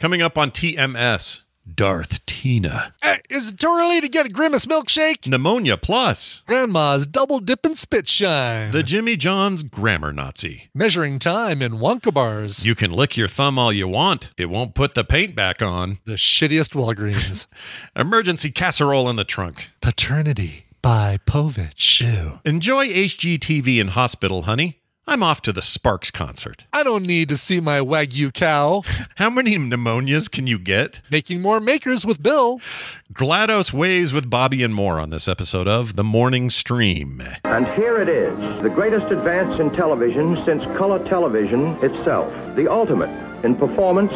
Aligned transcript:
Coming 0.00 0.22
up 0.22 0.38
on 0.38 0.50
TMS, 0.50 1.42
Darth 1.74 2.24
Tina. 2.24 2.94
Hey, 3.02 3.20
is 3.28 3.50
it 3.50 3.60
too 3.60 3.66
early 3.68 4.00
to 4.00 4.08
get 4.08 4.24
a 4.24 4.30
Grimace 4.30 4.64
milkshake? 4.64 5.28
Pneumonia 5.28 5.76
Plus. 5.76 6.42
Grandma's 6.46 7.06
double 7.06 7.38
dip 7.38 7.66
and 7.66 7.76
spit 7.76 8.08
shine. 8.08 8.70
The 8.70 8.82
Jimmy 8.82 9.16
John's 9.16 9.62
Grammar 9.62 10.14
Nazi. 10.14 10.70
Measuring 10.74 11.18
time 11.18 11.60
in 11.60 11.72
Wonka 11.72 12.14
bars. 12.14 12.64
You 12.64 12.74
can 12.74 12.90
lick 12.92 13.18
your 13.18 13.28
thumb 13.28 13.58
all 13.58 13.70
you 13.74 13.88
want. 13.88 14.32
It 14.38 14.46
won't 14.46 14.74
put 14.74 14.94
the 14.94 15.04
paint 15.04 15.34
back 15.34 15.60
on. 15.60 15.98
the 16.06 16.14
shittiest 16.14 16.70
Walgreens. 16.70 17.46
Emergency 17.94 18.50
casserole 18.50 19.10
in 19.10 19.16
the 19.16 19.24
trunk. 19.24 19.68
Paternity 19.82 20.64
by 20.80 21.18
Povich. 21.26 22.00
Ew. 22.00 22.40
Enjoy 22.46 22.88
HGTV 22.88 23.78
in 23.78 23.88
hospital, 23.88 24.42
honey. 24.44 24.79
I'm 25.10 25.24
off 25.24 25.42
to 25.42 25.52
the 25.52 25.60
Sparks 25.60 26.12
concert. 26.12 26.66
I 26.72 26.84
don't 26.84 27.04
need 27.04 27.30
to 27.30 27.36
see 27.36 27.58
my 27.58 27.80
Wagyu 27.80 28.32
cow. 28.32 28.84
How 29.16 29.28
many 29.28 29.56
pneumonias 29.56 30.30
can 30.30 30.46
you 30.46 30.56
get? 30.56 31.00
Making 31.10 31.40
more 31.42 31.58
makers 31.58 32.06
with 32.06 32.22
Bill. 32.22 32.60
GLaDOS 33.14 33.72
ways 33.72 34.12
with 34.12 34.30
Bobby 34.30 34.62
and 34.62 34.72
more 34.72 35.00
on 35.00 35.10
this 35.10 35.26
episode 35.26 35.66
of 35.66 35.96
The 35.96 36.04
Morning 36.04 36.48
Stream. 36.48 37.20
And 37.42 37.66
here 37.74 38.00
it 38.00 38.08
is, 38.08 38.62
the 38.62 38.70
greatest 38.70 39.06
advance 39.06 39.58
in 39.58 39.70
television 39.72 40.44
since 40.44 40.64
color 40.78 41.04
television 41.08 41.76
itself. 41.84 42.32
The 42.54 42.70
ultimate 42.70 43.10
in 43.44 43.56
performance 43.56 44.12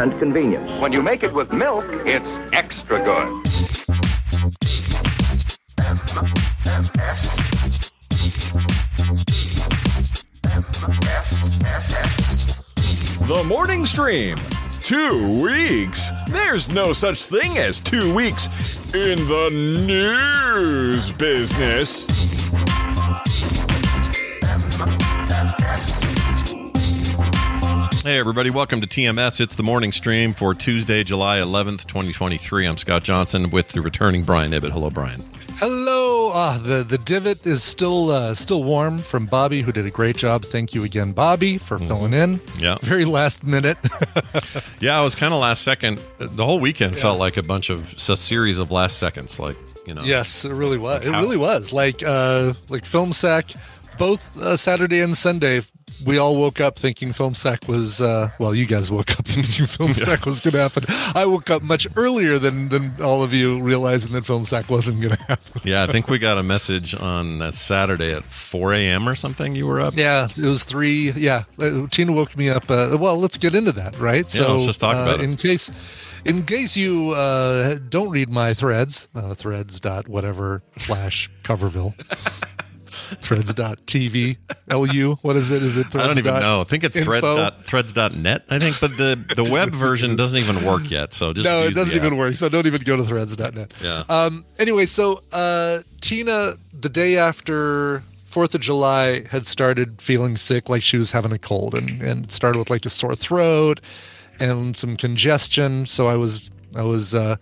and 0.00 0.18
convenience. 0.18 0.68
When 0.82 0.92
you 0.92 1.02
make 1.02 1.22
it 1.22 1.32
with 1.32 1.52
milk, 1.52 1.84
it's 2.04 2.36
extra 2.52 2.98
good. 3.04 3.42
The 13.26 13.44
morning 13.46 13.84
stream. 13.84 14.38
Two 14.80 15.42
weeks? 15.42 16.10
There's 16.28 16.70
no 16.70 16.92
such 16.92 17.24
thing 17.24 17.58
as 17.58 17.78
two 17.78 18.14
weeks 18.14 18.46
in 18.94 19.18
the 19.28 19.50
news 19.52 21.12
business. 21.12 22.06
Hey, 28.02 28.18
everybody, 28.18 28.50
welcome 28.50 28.80
to 28.80 28.86
TMS. 28.86 29.40
It's 29.40 29.54
the 29.54 29.62
morning 29.62 29.92
stream 29.92 30.32
for 30.32 30.54
Tuesday, 30.54 31.04
July 31.04 31.38
11th, 31.38 31.86
2023. 31.86 32.66
I'm 32.66 32.76
Scott 32.76 33.04
Johnson 33.04 33.50
with 33.50 33.68
the 33.72 33.80
returning 33.80 34.24
Brian 34.24 34.52
Ibbott. 34.52 34.72
Hello, 34.72 34.90
Brian. 34.90 35.20
Hello. 35.58 36.11
Ah, 36.34 36.58
the 36.62 36.82
the 36.82 36.98
divot 36.98 37.46
is 37.46 37.62
still 37.62 38.10
uh, 38.10 38.34
still 38.34 38.64
warm 38.64 38.98
from 38.98 39.26
Bobby, 39.26 39.62
who 39.62 39.70
did 39.72 39.86
a 39.86 39.90
great 39.90 40.16
job. 40.16 40.44
Thank 40.44 40.74
you 40.74 40.82
again, 40.84 41.12
Bobby, 41.12 41.58
for 41.58 41.78
filling 41.78 42.14
in. 42.14 42.40
Yeah. 42.58 42.76
Very 42.82 43.04
last 43.04 43.44
minute. 43.44 43.78
Yeah, 44.80 45.00
it 45.00 45.04
was 45.04 45.14
kind 45.14 45.32
of 45.32 45.38
last 45.40 45.62
second. 45.62 46.00
The 46.18 46.44
whole 46.44 46.58
weekend 46.58 46.96
felt 46.98 47.20
like 47.20 47.36
a 47.36 47.42
bunch 47.42 47.70
of 47.70 47.92
a 47.94 48.16
series 48.16 48.58
of 48.58 48.72
last 48.72 48.98
seconds. 48.98 49.38
Like, 49.38 49.56
you 49.86 49.94
know. 49.94 50.02
yes, 50.02 50.44
it 50.44 50.50
really 50.52 50.76
was. 50.78 51.04
It 51.04 51.12
How- 51.12 51.20
really 51.20 51.36
was. 51.36 51.72
Like 51.72 52.02
uh 52.02 52.54
like 52.68 52.84
Film 52.84 53.12
Sack, 53.12 53.46
both 53.96 54.36
uh, 54.40 54.56
Saturday 54.56 55.00
and 55.00 55.16
Sunday. 55.16 55.62
We 56.04 56.18
all 56.18 56.36
woke 56.36 56.60
up 56.60 56.76
thinking 56.76 57.12
Film 57.12 57.34
Sack 57.34 57.68
was 57.68 58.00
uh, 58.00 58.30
well. 58.38 58.54
You 58.54 58.66
guys 58.66 58.90
woke 58.90 59.10
up 59.18 59.26
thinking 59.26 59.66
Film 59.66 59.94
Sack 59.94 60.26
was 60.26 60.40
going 60.40 60.52
to 60.52 60.60
happen. 60.60 60.84
I 61.14 61.26
woke 61.26 61.50
up 61.50 61.62
much 61.62 61.86
earlier 61.96 62.38
than 62.38 62.68
than 62.68 62.92
all 63.02 63.22
of 63.22 63.32
you, 63.32 63.60
realizing 63.60 64.12
that 64.12 64.26
Film 64.26 64.44
Sack 64.44 64.68
wasn't 64.68 65.00
going 65.00 65.16
to 65.16 65.22
happen. 65.22 65.62
Yeah, 65.64 65.84
I 65.84 65.86
think 65.86 66.08
we 66.08 66.18
got 66.18 66.38
a 66.38 66.42
message 66.42 66.94
on 66.94 67.42
uh, 67.42 67.50
Saturday 67.50 68.12
at 68.12 68.24
4 68.24 68.74
a.m. 68.74 69.08
or 69.08 69.14
something. 69.14 69.54
You 69.54 69.66
were 69.66 69.80
up. 69.80 69.96
Yeah, 69.96 70.28
it 70.36 70.46
was 70.46 70.64
three. 70.64 71.10
Yeah, 71.12 71.44
uh, 71.58 71.86
Tina 71.88 72.12
woke 72.12 72.36
me 72.36 72.48
up. 72.50 72.70
Uh, 72.70 72.96
well, 72.98 73.18
let's 73.18 73.38
get 73.38 73.54
into 73.54 73.72
that, 73.72 73.98
right? 73.98 74.32
Yeah, 74.34 74.46
let's 74.46 74.66
just 74.66 74.80
talk 74.80 74.96
uh, 74.96 75.02
about 75.02 75.20
it. 75.20 75.24
In 75.24 75.36
case, 75.36 75.70
in 76.24 76.44
case 76.44 76.76
you 76.76 77.10
uh, 77.10 77.78
don't 77.88 78.10
read 78.10 78.28
my 78.30 78.54
threads, 78.54 79.08
uh, 79.14 79.34
threads 79.34 79.80
dot 79.80 80.08
whatever 80.08 80.62
slash 80.78 81.30
Coverville, 81.42 81.94
threads 83.20 83.54
dot 83.54 83.86
TV 83.86 84.36
lu. 84.68 85.16
What 85.22 85.36
is 85.36 85.50
it? 85.50 85.62
Is 85.62 85.76
it? 85.76 85.86
I 85.86 85.90
Threads 85.90 86.08
don't 86.08 86.18
even 86.18 86.40
know. 86.40 86.60
I 86.60 86.64
think 86.64 86.84
it's 86.84 86.98
threads 86.98 87.22
dot, 87.22 87.64
threads.net, 87.64 88.44
I 88.50 88.58
think, 88.58 88.80
but 88.80 88.96
the, 88.96 89.22
the 89.36 89.44
web 89.44 89.70
version 89.74 90.16
doesn't 90.16 90.38
even 90.38 90.64
work 90.64 90.90
yet. 90.90 91.12
So 91.12 91.32
just 91.32 91.44
no, 91.44 91.64
it 91.64 91.74
doesn't 91.74 91.96
even 91.96 92.14
app. 92.14 92.18
work. 92.18 92.34
So 92.34 92.48
don't 92.48 92.66
even 92.66 92.82
go 92.82 92.96
to 92.96 93.04
threads.net. 93.04 93.74
Yeah. 93.82 94.04
Um, 94.08 94.44
anyway, 94.58 94.86
so 94.86 95.22
uh, 95.32 95.82
Tina, 96.00 96.54
the 96.72 96.88
day 96.88 97.16
after 97.16 98.02
Fourth 98.26 98.54
of 98.54 98.60
July, 98.60 99.26
had 99.28 99.46
started 99.46 100.00
feeling 100.00 100.36
sick, 100.36 100.68
like 100.68 100.82
she 100.82 100.96
was 100.96 101.12
having 101.12 101.32
a 101.32 101.38
cold, 101.38 101.74
and 101.74 102.02
and 102.02 102.32
started 102.32 102.58
with 102.58 102.70
like 102.70 102.86
a 102.86 102.90
sore 102.90 103.14
throat 103.14 103.80
and 104.40 104.76
some 104.76 104.96
congestion. 104.96 105.86
So 105.86 106.06
I 106.06 106.16
was 106.16 106.50
I 106.74 106.82
was 106.82 107.14
uh, 107.14 107.36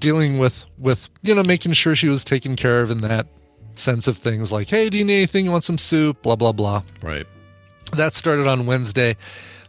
dealing 0.00 0.38
with 0.38 0.64
with 0.78 1.10
you 1.22 1.34
know 1.34 1.42
making 1.42 1.72
sure 1.72 1.94
she 1.94 2.08
was 2.08 2.24
taken 2.24 2.56
care 2.56 2.80
of 2.80 2.90
in 2.90 2.98
that 2.98 3.26
sense 3.78 4.06
of 4.08 4.18
things, 4.18 4.50
like 4.52 4.68
hey, 4.68 4.88
do 4.90 4.98
you 4.98 5.04
need 5.04 5.16
anything? 5.18 5.44
You 5.46 5.50
want 5.50 5.64
some 5.64 5.78
soup? 5.78 6.22
Blah 6.22 6.36
blah 6.36 6.52
blah 6.52 6.82
Right. 7.02 7.26
that 7.92 8.14
started 8.14 8.46
on 8.46 8.66
Wednesday. 8.66 9.16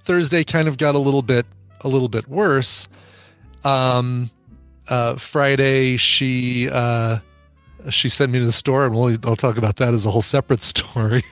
Thursday 0.03 0.43
kind 0.43 0.67
of 0.67 0.77
got 0.77 0.95
a 0.95 0.99
little 0.99 1.21
bit 1.21 1.45
a 1.81 1.87
little 1.87 2.09
bit 2.09 2.27
worse. 2.27 2.87
Um, 3.63 4.31
uh, 4.87 5.15
Friday 5.17 5.97
she 5.97 6.69
uh, 6.71 7.19
she 7.89 8.09
sent 8.09 8.31
me 8.31 8.39
to 8.39 8.45
the 8.45 8.51
store, 8.51 8.85
and 8.85 8.95
we'll, 8.95 9.17
I'll 9.25 9.35
talk 9.35 9.57
about 9.57 9.75
that 9.77 9.93
as 9.93 10.05
a 10.05 10.11
whole 10.11 10.21
separate 10.21 10.61
story. 10.73 11.23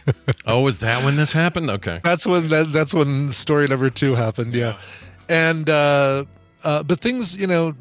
Oh, 0.46 0.68
is 0.68 0.80
that 0.80 1.04
when 1.04 1.16
this 1.16 1.32
happened? 1.34 1.70
Okay. 1.70 2.00
that's 2.04 2.26
when 2.28 2.50
that, 2.50 2.72
that's 2.74 2.94
when 2.94 3.32
story 3.32 3.68
number 3.68 3.90
two 3.90 4.16
happened. 4.16 4.54
Yeah, 4.54 4.78
and 5.30 5.70
uh, 5.70 6.26
uh, 6.64 6.84
but 6.84 7.00
things 7.00 7.38
you 7.38 7.48
know 7.48 7.74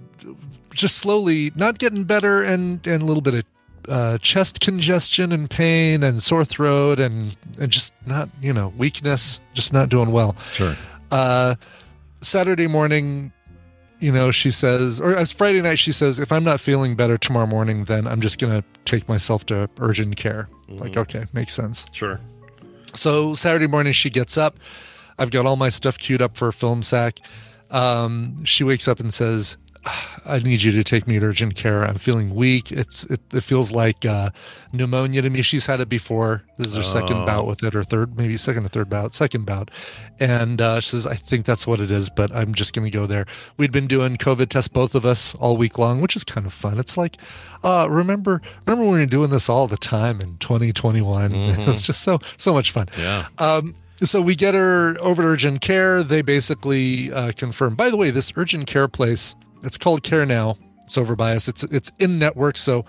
just 0.72 0.99
slowly 0.99 1.53
not 1.56 1.78
getting 1.78 2.04
better, 2.04 2.43
and 2.43 2.84
and 2.87 3.03
a 3.03 3.04
little 3.04 3.22
bit 3.22 3.34
of 3.34 3.44
uh, 3.89 4.19
chest 4.19 4.61
congestion 4.61 5.33
and 5.33 5.49
pain 5.49 6.03
and 6.03 6.22
sore 6.22 6.45
throat 6.45 7.00
and 7.00 7.37
and 7.59 7.71
just 7.71 7.95
not 8.06 8.28
you 8.41 8.53
know 8.53 8.72
weakness, 8.77 9.41
just 9.53 9.72
not 9.72 9.89
doing 9.89 10.11
well. 10.11 10.37
Sure. 10.53 10.77
Uh, 11.11 11.55
Saturday 12.22 12.66
morning, 12.66 13.33
you 14.01 14.10
know, 14.10 14.31
she 14.31 14.51
says, 14.51 15.01
or 15.01 15.13
it's 15.13 15.33
Friday 15.33 15.63
night, 15.63 15.78
she 15.78 15.92
says, 15.92 16.19
if 16.19 16.33
I'm 16.33 16.45
not 16.45 16.60
feeling 16.60 16.97
better 16.97 17.19
tomorrow 17.19 17.47
morning, 17.47 17.84
then 17.84 18.07
I'm 18.07 18.21
just 18.21 18.41
going 18.41 18.53
to 18.53 18.65
take 18.84 19.09
myself 19.09 19.47
to 19.47 19.69
urgent 19.78 20.16
care. 20.16 20.48
Like, 20.69 20.97
okay, 20.97 21.27
makes 21.33 21.53
sense. 21.53 21.87
Sure. 21.92 22.19
So 22.95 23.34
Saturday 23.34 23.66
morning, 23.66 23.92
she 23.92 24.10
gets 24.10 24.37
up. 24.37 24.59
I've 25.19 25.30
got 25.30 25.47
all 25.47 25.57
my 25.57 25.69
stuff 25.69 25.98
queued 25.98 26.22
up 26.22 26.37
for 26.37 26.51
film 26.51 26.83
sack. 26.83 27.21
Um, 27.71 28.45
she 28.45 28.65
wakes 28.65 28.89
up 28.89 29.01
and 29.01 29.13
says, 29.13 29.57
I 30.27 30.39
need 30.39 30.63
you 30.63 30.72
to 30.72 30.84
take 30.84 31.07
me 31.07 31.19
to 31.19 31.27
urgent 31.27 31.54
care. 31.54 31.84
I'm 31.84 31.97
feeling 31.97 32.34
weak. 32.34 32.72
It's 32.72 33.04
it, 33.04 33.21
it 33.33 33.42
feels 33.42 33.71
like 33.71 34.07
uh, 34.07 34.31
pneumonia 34.72 35.22
to 35.22 35.31
me. 35.31 35.42
She's 35.42 35.66
had 35.66 35.81
it 35.81 35.89
before. 35.89 36.42
This 36.57 36.69
is 36.69 36.77
her 36.77 36.83
second 36.83 37.27
bout 37.27 37.47
with 37.47 37.63
it, 37.63 37.75
or 37.75 37.84
third, 37.84 38.16
maybe 38.16 38.36
second 38.36 38.65
or 38.65 38.69
third 38.69 38.89
bout, 38.89 39.13
second 39.13 39.45
bout. 39.45 39.71
And 40.19 40.60
uh, 40.60 40.81
she 40.81 40.91
says, 40.91 41.07
I 41.07 41.15
think 41.15 41.45
that's 41.45 41.66
what 41.66 41.81
it 41.81 41.91
is, 41.91 42.09
but 42.09 42.34
I'm 42.34 42.54
just 42.54 42.75
going 42.75 42.91
to 42.91 42.97
go 42.97 43.07
there. 43.07 43.27
We'd 43.57 43.72
been 43.72 43.86
doing 43.86 44.16
COVID 44.16 44.48
tests, 44.48 44.69
both 44.69 44.95
of 44.95 45.04
us, 45.04 45.34
all 45.34 45.57
week 45.57 45.78
long, 45.78 46.01
which 46.01 46.16
is 46.16 46.25
kind 46.25 46.47
of 46.47 46.53
fun. 46.53 46.78
It's 46.78 46.97
like, 46.97 47.16
uh, 47.63 47.87
remember, 47.91 48.41
remember 48.66 48.84
when 48.84 48.95
we 48.95 49.01
were 49.01 49.07
doing 49.07 49.30
this 49.30 49.48
all 49.48 49.66
the 49.66 49.77
time 49.77 50.21
in 50.21 50.39
2021? 50.39 51.34
it's 51.34 51.83
just 51.83 52.03
so 52.03 52.19
so 52.37 52.53
much 52.53 52.71
fun. 52.71 52.89
Yeah. 52.98 53.27
Um, 53.39 53.75
so 54.03 54.21
we 54.21 54.34
get 54.34 54.54
her 54.54 54.97
over 55.01 55.22
to 55.22 55.28
urgent 55.28 55.60
care. 55.60 56.03
They 56.03 56.22
basically 56.22 57.13
uh, 57.13 57.33
confirm. 57.33 57.75
By 57.75 57.91
the 57.91 57.97
way, 57.97 58.10
this 58.10 58.33
urgent 58.37 58.66
care 58.66 58.89
place, 58.89 59.34
it's 59.65 59.78
called 59.78 60.03
Care 60.03 60.27
Now. 60.27 60.57
It's 60.84 60.99
over 60.99 61.16
by 61.16 61.34
us. 61.34 61.49
It's 61.49 61.65
it's 61.65 61.91
in 61.99 62.19
network, 62.19 62.57
so 62.57 62.84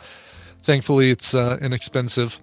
thankfully 0.63 1.11
it's 1.11 1.33
uh, 1.33 1.57
inexpensive. 1.61 2.39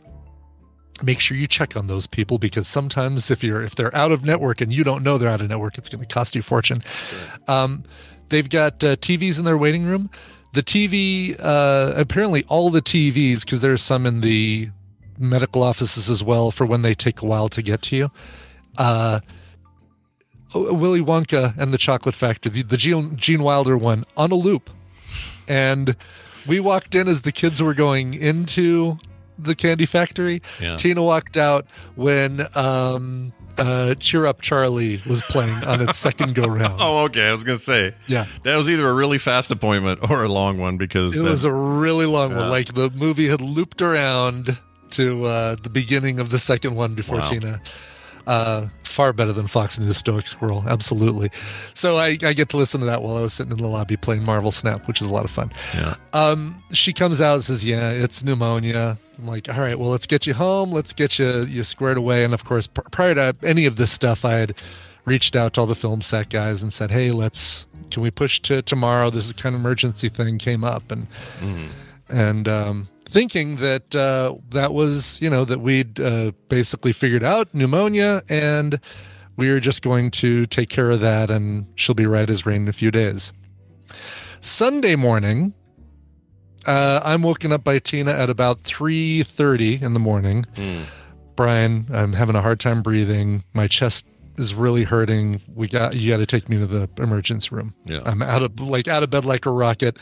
Make 1.02 1.20
sure 1.20 1.37
you 1.37 1.46
check 1.46 1.76
on 1.76 1.88
those 1.88 2.06
people 2.06 2.38
because 2.38 2.69
sometimes 2.69 3.31
if 3.31 3.43
you're 3.44 3.62
if 3.62 3.75
they're 3.75 3.94
out 3.94 4.12
of 4.12 4.25
network 4.25 4.61
and 4.61 4.73
you 4.73 4.84
don't 4.84 5.02
know 5.02 5.19
they're 5.19 5.29
out 5.29 5.40
of 5.40 5.49
network, 5.49 5.79
it's 5.79 5.88
going 5.88 6.05
to 6.05 6.12
cost 6.12 6.34
you 6.34 6.40
a 6.40 6.43
fortune. 6.43 6.82
Um, 7.49 7.84
they've 8.29 8.49
got 8.49 8.82
uh, 8.82 8.96
TVs 8.96 9.38
in 9.38 9.44
their 9.44 9.58
waiting 9.58 9.84
room. 9.84 10.11
The 10.55 10.62
TV, 10.62 11.34
uh, 11.40 11.94
apparently 11.96 12.44
all 12.44 12.69
the 12.69 12.82
TVs, 12.82 13.44
because 13.44 13.62
there's 13.62 13.82
some 13.82 14.05
in 14.05 14.20
the 14.20 14.69
medical 15.19 15.62
offices 15.62 16.11
as 16.11 16.23
well 16.23 16.50
for 16.50 16.67
when 16.67 16.82
they 16.82 16.94
take 16.94 17.23
a 17.23 17.26
while 17.26 17.49
to 17.49 17.62
get 17.62 17.82
to 17.82 17.96
you. 17.96 18.11
Uh, 18.76 19.20
Willy 20.54 21.00
Wonka 21.00 21.56
and 21.58 21.72
the 21.72 21.78
Chocolate 21.78 22.14
Factory, 22.14 22.50
the, 22.52 22.62
the 22.62 22.76
Gene, 22.76 23.16
Gene 23.16 23.43
Wilder 23.43 23.76
one, 23.76 24.04
on 24.16 24.31
a 24.32 24.34
loop. 24.37 24.70
And 25.49 25.96
we 26.46 26.60
walked 26.60 26.94
in 26.94 27.08
as 27.08 27.22
the 27.22 27.32
kids 27.32 27.62
were 27.62 27.75
going 27.75 28.14
into 28.14 28.99
the 29.38 29.54
candy 29.54 29.87
factory. 29.87 30.43
Yeah. 30.60 30.76
Tina 30.76 31.02
walked 31.02 31.37
out 31.37 31.66
when 31.96 32.46
um, 32.54 33.32
uh, 33.58 33.94
Cheer 33.96 34.26
Up 34.26 34.40
Charlie 34.40 35.00
was 35.08 35.22
playing 35.22 35.64
on 35.64 35.81
its 35.81 35.99
second 35.99 36.34
go 36.34 36.46
round. 36.46 36.81
Oh, 36.81 37.05
okay. 37.05 37.28
I 37.28 37.32
was 37.32 37.43
gonna 37.44 37.58
say. 37.58 37.94
Yeah. 38.06 38.26
That 38.44 38.56
was 38.56 38.69
either 38.70 38.88
a 38.88 38.93
really 38.94 39.19
fast 39.19 39.50
appointment 39.50 40.08
or 40.10 40.22
a 40.25 40.28
long 40.28 40.58
one 40.58 40.76
because 40.76 41.16
It 41.16 41.22
that- 41.22 41.31
was 41.31 41.44
a 41.44 41.52
really 41.52 42.06
long 42.06 42.31
Yeah. 42.32 42.38
one. 42.38 42.50
Like 42.50 42.75
the 42.75 42.90
movie 42.90 43.28
had 43.28 43.40
looped 43.40 43.82
around 43.82 44.58
to 44.90 45.25
uh, 45.25 45.56
the 45.62 45.70
beginning 45.70 46.20
of 46.20 46.31
the 46.31 46.38
second 46.38 46.75
one 46.76 46.94
before 46.94 47.19
Wow. 47.19 47.25
Tina. 47.25 47.60
Uh, 48.26 48.66
far 48.92 49.12
better 49.12 49.32
than 49.32 49.46
Fox 49.48 49.78
News 49.78 49.96
Stoic 49.96 50.26
Squirrel, 50.26 50.64
absolutely. 50.68 51.30
So 51.74 51.96
I, 51.96 52.18
I 52.22 52.32
get 52.32 52.48
to 52.50 52.56
listen 52.56 52.80
to 52.80 52.86
that 52.86 53.02
while 53.02 53.16
I 53.16 53.22
was 53.22 53.32
sitting 53.32 53.52
in 53.52 53.58
the 53.58 53.68
lobby 53.68 53.96
playing 53.96 54.22
Marvel 54.22 54.52
Snap, 54.52 54.86
which 54.86 55.00
is 55.00 55.08
a 55.08 55.12
lot 55.12 55.24
of 55.24 55.30
fun. 55.30 55.50
yeah. 55.74 55.94
Um, 56.12 56.62
she 56.72 56.92
comes 56.92 57.20
out 57.20 57.34
and 57.34 57.44
says, 57.44 57.64
"Yeah, 57.64 57.90
it's 57.90 58.22
pneumonia." 58.22 58.98
I'm 59.18 59.26
like, 59.26 59.48
"All 59.48 59.58
right, 59.60 59.78
well, 59.78 59.90
let's 59.90 60.06
get 60.06 60.26
you 60.26 60.34
home. 60.34 60.70
Let's 60.70 60.92
get 60.92 61.18
you 61.18 61.42
you 61.44 61.64
squared 61.64 61.96
away." 61.96 62.22
And 62.24 62.32
of 62.34 62.44
course, 62.44 62.66
pr- 62.66 62.82
prior 62.90 63.14
to 63.14 63.34
any 63.42 63.66
of 63.66 63.76
this 63.76 63.90
stuff, 63.90 64.24
I 64.24 64.34
had 64.34 64.54
reached 65.04 65.34
out 65.34 65.54
to 65.54 65.60
all 65.62 65.66
the 65.66 65.74
Film 65.74 66.00
Sack 66.02 66.28
guys 66.28 66.62
and 66.62 66.72
said, 66.72 66.90
"Hey, 66.90 67.10
let's 67.10 67.66
can 67.90 68.02
we 68.02 68.10
push 68.10 68.40
to 68.42 68.62
tomorrow? 68.62 69.10
This 69.10 69.26
is 69.26 69.32
kind 69.32 69.54
of 69.54 69.60
emergency 69.60 70.08
thing 70.08 70.38
came 70.38 70.62
up." 70.64 70.90
And 70.92 71.06
and 72.08 72.46
um, 72.48 72.88
thinking 73.12 73.56
that 73.56 73.94
uh, 73.94 74.34
that 74.50 74.72
was 74.72 75.20
you 75.20 75.28
know 75.28 75.44
that 75.44 75.60
we'd 75.60 76.00
uh, 76.00 76.32
basically 76.48 76.92
figured 76.92 77.22
out 77.22 77.52
pneumonia 77.54 78.22
and 78.28 78.80
we 79.36 79.50
were 79.50 79.60
just 79.60 79.82
going 79.82 80.10
to 80.10 80.46
take 80.46 80.68
care 80.68 80.90
of 80.90 81.00
that 81.00 81.30
and 81.30 81.66
she'll 81.74 81.94
be 81.94 82.06
right 82.06 82.28
as 82.28 82.44
rain 82.44 82.62
in 82.62 82.68
a 82.68 82.72
few 82.72 82.90
days. 82.90 83.32
Sunday 84.40 84.96
morning, 84.96 85.54
uh, 86.66 87.00
I'm 87.04 87.22
woken 87.22 87.52
up 87.52 87.64
by 87.64 87.78
Tina 87.78 88.12
at 88.12 88.30
about 88.30 88.62
3:30 88.62 89.82
in 89.82 89.94
the 89.94 90.00
morning. 90.00 90.44
Brian, 91.36 91.86
I'm 91.92 92.12
having 92.12 92.36
a 92.36 92.42
hard 92.42 92.60
time 92.60 92.82
breathing. 92.82 93.44
My 93.54 93.68
chest 93.68 94.06
is 94.36 94.54
really 94.54 94.84
hurting. 94.84 95.40
We 95.54 95.68
got 95.68 95.94
you 95.94 96.10
got 96.12 96.18
to 96.18 96.26
take 96.26 96.48
me 96.48 96.58
to 96.58 96.66
the 96.66 96.88
emergency 96.98 97.54
room. 97.54 97.74
Yeah. 97.84 98.00
I'm 98.04 98.22
out 98.22 98.42
of 98.42 98.58
like 98.60 98.88
out 98.88 99.02
of 99.02 99.10
bed 99.10 99.24
like 99.24 99.46
a 99.46 99.50
rocket, 99.50 99.98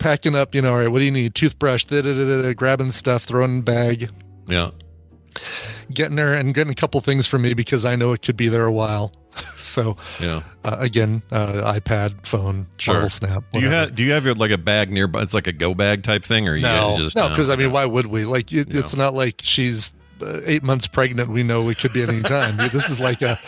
packing 0.00 0.34
up. 0.34 0.54
You 0.54 0.62
know, 0.62 0.72
all 0.72 0.78
right, 0.80 0.88
what 0.88 0.98
do 0.98 1.04
you 1.04 1.12
need? 1.12 1.34
Toothbrush, 1.36 1.84
da 1.84 2.00
da 2.02 2.12
da 2.12 2.24
da, 2.24 2.42
da, 2.42 2.52
grabbing 2.54 2.90
stuff, 2.90 3.22
throwing 3.24 3.58
in 3.58 3.62
bag, 3.62 4.10
Yeah. 4.48 4.70
getting 5.92 6.16
there 6.16 6.34
and 6.34 6.52
getting 6.52 6.72
a 6.72 6.74
couple 6.74 7.00
things 7.00 7.26
for 7.28 7.38
me 7.38 7.54
because 7.54 7.84
I 7.84 7.94
know 7.94 8.12
it 8.12 8.22
could 8.22 8.36
be 8.36 8.48
there 8.48 8.64
a 8.64 8.72
while. 8.72 9.12
so 9.56 9.96
Yeah. 10.20 10.42
uh, 10.64 10.76
again, 10.80 11.22
uh, 11.30 11.72
iPad, 11.72 12.26
phone, 12.26 12.66
Sure. 12.78 13.08
Snap. 13.08 13.44
Do 13.52 13.60
you 13.60 13.68
have 13.68 13.94
do 13.94 14.02
you 14.02 14.10
have 14.12 14.24
your 14.24 14.34
like 14.34 14.50
a 14.50 14.58
bag 14.58 14.90
nearby? 14.90 15.22
It's 15.22 15.34
like 15.34 15.46
a 15.46 15.52
go 15.52 15.72
bag 15.74 16.02
type 16.02 16.24
thing, 16.24 16.48
or 16.48 16.58
no, 16.58 16.96
just 16.98 17.14
no, 17.14 17.28
because 17.28 17.48
I 17.48 17.54
mean, 17.54 17.68
yeah. 17.68 17.72
why 17.74 17.86
would 17.86 18.06
we? 18.06 18.24
Like, 18.24 18.52
it, 18.52 18.74
it's 18.74 18.96
not 18.96 19.14
like 19.14 19.40
she's 19.44 19.92
uh, 20.20 20.40
eight 20.44 20.64
months 20.64 20.88
pregnant. 20.88 21.28
We 21.30 21.44
know 21.44 21.68
it 21.68 21.78
could 21.78 21.92
be 21.92 22.02
any 22.02 22.22
time. 22.22 22.56
this 22.72 22.90
is 22.90 22.98
like 22.98 23.22
a, 23.22 23.38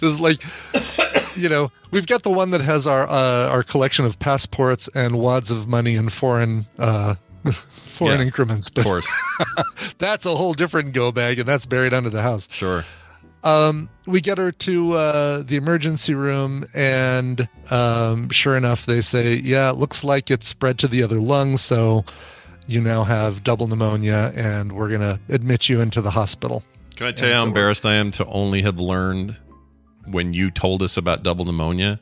this 0.00 0.14
is 0.14 0.18
like, 0.20 0.42
you 1.38 1.48
know, 1.48 1.70
we've 1.90 2.06
got 2.06 2.22
the 2.22 2.30
one 2.30 2.50
that 2.50 2.60
has 2.60 2.86
our 2.86 3.06
uh, 3.08 3.48
our 3.48 3.62
collection 3.62 4.04
of 4.04 4.18
passports 4.18 4.88
and 4.94 5.18
wads 5.18 5.50
of 5.50 5.66
money 5.68 5.94
in 5.94 6.08
foreign 6.08 6.66
uh, 6.78 7.14
foreign 7.52 8.20
Yeah, 8.20 8.26
increments. 8.26 8.70
Of 8.76 8.84
course, 8.84 9.08
that's 9.98 10.26
a 10.26 10.34
whole 10.36 10.54
different 10.54 10.92
go 10.92 11.12
bag, 11.12 11.38
and 11.38 11.48
that's 11.48 11.66
buried 11.66 11.94
under 11.94 12.10
the 12.10 12.22
house. 12.22 12.48
sure. 12.50 12.84
Um, 13.44 13.88
we 14.04 14.20
get 14.20 14.36
her 14.38 14.50
to 14.50 14.94
uh, 14.94 15.42
the 15.42 15.54
emergency 15.56 16.12
room, 16.12 16.66
and 16.74 17.48
um, 17.70 18.30
sure 18.30 18.56
enough, 18.56 18.84
they 18.84 19.00
say, 19.00 19.34
"Yeah, 19.34 19.70
it 19.70 19.76
looks 19.76 20.02
like 20.02 20.28
it's 20.30 20.48
spread 20.48 20.78
to 20.80 20.88
the 20.88 21.02
other 21.04 21.20
lung, 21.20 21.56
so 21.56 22.04
you 22.66 22.80
now 22.80 23.04
have 23.04 23.44
double 23.44 23.68
pneumonia, 23.68 24.32
and 24.34 24.72
we're 24.72 24.90
gonna 24.90 25.20
admit 25.28 25.68
you 25.68 25.80
into 25.80 26.00
the 26.00 26.10
hospital." 26.10 26.64
Can 26.96 27.06
I 27.06 27.12
tell 27.12 27.28
you 27.28 27.34
how 27.36 27.42
so 27.42 27.46
embarrassed 27.46 27.86
I 27.86 27.94
am 27.94 28.10
to 28.12 28.26
only 28.26 28.62
have 28.62 28.80
learned 28.80 29.36
when 30.10 30.32
you 30.34 30.50
told 30.50 30.82
us 30.82 30.96
about 30.96 31.22
double 31.22 31.44
pneumonia? 31.44 32.00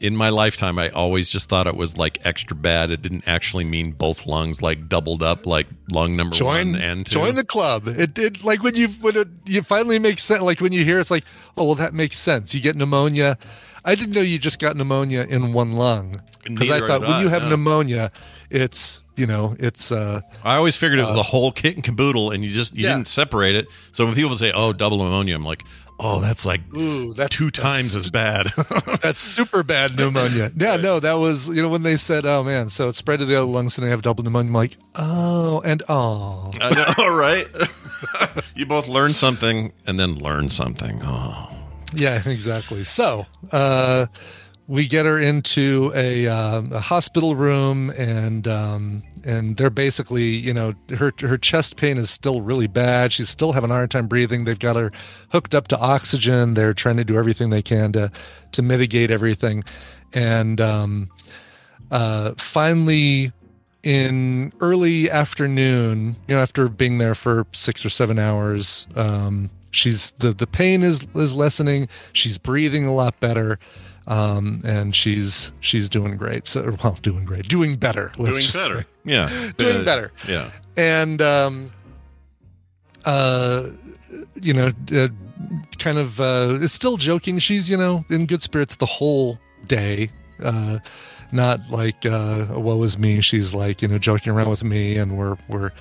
In 0.00 0.16
my 0.16 0.30
lifetime, 0.30 0.80
I 0.80 0.88
always 0.88 1.28
just 1.28 1.48
thought 1.48 1.68
it 1.68 1.76
was 1.76 1.96
like 1.96 2.18
extra 2.24 2.56
bad. 2.56 2.90
It 2.90 3.02
didn't 3.02 3.22
actually 3.24 3.62
mean 3.62 3.92
both 3.92 4.26
lungs 4.26 4.60
like 4.60 4.88
doubled 4.88 5.22
up, 5.22 5.46
like 5.46 5.68
lung 5.92 6.16
number 6.16 6.34
Join 6.34 6.72
one 6.72 6.82
and 6.82 7.06
two. 7.06 7.12
join 7.12 7.36
the 7.36 7.44
club. 7.44 7.86
It 7.86 8.12
did 8.12 8.42
like 8.42 8.64
when 8.64 8.74
you 8.74 8.88
when 8.88 9.16
it 9.16 9.28
you 9.46 9.62
finally 9.62 10.00
make 10.00 10.18
sense. 10.18 10.42
Like 10.42 10.60
when 10.60 10.72
you 10.72 10.84
hear 10.84 10.98
it's 10.98 11.12
like, 11.12 11.24
oh 11.56 11.66
well, 11.66 11.74
that 11.76 11.94
makes 11.94 12.18
sense. 12.18 12.52
You 12.52 12.60
get 12.60 12.74
pneumonia. 12.74 13.38
I 13.84 13.94
didn't 13.94 14.14
know 14.14 14.20
you 14.22 14.40
just 14.40 14.58
got 14.58 14.76
pneumonia 14.76 15.22
in 15.28 15.52
one 15.52 15.70
lung 15.72 16.16
because 16.42 16.70
I 16.70 16.80
thought 16.80 17.02
when 17.02 17.22
you 17.22 17.28
have 17.28 17.42
no. 17.44 17.50
pneumonia, 17.50 18.10
it's 18.50 19.04
you 19.16 19.26
know 19.26 19.54
it's 19.60 19.92
uh 19.92 20.20
I 20.42 20.56
always 20.56 20.76
figured 20.76 20.98
it 20.98 21.02
was 21.02 21.14
the 21.14 21.22
whole 21.22 21.52
kit 21.52 21.76
and 21.76 21.84
caboodle, 21.84 22.32
and 22.32 22.44
you 22.44 22.50
just 22.50 22.74
you 22.74 22.84
Yeah. 22.88 22.94
didn't 22.94 23.06
separate 23.06 23.54
it. 23.54 23.68
So 23.92 24.04
when 24.04 24.16
people 24.16 24.34
say, 24.36 24.50
"Oh, 24.52 24.72
double 24.72 24.98
pneumonia," 24.98 25.36
I'm 25.36 25.44
like, 25.44 25.62
"Oh, 26.02 26.20
that's 26.20 26.44
like 26.44 26.60
ooh 26.76 27.14
that's 27.14 27.34
two 27.36 27.46
that's- 27.50 27.62
times 27.62 27.94
as 27.96 28.10
bad." 28.10 28.48
That's 29.02 29.22
super 29.22 29.62
bad 29.62 29.96
pneumonia. 29.96 30.52
Yeah, 30.56 30.76
no, 30.76 31.00
that 31.00 31.14
was 31.14 31.48
you 31.48 31.60
know 31.62 31.68
when 31.68 31.82
they 31.82 31.96
said, 31.96 32.24
"Oh 32.26 32.42
man," 32.44 32.68
so 32.68 32.88
it 32.88 32.94
spread 32.94 33.18
to 33.20 33.24
the 33.24 33.36
other 33.36 33.46
lungs 33.50 33.76
and 33.78 33.86
they 33.86 33.90
have 33.90 34.02
double 34.02 34.22
pneumonia. 34.22 34.48
I'm 34.50 34.54
like, 34.54 34.76
oh, 34.96 35.60
and 35.64 35.82
oh, 35.88 36.50
I 36.60 36.70
know, 36.98 37.08
right? 37.16 37.46
you 38.54 38.66
both 38.66 38.86
learn 38.88 39.14
something 39.14 39.72
and 39.86 39.98
then 39.98 40.16
learn 40.16 40.48
something. 40.48 41.00
Oh, 41.04 41.48
yeah, 41.94 42.22
exactly. 42.28 42.84
So 42.84 43.26
uh, 43.50 44.06
we 44.72 44.88
get 44.88 45.04
her 45.04 45.18
into 45.18 45.92
a, 45.94 46.26
um, 46.28 46.72
a 46.72 46.80
hospital 46.80 47.36
room, 47.36 47.90
and 47.90 48.48
um, 48.48 49.02
and 49.22 49.58
they're 49.58 49.68
basically, 49.68 50.24
you 50.24 50.54
know, 50.54 50.72
her 50.96 51.12
her 51.20 51.36
chest 51.36 51.76
pain 51.76 51.98
is 51.98 52.08
still 52.08 52.40
really 52.40 52.68
bad. 52.68 53.12
She's 53.12 53.28
still 53.28 53.52
having 53.52 53.70
a 53.70 53.74
hard 53.74 53.90
time 53.90 54.06
breathing. 54.06 54.46
They've 54.46 54.58
got 54.58 54.76
her 54.76 54.90
hooked 55.28 55.54
up 55.54 55.68
to 55.68 55.78
oxygen. 55.78 56.54
They're 56.54 56.72
trying 56.72 56.96
to 56.96 57.04
do 57.04 57.18
everything 57.18 57.50
they 57.50 57.60
can 57.60 57.92
to 57.92 58.10
to 58.52 58.62
mitigate 58.62 59.10
everything, 59.10 59.62
and 60.14 60.58
um, 60.58 61.10
uh, 61.90 62.32
finally 62.38 63.32
in 63.82 64.54
early 64.60 65.10
afternoon, 65.10 66.16
you 66.26 66.34
know, 66.34 66.40
after 66.40 66.70
being 66.70 66.96
there 66.96 67.14
for 67.14 67.46
six 67.52 67.84
or 67.84 67.90
seven 67.90 68.18
hours, 68.18 68.86
um, 68.96 69.50
she's 69.70 70.12
the 70.12 70.32
the 70.32 70.46
pain 70.46 70.82
is 70.82 71.06
is 71.14 71.34
lessening. 71.34 71.88
She's 72.14 72.38
breathing 72.38 72.86
a 72.86 72.94
lot 72.94 73.20
better, 73.20 73.58
um, 74.06 74.60
and 74.64 74.94
she's 74.94 75.52
she's 75.60 75.88
doing 75.88 76.16
great. 76.16 76.46
So, 76.46 76.76
well, 76.82 76.98
doing 77.02 77.24
great, 77.24 77.48
doing 77.48 77.76
better. 77.76 78.12
Let's 78.18 78.38
doing 78.52 78.64
better. 78.64 78.80
say. 78.82 78.86
Yeah, 79.04 79.52
Doing 79.56 79.80
Uh, 79.82 79.84
better. 79.84 80.12
Yeah, 80.28 80.50
and 80.76 81.20
um, 81.22 81.72
uh, 83.04 83.68
you 84.40 84.52
know, 84.52 84.72
uh, 84.94 85.08
kind 85.78 85.98
of 85.98 86.20
uh, 86.20 86.58
is 86.60 86.72
still 86.72 86.96
joking. 86.96 87.38
She's 87.38 87.68
you 87.70 87.76
know 87.76 88.04
in 88.10 88.26
good 88.26 88.42
spirits 88.42 88.76
the 88.76 88.86
whole 88.86 89.38
day. 89.66 90.10
Uh, 90.42 90.78
not 91.32 91.60
like 91.70 92.04
uh, 92.04 92.46
woe 92.50 92.82
is 92.82 92.98
me. 92.98 93.20
She's 93.20 93.54
like 93.54 93.82
you 93.82 93.88
know 93.88 93.98
joking 93.98 94.32
around 94.32 94.50
with 94.50 94.64
me, 94.64 94.96
and 94.96 95.16
we're 95.16 95.36
we're 95.48 95.72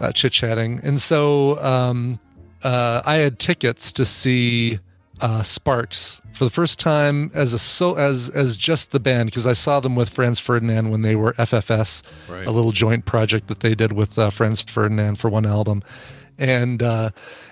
uh, 0.00 0.12
chit 0.12 0.32
chatting. 0.32 0.80
And 0.82 1.00
so 1.00 1.62
um, 1.62 2.18
uh, 2.62 3.02
I 3.04 3.16
had 3.16 3.38
tickets 3.38 3.92
to 3.92 4.04
see 4.04 4.78
uh, 5.24 5.42
Sparks 5.42 6.20
for 6.34 6.44
the 6.44 6.50
first 6.50 6.78
time 6.78 7.30
as 7.34 7.52
a 7.54 7.58
so 7.58 7.94
as 7.94 8.28
as 8.30 8.56
just 8.56 8.90
the 8.90 9.00
band 9.00 9.26
because 9.30 9.46
I 9.46 9.54
saw 9.54 9.80
them 9.80 9.94
with 9.96 10.10
Franz 10.10 10.38
Ferdinand 10.40 10.90
when 10.90 11.02
they 11.02 11.16
were 11.16 11.32
FFS, 11.34 12.02
Right. 12.28 12.46
a 12.46 12.50
little 12.50 12.72
joint 12.72 13.04
project 13.06 13.46
that 13.48 13.60
they 13.60 13.74
did 13.74 13.92
with 13.92 14.18
uh, 14.18 14.28
Franz 14.30 14.60
Ferdinand 14.62 15.16
for 15.16 15.30
one 15.30 15.46
album. 15.46 15.82
And 16.36 16.82
uh, 16.82 17.10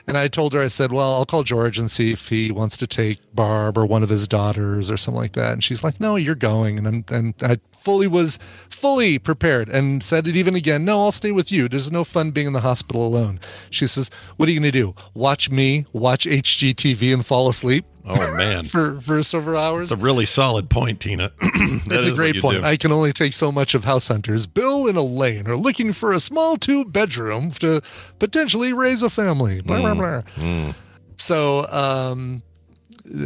and 0.09 0.19
I 0.19 0.27
told 0.29 0.53
her 0.55 0.61
I 0.61 0.67
said, 0.67 0.91
well, 0.91 1.15
I'll 1.15 1.25
call 1.25 1.45
George 1.45 1.79
and 1.79 1.89
see 1.89 2.11
if 2.13 2.29
he 2.29 2.51
wants 2.51 2.77
to 2.79 2.87
take 2.87 3.19
Barb 3.33 3.79
or 3.79 3.87
one 3.87 4.03
of 4.03 4.09
his 4.09 4.27
daughters 4.27 4.91
or 4.91 4.97
something 4.97 5.21
like 5.23 5.33
that. 5.35 5.53
And 5.53 5.63
she's 5.65 5.85
like, 5.85 6.01
no, 6.01 6.17
you're 6.17 6.35
going. 6.35 6.79
And 6.79 6.87
I'm, 6.89 7.05
and 7.09 7.35
I 7.43 7.59
fully 7.83 8.07
was 8.07 8.39
fully 8.71 9.19
prepared 9.19 9.69
and 9.69 10.03
said 10.03 10.27
it 10.29 10.37
even 10.37 10.55
again. 10.55 10.85
No, 10.85 11.01
I'll 11.01 11.13
stay 11.13 11.33
with 11.33 11.51
you. 11.53 11.69
There's 11.69 11.91
no 11.93 12.05
fun 12.05 12.31
being 12.31 12.47
in 12.47 12.53
the 12.53 12.61
hospital 12.61 13.07
alone. 13.07 13.41
She 13.71 13.87
says, 13.87 14.11
"What 14.37 14.49
are 14.49 14.53
you 14.53 14.61
going 14.61 14.73
to 14.73 14.79
do? 14.79 14.95
Watch 15.15 15.51
me 15.51 15.87
watch 15.93 16.25
HGTV 16.27 17.13
and 17.13 17.25
fall 17.27 17.49
asleep 17.49 17.85
Oh 18.05 18.37
man, 18.37 18.65
for 18.75 19.01
for 19.01 19.23
several 19.23 19.59
hours?" 19.59 19.93
it's 19.93 20.01
a 20.01 20.05
really 20.05 20.27
solid 20.27 20.71
point, 20.71 21.01
Tina. 21.01 21.33
That 21.63 21.83
That's 21.87 22.07
a 22.07 22.13
great 22.13 22.41
point. 22.41 22.61
do. 22.61 22.65
I 22.65 22.77
can 22.77 22.93
only 22.93 23.13
take 23.13 23.33
so 23.33 23.51
much 23.53 23.75
of 23.75 23.85
House 23.85 24.09
Hunters. 24.09 24.47
Bill 24.47 24.87
and 24.87 24.97
Elaine 24.97 25.47
are 25.49 25.57
looking 25.57 25.93
for 25.93 26.13
a 26.13 26.21
small 26.21 26.57
two 26.57 26.85
bedroom 26.85 27.51
to 27.53 27.81
potentially 28.19 28.73
raise 28.73 29.03
a 29.03 29.11
family. 29.11 29.61
Blah 29.61 29.81
blah 29.81 29.95
blah. 29.95 30.73
So 31.17 31.67
um, 31.71 32.43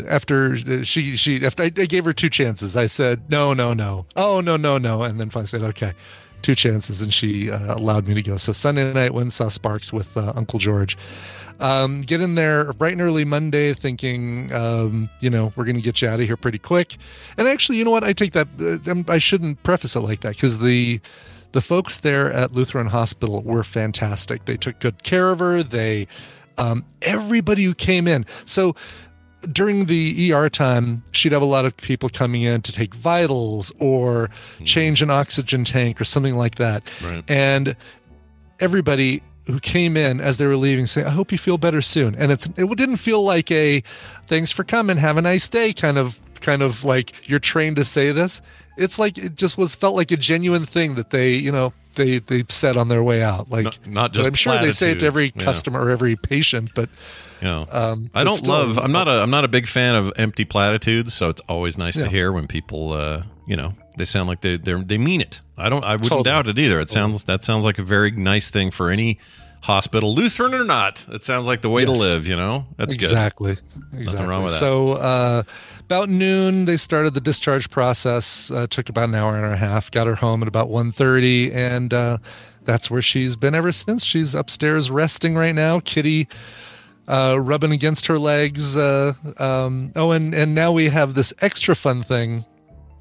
after 0.07 0.85
she 0.85 1.17
she 1.17 1.45
after 1.45 1.65
I, 1.65 1.67
I 1.67 1.87
gave 1.87 2.05
her 2.05 2.13
two 2.13 2.29
chances, 2.29 2.77
I 2.77 2.87
said 2.87 3.31
no 3.31 3.55
no 3.55 3.73
no 3.73 4.07
oh 4.17 4.41
no 4.41 4.57
no 4.57 4.79
no, 4.79 5.03
and 5.03 5.21
then 5.21 5.31
finally 5.31 5.47
said 5.47 5.63
okay. 5.63 5.93
Two 6.43 6.55
chances, 6.55 7.01
and 7.01 7.13
she 7.13 7.51
uh, 7.51 7.75
allowed 7.75 8.07
me 8.07 8.15
to 8.15 8.23
go. 8.23 8.37
So 8.37 8.53
Sunday 8.53 8.93
night, 8.93 9.15
went 9.15 9.33
saw 9.33 9.49
Sparks 9.49 9.93
with 9.93 10.17
uh, 10.17 10.33
Uncle 10.37 10.59
George. 10.59 10.97
Um, 11.59 12.03
get 12.03 12.21
in 12.21 12.35
there 12.35 12.73
bright 12.75 12.93
and 12.93 13.01
early 13.01 13.25
Monday, 13.25 13.73
thinking, 13.73 14.53
um, 14.53 15.09
you 15.21 15.31
know, 15.31 15.53
we're 15.57 15.65
going 15.65 15.77
to 15.77 15.83
get 15.83 16.03
you 16.03 16.09
out 16.09 16.21
of 16.21 16.27
here 16.27 16.37
pretty 16.37 16.59
quick. 16.59 16.99
And 17.39 17.49
actually, 17.49 17.79
you 17.79 17.85
know 17.85 17.91
what? 17.91 18.05
I 18.05 18.13
take 18.13 18.33
that. 18.33 18.49
Uh, 18.61 18.91
um, 18.91 19.07
I 19.09 19.19
shouldn't 19.19 19.63
preface 19.63 19.97
it 19.97 20.01
like 20.01 20.21
that 20.21 20.35
because 20.35 20.59
the 20.59 21.01
the 21.53 21.63
folks 21.63 21.97
there 21.97 22.31
at 22.31 22.53
Lutheran 22.53 22.89
Hospital 22.89 23.43
were 23.43 23.65
fantastic. 23.65 24.45
They 24.45 24.59
took 24.59 24.79
good 24.79 25.03
care 25.03 25.31
of 25.31 25.39
her. 25.39 25.63
They 25.63 26.07
um, 26.59 26.85
everybody 27.03 27.65
who 27.65 27.75
came 27.75 28.07
in. 28.07 28.27
So 28.45 28.77
during 29.53 29.87
the 29.87 30.33
ER 30.33 30.49
time, 30.49 31.03
she'd 31.13 31.33
have 31.33 31.43
a 31.43 31.47
lot 31.47 31.65
of 31.65 31.77
people 31.77 32.09
coming 32.09 32.43
in 32.43 32.63
to 32.63 32.73
take 32.73 32.95
vitals 32.95 33.73
or 33.79 34.31
change 34.65 35.03
an 35.03 35.11
oxygen 35.11 35.65
tank 35.65 36.01
or 36.01 36.05
something 36.05 36.35
like 36.35 36.57
that. 36.57 36.83
Right. 37.03 37.25
And 37.29 37.77
everybody 38.61 39.23
who 39.47 39.61
came 39.61 39.97
in 39.97 40.21
as 40.21 40.39
they 40.39 40.47
were 40.47 40.57
leaving 40.57 40.87
say, 40.87 41.05
"I 41.05 41.11
hope 41.11 41.33
you 41.33 41.39
feel 41.39 41.59
better 41.59 41.81
soon." 41.83 42.15
And 42.15 42.33
it's 42.33 42.49
it 42.57 42.69
didn't 42.77 42.97
feel 42.97 43.23
like 43.23 43.51
a 43.51 43.83
"thanks 44.27 44.53
for 44.53 44.65
coming, 44.65 44.97
have 44.97 45.17
a 45.17 45.23
nice 45.23 45.49
day" 45.49 45.73
kind 45.73 45.99
of 45.99 46.21
kind 46.41 46.63
of 46.63 46.85
like 46.85 47.13
you're 47.29 47.39
trained 47.39 47.77
to 47.77 47.85
say 47.85 48.13
this. 48.13 48.43
It's 48.77 48.99
like 48.99 49.17
it 49.17 49.37
just 49.37 49.57
was 49.57 49.75
felt 49.75 49.95
like 49.95 50.11
a 50.11 50.17
genuine 50.17 50.67
thing 50.67 50.97
that 50.97 51.11
they 51.11 51.35
you 51.35 51.53
know 51.53 51.73
they 51.95 52.19
they 52.19 52.45
said 52.49 52.77
on 52.77 52.89
their 52.89 53.03
way 53.03 53.23
out. 53.23 53.51
Like 53.51 53.65
Not- 53.65 53.87
not 53.87 54.13
just 54.13 54.27
I'm 54.27 54.35
sure 54.35 54.59
they 54.59 54.71
say 54.71 54.93
it 54.93 55.01
to 55.01 55.07
every 55.07 55.33
yeah. 55.35 55.43
customer 55.43 55.85
or 55.85 55.91
every 55.91 56.17
patient, 56.17 56.73
but 56.75 56.89
Know, 57.43 57.67
Um, 57.71 58.11
I 58.15 58.25
don't 58.25 58.47
love. 58.47 58.79
I'm 58.79 58.93
not 58.93 59.09
a. 59.09 59.23
I'm 59.23 59.31
not 59.31 59.45
a 59.45 59.49
big 59.49 59.67
fan 59.67 59.95
of 59.95 60.13
empty 60.17 60.45
platitudes. 60.45 61.13
So 61.15 61.29
it's 61.29 61.43
always 61.49 61.77
nice 61.77 61.97
Yeah. 61.97 62.05
to 62.05 62.09
hear 62.09 62.33
when 62.33 62.47
people, 62.47 62.93
uh, 62.93 63.23
you 63.47 63.57
know, 63.57 63.75
they 63.99 64.05
sound 64.05 64.29
like 64.29 64.41
they 64.41 64.57
they 64.57 64.75
they 64.75 64.99
mean 64.99 65.21
it. 65.21 65.41
I 65.59 65.69
don't. 65.69 65.85
I 65.85 65.93
wouldn't 65.93 66.09
Totally. 66.09 66.25
doubt 66.25 66.49
it 66.49 66.59
either. 66.59 66.81
It 66.81 66.91
sounds 66.91 67.25
that 67.25 67.45
sounds 67.45 67.65
like 67.65 67.79
a 67.79 67.83
very 67.83 68.11
nice 68.11 68.49
thing 68.51 68.71
for 68.71 68.91
any 68.91 69.19
hospital, 69.63 70.15
Lutheran 70.15 70.55
or 70.55 70.65
not. 70.65 71.05
It 71.11 71.25
sounds 71.25 71.47
like 71.47 71.61
the 71.63 71.71
way 71.71 71.85
to 71.85 71.91
live. 71.93 72.27
You 72.27 72.37
know, 72.37 72.67
that's 72.77 72.95
good. 72.95 73.03
exactly. 73.05 73.57
Exactly. 73.95 74.27
wrong 74.27 74.43
with 74.45 74.53
that. 74.53 74.59
So 74.61 74.93
uh, 74.93 75.43
about 75.81 76.09
noon, 76.09 76.65
they 76.67 76.77
started 76.77 77.15
the 77.15 77.21
discharge 77.21 77.69
process. 77.71 78.51
Uh, 78.51 78.67
took 78.69 78.89
about 78.89 79.09
an 79.09 79.15
hour 79.15 79.37
and 79.37 79.53
a 79.53 79.57
half. 79.57 79.91
Got 79.91 80.07
her 80.07 80.15
home 80.17 80.43
at 80.43 80.49
about 80.49 80.69
1.30, 80.69 81.53
and 81.55 81.93
uh, 81.93 82.19
that's 82.65 82.91
where 82.91 83.03
she's 83.03 83.35
been 83.37 83.55
ever 83.55 83.73
since. 83.73 84.05
She's 84.05 84.35
upstairs 84.35 84.91
resting 84.91 85.35
right 85.37 85.55
now. 85.55 85.81
Kitty 85.81 86.29
uh, 87.09 87.39
rubbing 87.41 87.73
against 87.73 88.07
her 88.07 88.19
legs. 88.19 88.77
Uh, 88.77 89.15
um, 89.39 89.93
oh, 89.97 90.11
and 90.11 90.35
and 90.35 90.55
now 90.55 90.73
we 90.73 90.89
have 90.89 91.15
this 91.15 91.33
extra 91.41 91.75
fun 91.75 92.03
thing. 92.03 92.45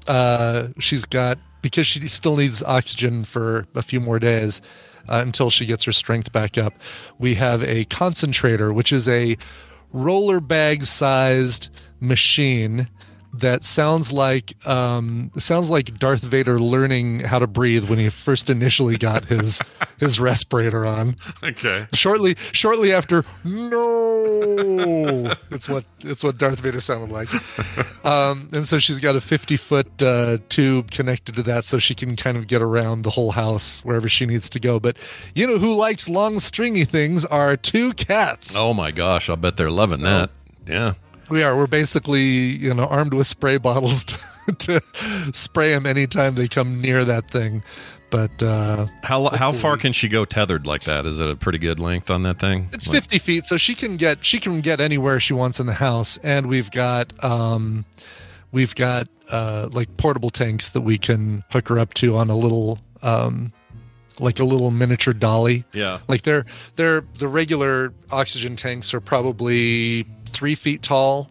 Uh, 0.06 0.68
she's 0.78 1.04
got 1.04 1.38
because 1.62 1.86
she 1.86 2.06
still 2.06 2.36
needs 2.36 2.62
oxygen 2.62 3.24
for 3.24 3.66
a 3.74 3.82
few 3.82 4.00
more 4.00 4.18
days 4.18 4.62
uh, 5.08 5.20
until 5.24 5.50
she 5.50 5.66
gets 5.66 5.84
her 5.84 5.92
strength 5.92 6.32
back 6.32 6.56
up. 6.56 6.74
We 7.18 7.34
have 7.34 7.62
a 7.62 7.84
concentrator, 7.86 8.72
which 8.72 8.92
is 8.92 9.08
a 9.08 9.36
roller 9.92 10.40
bag 10.40 10.84
sized 10.84 11.70
machine 12.00 12.88
that 13.40 13.64
sounds 13.64 14.12
like 14.12 14.54
um, 14.66 15.30
sounds 15.38 15.70
like 15.70 15.98
Darth 15.98 16.22
Vader 16.22 16.58
learning 16.58 17.20
how 17.20 17.38
to 17.38 17.46
breathe 17.46 17.88
when 17.88 17.98
he 17.98 18.08
first 18.08 18.50
initially 18.50 18.96
got 18.96 19.26
his 19.26 19.60
his 19.98 20.18
respirator 20.20 20.84
on 20.86 21.16
Okay. 21.42 21.86
shortly 21.92 22.36
shortly 22.52 22.92
after 22.92 23.24
no 23.44 25.34
it's 25.50 25.68
what 25.68 25.84
it's 26.00 26.22
what 26.22 26.36
darth 26.38 26.60
vader 26.60 26.80
sounded 26.80 27.10
like 27.10 27.28
um 28.04 28.48
and 28.52 28.68
so 28.68 28.78
she's 28.78 29.00
got 29.00 29.16
a 29.16 29.20
50 29.20 29.56
foot 29.56 30.02
uh 30.02 30.38
tube 30.48 30.90
connected 30.90 31.34
to 31.36 31.42
that 31.44 31.64
so 31.64 31.78
she 31.78 31.94
can 31.94 32.16
kind 32.16 32.36
of 32.36 32.46
get 32.46 32.60
around 32.62 33.02
the 33.02 33.10
whole 33.10 33.32
house 33.32 33.84
wherever 33.84 34.08
she 34.08 34.26
needs 34.26 34.48
to 34.50 34.60
go 34.60 34.78
but 34.78 34.96
you 35.34 35.46
know 35.46 35.58
who 35.58 35.74
likes 35.74 36.08
long 36.08 36.38
stringy 36.38 36.84
things 36.84 37.24
are 37.24 37.56
two 37.56 37.92
cats 37.94 38.54
Oh 38.58 38.74
my 38.74 38.90
gosh! 38.90 39.28
I'll 39.28 39.36
bet 39.36 39.56
they're 39.56 39.70
loving 39.70 40.02
that. 40.02 40.30
Yeah. 40.66 40.94
We 41.28 41.42
are 41.42 41.56
we're 41.56 41.66
basically 41.66 42.22
you 42.24 42.72
know 42.74 42.84
armed 42.84 43.14
with 43.14 43.26
spray 43.26 43.56
bottles 43.68 44.04
to, 44.04 44.18
to 44.58 44.80
spray 45.32 45.70
them 45.70 45.86
anytime 45.86 46.34
they 46.34 46.48
come 46.48 46.80
near 46.80 47.04
that 47.04 47.28
thing 47.30 47.62
but 48.10 48.40
uh 48.42 48.86
How 49.02 49.28
how 49.30 49.50
far 49.52 49.76
can 49.76 49.92
she 49.92 50.08
go 50.08 50.24
tethered 50.24 50.64
like 50.64 50.84
that? 50.84 51.06
Is 51.06 51.18
it 51.18 51.28
a 51.28 51.34
pretty 51.34 51.58
good 51.58 51.80
length 51.80 52.08
on 52.08 52.22
that 52.22 52.38
thing? 52.38 52.68
It's 52.72 52.86
Like- 52.86 52.98
50 53.02 53.18
feet, 53.18 53.46
so 53.46 53.56
she 53.56 53.74
can 53.74 53.96
get 53.96 54.24
she 54.24 54.38
can 54.38 54.60
get 54.60 54.80
anywhere 54.80 55.18
she 55.18 55.32
wants 55.34 55.58
in 55.58 55.66
the 55.66 55.74
house, 55.74 56.16
and 56.22 56.46
we've 56.46 56.70
got 56.70 57.12
um, 57.24 57.84
we've 58.52 58.76
got 58.76 59.08
uh, 59.32 59.68
like 59.72 59.96
portable 59.96 60.30
tanks 60.30 60.68
that 60.68 60.82
we 60.82 60.98
can 60.98 61.42
hook 61.50 61.66
her 61.68 61.80
up 61.80 61.94
to 61.94 62.16
on 62.16 62.30
a 62.30 62.36
little 62.36 62.78
um, 63.02 63.52
like 64.20 64.38
a 64.38 64.44
little 64.44 64.70
miniature 64.70 65.12
dolly. 65.12 65.64
Yeah. 65.72 65.98
Like 66.06 66.22
they're 66.22 66.44
they're 66.76 67.02
the 67.18 67.26
regular 67.26 67.92
oxygen 68.12 68.54
tanks 68.54 68.94
are 68.94 69.00
probably 69.00 70.06
three 70.28 70.54
feet 70.54 70.82
tall, 70.82 71.30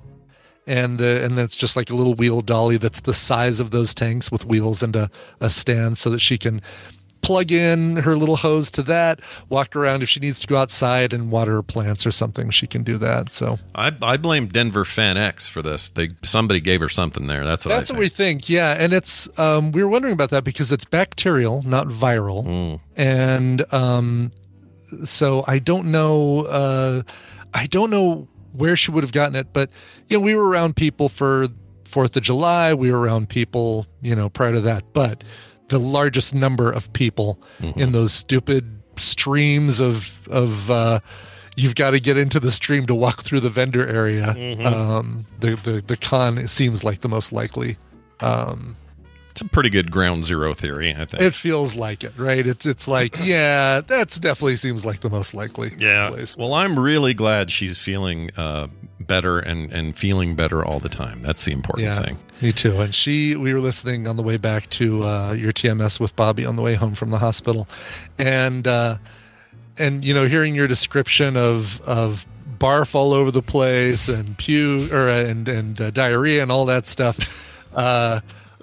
and 0.67 0.97
the 0.97 1.23
and 1.23 1.37
that's 1.37 1.55
just 1.55 1.75
like 1.75 1.89
a 1.89 1.95
little 1.95 2.15
wheel 2.15 2.41
dolly 2.41 2.77
that's 2.77 3.01
the 3.01 3.13
size 3.13 3.59
of 3.59 3.71
those 3.71 3.93
tanks 3.93 4.31
with 4.31 4.45
wheels 4.45 4.81
and 4.81 4.95
a, 4.95 5.09
a 5.39 5.49
stand 5.49 5.97
so 5.97 6.09
that 6.09 6.19
she 6.19 6.37
can 6.37 6.61
plug 7.25 7.51
in 7.51 7.97
her 7.97 8.15
little 8.15 8.37
hose 8.37 8.69
to 8.69 8.83
that, 8.83 9.19
walk 9.49 9.75
around 9.75 10.03
if 10.03 10.09
she 10.09 10.19
needs 10.19 10.39
to 10.39 10.47
go 10.47 10.57
outside 10.57 11.11
and 11.11 11.31
water 11.31 11.53
her 11.53 11.63
plants 11.63 12.05
or 12.05 12.11
something, 12.11 12.51
she 12.51 12.67
can 12.67 12.83
do 12.83 12.97
that. 12.99 13.33
So 13.33 13.57
I 13.73 13.91
I 14.01 14.17
blame 14.17 14.47
Denver 14.47 14.85
Fan 14.85 15.17
X 15.17 15.47
for 15.47 15.61
this. 15.61 15.89
They 15.89 16.09
somebody 16.23 16.59
gave 16.59 16.79
her 16.81 16.89
something 16.89 17.27
there. 17.27 17.43
That's 17.43 17.65
what 17.65 17.75
that's 17.75 17.89
I 17.89 17.93
what 17.93 17.99
we 17.99 18.09
think. 18.09 18.41
think. 18.43 18.49
Yeah, 18.49 18.75
and 18.77 18.93
it's 18.93 19.27
um, 19.39 19.71
we 19.71 19.83
were 19.83 19.89
wondering 19.89 20.13
about 20.13 20.29
that 20.29 20.43
because 20.43 20.71
it's 20.71 20.85
bacterial, 20.85 21.63
not 21.63 21.87
viral, 21.87 22.79
and 22.95 23.73
um, 23.73 24.31
so 25.03 25.43
I 25.47 25.59
don't 25.59 25.87
know. 25.87 26.45
Uh, 26.45 27.03
I 27.53 27.67
don't 27.67 27.89
know 27.89 28.27
where 28.55 28.75
she 28.75 28.91
would 28.91 29.03
have 29.03 29.11
gotten 29.13 29.35
it, 29.35 29.47
but 29.53 29.69
you 30.09 30.17
know, 30.17 30.23
we 30.23 30.35
were 30.35 30.47
around 30.47 30.75
people 30.75 31.09
for 31.09 31.47
Fourth 31.85 32.15
of 32.15 32.23
July. 32.23 32.73
We 32.73 32.91
were 32.91 32.99
around 32.99 33.29
people, 33.29 33.85
you 34.01 34.15
know, 34.15 34.29
prior 34.29 34.53
to 34.53 34.61
that, 34.61 34.93
but 34.93 35.23
the 35.69 35.79
largest 35.79 36.33
number 36.35 36.71
of 36.71 36.91
people 36.93 37.39
in 37.75 37.91
those 37.91 38.13
stupid 38.13 38.81
streams 38.97 39.79
of 39.81 40.27
of. 40.29 40.69
Uh, 40.71 40.99
You've 41.57 41.75
got 41.75 41.91
to 41.91 42.01
get 42.01 42.17
into 42.17 42.41
the 42.41 42.51
stream 42.51 42.85
to 42.87 42.93
walk 42.93 43.23
through 43.23 43.39
the 43.39 43.49
vendor 43.49 43.87
area. 43.87 44.35
Um, 44.67 45.25
the, 45.39 45.55
the 45.55 45.81
the 45.87 45.95
con 45.95 46.45
seems 46.49 46.83
like 46.83 46.99
the 46.99 47.07
most 47.07 47.31
likely. 47.31 47.77
Um, 48.19 48.75
It's 49.35 49.41
a 49.41 49.49
pretty 49.49 49.69
good 49.69 49.91
ground 49.91 50.23
zero 50.23 50.53
theory, 50.53 50.95
I 50.97 51.03
think. 51.03 51.21
it 51.21 51.35
feels 51.35 51.75
like 51.75 52.05
it, 52.05 52.13
right? 52.17 52.47
It's 52.47 52.65
it's 52.65 52.87
like 52.87 53.19
yeah, 53.21 53.81
that's 53.81 54.17
definitely 54.17 54.55
seems 54.55 54.85
like 54.85 55.01
the 55.01 55.09
most 55.09 55.33
likely. 55.33 55.73
yeah. 55.77 56.07
place. 56.07 56.37
Well, 56.37 56.53
I'm 56.53 56.79
really 56.79 57.13
glad 57.13 57.51
she's 57.51 57.77
feeling 57.77 58.31
uh, 58.37 58.67
better 58.97 59.39
and 59.39 59.73
and 59.73 59.93
feeling 59.93 60.37
better 60.37 60.63
all 60.63 60.79
the 60.79 60.87
time. 60.87 61.21
That's 61.21 61.43
the 61.43 61.51
important 61.51 61.85
yeah, 61.85 62.01
thing. 62.01 62.17
me 62.41 62.53
too. 62.53 62.79
And 62.79 62.95
she, 62.95 63.35
we 63.35 63.53
were 63.53 63.59
listening 63.59 64.07
on 64.07 64.15
the 64.15 64.23
way 64.23 64.37
back 64.37 64.69
to 64.69 65.03
uh, 65.03 65.31
your 65.33 65.51
TMS 65.51 65.99
with 65.99 66.15
Bobby 66.15 66.45
on 66.45 66.55
the 66.55 66.61
way 66.61 66.75
home 66.75 66.95
from 66.95 67.09
the 67.09 67.19
hospital, 67.19 67.67
and 68.17 68.65
uh, 68.65 68.99
and 69.77 70.05
you 70.05 70.13
know, 70.13 70.23
hearing 70.23 70.55
your 70.55 70.69
description 70.69 71.35
of 71.35 71.81
of 71.81 72.25
barf 72.57 72.95
all 72.95 73.11
over 73.11 73.31
the 73.31 73.41
place 73.41 74.07
and 74.07 74.37
pew 74.37 74.87
or 74.93 75.09
uh, 75.09 75.25
and 75.25 75.49
and 75.49 75.81
uh, 75.81 75.91
diarrhea 75.91 76.41
and 76.41 76.53
all 76.53 76.65
that 76.67 76.87
stuff. 76.87 77.17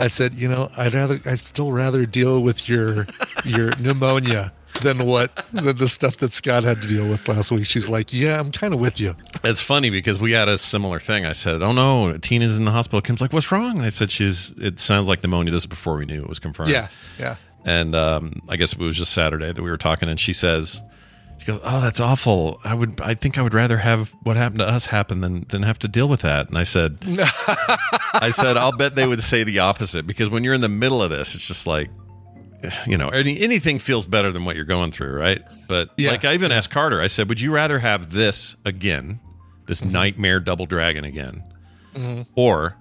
I 0.03 0.09
said, 0.09 0.35
you 0.35 0.49
know, 0.49 0.69
I'd 0.77 0.95
rather, 0.95 1.21
I'd 1.25 1.39
still 1.39 1.71
rather 1.71 2.07
deal 2.07 2.43
with 2.43 2.69
your 2.69 3.07
your 3.45 3.71
pneumonia 3.79 4.53
than 4.81 5.07
what 5.07 5.47
than 5.53 5.77
the 5.77 5.89
stuff 5.89 6.17
that 6.17 6.33
Scott 6.33 6.65
had 6.65 6.83
to 6.83 6.89
deal 6.89 7.09
with 7.09 7.29
last 7.29 7.53
week. 7.53 7.67
She's 7.67 7.89
like, 7.89 8.13
yeah, 8.13 8.41
I'm 8.41 8.51
kind 8.51 8.75
of 8.75 8.81
with 8.81 8.99
you. 8.99 9.15
It's 9.45 9.61
funny 9.61 9.91
because 9.91 10.19
we 10.19 10.33
had 10.33 10.49
a 10.49 10.59
similar 10.59 10.99
thing. 10.99 11.25
I 11.25 11.33
said, 11.33 11.63
"Oh 11.63 11.73
no, 11.73 12.17
Tina's 12.19 12.59
in 12.59 12.65
the 12.65 12.73
hospital." 12.73 13.01
Kim's 13.01 13.21
like, 13.21 13.33
"What's 13.33 13.53
wrong?" 13.53 13.77
And 13.77 13.85
I 13.85 13.91
said, 13.91 14.11
"She's. 14.11 14.51
It 14.59 14.81
sounds 14.81 15.07
like 15.07 15.23
pneumonia." 15.23 15.53
This 15.53 15.63
is 15.63 15.67
before 15.67 15.97
we 15.97 16.05
knew 16.05 16.21
it 16.23 16.29
was 16.29 16.41
confirmed. 16.41 16.71
Yeah, 16.71 16.89
yeah. 17.19 17.37
And 17.65 17.95
um, 17.95 18.43
I 18.49 18.57
guess 18.57 18.73
it 18.73 18.79
was 18.81 18.97
just 18.97 19.13
Saturday 19.13 19.53
that 19.53 19.63
we 19.63 19.71
were 19.71 19.77
talking, 19.77 20.09
and 20.09 20.19
she 20.19 20.33
says, 20.33 20.81
She 21.43 21.47
goes, 21.51 21.59
"Oh, 21.65 21.81
that's 21.81 21.99
awful. 21.99 22.61
I 22.63 22.73
would, 22.73 23.01
I 23.01 23.15
think 23.15 23.37
I 23.37 23.43
would 23.43 23.53
rather 23.53 23.79
have 23.79 24.11
what 24.23 24.37
happened 24.37 24.61
to 24.61 24.69
us 24.69 24.87
happen 24.87 25.23
than 25.23 25.45
than 25.49 25.65
have 25.65 25.77
to 25.81 25.89
deal 25.89 26.09
with 26.09 26.21
that." 26.21 26.49
And 26.49 26.57
I 26.57 26.63
said, 26.63 26.99
"I 28.15 28.31
said, 28.33 28.57
I'll 28.57 28.71
bet 28.77 28.95
they 28.95 29.09
would 29.09 29.25
say 29.25 29.43
the 29.43 29.59
opposite 29.59 30.07
because 30.07 30.31
when 30.31 30.45
you're 30.45 30.55
in 30.55 30.61
the 30.61 30.69
middle 30.69 31.03
of 31.03 31.11
this, 31.11 31.35
it's 31.35 31.49
just 31.49 31.67
like, 31.67 31.91
you 32.87 32.97
know, 32.97 33.09
any, 33.09 33.41
anything 33.41 33.81
feels 33.81 34.07
better 34.07 34.31
than 34.31 34.45
what 34.45 34.55
you're 34.55 34.65
going 34.65 34.93
through, 34.93 35.19
right? 35.19 35.43
But 35.67 35.91
Yeah. 35.97 36.13
like 36.13 36.25
I 36.25 36.35
even 36.35 36.53
asked 36.53 36.71
Carter, 36.71 37.01
I 37.01 37.09
said, 37.09 37.29
"Would 37.29 37.41
you 37.41 37.51
rather 37.51 37.81
have 37.81 38.13
this 38.13 38.55
again, 38.65 39.19
this 39.67 39.81
Mm-hmm. 39.81 39.93
nightmare 39.93 40.39
double 40.39 40.67
dragon 40.67 41.05
again, 41.05 41.43
or 42.37 42.77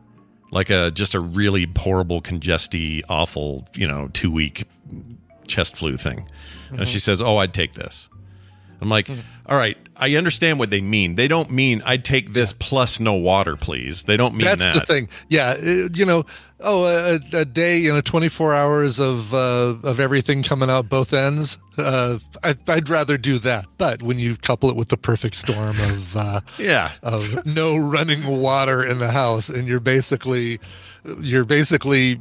like 0.51 0.69
a 0.69 0.91
just 0.91 1.15
a 1.15 1.19
really 1.19 1.65
horrible, 1.79 2.21
congesty, 2.21 3.01
awful, 3.09 3.67
you 3.75 3.87
know, 3.87 4.09
two 4.13 4.29
week 4.29 4.65
chest 5.47 5.77
flu 5.77 5.97
thing?" 5.97 6.27
And 6.69 6.87
she 6.87 6.99
says, 6.99 7.23
"Oh, 7.23 7.37
I'd 7.37 7.55
take 7.55 7.73
this." 7.73 8.07
I'm 8.81 8.89
like, 8.89 9.07
"All 9.45 9.57
right, 9.57 9.77
I 9.95 10.15
understand 10.15 10.57
what 10.59 10.71
they 10.71 10.81
mean. 10.81 11.15
They 11.15 11.27
don't 11.27 11.51
mean 11.51 11.81
I'd 11.85 12.03
take 12.03 12.33
this 12.33 12.51
plus 12.53 12.99
no 12.99 13.13
water, 13.13 13.55
please. 13.55 14.03
They 14.05 14.17
don't 14.17 14.33
mean 14.35 14.45
That's 14.45 14.63
that. 14.65 14.73
the 14.73 14.85
thing. 14.85 15.07
Yeah, 15.29 15.53
it- 15.57 15.97
you 15.97 16.05
know, 16.05 16.25
oh, 16.59 16.85
a, 16.85 17.19
a 17.37 17.45
day, 17.45 17.77
you 17.77 17.93
know, 17.93 18.01
24 18.01 18.53
hours 18.55 18.99
of 18.99 19.33
uh, 19.33 19.75
of 19.83 19.99
everything 19.99 20.41
coming 20.43 20.69
out 20.69 20.89
both 20.89 21.13
ends. 21.13 21.59
Uh, 21.77 22.17
I, 22.43 22.55
I'd 22.67 22.89
rather 22.89 23.17
do 23.17 23.37
that. 23.39 23.65
But 23.77 24.01
when 24.01 24.17
you 24.17 24.35
couple 24.35 24.69
it 24.69 24.75
with 24.75 24.89
the 24.89 24.97
perfect 24.97 25.35
storm 25.35 25.69
of 25.79 26.17
uh, 26.17 26.41
Yeah. 26.57 26.91
of 27.03 27.45
no 27.45 27.77
running 27.77 28.25
water 28.25 28.83
in 28.83 28.97
the 28.99 29.11
house, 29.11 29.47
and 29.49 29.67
you're 29.67 29.79
basically 29.79 30.59
you're 31.21 31.45
basically 31.45 32.19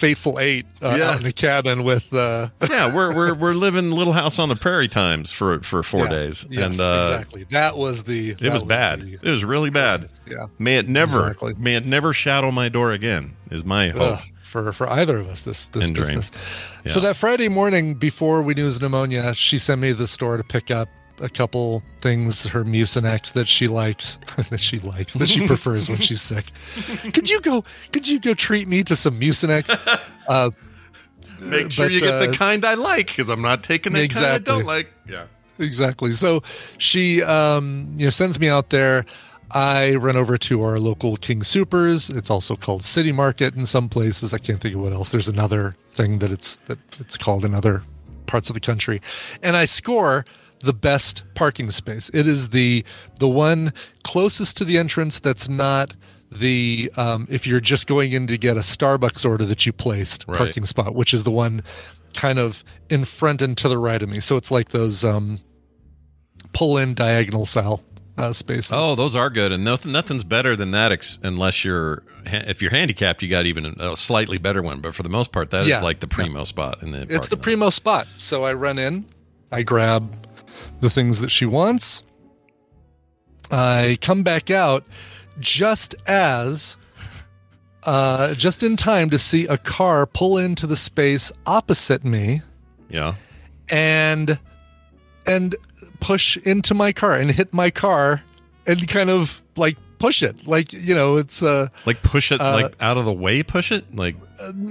Hateful 0.00 0.40
Eight 0.40 0.66
uh, 0.82 0.96
Yeah. 0.98 1.10
out 1.10 1.18
in 1.18 1.22
the 1.22 1.32
cabin 1.32 1.84
with 1.84 2.12
uh, 2.12 2.48
yeah, 2.70 2.92
we're 2.92 3.14
we're 3.14 3.34
we're 3.34 3.54
living 3.54 3.90
Little 3.92 4.12
House 4.12 4.38
on 4.38 4.48
the 4.48 4.56
Prairie 4.56 4.88
times 4.88 5.30
for 5.30 5.60
for 5.60 5.82
four 5.82 6.04
yeah, 6.04 6.10
days, 6.10 6.46
Yes, 6.50 6.64
and 6.72 6.80
uh, 6.80 7.08
exactly. 7.12 7.44
That 7.50 7.76
was 7.76 8.02
the. 8.04 8.30
it 8.40 8.52
was 8.52 8.64
bad. 8.64 9.02
the- 9.02 9.14
it 9.14 9.22
was 9.30 9.44
really 9.44 9.70
bad. 9.70 10.10
yeah. 10.26 10.46
May 10.58 10.76
it 10.78 10.88
never, 10.88 11.22
Exactly. 11.22 11.54
may 11.56 11.76
it 11.76 11.86
never 11.86 12.12
shadow 12.12 12.50
my 12.50 12.68
door 12.68 12.92
again. 12.92 13.36
Is 13.50 13.64
my 13.64 13.90
hope. 13.90 14.18
Ugh, 14.18 14.24
for 14.42 14.72
for 14.72 14.90
either 14.90 15.18
of 15.18 15.28
us 15.28 15.42
this 15.42 15.66
this 15.66 15.86
And 15.86 15.94
drain. 15.94 16.16
business. 16.16 16.30
So 16.86 16.98
that 17.00 17.14
Friday 17.16 17.48
morning 17.48 17.94
before 17.94 18.42
we 18.42 18.54
knew 18.54 18.62
it 18.62 18.66
was 18.66 18.80
pneumonia, 18.80 19.34
she 19.34 19.56
sent 19.58 19.80
me 19.80 19.88
to 19.88 19.94
the 19.94 20.06
store 20.08 20.36
to 20.36 20.42
pick 20.44 20.70
up 20.72 20.88
a 21.20 21.28
couple 21.28 21.82
things, 22.00 22.46
her 22.46 22.64
Mucinex 22.64 23.32
that 23.32 23.48
she 23.48 23.68
likes, 23.68 24.16
that 24.50 24.60
she 24.60 24.78
likes, 24.78 25.14
that 25.14 25.28
she 25.28 25.46
prefers 25.46 25.88
when 25.88 25.98
she's 25.98 26.22
sick. 26.22 26.46
Could 27.12 27.30
you 27.30 27.40
go? 27.40 27.64
Could 27.92 28.08
you 28.08 28.20
go 28.20 28.34
treat 28.34 28.68
me 28.68 28.84
to 28.84 28.96
some 28.96 29.18
Mucinex? 29.20 29.76
Uh, 30.28 30.50
Make 31.40 31.70
sure 31.70 31.86
but, 31.86 31.92
you 31.92 32.00
get 32.00 32.14
uh, 32.14 32.26
the 32.26 32.32
kind 32.32 32.64
I 32.64 32.74
like, 32.74 33.08
because 33.08 33.28
I'm 33.28 33.42
not 33.42 33.62
taking 33.62 33.92
the 33.92 34.08
kind 34.08 34.26
I 34.26 34.38
don't 34.38 34.64
like. 34.64 34.92
Yeah. 35.08 35.26
exactly. 35.58 36.12
So 36.12 36.42
she, 36.78 37.22
um, 37.22 37.94
you 37.96 38.06
know, 38.06 38.10
sends 38.10 38.40
me 38.40 38.48
out 38.48 38.70
there. 38.70 39.04
I 39.52 39.94
run 39.94 40.16
over 40.16 40.36
to 40.38 40.62
our 40.62 40.78
local 40.80 41.16
King 41.16 41.42
Supers. 41.42 42.10
It's 42.10 42.30
also 42.30 42.56
called 42.56 42.82
City 42.82 43.12
Market 43.12 43.54
in 43.54 43.64
some 43.64 43.88
places. 43.88 44.34
I 44.34 44.38
can't 44.38 44.60
think 44.60 44.74
of 44.74 44.80
what 44.80 44.92
else. 44.92 45.10
There's 45.10 45.28
another 45.28 45.76
thing 45.90 46.18
that 46.18 46.32
it's 46.32 46.56
that 46.66 46.78
it's 46.98 47.16
called 47.16 47.44
in 47.44 47.54
other 47.54 47.82
parts 48.26 48.50
of 48.50 48.54
the 48.54 48.60
country, 48.60 49.00
and 49.42 49.56
I 49.56 49.66
score 49.66 50.24
the 50.60 50.72
best 50.72 51.22
parking 51.34 51.70
space. 51.70 52.10
It 52.14 52.26
is 52.26 52.50
the 52.50 52.84
the 53.18 53.28
one 53.28 53.72
closest 54.02 54.56
to 54.58 54.64
the 54.64 54.78
entrance 54.78 55.18
that's 55.18 55.48
not 55.48 55.94
the 56.30 56.90
um, 56.96 57.26
if 57.30 57.46
you're 57.46 57.60
just 57.60 57.86
going 57.86 58.12
in 58.12 58.26
to 58.26 58.36
get 58.38 58.56
a 58.56 58.60
Starbucks 58.60 59.28
order 59.28 59.44
that 59.44 59.64
you 59.66 59.72
placed 59.72 60.24
Right. 60.26 60.38
parking 60.38 60.66
spot, 60.66 60.94
which 60.94 61.14
is 61.14 61.24
the 61.24 61.30
one 61.30 61.62
kind 62.14 62.38
of 62.38 62.64
in 62.88 63.04
front 63.04 63.42
and 63.42 63.56
to 63.58 63.68
the 63.68 63.78
right 63.78 64.02
of 64.02 64.08
me. 64.08 64.20
So 64.20 64.36
it's 64.36 64.50
like 64.50 64.70
those 64.70 65.04
um, 65.04 65.40
pull 66.52 66.78
in 66.78 66.94
diagonal 66.94 67.44
style 67.46 67.82
uh, 68.18 68.32
spaces. 68.32 68.72
Oh, 68.74 68.94
those 68.94 69.14
are 69.14 69.28
good, 69.30 69.52
and 69.52 69.62
nothing 69.62 69.92
nothing's 69.92 70.24
better 70.24 70.56
than 70.56 70.70
that. 70.70 70.90
Ex- 70.90 71.18
unless 71.22 71.64
you're 71.64 72.02
ha- 72.26 72.44
if 72.46 72.62
you're 72.62 72.70
handicapped, 72.70 73.22
you 73.22 73.28
got 73.28 73.44
even 73.46 73.66
a 73.78 73.94
slightly 73.96 74.38
better 74.38 74.62
one. 74.62 74.80
But 74.80 74.94
for 74.94 75.02
the 75.02 75.10
most 75.10 75.32
part, 75.32 75.50
that 75.50 75.62
is 75.64 75.68
Yeah. 75.68 75.82
like 75.82 76.00
the 76.00 76.08
primo 76.08 76.44
spot 76.44 76.82
in 76.82 76.92
the. 76.92 77.02
it's 77.10 77.28
the 77.28 77.36
lot. 77.36 77.42
primo 77.42 77.70
spot. 77.70 78.08
So 78.16 78.44
I 78.44 78.54
run 78.54 78.78
in, 78.78 79.04
I 79.52 79.62
grab 79.62 80.25
the 80.80 80.90
things 80.90 81.20
that 81.20 81.30
she 81.30 81.46
wants. 81.46 82.02
I 83.50 83.98
come 84.00 84.22
back 84.22 84.50
out 84.50 84.84
just 85.38 85.94
as 86.06 86.76
uh, 87.84 88.34
just 88.34 88.62
in 88.62 88.76
time 88.76 89.10
to 89.10 89.18
see 89.18 89.46
a 89.46 89.56
car 89.58 90.06
pull 90.06 90.38
into 90.38 90.66
the 90.66 90.76
space 90.76 91.30
opposite 91.46 92.04
me 92.04 92.42
Yeah. 92.88 93.14
and 93.70 94.38
and 95.26 95.54
push 96.00 96.36
into 96.38 96.74
my 96.74 96.92
car 96.92 97.16
and 97.16 97.30
hit 97.30 97.52
my 97.54 97.70
car 97.70 98.22
and 98.66 98.86
kind 98.88 99.10
of 99.10 99.42
like 99.56 99.76
push 99.98 100.22
it 100.22 100.46
like 100.46 100.72
you 100.72 100.94
know 100.94 101.16
it's 101.16 101.42
uh 101.42 101.68
Like 101.86 102.02
push 102.02 102.30
it 102.32 102.40
Uh, 102.40 102.52
like 102.52 102.74
out 102.80 102.96
of 102.98 103.04
the 103.04 103.12
way, 103.12 103.42
push 103.42 103.70
it 103.72 103.94
like 103.94 104.16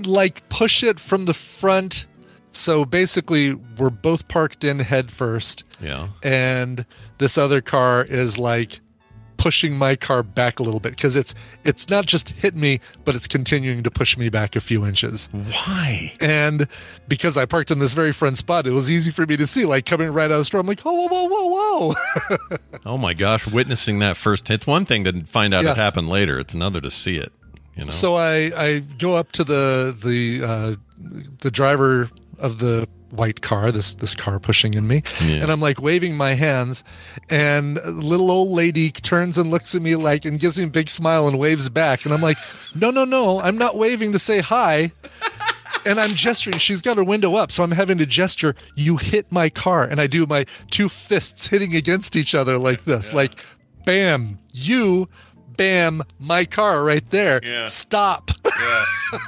like 0.05 0.47
push 0.49 0.83
it 0.83 0.99
from 0.99 1.25
the 1.25 1.33
front 1.33 2.07
so 2.55 2.85
basically 2.85 3.53
we're 3.53 3.89
both 3.89 4.27
parked 4.27 4.63
in 4.63 4.79
head 4.79 5.11
first 5.11 5.63
yeah. 5.81 6.07
and 6.23 6.85
this 7.17 7.37
other 7.37 7.61
car 7.61 8.03
is 8.03 8.37
like 8.37 8.79
pushing 9.37 9.77
my 9.77 9.97
car 9.97 10.23
back 10.23 10.59
a 10.59 10.63
little 10.63 10.79
bit 10.79 10.91
because 10.91 11.17
it's 11.17 11.35
it's 11.65 11.89
not 11.89 12.05
just 12.05 12.29
hit 12.29 12.55
me 12.55 12.79
but 13.03 13.13
it's 13.15 13.27
continuing 13.27 13.83
to 13.83 13.91
push 13.91 14.17
me 14.17 14.29
back 14.29 14.55
a 14.55 14.61
few 14.61 14.85
inches 14.85 15.27
Why? 15.33 16.13
and 16.21 16.67
because 17.09 17.37
i 17.37 17.45
parked 17.45 17.69
in 17.69 17.79
this 17.79 17.93
very 17.93 18.13
front 18.13 18.37
spot 18.37 18.65
it 18.65 18.71
was 18.71 18.89
easy 18.89 19.11
for 19.11 19.25
me 19.25 19.35
to 19.35 19.45
see 19.45 19.65
like 19.65 19.85
coming 19.85 20.09
right 20.11 20.25
out 20.25 20.31
of 20.31 20.37
the 20.37 20.45
store 20.45 20.61
i'm 20.61 20.67
like 20.67 20.79
oh 20.85 20.93
whoa 20.93 21.07
whoa 21.07 21.27
whoa 21.27 21.93
whoa 21.93 22.57
Oh 22.85 22.97
my 22.99 23.13
gosh, 23.15 23.47
witnessing 23.47 23.99
that 23.99 24.15
first 24.15 24.49
it's 24.49 24.67
one 24.67 24.85
thing 24.85 25.03
to 25.05 25.23
find 25.25 25.53
out 25.53 25.63
Yes. 25.63 25.77
it 25.77 25.81
happened 25.81 26.07
later. 26.07 26.39
It's 26.39 26.53
another 26.53 26.79
to 26.81 26.91
see 26.91 27.17
it. 27.17 27.33
You 27.75 27.85
know. 27.85 27.91
So 27.91 28.13
I 28.15 28.51
I 28.55 28.79
go 28.99 29.13
up 29.15 29.31
to 29.33 29.43
the 29.43 29.97
the 29.99 30.45
uh, 30.45 30.75
the 31.39 31.49
driver 31.49 32.09
of 32.39 32.59
the 32.59 32.87
white 33.11 33.41
car, 33.41 33.71
this 33.71 33.95
this 33.95 34.13
car 34.15 34.39
pushing 34.39 34.73
in 34.73 34.87
me, 34.87 35.01
Yeah. 35.21 35.35
and 35.43 35.51
I'm 35.51 35.61
like 35.61 35.81
waving 35.81 36.17
my 36.17 36.33
hands, 36.33 36.83
and 37.29 37.77
a 37.77 37.91
little 37.91 38.29
old 38.31 38.49
lady 38.49 38.91
turns 38.91 39.37
and 39.37 39.49
looks 39.51 39.73
at 39.75 39.81
me 39.81 39.95
like 39.95 40.25
and 40.25 40.39
gives 40.39 40.57
me 40.57 40.65
a 40.65 40.69
big 40.69 40.89
smile 40.89 41.27
and 41.27 41.39
waves 41.39 41.69
back, 41.69 42.03
and 42.05 42.13
I'm 42.13 42.21
like, 42.21 42.37
no 42.73 42.89
no 42.91 43.05
no, 43.05 43.39
I'm 43.39 43.57
not 43.57 43.77
waving 43.77 44.11
to 44.13 44.19
say 44.19 44.39
hi. 44.39 44.91
And 45.85 45.99
I'm 45.99 46.11
gesturing. 46.11 46.57
She's 46.57 46.81
got 46.81 46.97
her 46.97 47.03
window 47.03 47.35
up, 47.35 47.51
so 47.51 47.63
I'm 47.63 47.71
having 47.71 47.99
to 47.99 48.07
gesture. 48.07 48.55
You 48.75 48.97
hit 48.97 49.31
my 49.31 49.49
car, 49.49 49.83
and 49.83 50.01
I 50.01 50.07
do 50.07 50.25
my 50.25 50.45
two 50.71 50.89
fists 50.89 51.47
hitting 51.47 51.75
against 51.75 52.15
each 52.15 52.33
other 52.33 52.57
like 52.57 52.85
this, 52.85 53.13
like, 53.13 53.33
bam, 53.85 54.39
you, 54.51 55.09
bam, 55.57 56.03
my 56.19 56.45
car 56.45 56.83
right 56.83 57.07
there. 57.09 57.39
Yeah. 57.43 57.67
Stop. 57.67 58.31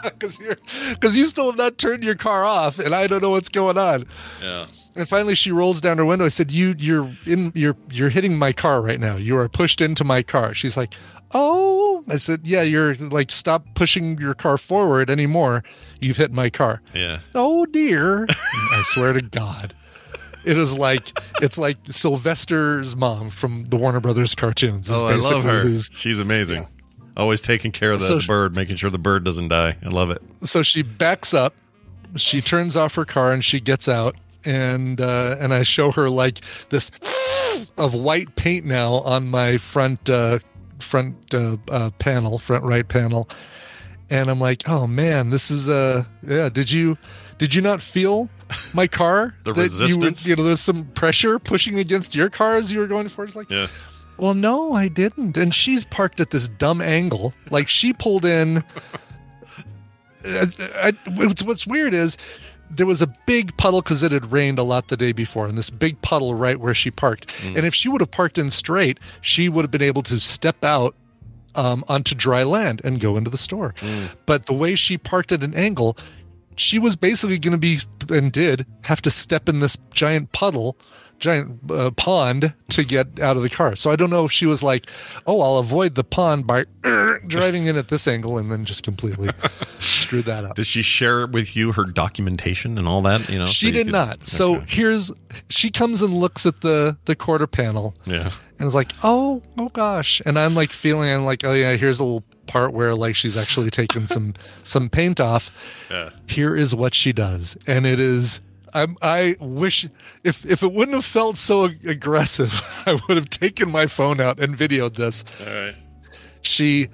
because 0.04 0.40
you're 0.40 0.58
because 0.92 1.18
you 1.18 1.26
still 1.26 1.48
have 1.48 1.58
not 1.58 1.78
turned 1.78 2.04
your 2.04 2.16
car 2.16 2.46
off 2.46 2.80
and 2.80 2.94
i 2.96 3.08
don't 3.08 3.22
know 3.22 3.32
what's 3.32 3.50
going 3.50 3.78
on 3.78 4.06
yeah. 4.42 4.66
and 4.96 5.08
finally 5.10 5.36
she 5.36 5.52
rolls 5.52 5.82
down 5.82 5.98
her 5.98 6.06
window 6.06 6.24
i 6.26 6.30
said 6.30 6.50
you 6.52 6.74
you're 6.78 7.12
in 7.26 7.52
you're 7.54 7.76
you're 7.92 8.10
hitting 8.10 8.38
my 8.38 8.54
car 8.54 8.82
right 8.82 9.00
now 9.00 9.16
you 9.18 9.38
are 9.38 9.50
pushed 9.50 9.82
into 9.82 10.04
my 10.06 10.22
car 10.24 10.54
she's 10.54 10.78
like 10.78 10.94
oh 11.34 12.04
i 12.10 12.16
said 12.18 12.42
yeah 12.46 12.62
you're 12.62 12.96
like 12.96 13.30
stop 13.32 13.66
pushing 13.76 14.18
your 14.18 14.34
car 14.34 14.58
forward 14.58 15.10
anymore 15.10 15.64
you've 16.00 16.18
hit 16.18 16.32
my 16.32 16.50
car 16.50 16.82
Yeah. 16.94 17.20
oh 17.36 17.66
dear 17.66 18.26
i 18.30 18.84
swear 18.86 19.14
to 19.14 19.22
god 19.22 19.74
it 20.48 20.58
is 20.58 20.76
like 20.78 21.18
it's 21.42 21.58
like 21.58 21.78
sylvester's 21.88 22.96
mom 22.96 23.30
from 23.30 23.66
the 23.66 23.78
warner 23.78 24.00
brothers 24.00 24.34
cartoons 24.36 24.90
Oh, 24.92 25.06
I 25.06 25.16
love 25.16 25.44
her. 25.44 25.62
who's- 25.62 25.90
She's 25.96 26.20
amazing. 26.20 26.68
Always 27.16 27.42
taking 27.42 27.72
care 27.72 27.92
of 27.92 28.00
the 28.00 28.22
So 28.22 28.28
bird, 28.28 28.56
making 28.56 28.76
sure 28.76 28.92
the 28.92 29.00
bird 29.00 29.24
doesn't 29.24 29.48
die. 29.48 29.76
I 29.84 29.88
love 29.90 30.12
it. 30.12 30.22
so 30.44 30.62
she 30.62 30.82
backs 30.84 31.34
up 31.34 31.54
she 32.16 32.42
turns 32.42 32.78
off 32.78 32.96
her 32.96 33.06
car 33.06 33.34
and 33.34 33.44
she 33.44 33.60
gets 33.60 33.90
out 33.90 34.16
and 34.46 35.02
uh, 35.02 35.36
and 35.40 35.54
I 35.54 35.64
show 35.64 35.92
her 35.92 36.10
like 36.10 36.40
this 36.70 36.90
of 37.78 37.94
white 37.96 38.36
paint 38.36 38.66
now 38.66 38.94
on 39.00 39.28
my 39.30 39.58
front 39.58 40.10
uh, 40.10 40.40
front 40.80 41.34
uh, 41.34 41.58
uh, 41.70 41.90
panel 42.00 42.40
front 42.40 42.64
right 42.64 42.88
panel 42.88 43.28
and 44.10 44.30
I'm 44.30 44.40
like 44.40 44.70
oh 44.70 44.88
man 44.88 45.32
this 45.32 45.52
is 45.52 45.68
uh 45.70 46.06
yeah 46.26 46.50
did 46.50 46.72
you 46.72 46.98
did 47.38 47.54
you 47.54 47.62
not 47.62 47.82
feel 47.82 48.30
my 48.74 48.88
car 48.88 49.36
The 49.44 49.54
resistance? 49.54 50.26
you, 50.26 50.32
you 50.32 50.36
know 50.36 50.44
there's 50.44 50.62
some 50.62 50.86
pressure 50.86 51.40
pushing 51.40 51.80
against 51.80 52.16
your 52.16 52.30
car 52.30 52.56
as 52.56 52.72
you 52.72 52.80
were 52.80 52.88
going 52.88 53.10
forward 53.10 53.28
it's 53.30 53.36
like 53.36 53.50
Yeah. 53.50 53.68
well, 54.18 54.34
no, 54.34 54.74
I 54.74 54.88
didn't. 54.88 55.38
And 55.38 55.54
she's 55.54 55.86
parked 55.86 56.20
at 56.20 56.32
this 56.32 56.50
dumb 56.50 56.82
angle. 56.82 57.34
Like 57.52 57.68
she 57.68 57.94
pulled 57.94 58.26
in. 58.26 58.64
I, 60.26 60.48
I, 60.76 60.94
what's, 61.44 61.66
weird 61.66 61.94
is 61.94 62.18
there 62.70 62.86
was 62.86 63.02
a 63.02 63.08
big 63.26 63.56
puddle 63.58 63.82
because 63.82 64.04
it 64.04 64.12
had 64.12 64.32
rained 64.32 64.60
a 64.60 64.64
lot 64.64 64.90
the 64.90 64.98
day 64.98 65.14
before, 65.14 65.48
and 65.48 65.58
this 65.58 65.70
big 65.70 66.02
puddle 66.02 66.34
right 66.34 66.60
where 66.60 66.74
she 66.74 66.92
parked. 66.92 67.34
And 67.44 67.66
if 67.66 67.74
she 67.74 67.88
would 67.88 68.02
have 68.02 68.12
parked 68.12 68.38
in 68.38 68.50
straight, 68.50 69.00
she 69.22 69.48
would 69.48 69.62
have 69.64 69.72
been 69.72 69.82
able 69.82 70.02
to 70.04 70.20
step 70.20 70.66
out 70.66 70.96
um, 71.56 71.84
onto 71.88 72.14
dry 72.14 72.44
land 72.44 72.82
and 72.84 73.00
go 73.00 73.16
into 73.16 73.30
the 73.30 73.38
store. 73.38 73.74
But 74.26 74.48
the 74.48 74.54
way 74.54 74.76
she 74.76 74.98
parked 74.98 75.32
at 75.32 75.44
an 75.44 75.54
angle, 75.54 75.98
she 76.58 76.80
was 76.80 76.96
basically 76.96 77.40
going 77.40 77.52
to 77.54 77.58
be 77.58 77.78
and 78.10 78.32
did 78.32 78.66
have 78.84 79.02
to 79.02 79.10
step 79.10 79.48
in 79.48 79.60
this 79.60 79.78
giant 79.92 80.32
puddle 80.32 80.78
giant 81.20 81.60
uh, 81.72 81.90
pond 81.92 82.54
to 82.70 82.84
get 82.84 83.20
out 83.20 83.36
of 83.36 83.42
the 83.42 83.50
car 83.50 83.76
so 83.76 83.90
i 83.90 83.96
don't 83.96 84.12
know 84.12 84.24
if 84.24 84.32
she 84.32 84.46
was 84.46 84.62
like 84.62 84.86
oh 85.26 85.42
i'll 85.42 85.58
avoid 85.58 85.96
the 85.96 86.04
pond 86.04 86.46
by 86.46 86.64
er, 86.86 87.20
driving 87.28 87.66
in 87.66 87.76
at 87.76 87.88
this 87.88 88.08
angle 88.08 88.38
and 88.38 88.52
then 88.52 88.66
just 88.66 88.84
completely 88.84 89.30
screwed 89.80 90.26
that 90.26 90.46
up 90.46 90.56
Did 90.56 90.68
she 90.68 90.84
share 90.84 91.26
with 91.26 91.56
you 91.56 91.72
her 91.72 91.86
documentation 91.86 92.78
and 92.78 92.88
all 92.88 93.02
that? 93.02 93.28
You 93.30 93.40
know, 93.40 93.46
she 93.48 93.68
so 93.68 93.74
did 93.74 93.88
could- 93.88 93.94
not 93.94 94.28
so 94.28 94.56
Okay. 94.58 94.66
here's 94.68 95.12
she 95.50 95.72
comes 95.72 96.04
and 96.04 96.14
looks 96.14 96.46
at 96.46 96.62
the 96.62 96.98
the 97.06 97.16
quarter 97.16 97.48
panel 97.48 97.96
yeah. 98.06 98.32
And 98.60 98.66
it's 98.66 98.76
like, 98.76 98.94
"Oh, 99.04 99.42
oh 99.58 99.70
gosh," 99.70 100.22
and 100.26 100.38
I'm 100.40 100.56
like 100.56 100.72
feeling, 100.72 101.10
I'm 101.10 101.26
like, 101.26 101.44
"Oh 101.44 101.54
yeah, 101.54 101.76
here's 101.76 102.00
a 102.00 102.04
little 102.04 102.24
part 102.48 102.74
where 102.74 102.96
like 102.96 103.16
she's 103.16 103.38
actually 103.38 103.70
taken 103.70 104.08
some 104.08 104.34
some 104.64 104.90
paint 104.90 105.20
off." 105.20 105.52
Yeah. 105.90 106.10
Here 106.28 106.56
is 106.56 106.74
what 106.74 106.94
she 106.94 107.14
does, 107.14 107.58
and 107.68 107.86
it 107.86 108.00
is. 108.00 108.42
I'm, 108.74 108.98
I 109.02 109.38
wish 109.40 109.88
if 110.24 110.46
if 110.46 110.62
it 110.62 110.72
wouldn't 110.72 110.96
have 110.96 111.06
felt 111.06 111.38
so 111.38 111.66
aggressive, 111.86 112.62
I 112.86 113.00
would 113.08 113.18
have 113.18 113.30
taken 113.30 113.72
my 113.72 113.88
phone 113.88 114.20
out 114.20 114.40
and 114.40 114.58
videoed 114.58 114.96
this. 114.96 115.24
All 115.40 115.54
right. 115.54 115.76
She 116.42 116.90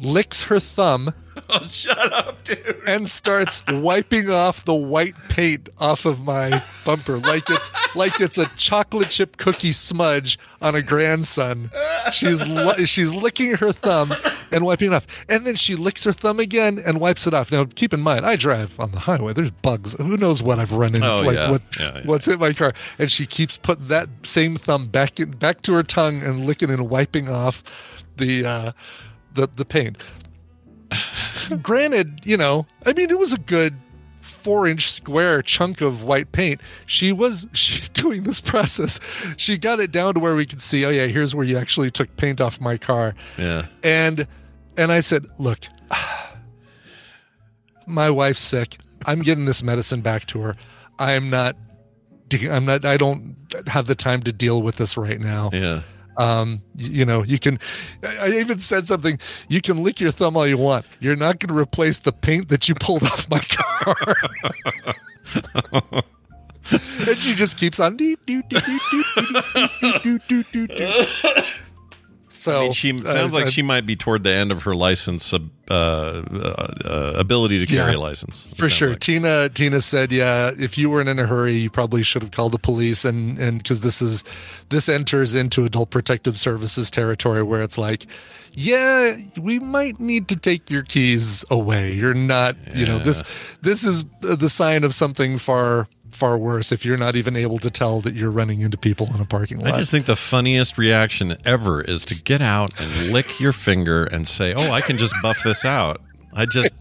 licks 0.00 0.44
her 0.44 0.58
thumb 0.60 1.14
Oh, 1.48 1.66
shut 1.68 2.12
up, 2.12 2.42
dude. 2.44 2.80
and 2.86 3.08
starts 3.08 3.62
wiping 3.68 4.30
off 4.30 4.64
the 4.64 4.74
white 4.74 5.14
paint 5.28 5.68
off 5.78 6.04
of 6.04 6.24
my 6.24 6.62
bumper 6.84 7.18
like 7.18 7.48
it's 7.50 7.70
like 7.94 8.20
it's 8.20 8.38
a 8.38 8.46
chocolate 8.56 9.10
chip 9.10 9.36
cookie 9.36 9.72
smudge 9.72 10.38
on 10.62 10.74
a 10.74 10.82
grandson. 10.82 11.70
She's 12.12 12.46
li- 12.46 12.86
she's 12.86 13.12
licking 13.12 13.56
her 13.56 13.72
thumb 13.72 14.12
and 14.52 14.64
wiping 14.64 14.92
it 14.92 14.94
off, 14.94 15.06
and 15.28 15.46
then 15.46 15.54
she 15.56 15.74
licks 15.74 16.04
her 16.04 16.12
thumb 16.12 16.40
again 16.40 16.78
and 16.84 17.00
wipes 17.00 17.26
it 17.26 17.34
off. 17.34 17.50
Now, 17.52 17.64
keep 17.66 17.92
in 17.92 18.00
mind, 18.00 18.24
I 18.26 18.36
drive 18.36 18.78
on 18.80 18.92
the 18.92 19.00
highway. 19.00 19.32
There's 19.32 19.50
bugs. 19.50 19.94
Who 19.94 20.16
knows 20.16 20.42
what 20.42 20.58
I've 20.58 20.72
run 20.72 20.94
into? 20.94 21.06
Oh, 21.08 21.20
like 21.22 21.36
yeah. 21.36 21.50
what 21.50 21.62
Yeah, 21.78 21.98
yeah. 21.98 22.02
what's 22.04 22.28
in 22.28 22.38
my 22.38 22.52
car? 22.52 22.72
And 22.98 23.10
she 23.10 23.26
keeps 23.26 23.58
putting 23.58 23.88
that 23.88 24.08
same 24.22 24.56
thumb 24.56 24.86
back 24.86 25.18
in, 25.20 25.32
back 25.32 25.60
to 25.62 25.72
her 25.74 25.82
tongue 25.82 26.22
and 26.22 26.44
licking 26.46 26.70
and 26.70 26.88
wiping 26.88 27.28
off 27.28 27.62
the 28.16 28.44
uh, 28.46 28.72
the 29.32 29.48
the 29.48 29.64
paint 29.64 30.02
granted, 31.62 32.20
you 32.24 32.36
know, 32.36 32.66
I 32.86 32.92
mean, 32.92 33.10
it 33.10 33.18
was 33.18 33.32
a 33.32 33.38
good 33.38 33.74
four 34.20 34.66
inch 34.66 34.90
square 34.90 35.42
chunk 35.42 35.80
of 35.80 36.02
white 36.02 36.32
paint. 36.32 36.60
She 36.86 37.12
was 37.12 37.46
she, 37.52 37.88
doing 37.92 38.22
this 38.24 38.40
process. 38.40 38.98
She 39.36 39.58
got 39.58 39.80
it 39.80 39.92
down 39.92 40.14
to 40.14 40.20
where 40.20 40.34
we 40.34 40.46
could 40.46 40.62
see, 40.62 40.84
oh, 40.84 40.90
yeah, 40.90 41.06
here's 41.06 41.34
where 41.34 41.46
you 41.46 41.58
actually 41.58 41.90
took 41.90 42.16
paint 42.16 42.40
off 42.40 42.60
my 42.60 42.76
car. 42.76 43.14
Yeah. 43.38 43.66
And, 43.82 44.26
and 44.76 44.90
I 44.92 45.00
said, 45.00 45.26
look, 45.38 45.60
my 47.86 48.10
wife's 48.10 48.40
sick. 48.40 48.78
I'm 49.06 49.22
getting 49.22 49.44
this 49.44 49.62
medicine 49.62 50.00
back 50.00 50.26
to 50.26 50.40
her. 50.40 50.56
I'm 50.98 51.28
not, 51.28 51.56
I'm 52.50 52.64
not, 52.64 52.84
I 52.84 52.96
don't 52.96 53.36
have 53.66 53.86
the 53.86 53.94
time 53.94 54.22
to 54.22 54.32
deal 54.32 54.62
with 54.62 54.76
this 54.76 54.96
right 54.96 55.20
now 55.20 55.50
Yeah. 55.52 55.82
Um 56.16 56.62
you 56.76 57.04
know 57.04 57.22
you 57.22 57.38
can 57.38 57.58
i 58.02 58.28
even 58.28 58.58
said 58.58 58.86
something 58.86 59.18
you 59.48 59.60
can 59.60 59.82
lick 59.82 60.00
your 60.00 60.10
thumb 60.10 60.36
all 60.36 60.46
you 60.46 60.58
want 60.58 60.84
you're 61.00 61.16
not 61.16 61.38
going 61.38 61.54
to 61.54 61.60
replace 61.60 61.98
the 61.98 62.12
paint 62.12 62.48
that 62.48 62.68
you 62.68 62.74
pulled 62.76 63.02
off 63.04 63.28
my 63.28 63.40
car 63.40 64.14
and 67.06 67.18
she 67.18 67.34
just 67.34 67.58
keeps 67.58 67.80
on 67.80 67.96
so 72.44 72.58
I 72.58 72.62
mean, 72.64 72.72
she 72.72 72.98
sounds 72.98 73.32
uh, 73.32 73.36
like 73.38 73.46
uh, 73.46 73.50
she 73.50 73.62
might 73.62 73.86
be 73.86 73.96
toward 73.96 74.22
the 74.22 74.32
end 74.32 74.52
of 74.52 74.62
her 74.64 74.74
license 74.74 75.32
uh, 75.32 75.38
uh, 75.70 75.72
uh, 75.72 77.12
ability 77.16 77.58
to 77.58 77.66
carry 77.66 77.92
Yeah. 77.92 77.98
a 77.98 78.00
license. 78.00 78.46
for 78.54 78.68
sure 78.68 78.90
like. 78.90 79.00
tina 79.00 79.48
tina 79.48 79.80
said 79.80 80.12
yeah 80.12 80.50
if 80.58 80.76
you 80.76 80.90
weren't 80.90 81.08
in 81.08 81.18
a 81.18 81.26
hurry 81.26 81.54
you 81.56 81.70
probably 81.70 82.02
should 82.02 82.22
have 82.22 82.32
called 82.32 82.52
the 82.52 82.58
police 82.58 83.04
and 83.04 83.38
and 83.38 83.62
because 83.62 83.80
this 83.80 84.02
is 84.02 84.24
this 84.68 84.88
enters 84.88 85.34
into 85.34 85.64
adult 85.64 85.88
protective 85.90 86.36
services 86.38 86.90
territory 86.90 87.42
where 87.42 87.62
it's 87.62 87.78
like 87.78 88.06
yeah 88.52 89.16
we 89.40 89.58
might 89.58 89.98
need 89.98 90.28
to 90.28 90.36
take 90.36 90.70
your 90.70 90.82
keys 90.82 91.44
away 91.50 91.92
you're 91.94 92.12
not 92.14 92.54
you 92.74 92.86
know 92.86 92.98
this 92.98 93.22
this 93.62 93.84
is 93.84 94.04
the 94.20 94.48
sign 94.48 94.84
of 94.84 94.92
something 94.94 95.38
far 95.38 95.88
far 96.14 96.38
worse 96.38 96.72
if 96.72 96.84
you're 96.84 96.96
not 96.96 97.16
even 97.16 97.36
able 97.36 97.58
to 97.58 97.70
tell 97.70 98.00
that 98.00 98.14
you're 98.14 98.30
running 98.30 98.60
into 98.60 98.76
people 98.76 99.10
in 99.14 99.20
a 99.20 99.24
parking 99.24 99.58
lot 99.58 99.74
I 99.74 99.78
just 99.78 99.90
think 99.90 100.06
the 100.06 100.16
funniest 100.16 100.78
reaction 100.78 101.36
ever 101.44 101.80
is 101.82 102.04
to 102.06 102.14
get 102.14 102.40
out 102.40 102.78
and 102.80 103.12
lick 103.12 103.40
your 103.40 103.52
finger 103.52 104.04
and 104.04 104.26
say, 104.26 104.54
"Oh, 104.54 104.70
I 104.70 104.80
can 104.80 104.96
just 104.96 105.14
buff 105.22 105.42
this 105.42 105.64
out." 105.64 106.00
I 106.32 106.46
just 106.46 106.72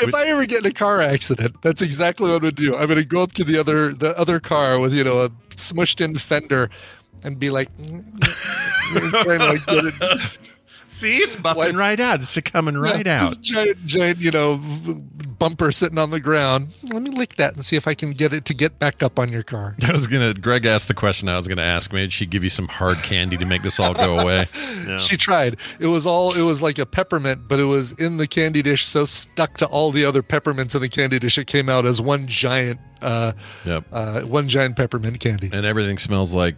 if 0.00 0.14
I 0.14 0.24
ever 0.26 0.46
get 0.46 0.64
in 0.64 0.66
a 0.70 0.74
car 0.74 1.00
accident, 1.00 1.56
that's 1.62 1.82
exactly 1.82 2.28
what 2.28 2.36
I'm 2.36 2.40
gonna 2.40 2.52
do. 2.52 2.76
I'm 2.76 2.88
gonna 2.88 3.04
go 3.04 3.22
up 3.22 3.32
to 3.32 3.44
the 3.44 3.58
other 3.58 3.94
the 3.94 4.18
other 4.18 4.40
car 4.40 4.78
with 4.78 4.92
you 4.92 5.04
know 5.04 5.20
a 5.24 5.30
smushed 5.56 6.00
in 6.00 6.16
fender 6.16 6.70
and 7.24 7.38
be 7.38 7.50
like, 7.50 7.68
trying 9.22 9.60
to 11.00 11.06
like 11.06 11.12
get 11.12 11.22
it 11.22 11.22
see 11.22 11.32
it's 11.32 11.36
buffing 11.36 11.56
What? 11.56 11.74
right 11.74 12.00
out. 12.00 12.20
It's 12.20 12.38
coming 12.40 12.76
right 12.76 13.06
Yeah, 13.06 13.24
out. 13.24 13.28
This 13.28 13.38
giant, 13.38 13.84
giant, 13.86 14.18
you 14.20 14.30
know, 14.30 14.56
bumper 15.38 15.70
sitting 15.72 15.98
on 15.98 16.10
the 16.10 16.20
ground. 16.20 16.68
Let 16.82 17.02
me 17.02 17.10
lick 17.10 17.36
that 17.36 17.54
and 17.54 17.64
see 17.64 17.76
if 17.76 17.86
I 17.86 17.94
can 17.94 18.12
get 18.12 18.32
it 18.32 18.44
to 18.46 18.54
get 18.54 18.78
back 18.78 19.02
up 19.02 19.18
on 19.18 19.30
your 19.30 19.42
car. 19.42 19.76
I 19.82 19.92
was 19.92 20.06
gonna. 20.06 20.34
Greg 20.34 20.66
asked 20.66 20.88
the 20.88 20.94
question 20.94 21.28
I 21.28 21.36
was 21.36 21.48
gonna 21.48 21.62
ask. 21.62 21.92
Maybe 21.92 22.10
she'd 22.10 22.30
give 22.30 22.44
you 22.44 22.50
some 22.50 22.68
hard 22.68 22.98
candy 22.98 23.36
to 23.36 23.44
make 23.44 23.62
this 23.62 23.78
all 23.80 23.94
go 23.94 24.18
away. 24.18 24.46
Yeah. 24.54 24.98
She 25.08 25.16
tried. 25.16 25.56
It 25.78 25.86
was 25.86 26.06
all. 26.06 26.34
It 26.34 26.42
was 26.42 26.60
like 26.62 26.78
a 26.78 26.86
peppermint, 26.86 27.46
but 27.48 27.60
it 27.60 27.64
was 27.64 27.92
in 27.92 28.16
the 28.16 28.26
candy 28.26 28.62
dish, 28.62 28.84
so 28.86 29.04
stuck 29.04 29.56
to 29.58 29.66
all 29.66 29.90
the 29.92 30.04
other 30.04 30.22
peppermints 30.22 30.74
in 30.74 30.80
the 30.82 30.88
candy 30.88 31.18
dish, 31.18 31.38
it 31.38 31.46
came 31.46 31.68
out 31.68 31.86
as 31.86 32.00
one 32.00 32.26
giant, 32.26 32.80
uh, 33.02 33.32
Yep. 33.64 33.84
uh, 33.92 34.20
one 34.22 34.48
giant 34.48 34.76
peppermint 34.76 35.20
candy. 35.20 35.50
and 35.52 35.64
everything 35.66 35.98
smells 35.98 36.32
like 36.34 36.56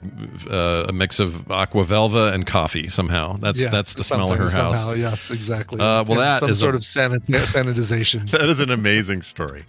uh, 0.51 0.87
a 0.89 0.93
mix 0.93 1.21
of 1.21 1.51
aqua 1.51 1.85
velva 1.85 2.33
and 2.33 2.47
coffee. 2.47 2.89
Somehow, 2.89 3.37
that's 3.37 3.65
that's 3.71 3.95
the 3.95 4.05
smell 4.05 4.33
of 4.33 4.39
her 4.39 4.49
something, 4.49 4.65
house. 4.67 4.77
Somehow, 4.77 4.93
yes, 4.95 5.31
exactly. 5.31 5.81
Uh, 5.81 6.05
well, 6.05 6.13
And 6.13 6.19
that 6.21 6.41
some 6.41 6.51
is 6.51 6.59
sort 6.59 6.75
a- 6.75 6.79
of 6.79 6.83
sanit- 6.83 7.27
sanitization. 7.27 8.31
That 8.41 8.49
is 8.49 8.61
an 8.61 8.71
amazing 8.71 9.23
story. 9.23 9.65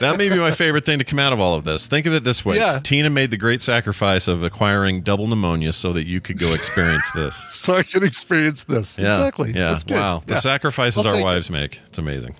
That 0.00 0.16
may 0.16 0.30
be 0.30 0.36
my 0.38 0.50
favorite 0.50 0.86
thing 0.86 0.98
to 0.98 1.04
come 1.04 1.18
out 1.18 1.34
of 1.34 1.40
all 1.40 1.56
of 1.56 1.64
this. 1.64 1.86
Think 1.86 2.06
of 2.06 2.14
it 2.14 2.24
this 2.24 2.42
way: 2.42 2.56
Yeah. 2.56 2.78
Tina 2.82 3.10
made 3.10 3.30
the 3.30 3.36
great 3.36 3.60
sacrifice 3.60 4.28
of 4.28 4.42
acquiring 4.42 5.02
double 5.02 5.26
pneumonia 5.26 5.72
so 5.74 5.92
that 5.92 6.06
you 6.06 6.22
could 6.22 6.38
go 6.38 6.54
experience 6.54 7.10
this. 7.12 7.34
so 7.54 7.74
I 7.74 7.82
can 7.82 8.02
experience 8.02 8.64
this. 8.64 8.98
Yeah, 8.98 9.08
Exactly. 9.08 9.52
Yeah. 9.52 9.70
That's 9.72 9.84
good. 9.84 9.96
Wow. 9.98 10.22
The 10.24 10.34
Yeah. 10.34 10.40
sacrifices 10.40 11.04
I'll 11.04 11.14
our 11.16 11.22
wives 11.22 11.50
make. 11.50 11.80
It's 11.86 11.98
amazing. 11.98 12.34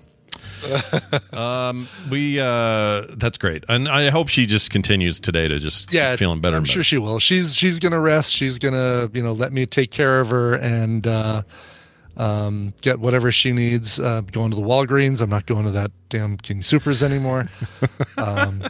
um, 1.33 1.87
we 2.09 2.39
uh, 2.39 3.03
that's 3.17 3.37
great, 3.37 3.63
and 3.69 3.87
I 3.87 4.09
hope 4.09 4.27
she 4.29 4.45
just 4.45 4.71
continues 4.71 5.19
today 5.19 5.47
to 5.47 5.59
just 5.59 5.93
yeah, 5.93 6.15
feeling 6.15 6.41
better. 6.41 6.55
I'm 6.55 6.61
and 6.63 6.67
sure 6.67 6.83
she 6.83 6.97
will. 6.97 7.19
She's 7.19 7.55
she's 7.55 7.79
gonna 7.79 7.99
rest. 7.99 8.31
She's 8.31 8.59
gonna 8.59 9.09
you 9.13 9.23
know 9.23 9.33
let 9.33 9.53
me 9.53 9.65
take 9.65 9.91
care 9.91 10.19
of 10.19 10.29
her 10.29 10.55
and 10.55 11.05
uh, 11.05 11.43
um, 12.17 12.73
get 12.81 12.99
whatever 12.99 13.31
she 13.31 13.51
needs. 13.51 13.99
Uh, 13.99 14.21
going 14.21 14.51
to 14.51 14.55
the 14.55 14.61
Walgreens. 14.63 15.21
I'm 15.21 15.29
not 15.29 15.45
going 15.45 15.65
to 15.65 15.71
that 15.71 15.91
damn 16.09 16.37
King 16.37 16.61
Supers 16.61 17.03
anymore. 17.03 17.49
Um, 18.17 18.63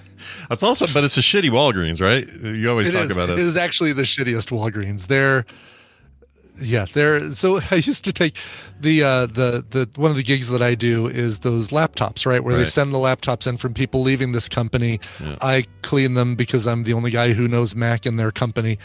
That's 0.50 0.64
also, 0.64 0.88
but 0.92 1.04
it's 1.04 1.18
a 1.18 1.22
shitty 1.22 1.52
Walgreens, 1.52 2.02
right? 2.02 2.28
You 2.44 2.68
always 2.72 2.90
talk 2.90 3.06
is. 3.06 3.12
about 3.12 3.30
It 3.30 3.34
it. 3.34 3.40
is 3.40 3.56
actually 3.56 3.94
the 3.94 4.02
shittiest 4.02 4.50
Walgreens. 4.52 5.06
They're 5.06 5.46
yeah, 6.60 6.86
they're 6.94 7.32
so 7.34 7.60
I 7.72 7.76
used 7.76 8.04
to 8.06 8.14
take 8.14 8.36
the 8.80 9.04
uh 9.04 9.26
the 9.28 9.66
the 9.70 9.90
one 9.96 10.12
of 10.12 10.18
the 10.18 10.24
gigs 10.24 10.50
that 10.50 10.62
I 10.62 10.76
do 10.76 11.08
is 11.08 11.40
those 11.40 11.70
laptops, 11.70 12.26
right? 12.26 12.44
Where 12.44 12.56
they 12.56 12.66
send 12.66 12.94
the 12.94 12.98
laptops 12.98 13.48
in 13.48 13.58
from 13.58 13.74
people 13.74 14.02
leaving 14.02 14.32
this 14.32 14.48
company. 14.50 15.00
I 15.42 15.66
clean 15.82 16.14
them 16.14 16.36
because 16.36 16.68
I'm 16.68 16.84
the 16.84 16.94
only 16.94 17.12
guy 17.12 17.34
who 17.34 17.48
knows 17.48 17.76
Mac 17.76 18.06
in 18.06 18.16
their 18.16 18.32
company 18.32 18.78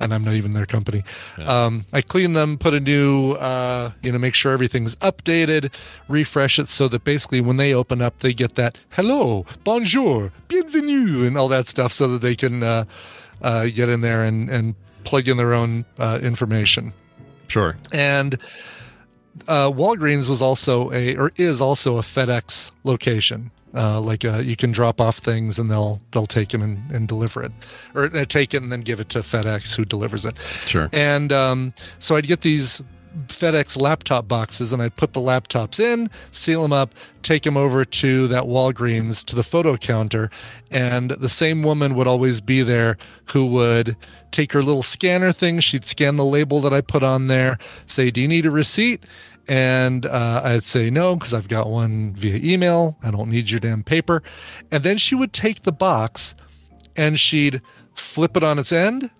and 0.00 0.14
I'm 0.14 0.22
not 0.24 0.34
even 0.34 0.52
their 0.52 0.66
company. 0.66 1.02
Um 1.38 1.84
I 1.92 2.00
clean 2.02 2.32
them, 2.32 2.56
put 2.58 2.74
a 2.74 2.80
new 2.80 3.32
uh 3.32 3.92
you 4.02 4.12
know, 4.12 4.18
make 4.18 4.34
sure 4.34 4.52
everything's 4.52 4.96
updated, 4.96 5.74
refresh 6.08 6.58
it 6.58 6.68
so 6.68 6.88
that 6.88 7.04
basically 7.04 7.40
when 7.40 7.56
they 7.56 7.74
open 7.74 8.00
up 8.00 8.18
they 8.18 8.32
get 8.32 8.54
that 8.54 8.78
hello, 8.90 9.44
bonjour, 9.64 10.32
bienvenue 10.48 11.26
and 11.26 11.36
all 11.36 11.48
that 11.48 11.66
stuff 11.66 11.92
so 11.92 12.08
that 12.08 12.20
they 12.20 12.36
can 12.36 12.62
uh 12.62 12.84
uh 13.42 13.66
get 13.66 13.88
in 13.88 14.00
there 14.00 14.24
and 14.24 14.48
and 14.48 14.74
plug 15.04 15.28
in 15.28 15.36
their 15.36 15.54
own 15.54 15.84
uh, 15.98 16.18
information 16.20 16.92
Sure. 17.48 17.76
and 17.92 18.38
uh, 19.46 19.70
Walgreens 19.70 20.28
was 20.28 20.42
also 20.42 20.92
a 20.92 21.16
or 21.16 21.32
is 21.36 21.60
also 21.60 21.98
a 21.98 22.02
FedEx 22.02 22.70
location. 22.84 23.50
Uh, 23.74 24.00
like 24.00 24.24
uh, 24.24 24.38
you 24.38 24.56
can 24.56 24.72
drop 24.72 24.98
off 25.00 25.18
things 25.18 25.58
and 25.58 25.70
they'll 25.70 26.00
they'll 26.12 26.26
take 26.26 26.48
them 26.48 26.62
and, 26.62 26.90
and 26.90 27.06
deliver 27.06 27.42
it, 27.42 27.52
or 27.94 28.04
uh, 28.16 28.24
take 28.24 28.54
it 28.54 28.62
and 28.62 28.72
then 28.72 28.80
give 28.80 28.98
it 28.98 29.10
to 29.10 29.18
FedEx 29.20 29.76
who 29.76 29.84
delivers 29.84 30.24
it. 30.24 30.38
Sure. 30.66 30.88
And 30.92 31.32
um, 31.32 31.74
so 31.98 32.16
I'd 32.16 32.26
get 32.26 32.40
these 32.40 32.82
FedEx 33.26 33.80
laptop 33.80 34.28
boxes 34.28 34.72
and 34.72 34.80
I'd 34.80 34.96
put 34.96 35.12
the 35.12 35.20
laptops 35.20 35.80
in, 35.80 36.10
seal 36.30 36.62
them 36.62 36.72
up, 36.72 36.94
take 37.22 37.42
them 37.42 37.56
over 37.56 37.84
to 37.84 38.28
that 38.28 38.44
Walgreens 38.44 39.24
to 39.26 39.36
the 39.36 39.42
photo 39.42 39.76
counter. 39.76 40.30
And 40.70 41.10
the 41.12 41.28
same 41.28 41.62
woman 41.62 41.94
would 41.94 42.06
always 42.06 42.40
be 42.40 42.62
there 42.62 42.96
who 43.32 43.46
would 43.46 43.96
take 44.30 44.52
her 44.52 44.62
little 44.62 44.82
scanner 44.82 45.32
thing. 45.32 45.60
She'd 45.60 45.84
scan 45.84 46.16
the 46.16 46.24
label 46.24 46.60
that 46.60 46.72
I 46.72 46.80
put 46.80 47.02
on 47.02 47.26
there, 47.26 47.58
say, 47.86 48.10
Do 48.10 48.20
you 48.20 48.28
need 48.28 48.46
a 48.46 48.50
receipt? 48.50 49.04
And 49.46 50.04
uh, 50.04 50.42
I'd 50.44 50.64
say 50.64 50.90
no 50.90 51.14
because 51.14 51.32
I've 51.32 51.48
got 51.48 51.68
one 51.68 52.12
via 52.12 52.36
email. 52.36 52.98
I 53.02 53.10
don't 53.10 53.30
need 53.30 53.50
your 53.50 53.60
damn 53.60 53.82
paper. 53.82 54.22
And 54.70 54.84
then 54.84 54.98
she 54.98 55.14
would 55.14 55.32
take 55.32 55.62
the 55.62 55.72
box 55.72 56.34
and 56.96 57.18
she'd 57.18 57.62
flip 57.94 58.36
it 58.36 58.44
on 58.44 58.58
its 58.58 58.72
end. 58.72 59.10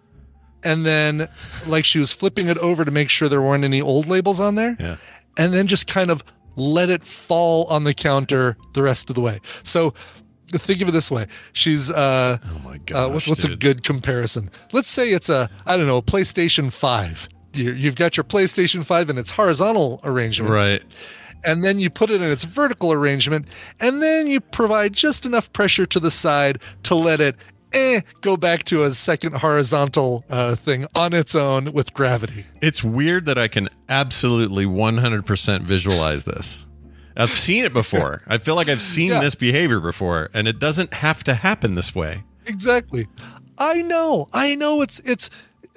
And 0.64 0.85
then, 0.85 1.29
like, 1.66 1.85
she 1.85 1.99
was 1.99 2.12
flipping 2.12 2.49
it 2.49 2.59
over 2.59 2.85
to 2.85 2.90
make 2.90 3.11
sure 3.11 3.29
there 3.29 3.42
weren't 3.42 3.64
any 3.64 3.81
old 3.81 4.07
labels 4.07 4.40
on 4.40 4.55
there. 4.57 4.77
Yeah. 4.79 4.97
And 5.37 5.55
then 5.55 5.66
just 5.68 5.87
kind 5.87 6.11
of 6.11 6.25
let 6.57 6.90
it 6.90 7.05
fall 7.05 7.64
on 7.66 7.85
the 7.85 7.94
counter 7.94 8.57
the 8.75 8.83
rest 8.83 9.09
of 9.09 9.14
the 9.14 9.21
way. 9.21 9.40
So 9.62 9.94
think 10.49 10.81
of 10.81 10.88
it 10.88 10.92
this 10.92 11.11
way 11.11 11.27
she's 11.53 11.90
uh 11.92 12.38
Oh 12.42 12.59
my 12.64 12.81
uh, 12.92 13.11
what's, 13.11 13.29
what's 13.29 13.44
a 13.44 13.55
good 13.55 13.83
comparison? 13.85 14.51
Let's 14.73 14.90
say 14.90 15.11
it's 15.11 15.29
a, 15.29 15.49
I 15.66 15.77
don't 15.77 15.87
know, 15.87 15.99
a 15.99 16.03
PlayStation 16.03 16.73
5. 16.73 17.29
You- 17.55 17.73
You've 17.73 17.94
got 17.97 18.16
your 18.16 18.25
PlayStation 18.25 18.85
5 18.85 19.11
in 19.11 19.18
its 19.18 19.31
horizontal 19.33 20.01
arrangement. 20.03 20.51
Right. 20.51 20.83
And 21.44 21.62
then 21.64 21.79
you 21.79 21.88
put 21.90 22.11
it 22.11 22.21
in 22.21 22.31
its 22.33 22.42
vertical 22.44 22.92
arrangement. 22.92 23.47
And 23.79 24.03
then 24.03 24.27
you 24.27 24.40
provide 24.40 24.92
just 24.94 25.25
enough 25.25 25.53
pressure 25.53 25.87
to 25.87 26.01
the 26.01 26.11
side 26.11 26.59
to 26.85 26.94
let 26.97 27.21
it 27.21 27.37
eh, 27.72 28.00
go 28.20 28.37
back 28.37 28.64
to 28.64 28.83
a 28.85 28.90
second 28.90 29.35
horizontal 29.37 30.24
uh, 30.31 30.54
thing 30.54 30.87
on 30.94 31.12
its 31.12 31.35
own 31.35 31.72
with 31.72 31.92
gravity. 31.94 32.44
It's 32.61 32.83
weird 32.85 33.24
that 33.26 33.38
I 33.38 33.48
can 33.48 33.68
absolutely 33.88 34.64
100% 34.66 35.62
visualize 35.62 36.24
this. 36.24 36.66
I've 37.16 37.31
seen 37.31 37.64
it 37.64 37.72
before. 37.72 38.22
I 38.28 38.38
feel 38.38 38.54
like 38.54 38.68
I've 38.68 38.81
seen 38.83 39.11
Yeah. 39.11 39.20
this 39.20 39.35
behavior 39.35 39.81
before, 39.81 40.31
and 40.35 40.46
it 40.46 40.59
doesn't 40.61 40.94
have 40.94 41.24
to 41.24 41.35
happen 41.35 41.74
this 41.74 41.94
way. 41.94 42.22
Exactly. 42.46 43.09
I 43.59 43.83
know. 43.83 44.28
I 44.33 44.54
know 44.54 44.83
it's 44.83 45.00
it's 45.00 45.28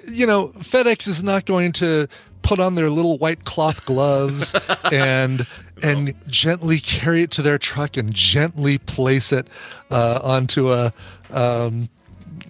you 0.08 0.26
know, 0.26 0.48
FedEx 0.48 1.06
is 1.08 1.22
not 1.22 1.44
going 1.46 1.72
to 1.72 2.08
put 2.42 2.58
on 2.58 2.74
their 2.74 2.90
little 2.90 3.18
white 3.18 3.44
cloth 3.44 3.84
gloves 3.86 4.52
and 4.92 5.46
and 5.82 6.14
gently 6.26 6.78
carry 6.78 7.22
it 7.22 7.30
to 7.32 7.42
their 7.42 7.58
truck 7.58 7.96
and 7.96 8.12
gently 8.14 8.78
place 8.78 9.32
it 9.32 9.48
uh, 9.90 10.20
onto 10.22 10.72
a 10.72 10.92
um 11.30 11.88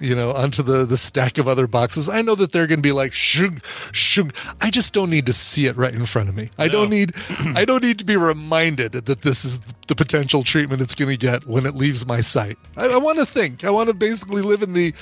you 0.01 0.15
know 0.15 0.33
onto 0.33 0.63
the 0.63 0.85
the 0.85 0.97
stack 0.97 1.39
of 1.39 1.49
other 1.49 1.67
boxes. 1.67 2.09
I 2.09 2.23
know 2.23 2.35
that 2.35 2.53
they're 2.53 2.67
going 2.67 2.79
to 2.79 2.83
be 2.83 2.93
like 2.93 3.13
shug 3.13 3.65
shug. 3.93 4.35
I 4.61 4.71
just 4.71 4.95
don't 4.95 5.11
need 5.11 5.27
to 5.27 5.33
see 5.33 5.67
it 5.67 5.77
right 5.77 5.95
in 5.95 6.07
front 6.07 6.29
of 6.29 6.37
me. 6.37 6.51
I 6.59 6.69
don't 6.69 6.91
need 6.91 7.15
i 7.57 7.65
don't 7.65 7.83
need 7.83 7.99
to 7.99 8.05
be 8.05 8.17
reminded 8.17 8.93
that 8.93 9.23
this 9.23 9.45
is 9.45 9.61
the 9.89 9.95
potential 9.95 10.43
treatment 10.43 10.81
it's 10.81 10.95
going 10.95 11.11
to 11.11 11.17
get 11.17 11.47
when 11.47 11.67
it 11.67 11.75
leaves 11.75 12.07
my 12.07 12.21
sight 12.21 12.57
i, 12.77 12.87
I 12.87 12.97
want 12.97 13.19
to 13.19 13.27
think. 13.27 13.65
I 13.65 13.71
want 13.71 13.89
to 13.89 13.95
basically 13.95 14.43
live 14.43 14.63
in 14.63 14.73
the 14.73 14.95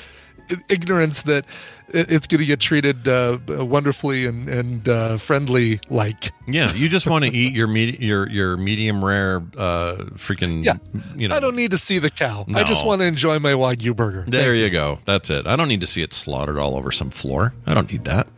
ignorance 0.69 1.23
that 1.23 1.45
it's 1.89 2.27
going 2.29 2.39
to 2.41 2.47
get 2.47 2.61
treated 2.61 3.09
uh, 3.09 3.39
wonderfully 3.49 4.27
and 4.27 4.49
and 4.49 4.89
uh, 4.89 5.19
friendly 5.19 5.81
like 5.91 6.33
Yeah, 6.47 6.73
you 6.73 6.89
just 6.89 7.07
want 7.07 7.25
to 7.25 7.31
eat 7.31 7.53
your 7.53 7.67
med- 7.67 7.99
your 8.01 8.29
your 8.31 8.57
medium 8.57 9.05
rare 9.05 9.37
uh 9.59 9.97
freaking 10.15 10.65
Yeah. 10.65 10.75
you 11.17 11.29
know. 11.29 11.37
i 11.37 11.41
don't 11.41 11.57
need 11.57 11.71
to 11.73 11.79
see 11.79 11.99
the 11.99 12.11
cow 12.11 12.45
i 12.55 12.63
just 12.65 12.85
want 12.87 13.01
to 13.01 13.07
enjoy 13.07 13.39
my 13.39 13.53
wagyu 13.53 13.95
burger 13.95 14.25
there 14.29 14.55
you 14.55 14.71
go. 14.71 14.99
That's 15.05 15.31
it. 15.31 15.47
I 15.47 15.57
don't 15.57 15.69
need 15.69 15.81
to 15.81 15.87
see 15.87 16.03
it 16.03 16.13
slaughtered 16.13 16.59
all 16.59 16.77
over 16.77 16.91
some 16.93 17.11
floor. 17.11 17.53
I 17.67 17.75
don't 17.75 17.91
need 17.91 18.05
that. 18.05 18.29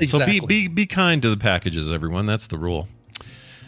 exactly. 0.00 0.06
So 0.06 0.26
be 0.26 0.40
be 0.40 0.68
be 0.68 0.86
kind 0.86 1.22
to 1.22 1.30
the 1.30 1.36
packages 1.36 1.90
everyone. 1.92 2.26
That's 2.26 2.46
the 2.48 2.58
rule. 2.58 2.88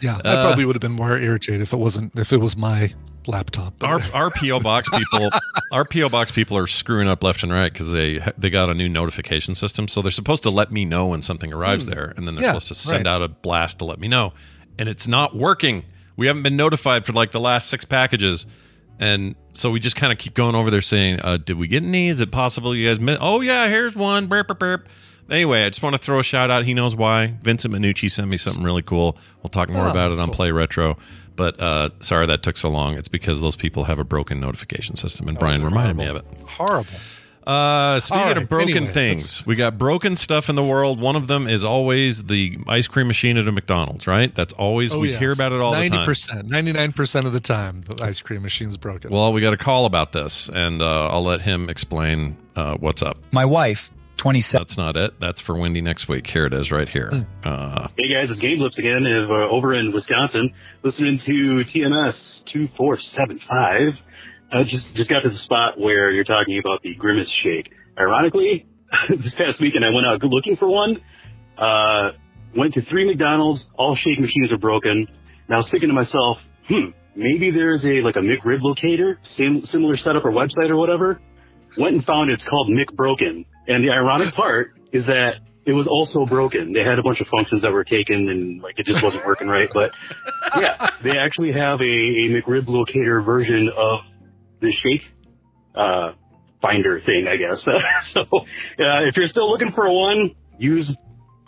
yeah 0.01 0.19
i 0.25 0.27
Uh, 0.29 0.43
probably 0.47 0.65
would 0.65 0.75
have 0.75 0.81
been 0.81 0.91
more 0.91 1.17
irritated 1.17 1.61
if 1.61 1.71
it 1.71 1.77
wasn't 1.77 2.11
if 2.17 2.33
it 2.33 2.37
was 2.41 2.57
my 2.57 2.93
laptop 3.27 3.83
Our 3.83 3.99
our 4.13 4.29
PO 4.31 4.59
box 4.59 4.89
people, 4.89 5.29
our 5.71 5.85
PO 5.85 6.09
box 6.09 6.31
people 6.31 6.57
are 6.57 6.67
screwing 6.67 7.07
up 7.07 7.23
left 7.23 7.43
and 7.43 7.51
right 7.51 7.71
because 7.71 7.91
they 7.91 8.19
they 8.37 8.49
got 8.49 8.69
a 8.69 8.73
new 8.73 8.89
notification 8.89 9.55
system. 9.55 9.87
So 9.87 10.01
they're 10.01 10.11
supposed 10.11 10.43
to 10.43 10.49
let 10.49 10.71
me 10.71 10.85
know 10.85 11.07
when 11.07 11.21
something 11.21 11.51
arrives 11.53 11.85
there, 11.85 12.13
and 12.17 12.27
then 12.27 12.35
they're 12.35 12.43
Yeah, 12.45 12.51
supposed 12.51 12.67
to 12.69 12.75
send 12.75 13.05
right. 13.05 13.15
out 13.15 13.21
a 13.21 13.27
blast 13.27 13.79
to 13.79 13.85
let 13.85 13.99
me 13.99 14.07
know, 14.07 14.33
and 14.79 14.87
it's 14.89 15.07
not 15.07 15.35
working. 15.35 15.83
We 16.17 16.27
haven't 16.27 16.43
been 16.43 16.55
notified 16.55 17.05
for 17.05 17.13
like 17.13 17.31
the 17.31 17.39
last 17.41 17.69
six 17.69 17.83
packages, 17.85 18.45
and 18.99 19.35
so 19.53 19.69
we 19.71 19.79
just 19.79 19.95
kind 19.95 20.13
of 20.13 20.19
keep 20.19 20.33
going 20.33 20.55
over 20.55 20.71
there 20.71 20.81
saying, 20.81 21.19
uh, 21.23 21.37
"Did 21.37 21.57
we 21.57 21.67
get 21.67 21.83
any? 21.83 22.07
Is 22.09 22.19
it 22.21 22.31
possible 22.31 22.75
you 22.75 22.87
guys? 22.87 22.99
Miss- 22.99 23.17
oh 23.21 23.41
yeah, 23.41 23.67
here's 23.67 23.95
one." 23.95 24.27
Burp, 24.27 24.47
burp, 24.47 24.59
burp. 24.59 24.87
Anyway, 25.29 25.63
I 25.65 25.69
just 25.69 25.81
want 25.81 25.93
to 25.95 25.97
throw 25.97 26.19
a 26.19 26.23
shout 26.23 26.51
out. 26.51 26.65
He 26.65 26.75
knows 26.75 26.95
why. 26.95 27.33
Vincent 27.41 27.73
Minucci 27.73 28.11
sent 28.11 28.27
me 28.27 28.37
something 28.37 28.61
really 28.63 28.83
cool. 28.83 29.17
We'll 29.41 29.49
talk 29.49 29.69
more 29.69 29.87
Oh, 29.87 29.89
about 29.91 30.11
it 30.11 30.19
on 30.19 30.27
cool. 30.27 30.35
Play 30.35 30.51
Retro. 30.51 30.97
But 31.35 31.59
uh, 31.59 31.89
sorry 31.99 32.25
that 32.27 32.43
took 32.43 32.57
so 32.57 32.69
long. 32.69 32.97
It's 32.97 33.07
because 33.07 33.41
those 33.41 33.55
people 33.55 33.83
have 33.85 33.99
a 33.99 34.03
broken 34.03 34.39
notification 34.39 34.95
system, 34.95 35.27
and 35.27 35.37
Brian 35.37 35.63
reminded 35.63 35.97
me 35.97 36.07
of 36.07 36.15
it. 36.17 36.25
horrible 36.47 36.87
Uh, 37.45 37.99
speaking 37.99 38.21
All 38.21 38.27
right, 38.27 38.37
of 38.37 38.49
broken 38.49 38.77
anyway, 38.77 38.91
things, 38.91 39.45
we 39.45 39.55
got 39.55 39.77
broken 39.77 40.15
stuff 40.15 40.49
in 40.49 40.55
the 40.55 40.63
world. 40.63 40.99
One 40.99 41.15
of 41.15 41.27
them 41.27 41.47
is 41.47 41.63
always 41.63 42.23
the 42.23 42.57
ice 42.67 42.87
cream 42.87 43.05
machine 43.05 43.37
at 43.37 43.47
a 43.47 43.51
McDonald's, 43.51 44.07
right? 44.07 44.33
That's 44.33 44.53
always 44.53 44.95
we 44.95 45.13
hear 45.13 45.31
about 45.31 45.51
it 45.51 45.61
all 45.61 45.73
the 45.73 45.87
time. 45.89 46.07
90%, 46.07 46.49
99% 46.49 47.25
of 47.25 47.33
the 47.33 47.39
time, 47.39 47.81
the 47.81 48.03
ice 48.03 48.19
cream 48.19 48.41
machine's 48.41 48.77
broken. 48.77 49.11
Well, 49.11 49.31
we 49.31 49.41
got 49.41 49.53
a 49.53 49.57
call 49.57 49.85
about 49.85 50.11
this, 50.11 50.49
and 50.49 50.81
uh, 50.81 51.09
I'll 51.09 51.23
let 51.23 51.41
him 51.41 51.69
explain 51.69 52.35
uh, 52.55 52.77
what's 52.77 53.03
up. 53.03 53.19
My 53.31 53.45
wife, 53.45 53.91
27. 54.17 54.61
That's 54.61 54.77
not 54.77 54.97
it. 54.97 55.19
That's 55.19 55.41
for 55.41 55.57
Wendy 55.57 55.81
next 55.81 56.07
week. 56.07 56.27
Here 56.27 56.45
it 56.45 56.53
is, 56.53 56.71
right 56.71 56.87
here. 56.89 57.09
Hmm. 57.09 57.21
Uh, 57.43 57.87
Hey 57.97 58.11
guys, 58.13 58.27
it's 58.29 58.39
Gabe 58.41 58.59
Lips 58.59 58.77
again 58.77 59.05
uh, 59.05 59.49
over 59.49 59.73
in 59.73 59.91
Wisconsin, 59.93 60.53
listening 60.83 61.19
to 61.25 61.63
TMS 61.73 62.13
two 62.51 62.67
four 62.77 62.97
seven 63.17 63.39
five. 63.49 63.93
I 64.51 64.63
just 64.63 64.95
just 64.95 65.09
got 65.09 65.21
to 65.21 65.29
the 65.29 65.39
spot 65.45 65.79
where 65.79 66.11
you're 66.11 66.23
talking 66.23 66.59
about 66.59 66.81
the 66.83 66.95
Grimace 66.95 67.29
Shake. 67.43 67.71
Ironically, 67.97 68.65
this 69.09 69.33
past 69.37 69.59
weekend 69.59 69.83
I 69.85 69.89
went 69.89 70.05
out 70.07 70.23
looking 70.23 70.55
for 70.57 70.67
one. 70.67 71.01
Uh, 71.57 72.11
went 72.55 72.73
to 72.75 72.81
three 72.89 73.05
McDonald's. 73.05 73.61
All 73.77 73.95
shake 73.95 74.19
machines 74.19 74.51
are 74.51 74.57
broken. 74.57 75.07
And 75.47 75.55
I 75.55 75.57
was 75.57 75.69
thinking 75.69 75.89
to 75.89 75.95
myself, 75.95 76.37
hmm, 76.67 76.89
maybe 77.15 77.51
there's 77.51 77.83
a 77.83 78.03
like 78.03 78.15
a 78.15 78.19
McRib 78.19 78.61
locator, 78.61 79.19
same 79.37 79.65
similar 79.71 79.97
setup 79.97 80.25
or 80.25 80.31
website 80.31 80.69
or 80.69 80.77
whatever. 80.77 81.21
Went 81.77 81.95
and 81.95 82.05
found 82.05 82.29
it's 82.31 82.43
called 82.49 82.69
McBroken. 82.69 83.45
And 83.67 83.83
the 83.83 83.91
ironic 83.91 84.33
part 84.33 84.73
is 84.91 85.07
that 85.07 85.35
it 85.65 85.73
was 85.73 85.87
also 85.87 86.25
broken. 86.25 86.73
They 86.73 86.81
had 86.81 86.99
a 86.99 87.03
bunch 87.03 87.21
of 87.21 87.27
functions 87.27 87.63
that 87.63 87.71
were 87.71 87.83
taken 87.83 88.29
and 88.29 88.61
like 88.61 88.77
it 88.77 88.85
just 88.85 89.01
wasn't 89.01 89.25
working 89.25 89.47
right. 89.47 89.69
But 89.73 89.91
yeah, 90.57 90.89
they 91.03 91.17
actually 91.17 91.53
have 91.53 91.81
a, 91.81 91.83
a 91.83 92.29
McRib 92.29 92.67
locator 92.67 93.21
version 93.21 93.69
of 93.75 93.99
the 94.61 94.71
shake 94.71 95.01
uh, 95.73 96.13
finder 96.61 97.01
thing, 97.01 97.27
I 97.27 97.37
guess. 97.37 97.63
so 98.13 98.21
uh, 98.21 99.07
if 99.07 99.15
you're 99.15 99.29
still 99.29 99.49
looking 99.49 99.71
for 99.73 99.91
one, 99.91 100.35
use 100.59 100.89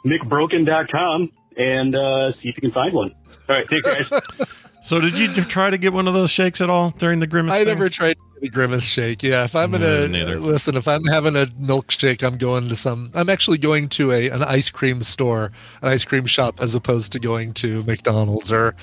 McBroken.com 0.05 1.31
and 1.57 1.95
uh, 1.95 2.31
see 2.33 2.49
if 2.49 2.55
you 2.55 2.61
can 2.61 2.71
find 2.71 2.93
one. 2.93 3.13
All 3.49 3.55
right, 3.55 3.67
thanks, 3.67 3.87
guys. 3.87 4.47
so, 4.81 4.99
did 4.99 5.17
you 5.17 5.33
try 5.33 5.69
to 5.69 5.77
get 5.77 5.93
one 5.93 6.07
of 6.07 6.13
those 6.13 6.29
shakes 6.29 6.61
at 6.61 6.69
all 6.69 6.91
during 6.91 7.19
the 7.19 7.27
Grimace? 7.27 7.55
I 7.55 7.59
thing? 7.59 7.67
never 7.67 7.89
tried 7.89 8.17
the 8.17 8.26
grimace 8.51 8.83
shake. 8.83 9.23
Yeah, 9.23 9.43
if 9.43 9.55
I'm 9.55 9.71
gonna 9.71 10.07
neither. 10.07 10.39
listen, 10.39 10.75
if 10.75 10.87
I'm 10.87 11.05
having 11.05 11.35
a 11.35 11.47
milkshake, 11.47 12.23
I'm 12.23 12.37
going 12.37 12.69
to 12.69 12.75
some. 12.75 13.11
I'm 13.13 13.29
actually 13.29 13.57
going 13.57 13.89
to 13.89 14.11
a 14.11 14.29
an 14.29 14.43
ice 14.43 14.69
cream 14.69 15.01
store, 15.03 15.51
an 15.81 15.89
ice 15.89 16.05
cream 16.05 16.25
shop, 16.25 16.61
as 16.61 16.75
opposed 16.75 17.11
to 17.13 17.19
going 17.19 17.53
to 17.55 17.83
McDonald's 17.83 18.51
or 18.51 18.75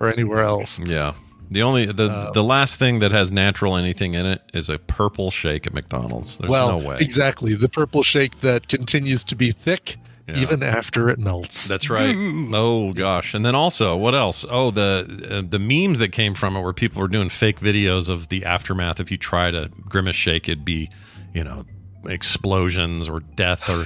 or 0.00 0.12
anywhere 0.12 0.42
else. 0.42 0.78
Yeah. 0.78 1.12
The 1.50 1.62
only 1.62 1.86
the 1.86 2.10
Uh, 2.10 2.32
the 2.32 2.42
last 2.42 2.78
thing 2.78 3.00
that 3.00 3.12
has 3.12 3.30
natural 3.30 3.76
anything 3.76 4.14
in 4.14 4.26
it 4.26 4.42
is 4.54 4.68
a 4.70 4.78
purple 4.78 5.30
shake 5.30 5.66
at 5.66 5.74
McDonald's. 5.74 6.38
There's 6.38 6.50
well, 6.50 6.80
no 6.80 6.88
way. 6.88 6.96
exactly 7.00 7.54
the 7.54 7.68
purple 7.68 8.02
shake 8.02 8.40
that 8.40 8.68
continues 8.68 9.22
to 9.24 9.36
be 9.36 9.52
thick 9.52 9.98
Yeah. 10.26 10.38
even 10.38 10.62
after 10.62 11.10
it 11.10 11.18
melts. 11.18 11.68
That's 11.68 11.90
right. 11.90 12.14
Oh 12.16 12.92
gosh. 12.94 13.34
And 13.34 13.44
then 13.44 13.54
also, 13.54 13.94
what 13.96 14.14
else? 14.14 14.46
Oh, 14.48 14.70
the 14.70 15.26
uh, 15.30 15.42
the 15.46 15.58
memes 15.58 15.98
that 15.98 16.12
came 16.12 16.34
from 16.34 16.56
it, 16.56 16.62
where 16.62 16.72
people 16.72 17.02
were 17.02 17.08
doing 17.08 17.28
fake 17.28 17.60
videos 17.60 18.08
of 18.08 18.28
the 18.28 18.44
aftermath. 18.46 19.00
If 19.00 19.10
you 19.10 19.18
try 19.18 19.50
to 19.50 19.70
grimace 19.86 20.16
shake, 20.16 20.48
it'd 20.48 20.64
be, 20.64 20.88
you 21.34 21.44
know, 21.44 21.66
explosions 22.06 23.08
or 23.08 23.20
death, 23.20 23.68
or 23.68 23.84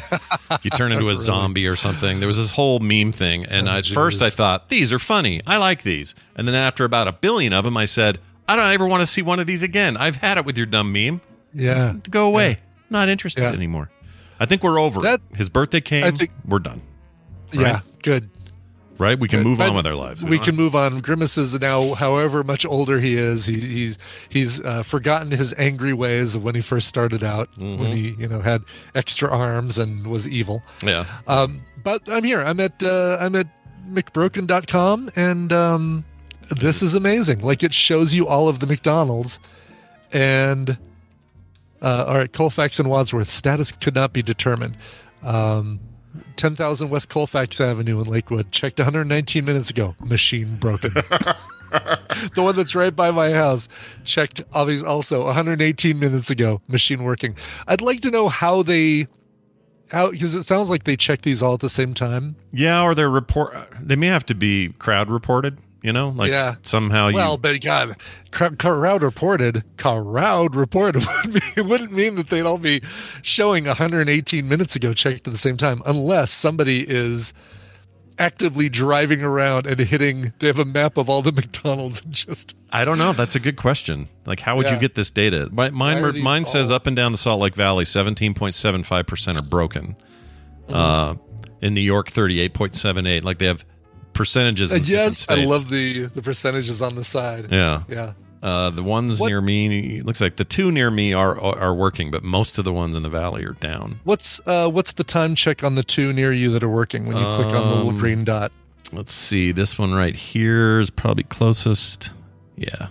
you 0.62 0.70
turn 0.70 0.92
into 0.92 1.08
a 1.08 1.16
zombie 1.16 1.66
or 1.66 1.74
something. 1.76 2.20
There 2.20 2.28
was 2.28 2.36
this 2.38 2.52
whole 2.52 2.78
meme 2.78 3.10
thing, 3.12 3.44
and 3.46 3.68
Oh, 3.68 3.72
at 3.72 3.86
first 3.86 4.22
I 4.22 4.30
thought 4.30 4.68
these 4.68 4.92
are 4.92 4.98
funny. 5.00 5.40
I 5.46 5.56
like 5.56 5.82
these, 5.82 6.14
and 6.36 6.46
then 6.46 6.54
after 6.54 6.84
about 6.84 7.08
a 7.08 7.12
billion 7.12 7.52
of 7.52 7.64
them, 7.64 7.76
I 7.76 7.84
said, 7.84 8.20
I 8.48 8.54
don't 8.56 8.72
ever 8.72 8.86
want 8.86 9.02
to 9.02 9.06
see 9.06 9.22
one 9.22 9.40
of 9.40 9.46
these 9.48 9.62
again. 9.64 9.96
I've 9.96 10.16
had 10.16 10.38
it 10.38 10.44
with 10.44 10.56
your 10.56 10.66
dumb 10.66 10.92
meme. 10.92 11.20
yeah, 11.52 11.94
Go 12.10 12.26
away. 12.26 12.58
Not 12.90 13.08
interested 13.08 13.42
Yeah. 13.42 13.50
anymore. 13.52 13.90
I 14.40 14.46
think 14.46 14.62
we're 14.62 14.78
over. 14.80 15.00
That- 15.00 15.20
His 15.36 15.48
birthday 15.48 15.80
came. 15.80 16.04
I 16.04 16.10
think- 16.10 16.30
we're 16.46 16.58
done. 16.60 16.82
yeah, 17.52 17.80
good. 18.02 18.30
Right? 18.98 19.16
We 19.16 19.28
can 19.28 19.40
Good. 19.44 19.46
move 19.46 19.60
on 19.60 19.76
with 19.76 19.86
our 19.86 19.94
lives. 19.94 20.24
We 20.24 20.38
don't 20.38 20.44
can 20.44 20.56
move 20.56 20.74
on. 20.74 20.98
Grimace 20.98 21.38
is 21.38 21.54
now, 21.60 21.94
however 21.94 22.42
much 22.42 22.66
older 22.66 22.98
he 22.98 23.14
is, 23.14 23.46
he, 23.46 23.60
he's 23.60 23.96
he's 24.28 24.60
uh, 24.60 24.82
forgotten 24.82 25.30
his 25.30 25.54
angry 25.56 25.92
ways 25.92 26.34
of 26.34 26.42
when 26.42 26.56
he 26.56 26.60
first 26.60 26.88
started 26.88 27.22
out, 27.22 27.48
Mm-hmm. 27.52 27.80
when 27.80 27.92
he 27.92 28.16
you 28.18 28.26
know 28.26 28.40
had 28.40 28.64
extra 28.96 29.30
arms 29.30 29.78
and 29.78 30.08
was 30.08 30.26
evil. 30.26 30.64
Yeah. 30.84 31.04
Um, 31.28 31.62
but 31.84 32.02
I'm 32.08 32.24
here. 32.24 32.40
I'm 32.40 32.58
at 32.58 32.82
uh, 32.82 33.18
I'm 33.20 33.36
at 33.36 33.46
McBroken.com, 33.88 35.10
and 35.14 35.52
um, 35.52 36.04
this 36.50 36.82
is 36.82 36.96
amazing. 36.96 37.40
Like 37.40 37.62
it 37.62 37.72
shows 37.74 38.14
you 38.14 38.26
all 38.26 38.48
of 38.48 38.58
the 38.58 38.66
McDonald's, 38.66 39.38
and 40.12 40.76
uh, 41.82 42.04
all 42.06 42.16
right, 42.16 42.32
Colfax 42.32 42.78
and 42.78 42.90
Wadsworth 42.90 43.30
status 43.30 43.72
could 43.72 43.94
not 43.94 44.12
be 44.12 44.22
determined. 44.22 44.76
Um, 45.22 45.80
10,000 46.36 46.88
West 46.88 47.08
Colfax 47.08 47.60
Avenue 47.60 48.00
in 48.00 48.06
Lakewood. 48.06 48.50
Checked 48.52 48.78
119 48.78 49.44
minutes 49.44 49.70
ago. 49.70 49.94
Machine 50.00 50.56
broken. 50.56 50.92
the 51.70 52.42
one 52.42 52.56
that's 52.56 52.74
right 52.74 52.94
by 52.94 53.10
my 53.10 53.32
house 53.32 53.68
checked 54.04 54.42
obviously 54.52 54.86
also 54.88 55.24
118 55.24 55.98
minutes 55.98 56.30
ago. 56.30 56.60
Machine 56.66 57.04
working. 57.04 57.36
I'd 57.66 57.80
like 57.80 58.00
to 58.00 58.10
know 58.10 58.28
how 58.28 58.62
they 58.62 59.06
how 59.90 60.10
because 60.10 60.34
it 60.34 60.44
sounds 60.44 60.70
like 60.70 60.84
they 60.84 60.96
check 60.96 61.22
these 61.22 61.42
all 61.42 61.54
at 61.54 61.60
the 61.60 61.68
same 61.68 61.94
time. 61.94 62.36
Yeah, 62.52 62.82
or 62.82 62.94
they're 62.94 63.10
report. 63.10 63.54
They 63.80 63.96
may 63.96 64.08
have 64.08 64.26
to 64.26 64.34
be 64.34 64.70
crowd 64.78 65.10
reported. 65.10 65.58
You 65.82 65.92
know, 65.92 66.08
like 66.08 66.30
Yeah. 66.32 66.56
somehow 66.62 67.08
you. 67.08 67.14
Well, 67.14 67.38
but 67.38 67.60
God, 67.60 67.96
cr- 68.32 68.56
crowd 68.56 69.02
reported, 69.02 69.62
crowd 69.76 70.56
reported 70.56 71.06
would 71.24 71.34
be, 71.34 71.40
it 71.56 71.66
wouldn't 71.66 71.92
mean 71.92 72.16
that 72.16 72.30
they'd 72.30 72.42
all 72.42 72.58
be 72.58 72.82
showing 73.22 73.66
118 73.66 74.48
minutes 74.48 74.74
ago 74.74 74.92
checked 74.92 75.28
at 75.28 75.32
the 75.32 75.38
same 75.38 75.56
time, 75.56 75.80
unless 75.86 76.32
somebody 76.32 76.84
is 76.88 77.32
actively 78.18 78.68
driving 78.68 79.22
around 79.22 79.66
and 79.66 79.78
hitting. 79.78 80.32
They 80.40 80.48
have 80.48 80.58
a 80.58 80.64
map 80.64 80.96
of 80.96 81.08
all 81.08 81.22
the 81.22 81.30
McDonald's 81.40 82.02
and 82.04 82.12
just 82.12 82.56
I 82.72 82.84
don't 82.84 82.98
know. 82.98 83.12
That's 83.12 83.36
a 83.36 83.40
good 83.40 83.56
question. 83.56 84.08
Like, 84.26 84.40
how 84.40 84.56
would 84.56 84.68
you 84.68 84.76
get 84.78 84.96
this 84.96 85.12
data? 85.12 85.48
My, 85.52 85.70
mine, 85.70 86.20
mine 86.20 86.44
says 86.44 86.70
up 86.72 86.88
and 86.88 86.96
down 86.96 87.12
the 87.12 87.18
Salt 87.18 87.40
Lake 87.40 87.54
Valley, 87.54 87.84
seventeen 87.84 88.34
point 88.34 88.54
seven 88.56 88.82
five 88.82 89.06
percent 89.06 89.38
are 89.38 89.42
broken. 89.44 89.94
Mm-hmm. 90.68 90.74
Uh, 90.74 91.14
in 91.60 91.74
New 91.74 91.80
York, 91.80 92.08
thirty 92.10 92.40
eight 92.40 92.52
point 92.54 92.74
seven 92.74 93.06
eight. 93.06 93.24
Like 93.24 93.38
they 93.38 93.46
have 93.46 93.64
percentages. 94.18 94.72
Yes, 94.88 95.28
I 95.30 95.36
love 95.36 95.70
the 95.70 96.06
the 96.06 96.20
percentages 96.22 96.82
on 96.82 96.94
the 96.94 97.04
side. 97.04 97.48
Yeah. 97.50 97.82
Yeah. 97.88 98.12
Uh, 98.40 98.70
the 98.70 98.82
ones 98.84 99.18
What- 99.18 99.28
near 99.28 99.40
me, 99.40 100.00
looks 100.02 100.20
like 100.20 100.36
the 100.36 100.44
two 100.44 100.70
near 100.70 100.90
me 100.90 101.12
are 101.14 101.40
are 101.40 101.74
working, 101.74 102.10
but 102.10 102.22
most 102.22 102.58
of 102.58 102.64
the 102.64 102.72
ones 102.72 102.94
in 102.96 103.02
the 103.02 103.08
valley 103.08 103.44
are 103.44 103.54
down. 103.54 103.98
What's 104.04 104.40
uh 104.46 104.68
what's 104.68 104.92
the 104.92 105.04
time 105.04 105.34
check 105.34 105.64
on 105.64 105.74
the 105.74 105.82
two 105.82 106.12
near 106.12 106.32
you 106.32 106.50
that 106.52 106.62
are 106.62 106.68
working 106.68 107.06
when 107.06 107.16
you 107.16 107.24
click 107.24 107.46
on 107.46 107.68
the 107.68 107.74
little 107.76 107.88
Um, 107.90 107.98
green 107.98 108.24
dot? 108.24 108.52
Let's 108.92 109.12
see. 109.12 109.52
This 109.52 109.78
one 109.78 109.92
right 109.92 110.14
here 110.14 110.78
is 110.80 110.88
probably 110.90 111.24
closest. 111.24 112.10
Yeah. 112.56 112.88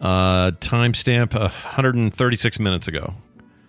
Uh, 0.00 0.52
timestamp 0.60 1.34
136 1.34 2.60
minutes 2.60 2.86
ago. 2.86 3.14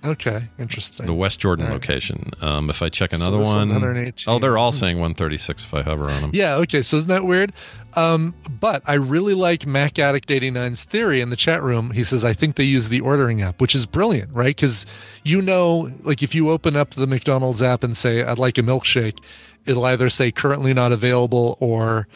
Okay, 0.04 0.44
interesting. 0.58 1.06
The 1.06 1.14
West 1.14 1.40
Jordan 1.40 1.66
right. 1.66 1.74
location. 1.74 2.32
Um, 2.40 2.70
if 2.70 2.82
I 2.82 2.88
check 2.88 3.12
another 3.12 3.38
this 3.38 3.48
one, 3.48 3.58
one's 3.58 3.72
118. 3.72 4.34
oh, 4.34 4.40
they're 4.40 4.58
all 4.58 4.72
saying 4.72 4.96
136 4.96 5.66
if 5.66 5.74
I 5.74 5.82
hover 5.82 6.10
on 6.10 6.22
them. 6.22 6.32
Yeah, 6.34 6.56
okay, 6.56 6.82
so 6.82 6.96
isn't 6.98 7.10
that 7.10 7.26
weird? 7.26 7.52
Um, 7.96 8.34
but 8.62 8.82
I 8.86 8.94
really 8.94 9.34
like 9.34 9.66
Mac 9.66 10.00
Addict 10.00 10.30
89's 10.30 10.84
theory 10.84 11.20
in 11.20 11.32
the 11.32 11.36
chat 11.36 11.62
room. 11.62 11.92
He 11.92 12.06
says, 12.06 12.24
I 12.24 12.32
think 12.32 12.56
they 12.56 12.64
use 12.64 12.88
the 12.88 13.02
ordering 13.02 13.42
app, 13.42 13.60
which 13.60 13.76
is 13.76 13.86
brilliant, 13.86 14.34
right? 14.34 14.56
Because 14.56 14.86
you 15.24 15.42
know, 15.42 15.92
like 16.04 16.24
if 16.24 16.34
you 16.34 16.50
open 16.50 16.78
up 16.78 16.92
the 16.92 17.08
McDonald's 17.08 17.62
app 17.62 17.84
and 17.84 17.98
say, 17.98 18.24
I'd 18.24 18.40
like 18.40 18.58
a 18.58 18.62
milkshake, 18.62 19.20
it'll 19.66 19.86
either 19.86 20.10
say 20.10 20.32
currently 20.32 20.74
not 20.74 20.94
available 20.94 21.58
or 21.60 22.08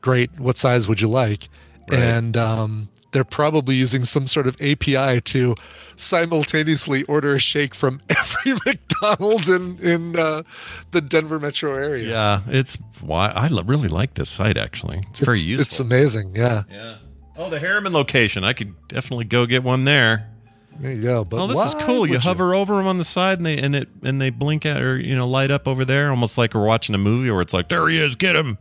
great, 0.00 0.38
what 0.38 0.56
size 0.56 0.88
would 0.88 1.02
you 1.02 1.08
like? 1.08 1.50
Right. 1.90 2.00
And 2.00 2.36
um, 2.36 2.88
they're 3.16 3.24
probably 3.24 3.74
using 3.74 4.04
some 4.04 4.26
sort 4.26 4.46
of 4.46 4.60
API 4.60 5.22
to 5.22 5.54
simultaneously 5.96 7.02
order 7.04 7.34
a 7.36 7.38
shake 7.38 7.74
from 7.74 8.02
every 8.10 8.52
McDonald's 8.66 9.48
in, 9.48 9.78
in 9.78 10.18
uh, 10.18 10.42
the 10.90 11.00
Denver 11.00 11.40
metro 11.40 11.74
area. 11.74 12.10
Yeah, 12.10 12.42
it's 12.46 12.76
why 13.00 13.28
I 13.28 13.48
really 13.48 13.88
like 13.88 14.14
this 14.14 14.28
site. 14.28 14.58
Actually, 14.58 15.02
it's, 15.08 15.20
very 15.20 15.38
useful. 15.38 15.62
It's 15.62 15.80
amazing. 15.80 16.36
Yeah. 16.36 16.64
yeah. 16.70 16.96
Oh, 17.38 17.48
the 17.48 17.58
Harriman 17.58 17.94
location. 17.94 18.44
I 18.44 18.52
could 18.52 18.74
definitely 18.88 19.24
go 19.24 19.46
get 19.46 19.62
one 19.62 19.84
there. 19.84 20.30
There 20.78 20.92
you 20.92 21.00
go. 21.00 21.24
But 21.24 21.40
oh, 21.40 21.46
this 21.46 21.64
is 21.68 21.74
cool. 21.74 22.06
You 22.06 22.18
hover 22.18 22.54
over 22.54 22.76
them 22.76 22.86
on 22.86 22.98
the 22.98 23.04
side, 23.04 23.38
and 23.38 23.46
they 23.46 23.56
and 23.56 23.74
it 23.74 23.88
and 24.02 24.20
they 24.20 24.28
blink 24.28 24.66
at 24.66 24.82
or 24.82 24.98
you 24.98 25.16
know 25.16 25.26
light 25.26 25.50
up 25.50 25.66
over 25.66 25.86
there, 25.86 26.10
almost 26.10 26.36
like 26.36 26.52
we're 26.52 26.66
watching 26.66 26.94
a 26.94 26.98
movie 26.98 27.30
where 27.30 27.40
it's 27.40 27.54
like 27.54 27.70
there 27.70 27.88
he 27.88 27.98
is, 27.98 28.14
get 28.14 28.36
him, 28.36 28.58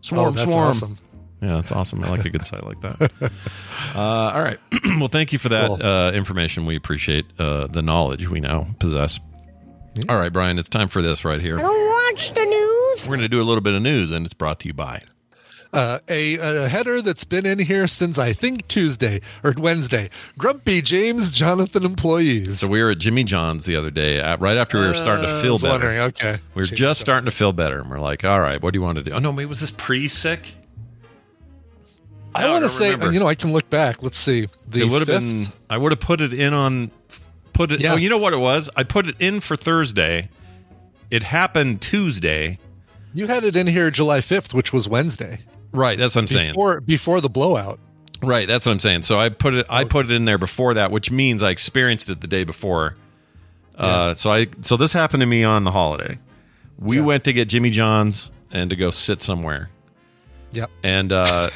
swarm, 0.00 0.32
Oh, 0.38 0.44
swarm. 0.44 0.68
awesome. 0.68 0.98
Yeah, 1.40 1.54
that's 1.56 1.70
awesome. 1.72 2.02
I 2.02 2.10
like 2.10 2.24
a 2.24 2.30
good 2.30 2.44
site 2.44 2.64
like 2.64 2.80
that. 2.80 3.10
Uh, 3.94 4.00
all 4.34 4.42
right. 4.42 4.58
well, 4.98 5.08
thank 5.08 5.32
you 5.32 5.38
for 5.38 5.48
that 5.48 5.66
Cool. 5.68 5.82
uh, 5.82 6.12
information. 6.12 6.66
We 6.66 6.76
appreciate 6.76 7.24
uh, 7.38 7.68
the 7.68 7.80
knowledge 7.80 8.28
we 8.28 8.38
now 8.40 8.66
possess. 8.80 9.18
All 10.08 10.16
right, 10.18 10.32
Brian, 10.32 10.58
it's 10.58 10.68
time 10.68 10.88
for 10.88 11.00
this 11.00 11.24
right 11.24 11.40
here. 11.40 11.58
I 11.58 11.62
Don't 11.62 12.12
watch 12.12 12.34
the 12.34 12.44
news. 12.44 13.08
We're 13.08 13.16
going 13.16 13.20
to 13.20 13.28
do 13.28 13.40
a 13.40 13.44
little 13.44 13.62
bit 13.62 13.74
of 13.74 13.82
news, 13.82 14.12
and 14.12 14.24
it's 14.26 14.34
brought 14.34 14.60
to 14.60 14.68
you 14.68 14.74
by. 14.74 15.02
Uh, 15.72 15.98
a, 16.08 16.36
a 16.36 16.68
header 16.68 17.00
that's 17.02 17.24
been 17.24 17.44
in 17.46 17.58
here 17.60 17.86
since 17.86 18.18
I 18.18 18.32
think 18.32 18.68
Tuesday 18.68 19.20
or 19.44 19.54
Wednesday. 19.56 20.10
Grumpy 20.36 20.80
James 20.82 21.30
Jonathan 21.30 21.84
employees. 21.84 22.60
So 22.60 22.68
we 22.68 22.82
were 22.82 22.90
at 22.90 22.98
Jimmy 22.98 23.24
John's 23.24 23.64
the 23.66 23.76
other 23.76 23.90
day, 23.90 24.18
at, 24.20 24.40
right 24.40 24.56
after 24.56 24.80
we 24.80 24.86
were 24.86 24.94
starting 24.94 25.24
to 25.24 25.32
Uh, 25.34 25.38
I 25.38 25.42
feel 25.42 25.52
was 25.54 25.62
better. 25.62 25.72
wondering, 25.72 25.98
okay. 26.00 26.38
We 26.54 26.62
were 26.62 26.66
Change 26.66 26.78
just 26.78 27.00
stuff. 27.00 27.06
starting 27.06 27.24
to 27.26 27.30
feel 27.36 27.52
better, 27.52 27.80
and 27.80 27.90
we're 27.90 28.00
like, 28.00 28.24
"All 28.24 28.40
right, 28.40 28.60
what 28.62 28.72
do 28.72 28.78
you 28.78 28.82
want 28.82 28.98
to 28.98 29.04
do?" 29.04 29.12
Oh 29.12 29.18
no, 29.18 29.30
wait, 29.30 29.46
was 29.46 29.60
this 29.60 29.70
pre-sick? 29.70 30.54
I 32.44 32.50
want 32.50 32.64
to 32.64 32.68
say, 32.68 32.90
remember. 32.92 33.12
you 33.12 33.20
know, 33.20 33.26
I 33.28 33.34
can 33.34 33.52
look 33.52 33.68
back. 33.70 34.02
Let's 34.02 34.18
see. 34.18 34.48
The 34.68 34.82
it 34.82 34.88
would 34.88 35.00
have 35.02 35.08
fifth- 35.08 35.20
been. 35.20 35.48
I 35.70 35.76
would 35.78 35.92
have 35.92 36.00
put 36.00 36.20
it 36.20 36.32
in 36.32 36.52
on. 36.54 36.90
Put 37.52 37.72
it. 37.72 37.80
Yeah. 37.80 37.94
Oh, 37.94 37.96
you 37.96 38.08
know 38.08 38.18
what 38.18 38.32
it 38.32 38.38
was? 38.38 38.70
I 38.76 38.84
put 38.84 39.06
it 39.08 39.16
in 39.18 39.40
for 39.40 39.56
Thursday. 39.56 40.28
It 41.10 41.24
happened 41.24 41.80
Tuesday. 41.82 42.58
You 43.14 43.26
had 43.26 43.42
it 43.44 43.56
in 43.56 43.66
here 43.66 43.90
July 43.90 44.20
5th, 44.20 44.52
which 44.54 44.72
was 44.72 44.88
Wednesday. 44.88 45.40
Right. 45.72 45.98
That's 45.98 46.14
what 46.14 46.22
I'm 46.22 46.26
saying. 46.28 46.50
Before, 46.52 46.80
before 46.80 47.20
the 47.20 47.30
blowout. 47.30 47.80
Right. 48.22 48.46
That's 48.46 48.66
what 48.66 48.72
I'm 48.72 48.78
saying. 48.78 49.02
So 49.02 49.18
I 49.18 49.28
put 49.30 49.54
it. 49.54 49.66
I 49.70 49.84
put 49.84 50.06
it 50.06 50.12
in 50.12 50.24
there 50.24 50.38
before 50.38 50.74
that, 50.74 50.90
which 50.90 51.10
means 51.10 51.42
I 51.42 51.50
experienced 51.50 52.10
it 52.10 52.20
the 52.20 52.26
day 52.26 52.44
before. 52.44 52.96
Uh, 53.76 54.12
so 54.14 54.30
I. 54.32 54.46
So 54.60 54.76
this 54.76 54.92
happened 54.92 55.20
to 55.20 55.26
me 55.26 55.44
on 55.44 55.64
the 55.64 55.70
holiday. 55.70 56.18
We 56.78 56.96
Yeah. 56.98 57.02
went 57.04 57.24
to 57.24 57.32
get 57.32 57.48
Jimmy 57.48 57.70
John's 57.70 58.30
and 58.52 58.70
to 58.70 58.76
go 58.76 58.90
sit 58.90 59.22
somewhere. 59.22 59.70
Yep. 60.52 60.70
And 60.82 61.12
uh, 61.12 61.50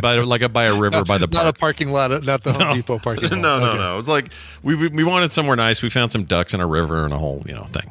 by 0.00 0.16
like 0.20 0.52
by 0.52 0.64
a 0.64 0.74
river 0.74 1.04
by 1.04 1.18
the 1.18 1.26
Not 1.26 1.46
a 1.48 1.52
parking 1.52 1.92
lot, 1.92 2.22
not 2.24 2.42
the 2.42 2.52
Home 2.54 2.76
Depot 2.76 2.98
parking 2.98 3.28
lot. 3.30 3.38
no, 3.38 3.58
no, 3.60 3.66
Okay. 3.70 3.78
no. 3.78 3.92
It 3.92 3.96
was 3.96 4.08
like 4.08 4.28
we, 4.62 4.74
we 4.74 4.88
we 4.88 5.04
wanted 5.04 5.32
somewhere 5.32 5.56
nice. 5.56 5.82
We 5.82 5.90
found 5.90 6.12
some 6.12 6.24
ducks 6.24 6.54
in 6.54 6.60
a 6.60 6.66
river 6.66 7.04
and 7.04 7.12
a 7.12 7.18
whole 7.18 7.42
you 7.46 7.54
know 7.54 7.64
thing. 7.64 7.90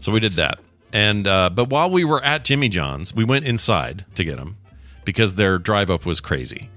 So 0.00 0.10
we 0.12 0.20
did 0.20 0.32
that. 0.32 0.58
And 0.94 1.26
uh, 1.28 1.50
but 1.50 1.68
while 1.68 1.90
we 1.90 2.04
were 2.04 2.22
at 2.24 2.44
Jimmy 2.44 2.68
John's, 2.68 3.14
we 3.14 3.24
went 3.24 3.44
inside 3.46 4.04
to 4.14 4.24
get 4.24 4.36
them 4.36 4.56
because 5.04 5.34
their 5.36 5.58
drive 5.58 5.90
up 5.90 6.06
was 6.06 6.20
crazy. 6.20 6.70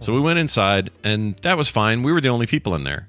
So 0.00 0.12
we 0.12 0.20
went 0.20 0.38
inside, 0.38 0.90
and 1.04 1.36
that 1.38 1.56
was 1.56 1.68
fine. 1.68 2.02
We 2.02 2.12
were 2.12 2.20
the 2.20 2.28
only 2.28 2.46
people 2.46 2.74
in 2.74 2.84
there. 2.84 3.08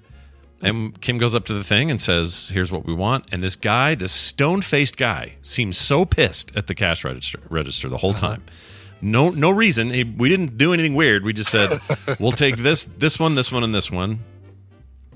And 0.61 0.99
Kim 1.01 1.17
goes 1.19 1.35
up 1.35 1.45
to 1.45 1.53
the 1.53 1.63
thing 1.63 1.91
and 1.91 1.99
says, 2.01 2.49
"Here's 2.53 2.71
what 2.71 2.85
we 2.85 2.93
want." 2.93 3.25
And 3.31 3.43
this 3.43 3.55
guy, 3.55 3.93
this 3.93 4.11
stone-faced 4.11 4.97
guy, 4.97 5.35
seems 5.43 5.77
so 5.77 6.05
pissed 6.05 6.51
at 6.55 6.65
the 6.67 6.73
cash 6.73 7.03
register, 7.03 7.39
register 7.49 7.89
the 7.89 7.97
whole 7.97 8.13
time. 8.15 8.43
No, 9.01 9.29
no 9.29 9.51
reason. 9.51 9.89
He, 9.91 10.03
we 10.03 10.29
didn't 10.29 10.57
do 10.57 10.73
anything 10.73 10.95
weird. 10.95 11.23
We 11.23 11.33
just 11.33 11.51
said, 11.51 11.79
"We'll 12.19 12.31
take 12.31 12.57
this, 12.57 12.85
this 12.85 13.19
one, 13.19 13.35
this 13.35 13.51
one, 13.51 13.63
and 13.63 13.73
this 13.73 13.91
one." 13.91 14.19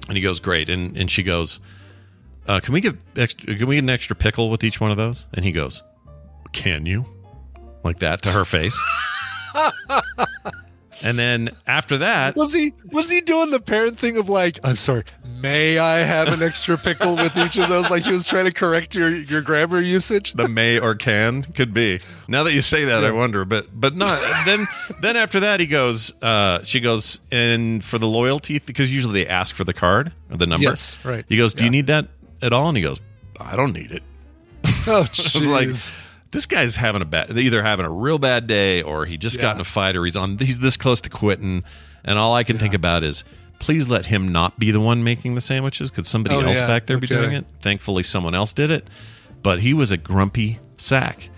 And 0.08 0.18
he 0.18 0.24
goes, 0.24 0.40
"Great." 0.40 0.70
And 0.70 0.96
and 0.98 1.10
she 1.10 1.24
goes, 1.24 1.60
uh, 2.48 2.60
"Can 2.60 2.74
we 2.74 2.82
get 2.82 2.96
extra? 3.16 3.56
Can 3.56 3.68
we 3.68 3.76
get 3.76 3.84
an 3.84 3.90
extra 3.90 4.16
pickle 4.16 4.50
with 4.50 4.64
each 4.64 4.80
one 4.80 4.92
of 4.92 4.98
those?" 4.98 5.28
And 5.34 5.44
he 5.44 5.52
goes, 5.52 5.84
"Can 6.52 6.86
you?" 6.86 7.06
Like 7.84 8.00
that 8.00 8.22
to 8.24 8.32
her 8.32 8.46
face. 8.46 8.80
and 11.04 11.18
then 11.18 11.50
after 11.68 11.98
that, 12.00 12.36
Was 12.36 12.54
he 12.54 12.74
was 12.92 13.10
he 13.10 13.22
doing 13.22 13.50
the 13.50 13.60
parent 13.60 13.98
thing 14.00 14.18
of 14.18 14.30
like, 14.30 14.60
I'm 14.64 14.76
sorry, 14.76 15.04
may 15.42 15.78
I 15.80 16.00
have 16.00 16.28
an 16.30 16.42
extra 16.44 16.78
pickle 16.78 17.16
with 17.16 17.36
each 17.38 17.58
of 17.58 17.70
those? 17.70 17.90
Like 17.90 18.04
he 18.04 18.12
was 18.12 18.26
trying 18.28 18.46
to 18.46 18.52
correct 18.52 18.96
your 18.96 19.10
your 19.10 19.42
grammar 19.42 19.82
usage. 19.82 20.34
the 20.34 20.48
may 20.48 20.80
or 20.80 20.96
can 20.96 21.44
could 21.44 21.74
be. 21.74 22.00
Now 22.28 22.44
that 22.44 22.54
you 22.54 22.62
say 22.62 22.86
that, 22.86 23.04
I 23.04 23.12
wonder, 23.12 23.46
but 23.46 23.68
but 23.74 23.96
not. 23.96 24.22
Then 24.46 24.66
then 25.02 25.18
after 25.18 25.40
that, 25.42 25.60
he 25.60 25.66
goes. 25.68 26.14
Uh, 26.22 26.64
she 26.64 26.80
goes 26.80 27.20
and 27.32 27.84
for 27.84 27.98
the 27.98 28.08
loyalty 28.08 28.60
because 28.60 28.92
usually 28.92 29.24
they 29.24 29.30
ask 29.30 29.56
for 29.56 29.64
the 29.64 29.74
card 29.74 30.12
or 30.30 30.38
the 30.38 30.46
number. 30.46 30.70
Yes, 30.70 30.98
right. 31.04 31.26
He 31.28 31.38
goes, 31.38 31.54
"Do 31.54 31.64
you 31.64 31.70
need 31.70 31.88
that 31.88 32.08
at 32.42 32.54
all?" 32.54 32.68
And 32.70 32.78
he 32.78 32.84
goes, 32.84 33.00
"I 33.40 33.56
don't 33.56 33.74
need 33.74 33.92
it." 33.92 34.04
Oh, 34.88 34.92
I 34.98 35.00
was 35.02 35.48
like, 35.48 35.68
jeez. 35.70 35.94
This 36.32 36.46
guy's 36.46 36.76
having 36.78 37.02
a 37.02 37.06
bad. 37.06 37.38
Either 37.38 37.62
having 37.64 37.86
a 37.86 37.92
real 37.92 38.18
bad 38.18 38.48
day 38.48 38.82
or 38.82 39.06
he 39.06 39.18
just 39.18 39.40
got 39.40 39.56
in 39.56 39.62
a 39.62 39.66
fight 39.66 39.96
or 39.96 40.06
he's 40.06 40.16
on. 40.16 40.38
He's 40.38 40.60
this 40.60 40.78
close 40.78 41.02
to 41.02 41.10
quitting, 41.10 41.64
and 42.04 42.18
all 42.18 42.34
I 42.36 42.44
can 42.44 42.58
think 42.58 42.74
about 42.74 43.04
is. 43.04 43.24
Please 43.60 43.88
let 43.88 44.08
him 44.08 44.28
not 44.28 44.58
be 44.58 44.72
the 44.72 44.80
one 44.82 45.04
making 45.04 45.36
the 45.36 45.40
sandwiches 45.42 45.92
Could 45.92 46.08
somebody 46.08 46.34
Oh, 46.36 46.40
else 46.40 46.60
yeah, 46.62 46.66
back 46.66 46.88
there 46.88 46.98
no 46.98 47.02
be 47.02 47.06
doing 47.06 47.34
it. 47.34 47.46
Thankfully, 47.60 48.02
someone 48.02 48.34
else 48.34 48.54
did 48.54 48.72
it, 48.72 48.88
but 49.44 49.60
he 49.62 49.76
was 49.76 49.92
a 49.92 49.98
grumpy 49.98 50.58
sack. 50.78 51.30